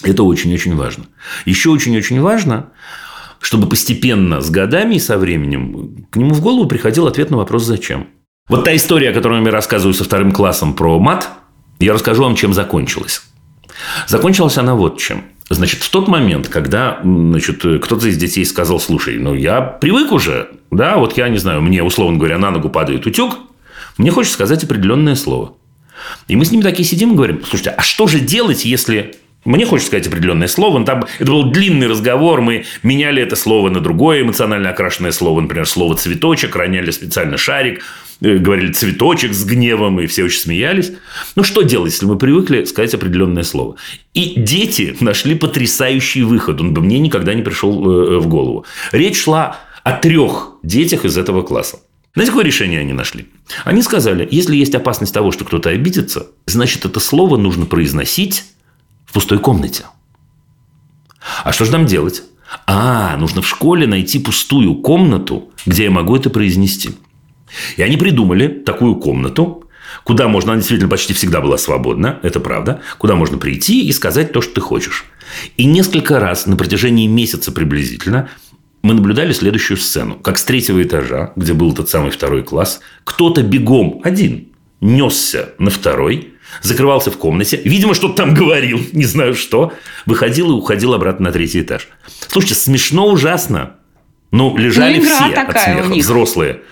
это 0.03 0.23
очень-очень 0.23 0.75
важно. 0.77 1.05
Еще 1.45 1.71
очень-очень 1.71 2.21
важно, 2.21 2.71
чтобы 3.41 3.69
постепенно, 3.69 4.41
с 4.41 4.51
годами 4.51 4.95
и 4.95 5.01
со 5.01 5.19
временем, 5.19 6.07
к 6.11 6.17
нему 6.17 6.35
в 6.35 6.41
голову 6.41 6.69
приходил 6.69 7.07
ответ 7.07 7.31
на 7.31 7.37
вопрос 7.37 7.65
«зачем?». 7.65 8.09
Вот 8.53 8.65
та 8.65 8.77
история, 8.77 9.13
которую 9.13 9.43
я 9.43 9.51
рассказываю 9.51 9.95
со 9.95 10.05
вторым 10.05 10.31
классом 10.31 10.75
про 10.75 10.99
мат, 10.99 11.27
я 11.79 11.95
расскажу 11.95 12.23
вам, 12.23 12.37
чем 12.37 12.53
закончилась. 12.53 13.23
Закончилась 14.09 14.59
она 14.59 14.75
вот 14.75 15.01
чем. 15.01 15.25
Значит, 15.49 15.83
в 15.83 15.89
тот 15.89 16.07
момент, 16.07 16.49
когда 16.49 17.01
значит, 17.03 17.61
кто-то 17.61 18.07
из 18.07 18.19
детей 18.19 18.45
сказал, 18.45 18.79
слушай, 18.79 19.17
ну 19.17 19.33
я 19.33 19.63
привык 19.63 20.13
уже, 20.13 20.51
да, 20.71 20.99
вот 20.99 21.17
я 21.17 21.31
не 21.31 21.39
знаю, 21.39 21.63
мне, 21.63 21.83
условно 21.83 22.19
говоря, 22.19 22.37
на 22.37 22.51
ногу 22.51 22.69
падает 22.69 23.07
утюг, 23.07 23.39
мне 23.97 24.11
хочется 24.11 24.35
сказать 24.35 24.63
определенное 24.63 25.15
слово. 25.15 25.55
И 26.29 26.37
мы 26.37 26.45
с 26.45 26.51
ними 26.51 26.61
такие 26.61 26.85
сидим 26.85 27.13
и 27.13 27.17
говорим, 27.17 27.41
слушайте, 27.47 27.71
а 27.71 27.81
что 27.81 28.07
же 28.07 28.21
делать, 28.21 28.67
если 28.67 29.15
мне 29.45 29.67
хочется 29.67 29.89
сказать 29.89 30.07
определенное 30.07 30.49
слово. 30.49 30.79
Ну, 30.79 30.85
Там, 30.85 31.05
это 31.19 31.31
был 31.31 31.51
длинный 31.51 31.89
разговор. 31.89 32.41
Мы 32.41 32.65
меняли 32.83 33.23
это 33.23 33.35
слово 33.35 33.71
на 33.71 33.81
другое 33.81 34.23
эмоционально 34.23 34.71
окрашенное 34.71 35.11
слово. 35.13 35.41
Например, 35.41 35.67
слово 35.67 35.97
«цветочек». 35.97 36.55
Роняли 36.55 36.91
специально 36.93 37.37
шарик. 37.37 37.83
э, 38.21 38.37
Говорили 38.37 38.73
«цветочек» 38.73 39.33
с 39.35 39.45
гневом. 39.45 40.01
И 40.01 40.07
все 40.07 40.25
очень 40.25 40.41
смеялись. 40.41 40.93
Ну, 41.35 41.43
что 41.43 41.63
делать, 41.63 41.93
если 41.93 42.07
мы 42.07 42.19
привыкли 42.19 42.65
сказать 42.65 42.95
определенное 42.95 43.43
слово? 43.43 43.77
И 44.15 44.35
дети 44.37 44.97
нашли 45.01 45.35
потрясающий 45.35 46.23
выход. 46.23 46.61
Он 46.61 46.73
бы 46.73 46.81
мне 46.81 47.01
никогда 47.01 47.35
не 47.35 47.43
пришел 47.43 47.73
э, 47.85 48.19
в 48.19 48.29
голову. 48.29 48.65
Речь 48.93 49.21
шла 49.23 49.59
о 49.83 49.93
трех 49.93 50.53
детях 50.63 51.05
из 51.05 51.19
этого 51.19 51.43
класса. 51.43 51.81
Знаете, 52.15 52.31
какое 52.31 52.45
решение 52.45 52.79
они 52.81 52.93
нашли? 52.93 53.27
Они 53.65 53.83
сказали, 53.83 54.29
если 54.31 54.55
есть 54.55 54.75
опасность 54.75 55.15
того, 55.15 55.33
что 55.33 55.45
кто-то 55.45 55.71
обидится, 55.71 56.27
значит, 56.47 56.85
это 56.85 57.01
слово 57.01 57.39
нужно 57.39 57.65
произносить 57.67 58.45
в 59.13 59.15
пустой 59.15 59.39
комнате. 59.39 59.85
А 61.45 61.53
что 61.53 61.67
же 61.67 61.73
нам 61.73 61.85
делать? 61.85 62.23
А, 62.67 63.15
нужно 63.19 63.43
в 63.43 63.47
школе 63.47 63.87
найти 63.87 64.19
пустую 64.19 64.77
комнату, 64.77 65.51
где 65.67 65.85
я 65.85 65.91
могу 65.91 66.17
это 66.17 66.31
произнести. 66.31 66.93
И 67.77 67.83
они 67.83 67.99
придумали 67.99 68.49
такую 68.49 68.97
комнату, 68.97 69.65
куда 70.05 70.29
можно, 70.29 70.53
она 70.53 70.61
действительно 70.61 70.89
почти 70.89 71.13
всегда 71.13 71.43
была 71.43 71.59
свободна, 71.59 72.21
это 72.23 72.41
правда, 72.41 72.81
куда 72.97 73.15
можно 73.15 73.37
прийти 73.37 73.87
и 73.87 73.93
сказать 73.93 74.33
то, 74.33 74.41
что 74.41 74.55
ты 74.55 74.63
хочешь. 74.63 75.05
И 75.59 75.67
несколько 75.67 76.19
раз 76.19 76.47
на 76.47 76.57
протяжении 76.57 77.07
месяца 77.07 77.53
приблизительно 77.53 78.31
мы 78.81 78.95
наблюдали 78.95 79.35
следующую 79.35 79.77
сцену. 79.77 80.15
Как 80.15 80.39
с 80.39 80.45
третьего 80.45 80.83
этажа, 80.83 81.35
где 81.37 81.53
был 81.53 81.75
тот 81.75 81.91
самый 81.91 82.11
второй 82.11 82.45
класс, 82.45 82.81
кто-то 83.05 83.43
бегом 83.43 84.01
один 84.05 84.49
несся 84.81 85.51
на 85.59 85.69
второй, 85.69 86.32
закрывался 86.61 87.11
в 87.11 87.17
комнате, 87.17 87.61
видимо, 87.65 87.95
что-то 87.95 88.15
там 88.15 88.35
говорил, 88.35 88.81
не 88.93 89.05
знаю 89.05 89.35
что, 89.35 89.73
выходил 90.07 90.51
и 90.51 90.55
уходил 90.55 90.95
обратно 90.95 91.27
на 91.27 91.33
третий 91.33 91.63
этаж. 91.63 91.89
Слушайте, 92.29 92.55
смешно 92.55 93.07
ужасно. 93.07 93.77
Ну, 94.31 94.57
лежали 94.57 94.99
Ну, 94.99 95.05
все 95.05 95.35
от 95.35 95.61
смеха, 95.61 95.93
взрослые. 95.93 96.63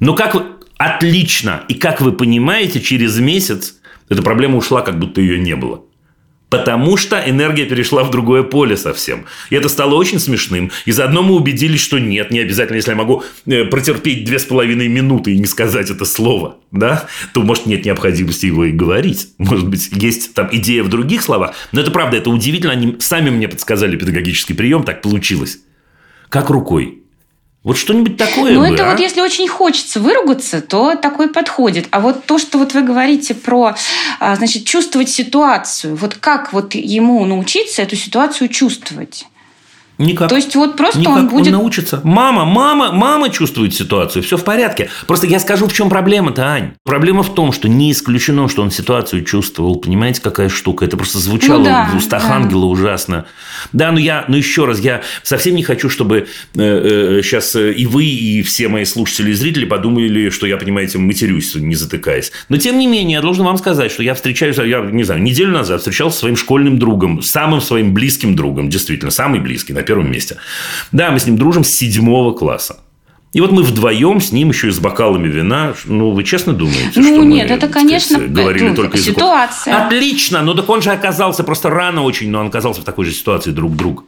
Но 0.00 0.14
как 0.14 0.34
вы... 0.34 0.42
Отлично. 0.78 1.62
И 1.68 1.74
как 1.74 2.02
вы 2.02 2.12
понимаете, 2.12 2.80
через 2.80 3.18
месяц 3.18 3.76
эта 4.10 4.22
проблема 4.22 4.58
ушла, 4.58 4.82
как 4.82 4.98
будто 4.98 5.22
ее 5.22 5.38
не 5.38 5.56
было. 5.56 5.85
Потому 6.48 6.96
что 6.96 7.20
энергия 7.26 7.64
перешла 7.64 8.04
в 8.04 8.10
другое 8.10 8.44
поле 8.44 8.76
совсем. 8.76 9.24
И 9.50 9.56
это 9.56 9.68
стало 9.68 9.94
очень 9.94 10.20
смешным. 10.20 10.70
И 10.84 10.92
заодно 10.92 11.22
мы 11.22 11.34
убедились, 11.34 11.80
что 11.80 11.98
нет, 11.98 12.30
не 12.30 12.38
обязательно, 12.38 12.76
если 12.76 12.90
я 12.90 12.96
могу 12.96 13.24
э, 13.46 13.64
протерпеть 13.64 14.24
две 14.24 14.38
с 14.38 14.44
половиной 14.44 14.86
минуты 14.86 15.32
и 15.32 15.38
не 15.38 15.46
сказать 15.46 15.90
это 15.90 16.04
слово, 16.04 16.58
да, 16.70 17.08
то, 17.32 17.42
может, 17.42 17.66
нет 17.66 17.84
необходимости 17.84 18.46
его 18.46 18.64
и 18.64 18.70
говорить. 18.70 19.30
Может 19.38 19.68
быть, 19.68 19.88
есть 19.92 20.34
там 20.34 20.48
идея 20.52 20.84
в 20.84 20.88
других 20.88 21.22
словах. 21.22 21.54
Но 21.72 21.80
это 21.80 21.90
правда, 21.90 22.16
это 22.16 22.30
удивительно. 22.30 22.72
Они 22.72 22.96
сами 23.00 23.30
мне 23.30 23.48
подсказали 23.48 23.96
педагогический 23.96 24.54
прием, 24.54 24.84
так 24.84 25.02
получилось. 25.02 25.58
Как 26.28 26.50
рукой. 26.50 27.02
Вот 27.66 27.76
что-нибудь 27.76 28.16
такое 28.16 28.52
Ну, 28.52 28.62
это 28.62 28.86
а? 28.86 28.90
вот 28.92 29.00
если 29.00 29.20
очень 29.20 29.48
хочется 29.48 29.98
выругаться, 29.98 30.60
то 30.60 30.94
такой 30.94 31.28
подходит. 31.28 31.88
А 31.90 31.98
вот 31.98 32.24
то, 32.24 32.38
что 32.38 32.58
вот 32.58 32.74
вы 32.74 32.82
говорите 32.82 33.34
про, 33.34 33.74
а, 34.20 34.36
значит, 34.36 34.64
чувствовать 34.66 35.08
ситуацию, 35.08 35.96
вот 35.96 36.14
как 36.14 36.52
вот 36.52 36.76
ему 36.76 37.24
научиться 37.24 37.82
эту 37.82 37.96
ситуацию 37.96 38.50
чувствовать? 38.50 39.26
Никак. 39.98 40.28
То 40.28 40.36
есть 40.36 40.54
вот 40.56 40.76
просто 40.76 41.00
Никак. 41.00 41.16
он 41.16 41.28
будет... 41.28 41.52
научится. 41.52 42.00
Мама, 42.04 42.44
мама, 42.44 42.92
мама 42.92 43.30
чувствует 43.30 43.74
ситуацию. 43.74 44.22
Все 44.22 44.36
в 44.36 44.44
порядке. 44.44 44.90
Просто 45.06 45.26
я 45.26 45.40
скажу, 45.40 45.66
в 45.66 45.72
чем 45.72 45.88
проблема-то, 45.88 46.42
Ань. 46.42 46.72
Проблема 46.84 47.22
в 47.22 47.34
том, 47.34 47.52
что 47.52 47.68
не 47.68 47.92
исключено, 47.92 48.48
что 48.48 48.62
он 48.62 48.70
ситуацию 48.70 49.24
чувствовал. 49.24 49.76
Понимаете, 49.76 50.20
какая 50.20 50.48
штука? 50.48 50.84
Это 50.84 50.96
просто 50.96 51.18
звучало 51.18 51.58
Ну 51.58 51.64
да, 51.64 51.90
в 51.92 51.96
устах 51.96 52.22
да. 52.28 52.34
ангела 52.34 52.66
ужасно. 52.66 53.26
Да, 53.72 53.90
но 53.90 53.98
я, 53.98 54.24
но 54.28 54.36
еще 54.36 54.66
раз, 54.66 54.80
я 54.80 55.02
совсем 55.22 55.56
не 55.56 55.62
хочу, 55.62 55.88
чтобы 55.88 56.26
э, 56.54 57.20
сейчас 57.22 57.56
и 57.56 57.86
вы, 57.86 58.04
и 58.04 58.42
все 58.42 58.68
мои 58.68 58.84
слушатели 58.84 59.30
и 59.30 59.34
зрители 59.34 59.64
подумали, 59.64 60.28
что 60.30 60.46
я, 60.46 60.58
понимаете, 60.58 60.98
матерюсь, 60.98 61.54
не 61.54 61.74
затыкаясь. 61.74 62.32
Но 62.48 62.58
тем 62.58 62.78
не 62.78 62.86
менее, 62.86 63.14
я 63.14 63.22
должен 63.22 63.44
вам 63.44 63.56
сказать, 63.56 63.90
что 63.90 64.02
я 64.02 64.14
встречаюсь, 64.14 64.56
я 64.58 64.80
не 64.80 65.04
знаю, 65.04 65.22
неделю 65.22 65.52
назад 65.52 65.80
встречался 65.80 66.16
со 66.16 66.20
своим 66.20 66.36
школьным 66.36 66.78
другом, 66.78 67.22
самым 67.22 67.60
своим 67.60 67.94
близким 67.94 68.36
другом, 68.36 68.68
действительно, 68.68 69.10
самый 69.10 69.40
близкий, 69.40 69.72
первом 69.86 70.10
месте. 70.10 70.36
Да, 70.92 71.10
мы 71.10 71.18
с 71.18 71.26
ним 71.26 71.36
дружим 71.38 71.64
с 71.64 71.70
седьмого 71.70 72.32
класса. 72.32 72.78
И 73.32 73.40
вот 73.40 73.52
мы 73.52 73.62
вдвоем 73.62 74.20
с 74.20 74.32
ним 74.32 74.48
еще 74.48 74.68
и 74.68 74.70
с 74.70 74.78
бокалами 74.78 75.28
вина. 75.28 75.74
Ну, 75.84 76.12
вы 76.12 76.24
честно 76.24 76.54
думаете, 76.54 76.92
Ну, 76.96 77.02
что 77.02 77.24
нет, 77.24 77.50
мы, 77.50 77.56
это, 77.56 77.68
конечно, 77.68 78.16
сказать, 78.16 78.32
говорили 78.32 78.68
ну, 78.68 78.74
только 78.74 78.96
языком? 78.96 79.14
ситуация. 79.14 79.86
Отлично, 79.86 80.42
но 80.42 80.54
так 80.54 80.68
он 80.70 80.80
же 80.80 80.90
оказался 80.90 81.44
просто 81.44 81.68
рано 81.68 82.02
очень, 82.02 82.30
но 82.30 82.40
он 82.40 82.46
оказался 82.46 82.80
в 82.80 82.84
такой 82.84 83.04
же 83.04 83.12
ситуации 83.12 83.50
друг 83.50 83.76
друга. 83.76 84.04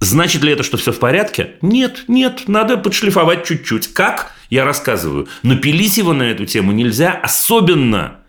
Значит 0.00 0.42
ли 0.42 0.52
это, 0.52 0.62
что 0.62 0.78
все 0.78 0.92
в 0.92 0.98
порядке? 0.98 1.56
Нет, 1.60 2.04
нет, 2.08 2.44
надо 2.48 2.78
подшлифовать 2.78 3.44
чуть-чуть. 3.44 3.92
Как? 3.92 4.32
Я 4.48 4.64
рассказываю. 4.64 5.28
Но 5.42 5.56
пилить 5.56 5.98
его 5.98 6.12
на 6.12 6.22
эту 6.24 6.46
тему 6.46 6.72
нельзя, 6.72 7.12
особенно 7.12 8.21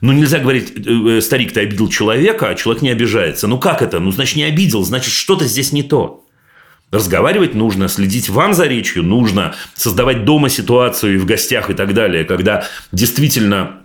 ну, 0.00 0.12
нельзя 0.12 0.38
говорить, 0.38 0.72
э, 0.76 1.20
старик, 1.20 1.52
ты 1.52 1.60
обидел 1.60 1.88
человека, 1.88 2.48
а 2.48 2.54
человек 2.54 2.82
не 2.82 2.90
обижается. 2.90 3.46
Ну, 3.48 3.58
как 3.58 3.82
это? 3.82 3.98
Ну, 3.98 4.10
значит, 4.10 4.36
не 4.36 4.44
обидел, 4.44 4.82
значит, 4.82 5.12
что-то 5.12 5.46
здесь 5.46 5.72
не 5.72 5.82
то. 5.82 6.24
Разговаривать 6.92 7.54
нужно, 7.54 7.88
следить 7.88 8.28
вам 8.28 8.54
за 8.54 8.66
речью 8.66 9.02
нужно, 9.02 9.54
создавать 9.74 10.24
дома 10.24 10.48
ситуацию 10.48 11.14
и 11.14 11.18
в 11.18 11.26
гостях 11.26 11.68
и 11.70 11.74
так 11.74 11.94
далее, 11.94 12.24
когда 12.24 12.64
действительно 12.92 13.80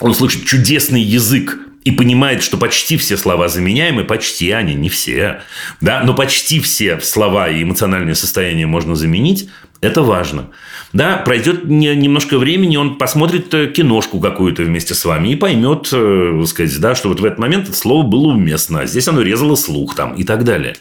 он 0.00 0.14
слышит 0.14 0.44
чудесный 0.46 1.02
язык 1.02 1.58
и 1.84 1.90
понимает, 1.90 2.42
что 2.42 2.56
почти 2.56 2.96
все 2.96 3.16
слова 3.16 3.48
заменяемы, 3.48 4.04
почти 4.04 4.50
они, 4.50 4.74
не 4.74 4.88
все, 4.88 5.42
да, 5.80 6.02
но 6.02 6.14
почти 6.14 6.60
все 6.60 6.98
слова 7.00 7.48
и 7.48 7.62
эмоциональное 7.62 8.14
состояние 8.14 8.66
можно 8.66 8.96
заменить, 8.96 9.48
это 9.80 10.02
важно. 10.02 10.50
Да, 10.92 11.18
пройдет 11.18 11.64
не- 11.64 11.94
немножко 11.94 12.38
времени, 12.38 12.76
он 12.76 12.96
посмотрит 12.96 13.52
э, 13.52 13.66
киношку 13.66 14.20
какую-то 14.20 14.62
вместе 14.62 14.94
с 14.94 15.04
вами 15.04 15.28
и 15.28 15.36
поймет, 15.36 15.88
э, 15.92 16.44
сказать, 16.46 16.80
да, 16.80 16.94
что 16.94 17.08
вот 17.08 17.20
в 17.20 17.24
этот 17.24 17.38
момент 17.38 17.68
это 17.68 17.76
слово 17.76 18.06
было 18.06 18.28
уместно, 18.28 18.80
а 18.80 18.86
здесь 18.86 19.06
оно 19.08 19.20
резало 19.20 19.56
слух 19.56 19.94
там 19.94 20.14
и 20.14 20.24
так 20.24 20.44
далее. 20.44 20.76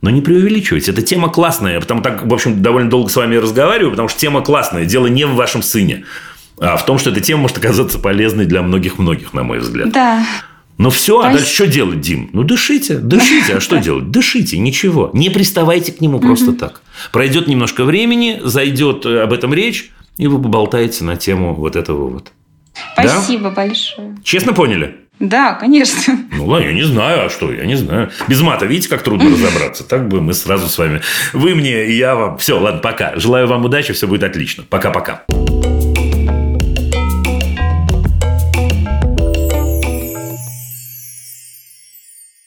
Но 0.00 0.10
не 0.10 0.20
преувеличивайте. 0.20 0.92
Эта 0.92 1.00
тема 1.00 1.30
классная. 1.30 1.74
Я 1.74 1.80
потому 1.80 2.02
так, 2.02 2.26
в 2.26 2.32
общем, 2.34 2.62
довольно 2.62 2.90
долго 2.90 3.08
с 3.08 3.16
вами 3.16 3.36
разговариваю, 3.36 3.90
потому 3.90 4.08
что 4.08 4.18
тема 4.20 4.42
классная. 4.42 4.84
Дело 4.84 5.06
не 5.06 5.24
в 5.24 5.34
вашем 5.34 5.62
сыне, 5.62 6.04
а 6.60 6.76
в 6.76 6.84
том, 6.84 6.98
что 6.98 7.10
эта 7.10 7.20
тема 7.20 7.42
может 7.42 7.56
оказаться 7.56 7.98
полезной 7.98 8.44
для 8.44 8.62
многих-многих, 8.62 9.32
на 9.32 9.42
мой 9.42 9.60
взгляд. 9.60 9.90
Да. 9.92 10.24
Ну 10.76 10.90
все, 10.90 11.20
а 11.20 11.32
дальше 11.32 11.54
что 11.54 11.66
делать, 11.66 12.00
Дим? 12.00 12.30
Ну 12.32 12.42
дышите, 12.42 12.98
дышите. 12.98 13.56
А 13.56 13.60
что 13.60 13.76
делать? 13.80 14.10
Дышите, 14.10 14.58
ничего. 14.58 15.10
Не 15.12 15.30
приставайте 15.30 15.92
к 15.92 16.00
нему 16.00 16.18
просто 16.18 16.52
так. 16.52 16.82
Пройдет 17.12 17.46
немножко 17.46 17.84
времени, 17.84 18.40
зайдет 18.42 19.06
э, 19.06 19.20
об 19.20 19.32
этом 19.32 19.54
речь, 19.54 19.92
и 20.16 20.26
вы 20.26 20.42
поболтаете 20.42 21.04
на 21.04 21.16
тему 21.16 21.54
вот 21.54 21.76
этого 21.76 22.08
вот. 22.08 22.32
Да? 22.96 23.08
Спасибо 23.08 23.50
большое. 23.50 24.16
Честно 24.24 24.52
поняли? 24.52 24.96
Да, 25.20 25.54
конечно. 25.54 26.18
Ну 26.32 26.46
ладно, 26.46 26.66
я 26.66 26.72
не 26.72 26.82
знаю, 26.82 27.26
а 27.26 27.30
что, 27.30 27.52
я 27.52 27.64
не 27.66 27.76
знаю. 27.76 28.10
Без 28.26 28.40
мата, 28.40 28.66
видите, 28.66 28.88
как 28.88 29.02
трудно 29.02 29.30
разобраться. 29.30 29.84
Так 29.84 30.08
бы 30.08 30.20
мы 30.20 30.34
сразу 30.34 30.68
с 30.68 30.76
вами. 30.76 31.02
Вы 31.32 31.54
мне, 31.54 31.86
и 31.86 31.96
я 31.96 32.16
вам. 32.16 32.38
Все, 32.38 32.58
ладно, 32.58 32.80
пока. 32.80 33.16
Желаю 33.16 33.46
вам 33.46 33.64
удачи, 33.64 33.92
все 33.92 34.08
будет 34.08 34.24
отлично. 34.24 34.64
Пока-пока. 34.68 35.24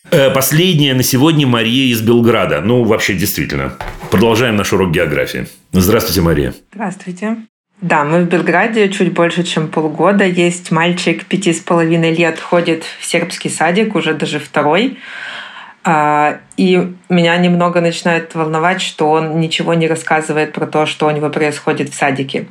Последняя 0.10 0.94
на 0.94 1.04
сегодня 1.04 1.46
Мария 1.46 1.92
из 1.92 2.02
Белграда. 2.02 2.62
Ну, 2.62 2.84
вообще, 2.84 3.14
действительно. 3.14 3.74
Продолжаем 4.10 4.56
наш 4.56 4.72
урок 4.72 4.92
географии. 4.92 5.48
Здравствуйте, 5.74 6.22
Мария. 6.22 6.54
Здравствуйте. 6.74 7.38
Да, 7.82 8.06
мы 8.06 8.22
в 8.22 8.30
Белграде 8.30 8.90
чуть 8.90 9.14
больше, 9.14 9.44
чем 9.44 9.68
полгода. 9.68 10.24
Есть 10.26 10.72
мальчик 10.72 11.26
пяти 11.26 11.54
с 11.54 11.60
половиной 11.60 12.16
лет, 12.16 12.40
ходит 12.40 12.84
в 13.00 13.06
сербский 13.06 13.50
садик, 13.50 13.96
уже 13.96 14.14
даже 14.14 14.40
второй. 14.40 14.98
А, 15.84 16.40
И 16.56 16.94
меня 17.10 17.38
немного 17.38 17.82
начинает 17.82 18.34
волновать, 18.34 18.82
что 18.82 19.12
он 19.12 19.40
ничего 19.40 19.74
не 19.74 19.88
рассказывает 19.88 20.54
про 20.54 20.66
то, 20.66 20.86
что 20.86 21.08
у 21.08 21.12
него 21.12 21.30
происходит 21.30 21.90
в 21.90 21.96
садике. 21.96 22.48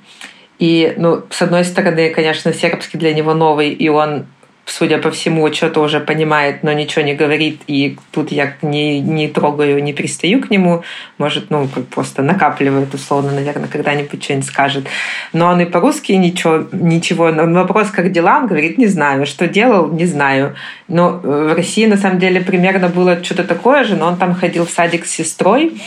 И, 0.58 0.94
ну, 0.96 1.24
с 1.30 1.42
одной 1.42 1.64
стороны, 1.64 2.10
конечно, 2.10 2.52
сербский 2.52 2.98
для 2.98 3.12
него 3.12 3.34
новый, 3.34 3.70
и 3.70 3.88
он 3.88 4.26
судя 4.66 4.98
по 4.98 5.10
всему, 5.12 5.50
что-то 5.52 5.80
уже 5.80 6.00
понимает, 6.00 6.64
но 6.64 6.72
ничего 6.72 7.04
не 7.04 7.14
говорит, 7.14 7.62
и 7.68 7.96
тут 8.10 8.32
я 8.32 8.56
не, 8.62 9.00
не 9.00 9.28
трогаю, 9.28 9.82
не 9.82 9.92
пристаю 9.92 10.42
к 10.42 10.50
нему, 10.50 10.82
может, 11.18 11.50
ну, 11.50 11.68
как 11.72 11.86
просто 11.86 12.22
накапливает, 12.22 12.92
условно, 12.92 13.30
наверное, 13.32 13.68
когда-нибудь 13.68 14.22
что-нибудь 14.22 14.46
скажет. 14.46 14.86
Но 15.32 15.46
он 15.46 15.60
и 15.60 15.64
по-русски 15.64 16.12
ничего, 16.12 16.66
ничего, 16.72 17.30
на 17.30 17.60
вопрос, 17.62 17.90
как 17.90 18.10
дела, 18.10 18.38
он 18.38 18.48
говорит, 18.48 18.76
не 18.76 18.88
знаю, 18.88 19.24
что 19.24 19.46
делал, 19.46 19.92
не 19.92 20.04
знаю. 20.04 20.56
Но 20.88 21.20
э, 21.22 21.50
в 21.52 21.54
России, 21.54 21.86
на 21.86 21.96
самом 21.96 22.18
деле, 22.18 22.40
примерно 22.40 22.88
было 22.88 23.22
что-то 23.22 23.44
такое 23.44 23.84
же, 23.84 23.94
но 23.94 24.08
он 24.08 24.16
там 24.16 24.34
ходил 24.34 24.66
в 24.66 24.70
садик 24.70 25.06
с 25.06 25.10
сестрой, 25.10 25.80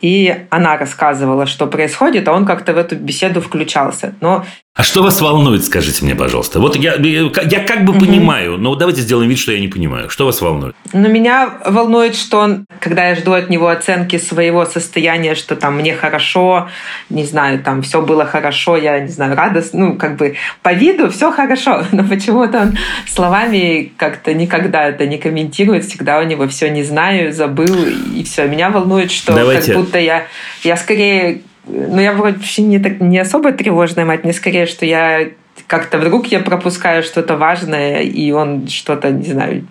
и 0.00 0.44
она 0.50 0.76
рассказывала, 0.76 1.46
что 1.46 1.66
происходит, 1.66 2.26
а 2.28 2.32
он 2.32 2.44
как-то 2.46 2.74
в 2.74 2.78
эту 2.78 2.96
беседу 2.96 3.40
включался. 3.40 4.14
Но 4.20 4.44
А 4.76 4.82
что 4.82 5.04
вас 5.04 5.20
волнует, 5.20 5.64
скажите 5.64 6.04
мне, 6.04 6.16
пожалуйста? 6.16 6.58
Вот 6.58 6.74
я, 6.74 6.96
я 6.96 7.60
как 7.60 7.84
бы 7.84 7.92
понимаю, 7.92 8.58
но 8.58 8.74
давайте 8.74 9.02
сделаем 9.02 9.30
вид, 9.30 9.38
что 9.38 9.52
я 9.52 9.60
не 9.60 9.68
понимаю. 9.68 10.10
Что 10.10 10.26
вас 10.26 10.40
волнует? 10.40 10.74
Но 10.92 11.06
меня 11.06 11.48
волнует, 11.64 12.16
что 12.16 12.40
он, 12.40 12.66
когда 12.80 13.10
я 13.10 13.14
жду 13.14 13.34
от 13.34 13.50
него 13.50 13.68
оценки 13.68 14.18
своего 14.18 14.66
состояния, 14.66 15.36
что 15.36 15.54
там 15.54 15.76
мне 15.76 15.94
хорошо, 15.94 16.68
не 17.08 17.24
знаю, 17.24 17.60
там 17.60 17.82
все 17.82 18.02
было 18.02 18.26
хорошо, 18.26 18.76
я 18.76 18.98
не 18.98 19.06
знаю, 19.12 19.36
радостно, 19.36 19.78
ну, 19.78 19.96
как 19.96 20.16
бы 20.16 20.34
по 20.62 20.72
виду 20.72 21.08
все 21.08 21.30
хорошо, 21.30 21.84
но 21.92 22.02
почему-то 22.02 22.62
он 22.62 22.78
словами 23.06 23.92
как-то 23.96 24.34
никогда 24.34 24.88
это 24.88 25.06
не 25.06 25.18
комментирует, 25.18 25.84
всегда 25.84 26.18
у 26.18 26.24
него 26.24 26.48
все 26.48 26.68
не 26.68 26.82
знаю, 26.82 27.32
забыл, 27.32 27.76
и 28.12 28.24
все. 28.24 28.48
Меня 28.48 28.70
волнует, 28.70 29.12
что 29.12 29.34
Давайте. 29.34 29.72
как 29.72 29.82
будто 29.82 30.00
я, 30.00 30.26
я 30.64 30.76
скорее, 30.76 31.42
ну, 31.66 32.00
я 32.00 32.12
вроде 32.12 32.36
вообще 32.36 32.62
не, 32.62 32.78
так, 32.78 33.00
не 33.00 33.18
особо 33.18 33.52
тревожная 33.52 34.04
мать, 34.04 34.24
мне 34.24 34.32
скорее, 34.32 34.66
что 34.66 34.84
я 34.86 35.28
как-то 35.66 35.98
вдруг 35.98 36.26
я 36.26 36.40
пропускаю 36.40 37.02
что-то 37.02 37.36
важное, 37.36 38.00
и 38.00 38.30
он 38.32 38.68
что-то, 38.68 39.10
не 39.10 39.24
знаю, 39.24 39.66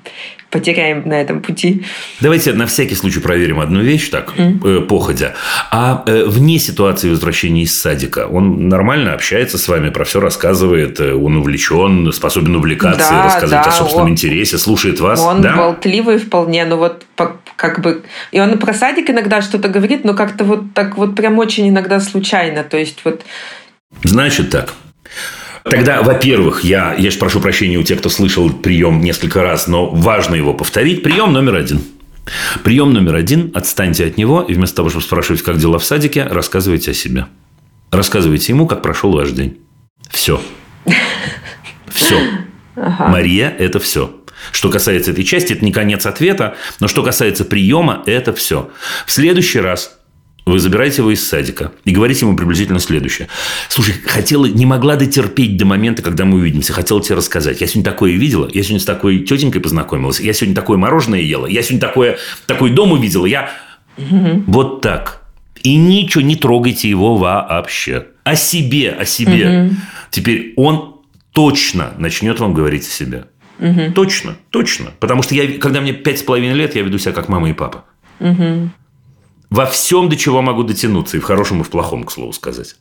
потеряем 0.53 1.01
на 1.05 1.19
этом 1.19 1.41
пути. 1.41 1.83
Давайте 2.21 2.53
на 2.53 2.67
всякий 2.67 2.93
случай 2.95 3.19
проверим 3.19 3.59
одну 3.59 3.81
вещь, 3.81 4.09
так, 4.09 4.33
mm. 4.37 4.59
э, 4.63 4.81
походя. 4.81 5.33
А 5.71 6.03
э, 6.05 6.25
вне 6.27 6.59
ситуации 6.59 7.09
возвращения 7.09 7.63
из 7.63 7.81
садика, 7.81 8.27
он 8.27 8.69
нормально 8.69 9.13
общается 9.13 9.57
с 9.57 9.67
вами, 9.67 9.89
про 9.89 10.05
все 10.05 10.19
рассказывает, 10.19 10.99
э, 10.99 11.13
он 11.15 11.37
увлечен, 11.37 12.13
способен 12.13 12.55
увлекаться 12.55 13.09
да, 13.09 13.19
и 13.19 13.23
рассказывать 13.23 13.65
да, 13.65 13.69
о 13.69 13.71
собственном 13.71 14.05
он, 14.05 14.11
интересе, 14.11 14.59
слушает 14.59 14.99
вас. 14.99 15.19
Он 15.19 15.41
да? 15.41 15.55
болтливый 15.55 16.19
вполне, 16.19 16.65
но 16.65 16.77
вот 16.77 17.03
как 17.55 17.81
бы... 17.81 18.03
И 18.31 18.39
он 18.39 18.59
про 18.59 18.73
садик 18.73 19.09
иногда 19.09 19.41
что-то 19.41 19.69
говорит, 19.69 20.05
но 20.05 20.13
как-то 20.13 20.43
вот 20.43 20.73
так 20.75 20.97
вот 20.97 21.15
прям 21.15 21.39
очень 21.39 21.67
иногда 21.69 21.99
случайно. 21.99 22.63
То 22.63 22.77
есть 22.77 22.99
вот... 23.03 23.25
Значит 24.03 24.51
так. 24.51 24.73
Тогда, 25.63 26.01
во-первых, 26.01 26.63
я, 26.63 26.93
я 26.95 27.09
же 27.09 27.17
прошу 27.17 27.39
прощения 27.39 27.77
у 27.77 27.83
тех, 27.83 27.99
кто 27.99 28.09
слышал 28.09 28.49
прием 28.49 29.01
несколько 29.01 29.43
раз, 29.43 29.67
но 29.67 29.89
важно 29.89 30.35
его 30.35 30.53
повторить. 30.53 31.03
Прием 31.03 31.31
номер 31.31 31.55
один. 31.55 31.81
Прием 32.63 32.93
номер 32.93 33.15
один. 33.15 33.51
Отстаньте 33.53 34.05
от 34.05 34.17
него 34.17 34.41
и 34.41 34.53
вместо 34.53 34.77
того, 34.77 34.89
чтобы 34.89 35.03
спрашивать, 35.03 35.41
как 35.41 35.57
дела 35.57 35.79
в 35.79 35.85
садике, 35.85 36.23
рассказывайте 36.23 36.91
о 36.91 36.93
себе. 36.93 37.27
Рассказывайте 37.91 38.51
ему, 38.51 38.67
как 38.67 38.81
прошел 38.81 39.11
ваш 39.13 39.31
день. 39.31 39.59
Все. 40.09 40.41
Все. 41.87 42.19
Ага. 42.75 43.07
Мария– 43.07 43.53
это 43.59 43.79
все. 43.79 44.15
Что 44.51 44.69
касается 44.69 45.11
этой 45.11 45.23
части, 45.23 45.53
это 45.53 45.63
не 45.63 45.71
конец 45.71 46.05
ответа, 46.05 46.57
но 46.79 46.87
что 46.87 47.03
касается 47.03 47.45
приема, 47.45 48.03
это 48.05 48.33
все. 48.33 48.69
В 49.05 49.11
следующий 49.11 49.59
раз 49.59 49.99
вы 50.45 50.59
забираете 50.59 51.01
его 51.01 51.11
из 51.11 51.27
садика 51.27 51.71
и 51.85 51.91
говорите 51.91 52.25
ему 52.25 52.35
приблизительно 52.35 52.79
следующее. 52.79 53.29
Слушай, 53.69 53.95
хотела, 54.05 54.45
не 54.45 54.65
могла 54.65 54.95
дотерпеть 54.95 55.57
до 55.57 55.65
момента, 55.65 56.01
когда 56.01 56.25
мы 56.25 56.37
увидимся. 56.37 56.73
Хотела 56.73 57.01
тебе 57.01 57.15
рассказать. 57.15 57.61
Я 57.61 57.67
сегодня 57.67 57.89
такое 57.89 58.11
видела. 58.13 58.49
Я 58.51 58.61
сегодня 58.63 58.79
с 58.79 58.85
такой 58.85 59.19
тетенькой 59.19 59.61
познакомилась. 59.61 60.19
Я 60.19 60.33
сегодня 60.33 60.55
такое 60.55 60.77
мороженое 60.77 61.21
ела. 61.21 61.45
Я 61.45 61.61
сегодня 61.61 61.79
такое, 61.79 62.17
такой 62.45 62.71
дом 62.71 62.91
увидела. 62.91 63.25
Я... 63.25 63.51
Угу. 63.97 64.43
Вот 64.47 64.81
так. 64.81 65.21
И 65.61 65.77
ничего, 65.77 66.21
не 66.21 66.35
трогайте 66.35 66.89
его 66.89 67.15
вообще. 67.15 68.07
О 68.23 68.35
себе, 68.35 68.91
о 68.91 69.05
себе. 69.05 69.67
Угу. 69.67 69.75
Теперь 70.09 70.53
он 70.57 70.97
точно 71.31 71.93
начнет 71.97 72.39
вам 72.39 72.53
говорить 72.53 72.85
о 72.85 72.91
себе. 72.91 73.25
Угу. 73.59 73.93
Точно, 73.95 74.35
точно. 74.49 74.91
Потому 74.99 75.23
что 75.23 75.35
я, 75.35 75.57
когда 75.57 75.79
мне 75.79 75.93
пять 75.93 76.19
с 76.19 76.23
половиной 76.23 76.55
лет, 76.55 76.75
я 76.75 76.81
веду 76.81 76.97
себя 76.97 77.13
как 77.13 77.29
мама 77.29 77.49
и 77.49 77.53
папа. 77.53 77.85
Угу. 78.19 78.71
Во 79.53 79.67
всем, 79.67 80.09
до 80.09 80.17
чего 80.17 80.41
могу 80.41 80.63
дотянуться. 80.63 81.17
И 81.17 81.19
в 81.19 81.23
хорошем, 81.25 81.61
и 81.61 81.63
в 81.63 81.69
плохом, 81.69 82.05
к 82.05 82.11
слову 82.11 82.33
сказать. 82.33 82.75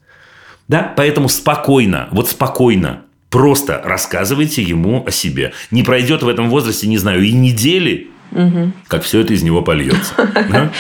Да? 0.69 0.91
Поэтому 0.97 1.29
спокойно, 1.29 2.09
вот 2.13 2.31
спокойно, 2.31 3.03
просто 3.29 3.83
рассказывайте 3.85 4.63
ему 4.63 5.05
о 5.07 5.11
себе. 5.11 5.53
Не 5.71 5.83
пройдет 5.83 6.23
в 6.23 6.29
этом 6.29 6.49
возрасте, 6.49 6.89
не 6.89 6.97
знаю, 6.97 7.23
и 7.25 7.33
недели, 7.33 8.09
угу. 8.31 8.73
как 8.89 9.03
все 9.03 9.21
это 9.21 9.35
из 9.35 9.43
него 9.43 9.61
польется. 9.61 10.15
Да? 10.51 10.73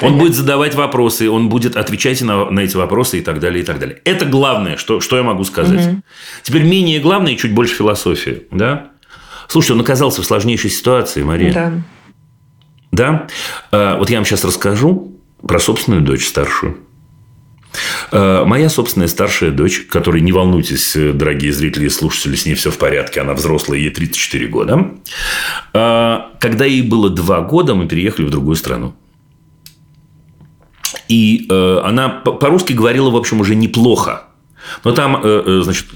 Он 0.00 0.18
будет 0.18 0.34
задавать 0.34 0.74
вопросы, 0.74 1.30
он 1.30 1.48
будет 1.48 1.76
отвечать 1.76 2.20
на, 2.22 2.50
на 2.50 2.58
эти 2.58 2.76
вопросы 2.76 3.20
и 3.20 3.20
так 3.20 3.38
далее, 3.38 3.62
и 3.62 3.64
так 3.64 3.78
далее. 3.78 4.00
Это 4.04 4.24
главное, 4.24 4.76
что, 4.76 4.98
что 4.98 5.16
я 5.16 5.22
могу 5.22 5.44
сказать. 5.44 5.86
Угу. 5.86 6.02
Теперь 6.42 6.64
менее 6.64 6.98
главное 6.98 7.34
и 7.34 7.36
чуть 7.36 7.54
больше 7.54 7.76
философии. 7.76 8.42
Да? 8.50 8.88
Слушайте, 9.46 9.74
он 9.74 9.82
оказался 9.82 10.20
в 10.20 10.24
сложнейшей 10.24 10.70
ситуации, 10.70 11.22
Мария. 11.22 11.52
Да. 11.52 11.72
Да? 12.90 13.26
А, 13.70 13.98
вот 13.98 14.10
я 14.10 14.16
вам 14.16 14.24
сейчас 14.24 14.44
расскажу 14.44 15.14
про 15.46 15.58
собственную 15.58 16.02
дочь 16.02 16.26
старшую. 16.26 16.78
А, 18.10 18.44
моя 18.44 18.68
собственная 18.68 19.08
старшая 19.08 19.50
дочь, 19.50 19.86
которой, 19.90 20.20
не 20.20 20.32
волнуйтесь, 20.32 20.94
дорогие 20.94 21.52
зрители 21.52 21.86
и 21.86 21.90
слушатели, 21.90 22.34
с 22.34 22.46
ней 22.46 22.54
все 22.54 22.70
в 22.70 22.78
порядке, 22.78 23.20
она 23.20 23.34
взрослая, 23.34 23.78
ей 23.78 23.90
34 23.90 24.46
года. 24.48 24.90
А, 25.74 26.32
когда 26.40 26.64
ей 26.64 26.82
было 26.82 27.10
2 27.10 27.40
года, 27.42 27.74
мы 27.74 27.86
переехали 27.86 28.26
в 28.26 28.30
другую 28.30 28.56
страну. 28.56 28.94
И 31.08 31.46
она 31.48 32.08
по-русски 32.08 32.74
говорила, 32.74 33.10
в 33.10 33.16
общем, 33.16 33.40
уже 33.40 33.54
неплохо. 33.54 34.24
Но 34.84 34.92
там, 34.92 35.22
значит, 35.62 35.86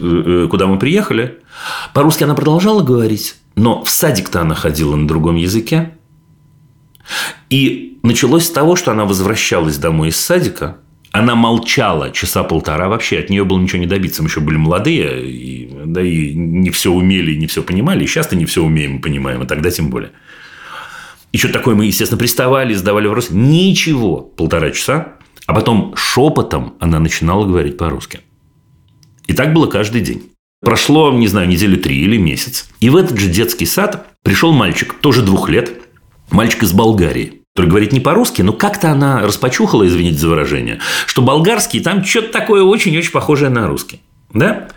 куда 0.51 0.67
мы 0.67 0.79
приехали, 0.79 1.41
по-русски 1.93 2.25
она 2.25 2.35
продолжала 2.35 2.83
говорить, 2.83 3.37
но 3.55 3.85
в 3.85 3.91
садик-то 3.91 4.41
она 4.41 4.55
ходила 4.55 4.97
на 4.97 5.07
другом 5.07 5.37
языке. 5.37 5.99
И 7.51 7.99
началось 8.03 8.47
с 8.47 8.51
того, 8.51 8.77
что 8.77 8.91
она 8.91 9.05
возвращалась 9.05 9.79
домой 9.79 10.09
из 10.09 10.17
садика, 10.17 10.79
она 11.13 11.35
молчала 11.35 12.11
часа 12.11 12.43
полтора, 12.43 12.89
вообще 12.89 13.19
от 13.19 13.29
нее 13.29 13.45
было 13.45 13.59
ничего 13.59 13.79
не 13.81 13.87
добиться. 13.87 14.23
Мы 14.23 14.29
еще 14.29 14.41
были 14.41 14.57
молодые, 14.57 15.31
и, 15.31 15.71
да, 15.85 16.03
и 16.03 16.33
не 16.35 16.71
все 16.71 16.91
умели, 16.91 17.35
не 17.35 17.47
все 17.47 17.63
понимали. 17.63 18.07
Сейчас-то 18.07 18.35
не 18.35 18.47
все 18.47 18.63
умеем 18.63 18.97
и 18.97 19.01
понимаем, 19.01 19.43
а 19.43 19.47
тогда 19.47 19.71
тем 19.71 19.91
более. 19.91 20.13
И 21.33 21.39
что 21.39 21.49
такое 21.49 21.75
мы, 21.75 21.87
естественно, 21.87 22.19
приставали, 22.19 22.75
задавали 22.75 23.07
вопросы. 23.07 23.35
Ничего. 23.35 24.19
Полтора 24.19 24.71
часа. 24.71 25.15
А 25.47 25.55
потом 25.55 25.95
шепотом 25.97 26.75
она 26.79 26.99
начинала 26.99 27.45
говорить 27.45 27.77
по-русски. 27.77 28.21
И 29.27 29.35
так 29.35 29.53
было 29.53 29.67
каждый 29.67 30.03
день. 30.03 30.31
Прошло, 30.61 31.13
не 31.13 31.27
знаю, 31.27 31.49
недели 31.49 31.77
три 31.77 32.01
или 32.01 32.17
месяц. 32.17 32.69
И 32.81 32.89
в 32.89 32.97
этот 32.97 33.19
же 33.19 33.29
детский 33.29 33.67
сад 33.67 34.07
пришел 34.23 34.53
мальчик, 34.53 34.95
тоже 34.95 35.23
двух 35.23 35.49
лет, 35.49 35.82
мальчик 36.33 36.63
из 36.63 36.73
Болгарии 36.73 37.43
который 37.55 37.67
говорит 37.69 37.93
не 37.93 38.01
по-русски, 38.01 38.41
но 38.41 38.55
как-то 38.55 38.91
она 38.91 39.21
распочухала, 39.21 39.87
извините 39.87 40.17
за 40.17 40.29
выражение, 40.29 40.81
что 41.07 41.21
болгарский 41.21 41.81
там 41.81 42.03
что-то 42.03 42.33
такое 42.33 42.63
очень-очень 42.63 43.13
похожее 43.13 43.51
на 43.51 43.69
русский. 43.69 44.01
Да? 44.33 44.69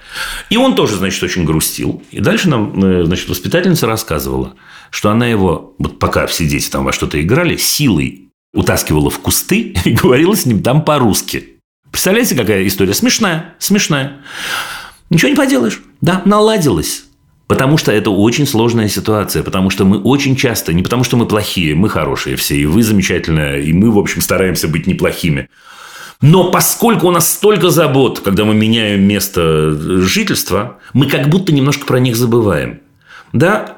И 0.50 0.58
он 0.58 0.76
тоже, 0.76 0.98
значит, 0.98 1.24
очень 1.24 1.46
грустил. 1.46 2.04
И 2.12 2.20
дальше 2.20 2.50
нам, 2.50 2.84
э, 2.84 3.06
значит, 3.06 3.30
воспитательница 3.30 3.88
рассказывала, 3.88 4.56
что 4.90 5.10
она 5.10 5.28
его, 5.28 5.74
вот 5.80 6.00
пока 6.00 6.28
все 6.28 6.46
дети 6.46 6.70
там 6.70 6.84
во 6.84 6.92
что-то 6.92 7.22
играли, 7.22 7.56
силой 7.56 8.30
утаскивала 8.54 9.10
в 9.10 9.20
кусты 9.20 9.74
и 9.86 9.92
говорила 10.04 10.36
с 10.36 10.46
ним 10.46 10.62
там 10.62 10.84
по-русски. 10.84 11.62
Представляете, 11.90 12.36
какая 12.36 12.68
история? 12.68 12.94
Смешная, 12.94 13.56
смешная. 13.60 14.18
Ничего 15.10 15.30
не 15.30 15.36
поделаешь. 15.36 15.82
Да, 16.02 16.22
наладилось. 16.26 17.06
Потому 17.48 17.78
что 17.78 17.92
это 17.92 18.10
очень 18.10 18.48
сложная 18.48 18.88
ситуация, 18.88 19.44
потому 19.44 19.70
что 19.70 19.86
мы 19.86 20.00
очень 20.00 20.36
часто, 20.36 20.74
не 20.74 20.82
потому 20.82 21.04
что 21.04 21.16
мы 21.16 21.28
плохие, 21.28 21.76
мы 21.76 21.90
хорошие 21.90 22.36
все, 22.38 22.56
и 22.56 22.66
вы 22.66 22.82
замечательные, 22.82 23.64
и 23.64 23.72
мы, 23.72 23.92
в 23.92 24.00
общем, 24.00 24.22
стараемся 24.22 24.68
быть 24.68 24.88
неплохими. 24.88 25.50
Но 26.22 26.50
поскольку 26.50 27.08
у 27.08 27.12
нас 27.12 27.32
столько 27.32 27.70
забот, 27.70 28.22
когда 28.22 28.46
мы 28.46 28.56
меняем 28.56 29.04
место 29.04 29.78
жительства, 30.02 30.80
мы 30.94 31.08
как 31.08 31.30
будто 31.30 31.54
немножко 31.54 31.86
про 31.86 32.00
них 32.00 32.16
забываем. 32.16 32.80
Да, 33.32 33.78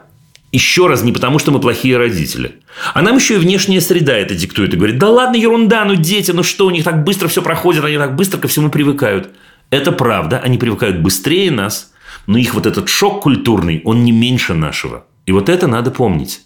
еще 0.52 0.88
раз, 0.88 1.04
не 1.04 1.12
потому, 1.12 1.40
что 1.40 1.52
мы 1.52 1.60
плохие 1.60 1.98
родители. 1.98 2.56
А 2.94 3.02
нам 3.02 3.18
еще 3.18 3.36
и 3.36 3.38
внешняя 3.38 3.82
среда 3.82 4.16
это 4.16 4.34
диктует 4.34 4.74
и 4.74 4.78
говорит, 4.78 4.98
да 4.98 5.10
ладно, 5.10 5.36
ерунда, 5.36 5.84
ну 5.84 5.96
дети, 5.96 6.32
ну 6.32 6.44
что, 6.44 6.68
у 6.68 6.70
них 6.70 6.86
так 6.86 7.04
быстро 7.04 7.28
все 7.28 7.42
проходит, 7.42 7.84
они 7.84 7.98
так 7.98 8.16
быстро 8.16 8.40
ко 8.40 8.48
всему 8.48 8.70
привыкают. 8.70 9.30
Это 9.70 9.92
правда, 9.92 10.40
они 10.40 10.58
привыкают 10.58 11.00
быстрее 11.00 11.52
нас, 11.52 11.92
но 12.26 12.38
их 12.38 12.54
вот 12.54 12.66
этот 12.66 12.90
шок 12.90 13.24
культурный, 13.24 13.82
он 13.86 14.04
не 14.04 14.12
меньше 14.12 14.54
нашего. 14.54 15.06
И 15.26 15.32
вот 15.32 15.50
это 15.50 15.68
надо 15.68 15.92
помнить. 15.92 16.42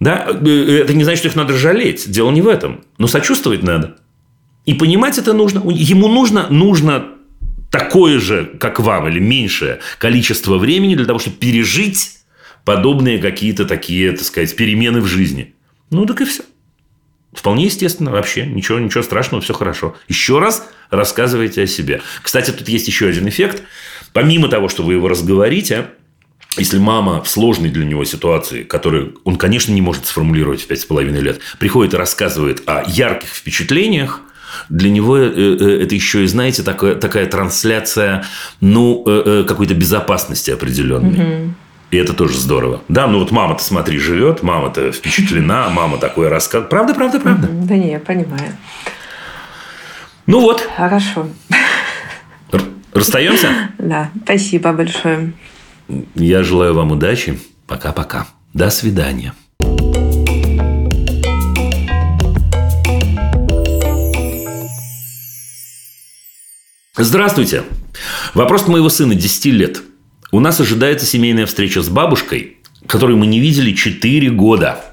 Да? 0.00 0.26
Э, 0.28 0.80
это 0.82 0.94
не 0.94 1.04
значит, 1.04 1.20
что 1.20 1.28
их 1.28 1.36
надо 1.36 1.54
жалеть. 1.54 2.10
Дело 2.10 2.30
не 2.30 2.42
в 2.42 2.48
этом. 2.48 2.84
Но 2.98 3.06
сочувствовать 3.06 3.62
надо. 3.62 3.96
И 4.66 4.74
понимать 4.74 5.18
это 5.18 5.32
нужно. 5.32 5.62
Ему 5.70 6.08
нужно, 6.08 6.46
нужно 6.50 7.06
такое 7.70 8.18
же, 8.18 8.44
как 8.60 8.80
вам, 8.80 9.08
или 9.08 9.18
меньшее 9.18 9.80
количество 9.98 10.58
времени 10.58 10.94
для 10.94 11.06
того, 11.06 11.18
чтобы 11.18 11.36
пережить 11.36 12.18
подобные 12.64 13.18
какие-то 13.18 13.64
такие, 13.64 14.12
так 14.12 14.24
сказать, 14.24 14.54
перемены 14.56 15.00
в 15.00 15.06
жизни. 15.06 15.54
Ну, 15.90 16.06
так 16.06 16.20
и 16.20 16.24
все. 16.24 16.44
Вполне 17.34 17.66
естественно, 17.66 18.10
вообще. 18.10 18.46
Ничего, 18.46 18.78
ничего 18.78 19.02
страшного, 19.02 19.42
все 19.42 19.54
хорошо. 19.54 19.96
Еще 20.08 20.38
раз 20.38 20.68
рассказывайте 20.90 21.62
о 21.62 21.66
себе. 21.66 22.00
Кстати, 22.22 22.50
тут 22.50 22.68
есть 22.68 22.86
еще 22.86 23.08
один 23.08 23.28
эффект. 23.28 23.62
Помимо 24.12 24.48
того, 24.48 24.68
что 24.68 24.82
вы 24.82 24.94
его 24.94 25.08
разговорите, 25.08 25.88
если 26.56 26.78
мама 26.78 27.22
в 27.22 27.28
сложной 27.28 27.70
для 27.70 27.84
него 27.84 28.04
ситуации, 28.04 28.62
которую 28.62 29.18
он, 29.24 29.36
конечно, 29.36 29.72
не 29.72 29.80
может 29.80 30.06
сформулировать 30.06 30.62
в 30.62 30.66
пять 30.66 30.80
с 30.80 30.84
половиной 30.84 31.20
лет, 31.20 31.40
приходит 31.58 31.94
и 31.94 31.96
рассказывает 31.96 32.62
о 32.66 32.84
ярких 32.86 33.28
впечатлениях, 33.28 34.20
для 34.68 34.90
него 34.90 35.18
э, 35.18 35.30
э, 35.30 35.82
это 35.82 35.94
еще 35.96 36.22
и, 36.22 36.26
знаете, 36.28 36.62
такая, 36.62 36.94
такая 36.94 37.26
трансляция, 37.26 38.24
ну, 38.60 39.02
э, 39.06 39.44
какой-то 39.48 39.74
безопасности 39.74 40.52
определенной. 40.52 41.18
Угу. 41.18 41.54
И 41.94 41.96
это 41.96 42.12
тоже 42.12 42.36
здорово. 42.36 42.82
Да, 42.88 43.06
ну 43.06 43.20
вот 43.20 43.30
мама-то, 43.30 43.62
смотри, 43.62 44.00
живет, 44.00 44.42
мама-то 44.42 44.90
впечатлена, 44.90 45.68
мама 45.68 45.96
такое 45.96 46.28
рассказывает. 46.28 46.68
Правда, 46.68 46.92
правда, 46.92 47.20
правда? 47.20 47.48
Да 47.48 47.76
не, 47.76 47.92
я 47.92 48.00
понимаю. 48.00 48.50
Ну 50.26 50.40
вот. 50.40 50.68
Хорошо. 50.76 51.28
Расстаемся? 52.92 53.70
Да, 53.78 54.10
спасибо 54.24 54.72
большое. 54.72 55.34
Я 56.16 56.42
желаю 56.42 56.74
вам 56.74 56.90
удачи. 56.90 57.38
Пока-пока. 57.68 58.26
До 58.54 58.70
свидания. 58.70 59.32
Здравствуйте. 66.96 67.62
Вопрос 68.34 68.66
моего 68.66 68.88
сына 68.88 69.14
10 69.14 69.44
лет– 69.44 69.82
у 70.34 70.40
нас 70.40 70.58
ожидается 70.58 71.06
семейная 71.06 71.46
встреча 71.46 71.80
с 71.80 71.88
бабушкой, 71.88 72.56
которую 72.88 73.18
мы 73.18 73.26
не 73.26 73.38
видели 73.38 73.72
4 73.72 74.30
года. 74.30 74.84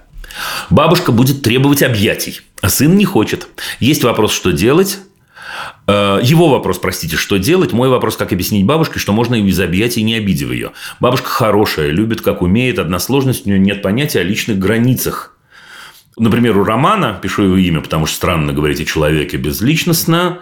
Бабушка 0.69 1.11
будет 1.11 1.41
требовать 1.41 1.81
объятий, 1.81 2.41
а 2.61 2.69
сын 2.69 2.95
не 2.95 3.05
хочет. 3.05 3.47
Есть 3.79 4.03
вопрос, 4.03 4.33
что 4.33 4.51
делать. 4.51 4.99
Э, 5.87 6.19
его 6.21 6.47
вопрос, 6.47 6.77
простите, 6.77 7.15
что 7.15 7.37
делать? 7.37 7.73
Мой 7.73 7.89
вопрос, 7.89 8.17
как 8.17 8.31
объяснить 8.31 8.67
бабушке, 8.67 8.99
что 8.99 9.13
можно 9.13 9.33
и 9.33 9.41
без 9.41 9.59
объятий, 9.59 10.03
не 10.03 10.13
обидев 10.13 10.51
ее. 10.51 10.73
Бабушка 10.99 11.29
хорошая, 11.29 11.89
любит, 11.89 12.21
как 12.21 12.43
умеет. 12.43 12.77
Одна 12.77 12.99
сложность, 12.99 13.47
у 13.47 13.49
нее 13.49 13.57
нет 13.57 13.81
понятия 13.81 14.19
о 14.19 14.23
личных 14.23 14.59
границах. 14.59 15.35
Например, 16.17 16.57
у 16.57 16.63
Романа, 16.63 17.17
пишу 17.21 17.43
его 17.43 17.57
имя, 17.57 17.79
потому 17.81 18.05
что 18.05 18.17
странно 18.17 18.51
говорить 18.51 18.81
о 18.81 18.85
человеке 18.85 19.37
безличностно, 19.37 20.39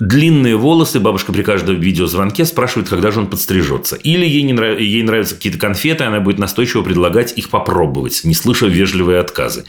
длинные 0.00 0.56
волосы, 0.56 0.98
бабушка 0.98 1.32
при 1.32 1.42
каждом 1.42 1.78
видеозвонке 1.78 2.44
спрашивает, 2.44 2.88
когда 2.88 3.12
же 3.12 3.20
он 3.20 3.28
подстрижется. 3.28 3.94
Или 3.94 4.26
ей, 4.26 4.42
не 4.42 4.52
нрав... 4.52 4.78
ей 4.78 5.02
нравятся 5.02 5.36
какие-то 5.36 5.58
конфеты, 5.58 6.02
она 6.04 6.18
будет 6.18 6.38
настойчиво 6.38 6.82
предлагать 6.82 7.32
их 7.36 7.48
попробовать, 7.48 8.22
не 8.24 8.34
слыша 8.34 8.66
вежливые 8.66 9.20
отказы. 9.20 9.64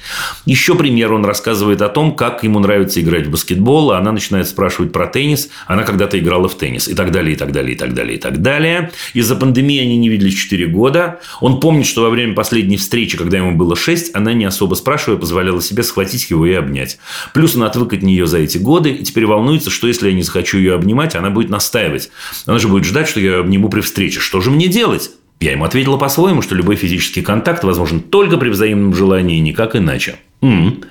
Еще 0.46 0.74
пример, 0.76 1.14
он 1.14 1.26
рассказывает 1.26 1.82
о 1.84 1.90
том, 1.90 2.16
как 2.16 2.44
ему 2.44 2.60
нравится 2.60 3.00
играть 3.00 3.28
в 3.28 3.32
баскетбол, 3.32 3.92
а 3.92 4.00
она 4.00 4.12
начинает 4.12 4.48
спрашивать 4.48 4.92
про 4.92 5.06
теннис, 5.06 5.50
она 5.68 5.84
когда-то 5.84 6.18
играла 6.18 6.48
в 6.48 6.58
теннис, 6.58 6.88
и 6.88 6.96
так 6.96 7.12
далее, 7.12 7.36
и 7.36 7.38
так 7.38 7.52
далее, 7.52 7.76
и 7.76 7.78
так 7.78 7.94
далее, 7.94 8.18
и 8.18 8.20
так 8.20 8.42
далее. 8.42 8.92
Из-за 9.14 9.36
пандемии 9.36 9.80
они 9.80 9.98
не 9.98 10.10
виделись 10.10 10.34
4 10.34 10.66
года. 10.68 11.20
Он 11.40 11.60
помнит, 11.60 11.86
что 11.86 12.02
во 12.02 12.10
время 12.10 12.34
последней 12.34 12.78
встречи, 12.78 13.16
когда 13.16 13.38
ему 13.38 13.52
было 13.52 13.76
6, 13.76 14.16
она 14.16 14.34
не 14.34 14.46
особо 14.46 14.74
спрашивая, 14.74 15.18
позволяла 15.36 15.62
себе 15.62 15.84
схватить 15.84 16.30
его 16.30 16.46
и 16.46 16.54
обнять. 16.54 16.98
Плюс 17.34 17.58
он 17.58 17.64
отвык 17.64 17.92
от 17.92 18.02
нее 18.02 18.26
за 18.26 18.38
эти 18.38 18.58
годы, 18.58 18.92
и 18.92 19.04
теперь 19.04 19.26
волнуется, 19.26 19.70
что 19.70 19.86
если 19.86 20.10
не 20.14 20.24
захочу 20.24 20.58
ее 20.58 20.76
обнимать, 20.76 21.14
она 21.14 21.30
будет 21.30 21.50
настаивать. 21.50 22.10
Она 22.46 22.58
же 22.58 22.70
будет 22.70 22.86
ждать, 22.86 23.10
что 23.10 23.20
я 23.20 23.32
ее 23.32 23.40
обниму 23.42 23.68
при 23.68 23.82
встрече. 23.82 24.22
Что 24.22 24.40
же 24.40 24.50
мне 24.50 24.70
делать? 24.70 25.12
Я 25.42 25.52
ему 25.52 25.66
ответила 25.66 25.98
по-своему, 25.98 26.42
что 26.42 26.56
любой 26.56 26.78
физический 26.78 27.22
контакт 27.22 27.66
возможен 27.66 28.00
только 28.00 28.38
при 28.38 28.48
взаимном 28.48 28.96
желании, 28.96 29.40
никак 29.40 29.76
иначе. 29.76 30.16
М-м. 30.42 30.86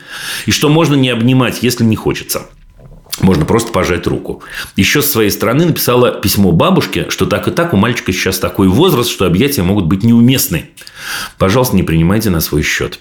И 0.45 0.51
что 0.51 0.69
можно 0.69 0.95
не 0.95 1.09
обнимать, 1.09 1.63
если 1.63 1.85
не 1.85 1.97
хочется. 1.97 2.43
Можно 3.21 3.45
просто 3.45 3.73
пожать 3.73 4.07
руку. 4.07 4.43
Еще 4.77 5.01
с 5.01 5.11
своей 5.11 5.31
стороны 5.31 5.67
написала 5.67 6.11
письмо 6.11 6.53
бабушке, 6.53 7.07
что 7.09 7.27
так 7.27 7.47
и 7.49 7.51
так 7.51 7.73
у 7.73 7.77
мальчика 7.77 8.13
сейчас 8.13 8.39
такой 8.39 8.69
возраст, 8.69 9.09
что 9.09 9.25
объятия 9.25 9.63
могут 9.63 9.87
быть 9.87 10.03
неуместны. 10.03 10.71
Пожалуйста, 11.39 11.77
не 11.77 11.83
принимайте 11.83 12.31
на 12.31 12.41
свой 12.41 12.63
счет. 12.63 12.99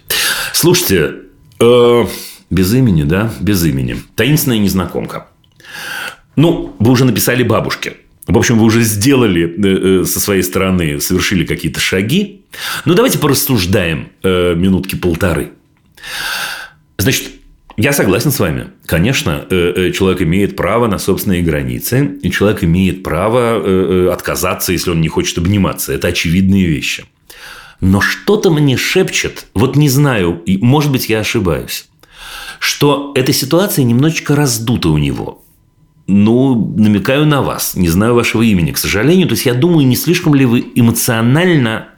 Слушайте, 0.53 1.22
э, 1.63 2.07
без 2.49 2.73
имени, 2.73 3.03
да, 3.03 3.31
без 3.39 3.65
имени. 3.65 3.97
Таинственная 4.15 4.59
незнакомка. 4.59 5.27
Ну, 6.35 6.75
вы 6.79 6.91
уже 6.91 7.05
написали 7.05 7.43
бабушке. 7.43 7.97
В 8.27 8.37
общем, 8.37 8.57
вы 8.57 8.65
уже 8.65 8.81
сделали 8.83 9.43
э, 9.43 10.01
э, 10.01 10.05
со 10.05 10.19
своей 10.19 10.43
стороны, 10.43 11.01
совершили 11.01 11.45
какие-то 11.45 11.79
шаги. 11.79 12.45
Ну, 12.85 12.93
давайте 12.93 13.19
порассуждаем 13.19 14.09
э, 14.23 14.55
минутки 14.55 14.95
полторы. 14.95 15.51
Значит, 16.97 17.31
я 17.75 17.91
согласен 17.91 18.31
с 18.31 18.39
вами. 18.39 18.67
Конечно, 18.85 19.47
человек 19.49 20.21
имеет 20.21 20.55
право 20.55 20.87
на 20.87 20.99
собственные 20.99 21.41
границы, 21.41 22.19
и 22.21 22.29
человек 22.29 22.63
имеет 22.63 23.01
право 23.01 24.13
отказаться, 24.13 24.71
если 24.71 24.91
он 24.91 25.01
не 25.01 25.07
хочет 25.07 25.39
обниматься. 25.39 25.91
Это 25.91 26.09
очевидные 26.09 26.67
вещи. 26.67 27.05
Но 27.83 27.99
что-то 27.99 28.49
мне 28.49 28.77
шепчет, 28.77 29.47
вот 29.53 29.75
не 29.75 29.89
знаю, 29.89 30.41
может 30.61 30.89
быть, 30.89 31.09
я 31.09 31.19
ошибаюсь, 31.19 31.89
что 32.59 33.11
эта 33.13 33.33
ситуация 33.33 33.83
немножечко 33.83 34.37
раздута 34.37 34.87
у 34.87 34.97
него. 34.97 35.43
Ну, 36.07 36.73
намекаю 36.77 37.25
на 37.25 37.41
вас. 37.41 37.75
Не 37.75 37.89
знаю 37.89 38.15
вашего 38.15 38.41
имени, 38.41 38.71
к 38.71 38.77
сожалению. 38.77 39.27
То 39.27 39.33
есть, 39.33 39.45
я 39.45 39.53
думаю, 39.53 39.85
не 39.85 39.97
слишком 39.97 40.33
ли 40.33 40.45
вы 40.45 40.65
эмоционально 40.75 41.89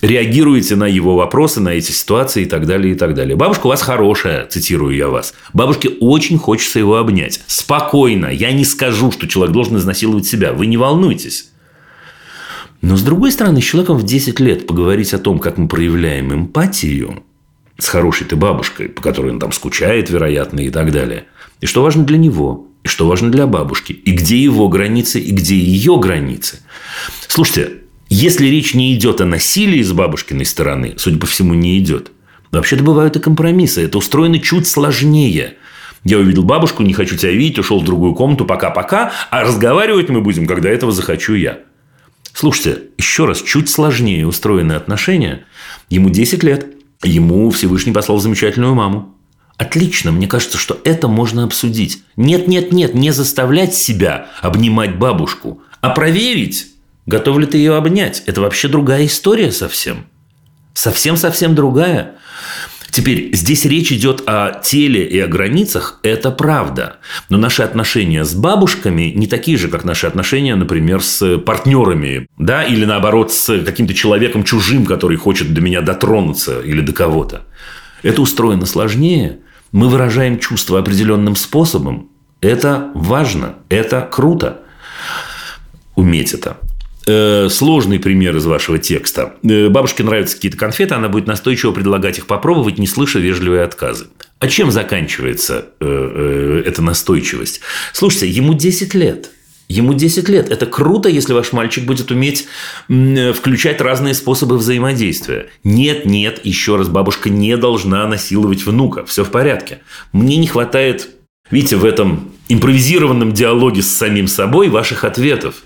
реагируете 0.00 0.76
на 0.76 0.86
его 0.86 1.14
вопросы, 1.14 1.60
на 1.60 1.74
эти 1.74 1.92
ситуации 1.92 2.44
и 2.44 2.46
так 2.46 2.66
далее, 2.66 2.94
и 2.94 2.96
так 2.96 3.12
далее. 3.12 3.36
Бабушка 3.36 3.66
у 3.66 3.68
вас 3.68 3.82
хорошая, 3.82 4.46
цитирую 4.46 4.96
я 4.96 5.08
вас. 5.08 5.34
Бабушке 5.52 5.90
очень 6.00 6.38
хочется 6.38 6.78
его 6.78 6.96
обнять. 6.96 7.42
Спокойно. 7.46 8.28
Я 8.28 8.52
не 8.52 8.64
скажу, 8.64 9.12
что 9.12 9.28
человек 9.28 9.52
должен 9.52 9.76
изнасиловать 9.76 10.24
себя. 10.24 10.54
Вы 10.54 10.64
не 10.64 10.78
волнуйтесь. 10.78 11.50
Но, 12.80 12.96
с 12.96 13.02
другой 13.02 13.32
стороны, 13.32 13.60
с 13.60 13.64
человеком 13.64 13.98
в 13.98 14.04
10 14.04 14.40
лет 14.40 14.66
поговорить 14.66 15.12
о 15.14 15.18
том, 15.18 15.38
как 15.38 15.58
мы 15.58 15.68
проявляем 15.68 16.32
эмпатию 16.32 17.22
с 17.78 17.88
хорошей-то 17.88 18.36
бабушкой, 18.36 18.88
по 18.88 19.02
которой 19.02 19.32
он 19.32 19.40
там 19.40 19.52
скучает, 19.52 20.10
вероятно, 20.10 20.60
и 20.60 20.70
так 20.70 20.92
далее. 20.92 21.24
И 21.60 21.66
что 21.66 21.82
важно 21.82 22.04
для 22.04 22.18
него– 22.18 22.66
и 22.84 22.88
что 22.88 23.06
важно 23.06 23.30
для 23.30 23.46
бабушки, 23.46 23.92
и 23.92 24.12
где 24.12 24.42
его 24.42 24.68
границы, 24.68 25.20
и 25.20 25.32
где 25.32 25.56
ее 25.56 25.98
границы. 25.98 26.60
Слушайте, 27.26 27.82
если 28.08 28.46
речь 28.46 28.74
не 28.74 28.94
идет 28.94 29.20
о 29.20 29.26
насилии 29.26 29.82
с 29.82 29.92
бабушкиной 29.92 30.46
стороны, 30.46 30.94
судя 30.96 31.18
по 31.18 31.26
всему, 31.26 31.54
не 31.54 31.78
идет. 31.78 32.12
Вообще-то 32.50 32.82
бывают 32.82 33.16
и 33.16 33.20
компромиссы. 33.20 33.84
Это 33.84 33.98
устроено 33.98 34.38
чуть 34.38 34.66
сложнее. 34.66 35.56
Я 36.04 36.18
увидел 36.18 36.44
бабушку, 36.44 36.82
не 36.82 36.94
хочу 36.94 37.16
тебя 37.16 37.32
видеть, 37.32 37.58
ушел 37.58 37.80
в 37.80 37.84
другую 37.84 38.14
комнату, 38.14 38.46
пока-пока, 38.46 39.12
а 39.30 39.42
разговаривать 39.42 40.08
мы 40.08 40.20
будем, 40.22 40.46
когда 40.46 40.70
этого 40.70 40.92
захочу 40.92 41.34
я. 41.34 41.58
Слушайте, 42.38 42.82
еще 42.98 43.24
раз, 43.24 43.42
чуть 43.42 43.68
сложнее 43.68 44.24
устроены 44.24 44.74
отношения. 44.74 45.44
Ему 45.90 46.08
10 46.08 46.44
лет, 46.44 46.68
ему 47.02 47.50
Всевышний 47.50 47.90
послал 47.90 48.20
замечательную 48.20 48.76
маму. 48.76 49.16
Отлично, 49.56 50.12
мне 50.12 50.28
кажется, 50.28 50.56
что 50.56 50.80
это 50.84 51.08
можно 51.08 51.42
обсудить. 51.42 52.04
Нет, 52.14 52.46
нет, 52.46 52.70
нет, 52.70 52.94
не 52.94 53.10
заставлять 53.10 53.74
себя 53.74 54.28
обнимать 54.40 54.98
бабушку, 54.98 55.62
а 55.80 55.90
проверить, 55.90 56.68
готов 57.06 57.40
ли 57.40 57.46
ты 57.46 57.58
ее 57.58 57.74
обнять. 57.74 58.22
Это 58.26 58.40
вообще 58.40 58.68
другая 58.68 59.06
история 59.06 59.50
совсем. 59.50 60.06
Совсем-совсем 60.74 61.56
другая. 61.56 62.18
Теперь 62.98 63.30
здесь 63.32 63.64
речь 63.64 63.92
идет 63.92 64.24
о 64.26 64.60
теле 64.60 65.04
и 65.04 65.20
о 65.20 65.28
границах, 65.28 66.00
это 66.02 66.32
правда. 66.32 66.96
Но 67.28 67.38
наши 67.38 67.62
отношения 67.62 68.24
с 68.24 68.34
бабушками 68.34 69.12
не 69.14 69.28
такие 69.28 69.56
же, 69.56 69.68
как 69.68 69.84
наши 69.84 70.08
отношения, 70.08 70.56
например, 70.56 71.00
с 71.00 71.38
партнерами, 71.38 72.26
да, 72.38 72.64
или 72.64 72.84
наоборот 72.84 73.32
с 73.32 73.56
каким-то 73.62 73.94
человеком 73.94 74.42
чужим, 74.42 74.84
который 74.84 75.16
хочет 75.16 75.54
до 75.54 75.60
меня 75.60 75.80
дотронуться 75.80 76.60
или 76.60 76.80
до 76.80 76.92
кого-то. 76.92 77.44
Это 78.02 78.20
устроено 78.20 78.66
сложнее, 78.66 79.38
мы 79.70 79.88
выражаем 79.88 80.40
чувства 80.40 80.80
определенным 80.80 81.36
способом, 81.36 82.10
это 82.40 82.90
важно, 82.96 83.58
это 83.68 84.08
круто. 84.10 84.62
Уметь 85.94 86.34
это. 86.34 86.56
Э, 87.10 87.48
сложный 87.48 87.98
пример 87.98 88.36
из 88.36 88.44
вашего 88.44 88.78
текста. 88.78 89.32
Э, 89.42 89.70
бабушке 89.70 90.04
нравятся 90.04 90.36
какие-то 90.36 90.58
конфеты, 90.58 90.94
она 90.94 91.08
будет 91.08 91.26
настойчиво 91.26 91.72
предлагать 91.72 92.18
их 92.18 92.26
попробовать, 92.26 92.76
не 92.76 92.86
слыша 92.86 93.18
вежливые 93.18 93.62
отказы. 93.62 94.08
А 94.40 94.46
чем 94.46 94.70
заканчивается 94.70 95.68
э, 95.80 96.62
эта 96.66 96.82
настойчивость? 96.82 97.62
Слушайте, 97.94 98.28
ему 98.28 98.54
10 98.54 98.94
лет– 98.94 99.30
Ему 99.70 99.92
10 99.92 100.30
лет. 100.30 100.48
Это 100.48 100.64
круто, 100.64 101.10
если 101.10 101.34
ваш 101.34 101.52
мальчик 101.52 101.84
будет 101.84 102.10
уметь 102.10 102.46
включать 102.88 103.82
разные 103.82 104.14
способы 104.14 104.56
взаимодействия. 104.56 105.48
Нет, 105.62 106.06
нет, 106.06 106.40
еще 106.42 106.76
раз, 106.76 106.88
бабушка 106.88 107.28
не 107.28 107.54
должна 107.58 108.06
насиловать 108.06 108.64
внука. 108.64 109.04
Все 109.04 109.24
в 109.24 109.30
порядке. 109.30 109.80
Мне 110.12 110.38
не 110.38 110.46
хватает, 110.46 111.10
видите, 111.50 111.76
в 111.76 111.84
этом 111.84 112.32
импровизированном 112.48 113.32
диалоге 113.32 113.82
с 113.82 113.94
самим 113.94 114.26
собой 114.26 114.70
ваших 114.70 115.04
ответов. 115.04 115.56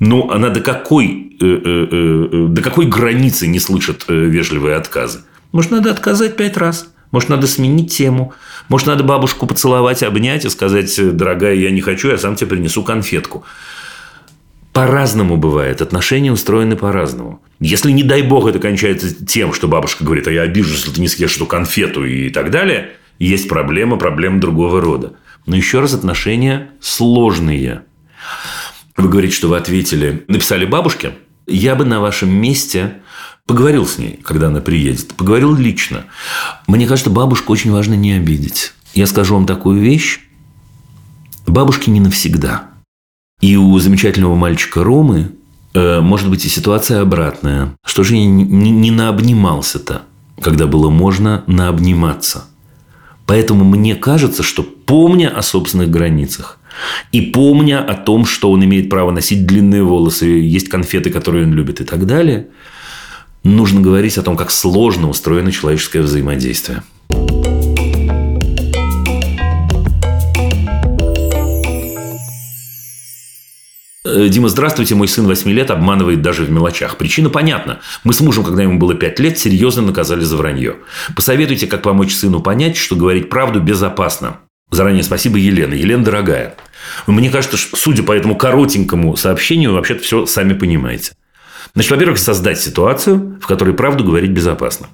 Ну, 0.00 0.30
она 0.30 0.48
до 0.48 0.60
какой, 0.60 1.36
э, 1.40 1.44
э, 1.44 1.88
э, 1.92 2.46
до 2.48 2.62
какой 2.62 2.86
границы 2.86 3.46
не 3.46 3.60
слышит 3.60 4.06
вежливые 4.08 4.76
отказы? 4.76 5.20
Может, 5.52 5.70
надо 5.70 5.90
отказать 5.90 6.36
пять 6.36 6.56
раз? 6.56 6.88
Может, 7.12 7.28
надо 7.28 7.46
сменить 7.46 7.92
тему? 7.92 8.32
Может, 8.68 8.86
надо 8.86 9.04
бабушку 9.04 9.46
поцеловать, 9.46 10.02
обнять 10.02 10.44
и 10.46 10.48
сказать, 10.48 11.16
дорогая, 11.16 11.54
я 11.54 11.70
не 11.70 11.82
хочу, 11.82 12.08
я 12.08 12.18
сам 12.18 12.34
тебе 12.34 12.50
принесу 12.50 12.82
конфетку. 12.82 13.44
По-разному 14.72 15.36
бывает. 15.36 15.82
Отношения 15.82 16.32
устроены 16.32 16.76
по-разному. 16.76 17.42
Если, 17.58 17.90
не 17.90 18.04
дай 18.04 18.22
бог, 18.22 18.46
это 18.48 18.58
кончается 18.58 19.26
тем, 19.26 19.52
что 19.52 19.68
бабушка 19.68 20.04
говорит, 20.04 20.28
а 20.28 20.32
я 20.32 20.42
обижусь, 20.42 20.78
если 20.78 20.92
ты 20.92 21.00
не 21.00 21.08
съешь 21.08 21.36
эту 21.36 21.46
конфету 21.46 22.06
и 22.06 22.30
так 22.30 22.50
далее, 22.50 22.92
есть 23.18 23.48
проблема, 23.48 23.96
проблема 23.98 24.40
другого 24.40 24.80
рода. 24.80 25.14
Но 25.44 25.56
еще 25.56 25.80
раз, 25.80 25.92
отношения 25.92 26.70
сложные. 26.80 27.82
Вы 29.00 29.08
говорите, 29.08 29.34
что 29.34 29.48
вы 29.48 29.56
ответили, 29.56 30.24
написали 30.28 30.64
бабушке. 30.64 31.14
Я 31.46 31.74
бы 31.74 31.84
на 31.84 32.00
вашем 32.00 32.30
месте 32.30 33.00
Поговорил 33.50 33.84
с 33.84 33.98
ней, 33.98 34.20
когда 34.22 34.46
она 34.46 34.60
приедет. 34.60 35.12
Поговорил 35.14 35.56
лично. 35.56 36.04
Мне 36.68 36.86
кажется, 36.86 37.10
бабушку 37.10 37.52
очень 37.52 37.72
важно 37.72 37.94
не 37.94 38.12
обидеть. 38.12 38.74
Я 38.94 39.08
скажу 39.08 39.34
вам 39.34 39.44
такую 39.44 39.80
вещь. 39.80 40.20
Бабушки 41.48 41.90
не 41.90 41.98
навсегда. 41.98 42.68
И 43.40 43.56
у 43.56 43.76
замечательного 43.80 44.36
мальчика 44.36 44.84
Ромы 44.84 45.32
э, 45.74 46.00
может 46.00 46.30
быть 46.30 46.44
и 46.44 46.48
ситуация 46.48 47.00
обратная. 47.00 47.74
Что 47.84 48.04
же 48.04 48.14
я 48.14 48.24
не, 48.24 48.44
не, 48.44 48.70
не 48.70 48.92
наобнимался-то, 48.92 50.02
когда 50.40 50.68
было 50.68 50.88
можно 50.88 51.42
наобниматься? 51.48 52.44
Поэтому 53.26 53.64
мне 53.64 53.96
кажется, 53.96 54.44
что 54.44 54.62
помня 54.62 55.28
о 55.28 55.42
собственных 55.42 55.90
границах 55.90 56.59
и 57.12 57.20
помня 57.20 57.84
о 57.84 57.94
том, 57.94 58.24
что 58.24 58.50
он 58.50 58.64
имеет 58.64 58.88
право 58.88 59.10
носить 59.10 59.46
длинные 59.46 59.82
волосы, 59.82 60.26
есть 60.26 60.68
конфеты, 60.68 61.10
которые 61.10 61.44
он 61.44 61.52
любит 61.52 61.80
и 61.80 61.84
так 61.84 62.06
далее– 62.06 62.48
нужно 63.44 63.80
говорить 63.80 64.18
о 64.18 64.22
том, 64.22 64.36
как 64.36 64.50
сложно 64.50 65.08
устроено 65.08 65.52
человеческое 65.52 66.02
взаимодействие. 66.02 66.82
Э, 74.02 74.28
Дима, 74.28 74.48
здравствуйте, 74.48 74.94
мой 74.94 75.08
сын 75.08 75.26
8 75.26 75.50
лет 75.50 75.70
обманывает 75.70 76.22
даже 76.22 76.44
в 76.44 76.50
мелочах. 76.50 76.96
Причина 76.96 77.30
понятна. 77.30 77.80
Мы 78.02 78.12
с 78.12 78.20
мужем, 78.20 78.44
когда 78.44 78.62
ему 78.62 78.78
было 78.78 78.94
5 78.94 79.20
лет, 79.20 79.38
серьезно 79.38 79.82
наказали 79.82 80.22
за 80.22 80.36
вранье. 80.36 80.76
Посоветуйте, 81.14 81.66
как 81.66 81.82
помочь 81.82 82.14
сыну 82.14 82.40
понять, 82.40 82.76
что 82.76 82.96
говорить 82.96 83.28
правду 83.28 83.60
безопасно. 83.60 84.38
Заранее 84.70 85.02
спасибо, 85.02 85.38
Елена. 85.38 85.74
Елена, 85.74 86.04
дорогая. 86.04 86.54
Мне 87.06 87.30
кажется, 87.30 87.56
что, 87.56 87.76
судя 87.76 88.02
по 88.02 88.12
этому 88.12 88.36
коротенькому 88.36 89.16
сообщению, 89.16 89.74
вообще-то 89.74 90.02
все 90.02 90.26
сами 90.26 90.52
понимаете. 90.52 91.12
Значит, 91.74 91.90
во-первых, 91.90 92.18
создать 92.18 92.60
ситуацию, 92.60 93.38
в 93.40 93.46
которой 93.46 93.74
правду 93.74 94.04
говорить 94.04 94.30
безопасно. 94.30 94.88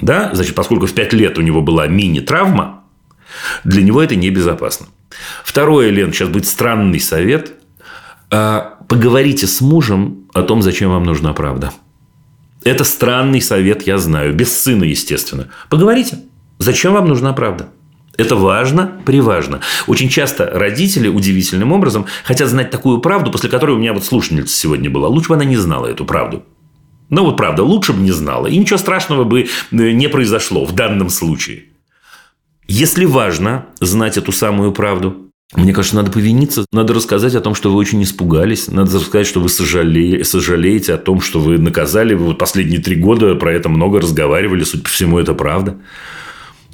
Да, 0.00 0.30
значит, 0.32 0.54
поскольку 0.54 0.86
в 0.86 0.92
5 0.92 1.12
лет 1.14 1.38
у 1.38 1.42
него 1.42 1.60
была 1.62 1.86
мини-травма, 1.86 2.84
для 3.64 3.82
него 3.82 4.02
это 4.02 4.16
небезопасно. 4.16 4.86
Второе, 5.44 5.90
Лен, 5.90 6.12
сейчас 6.12 6.28
будет 6.28 6.46
странный 6.46 7.00
совет– 7.00 7.52
а 8.30 8.78
поговорите 8.88 9.46
с 9.46 9.60
мужем 9.60 10.28
о 10.34 10.42
том, 10.42 10.62
зачем 10.62 10.90
вам 10.90 11.04
нужна 11.04 11.32
правда. 11.32 11.72
Это 12.64 12.84
странный 12.84 13.40
совет, 13.40 13.86
я 13.86 13.98
знаю. 13.98 14.34
Без 14.34 14.60
сына, 14.60 14.84
естественно. 14.84 15.48
Поговорите. 15.70 16.18
Зачем 16.58 16.92
вам 16.92 17.08
нужна 17.08 17.32
правда? 17.32 17.68
Это 18.18 18.34
важно, 18.34 19.00
приважно. 19.06 19.60
Очень 19.86 20.08
часто 20.08 20.50
родители 20.52 21.06
удивительным 21.06 21.72
образом 21.72 22.06
хотят 22.24 22.48
знать 22.48 22.70
такую 22.70 22.98
правду, 22.98 23.30
после 23.30 23.48
которой 23.48 23.76
у 23.76 23.78
меня 23.78 23.94
вот 23.94 24.04
слушательница 24.04 24.54
сегодня 24.54 24.90
была. 24.90 25.06
Лучше 25.06 25.28
бы 25.28 25.36
она 25.36 25.44
не 25.44 25.56
знала 25.56 25.86
эту 25.86 26.04
правду. 26.04 26.44
Ну 27.10 27.24
вот 27.24 27.36
правда, 27.36 27.62
лучше 27.62 27.92
бы 27.92 28.00
не 28.00 28.10
знала. 28.10 28.48
И 28.48 28.58
ничего 28.58 28.76
страшного 28.76 29.22
бы 29.22 29.42
э, 29.42 29.46
не 29.70 30.08
произошло 30.08 30.64
в 30.64 30.72
данном 30.74 31.10
случае. 31.10 31.66
Если 32.66 33.04
важно 33.04 33.66
знать 33.80 34.16
эту 34.18 34.32
самую 34.32 34.72
правду, 34.72 35.30
мне 35.54 35.72
кажется, 35.72 35.96
надо 35.96 36.10
повиниться, 36.10 36.66
надо 36.72 36.94
рассказать 36.94 37.36
о 37.36 37.40
том, 37.40 37.54
что 37.54 37.70
вы 37.70 37.78
очень 37.78 38.02
испугались, 38.02 38.66
надо 38.66 38.98
рассказать, 38.98 39.28
что 39.28 39.40
вы 39.40 39.48
сожале... 39.48 40.24
сожалеете 40.24 40.92
о 40.92 40.98
том, 40.98 41.20
что 41.20 41.38
вы 41.38 41.56
наказали, 41.56 42.14
вы 42.14 42.26
вот 42.26 42.38
последние 42.38 42.80
три 42.80 42.96
года 42.96 43.36
про 43.36 43.52
это 43.52 43.68
много 43.68 44.00
разговаривали, 44.00 44.64
судя 44.64 44.82
по 44.82 44.90
всему, 44.90 45.18
это 45.20 45.34
правда. 45.34 45.78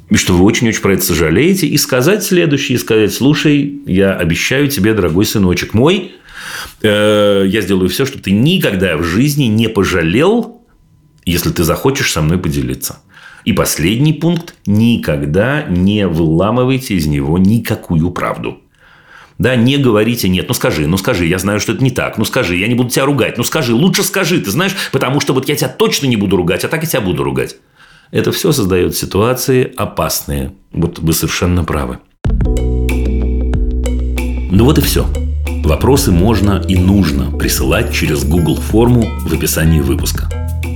И 0.09 0.15
что 0.17 0.33
вы 0.33 0.43
очень-очень 0.43 0.81
про 0.81 0.93
это 0.93 1.03
сожалеете, 1.03 1.67
и 1.67 1.77
сказать 1.77 2.23
следующее, 2.23 2.77
и 2.77 2.79
сказать, 2.79 3.13
слушай, 3.13 3.81
я 3.87 4.13
обещаю 4.13 4.67
тебе, 4.67 4.93
дорогой 4.93 5.25
сыночек 5.25 5.73
мой, 5.73 6.11
э, 6.83 7.45
я 7.47 7.61
сделаю 7.61 7.89
все, 7.89 8.05
чтобы 8.05 8.23
ты 8.23 8.31
никогда 8.31 8.97
в 8.97 9.03
жизни 9.03 9.45
не 9.45 9.67
пожалел, 9.67 10.61
если 11.25 11.49
ты 11.49 11.63
захочешь 11.63 12.11
со 12.11 12.21
мной 12.21 12.37
поделиться. 12.37 12.99
И 13.45 13.53
последний 13.53 14.13
пункт– 14.13 14.55
никогда 14.65 15.63
не 15.63 16.07
выламывайте 16.07 16.95
из 16.95 17.07
него 17.07 17.37
никакую 17.37 18.11
правду. 18.11 18.59
Да, 19.37 19.55
не 19.55 19.77
говорите 19.77 20.29
нет, 20.29 20.47
ну 20.47 20.53
скажи, 20.53 20.87
ну 20.87 20.97
скажи, 20.97 21.25
я 21.25 21.37
знаю, 21.39 21.59
что 21.59 21.73
это 21.73 21.83
не 21.83 21.91
так, 21.91 22.17
ну 22.17 22.23
скажи, 22.23 22.55
я 22.55 22.67
не 22.67 22.75
буду 22.75 22.89
тебя 22.89 23.05
ругать, 23.05 23.37
ну 23.37 23.43
скажи, 23.43 23.73
лучше 23.73 24.03
скажи, 24.03 24.39
ты 24.39 24.49
знаешь, 24.49 24.73
потому 24.93 25.19
что 25.19 25.33
вот 25.33 25.49
я 25.49 25.57
тебя 25.57 25.67
точно 25.67 26.05
не 26.05 26.15
буду 26.15 26.37
ругать, 26.37 26.63
а 26.63 26.69
так 26.69 26.83
и 26.83 26.87
тебя 26.87 27.01
буду 27.01 27.21
ругать. 27.23 27.57
Это 28.11 28.31
все 28.31 28.51
создает 28.51 28.95
ситуации 28.95 29.71
опасные. 29.75 30.53
Вот 30.71 30.99
вы 30.99 31.13
совершенно 31.13 31.63
правы. 31.63 31.99
Ну 34.51 34.63
вот 34.63 34.77
и 34.77 34.81
все. 34.81 35.05
Вопросы 35.63 36.11
можно 36.11 36.63
и 36.67 36.77
нужно 36.77 37.31
присылать 37.31 37.91
через 37.91 38.23
Google 38.23 38.55
форму 38.55 39.03
в 39.21 39.33
описании 39.33 39.79
выпуска. 39.81 40.29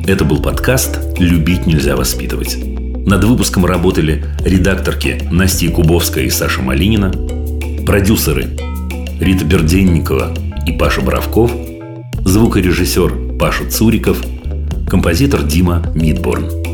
Это 0.07 0.25
был 0.25 0.41
подкаст 0.41 0.99
«Любить 1.19 1.67
нельзя 1.67 1.95
воспитывать». 1.95 2.57
Над 3.05 3.23
выпуском 3.23 3.65
работали 3.65 4.25
редакторки 4.43 5.21
Настя 5.31 5.69
Кубовская 5.69 6.25
и 6.25 6.29
Саша 6.29 6.61
Малинина, 6.61 7.11
Продюсеры 7.85 8.57
Рита 9.19 9.45
Берденникова 9.45 10.33
и 10.65 10.73
Паша 10.73 11.01
Боровков, 11.01 11.51
звукорежиссер 12.25 13.37
Паша 13.37 13.69
Цуриков, 13.69 14.17
композитор 14.87 15.43
Дима 15.43 15.83
Мидборн. 15.93 16.68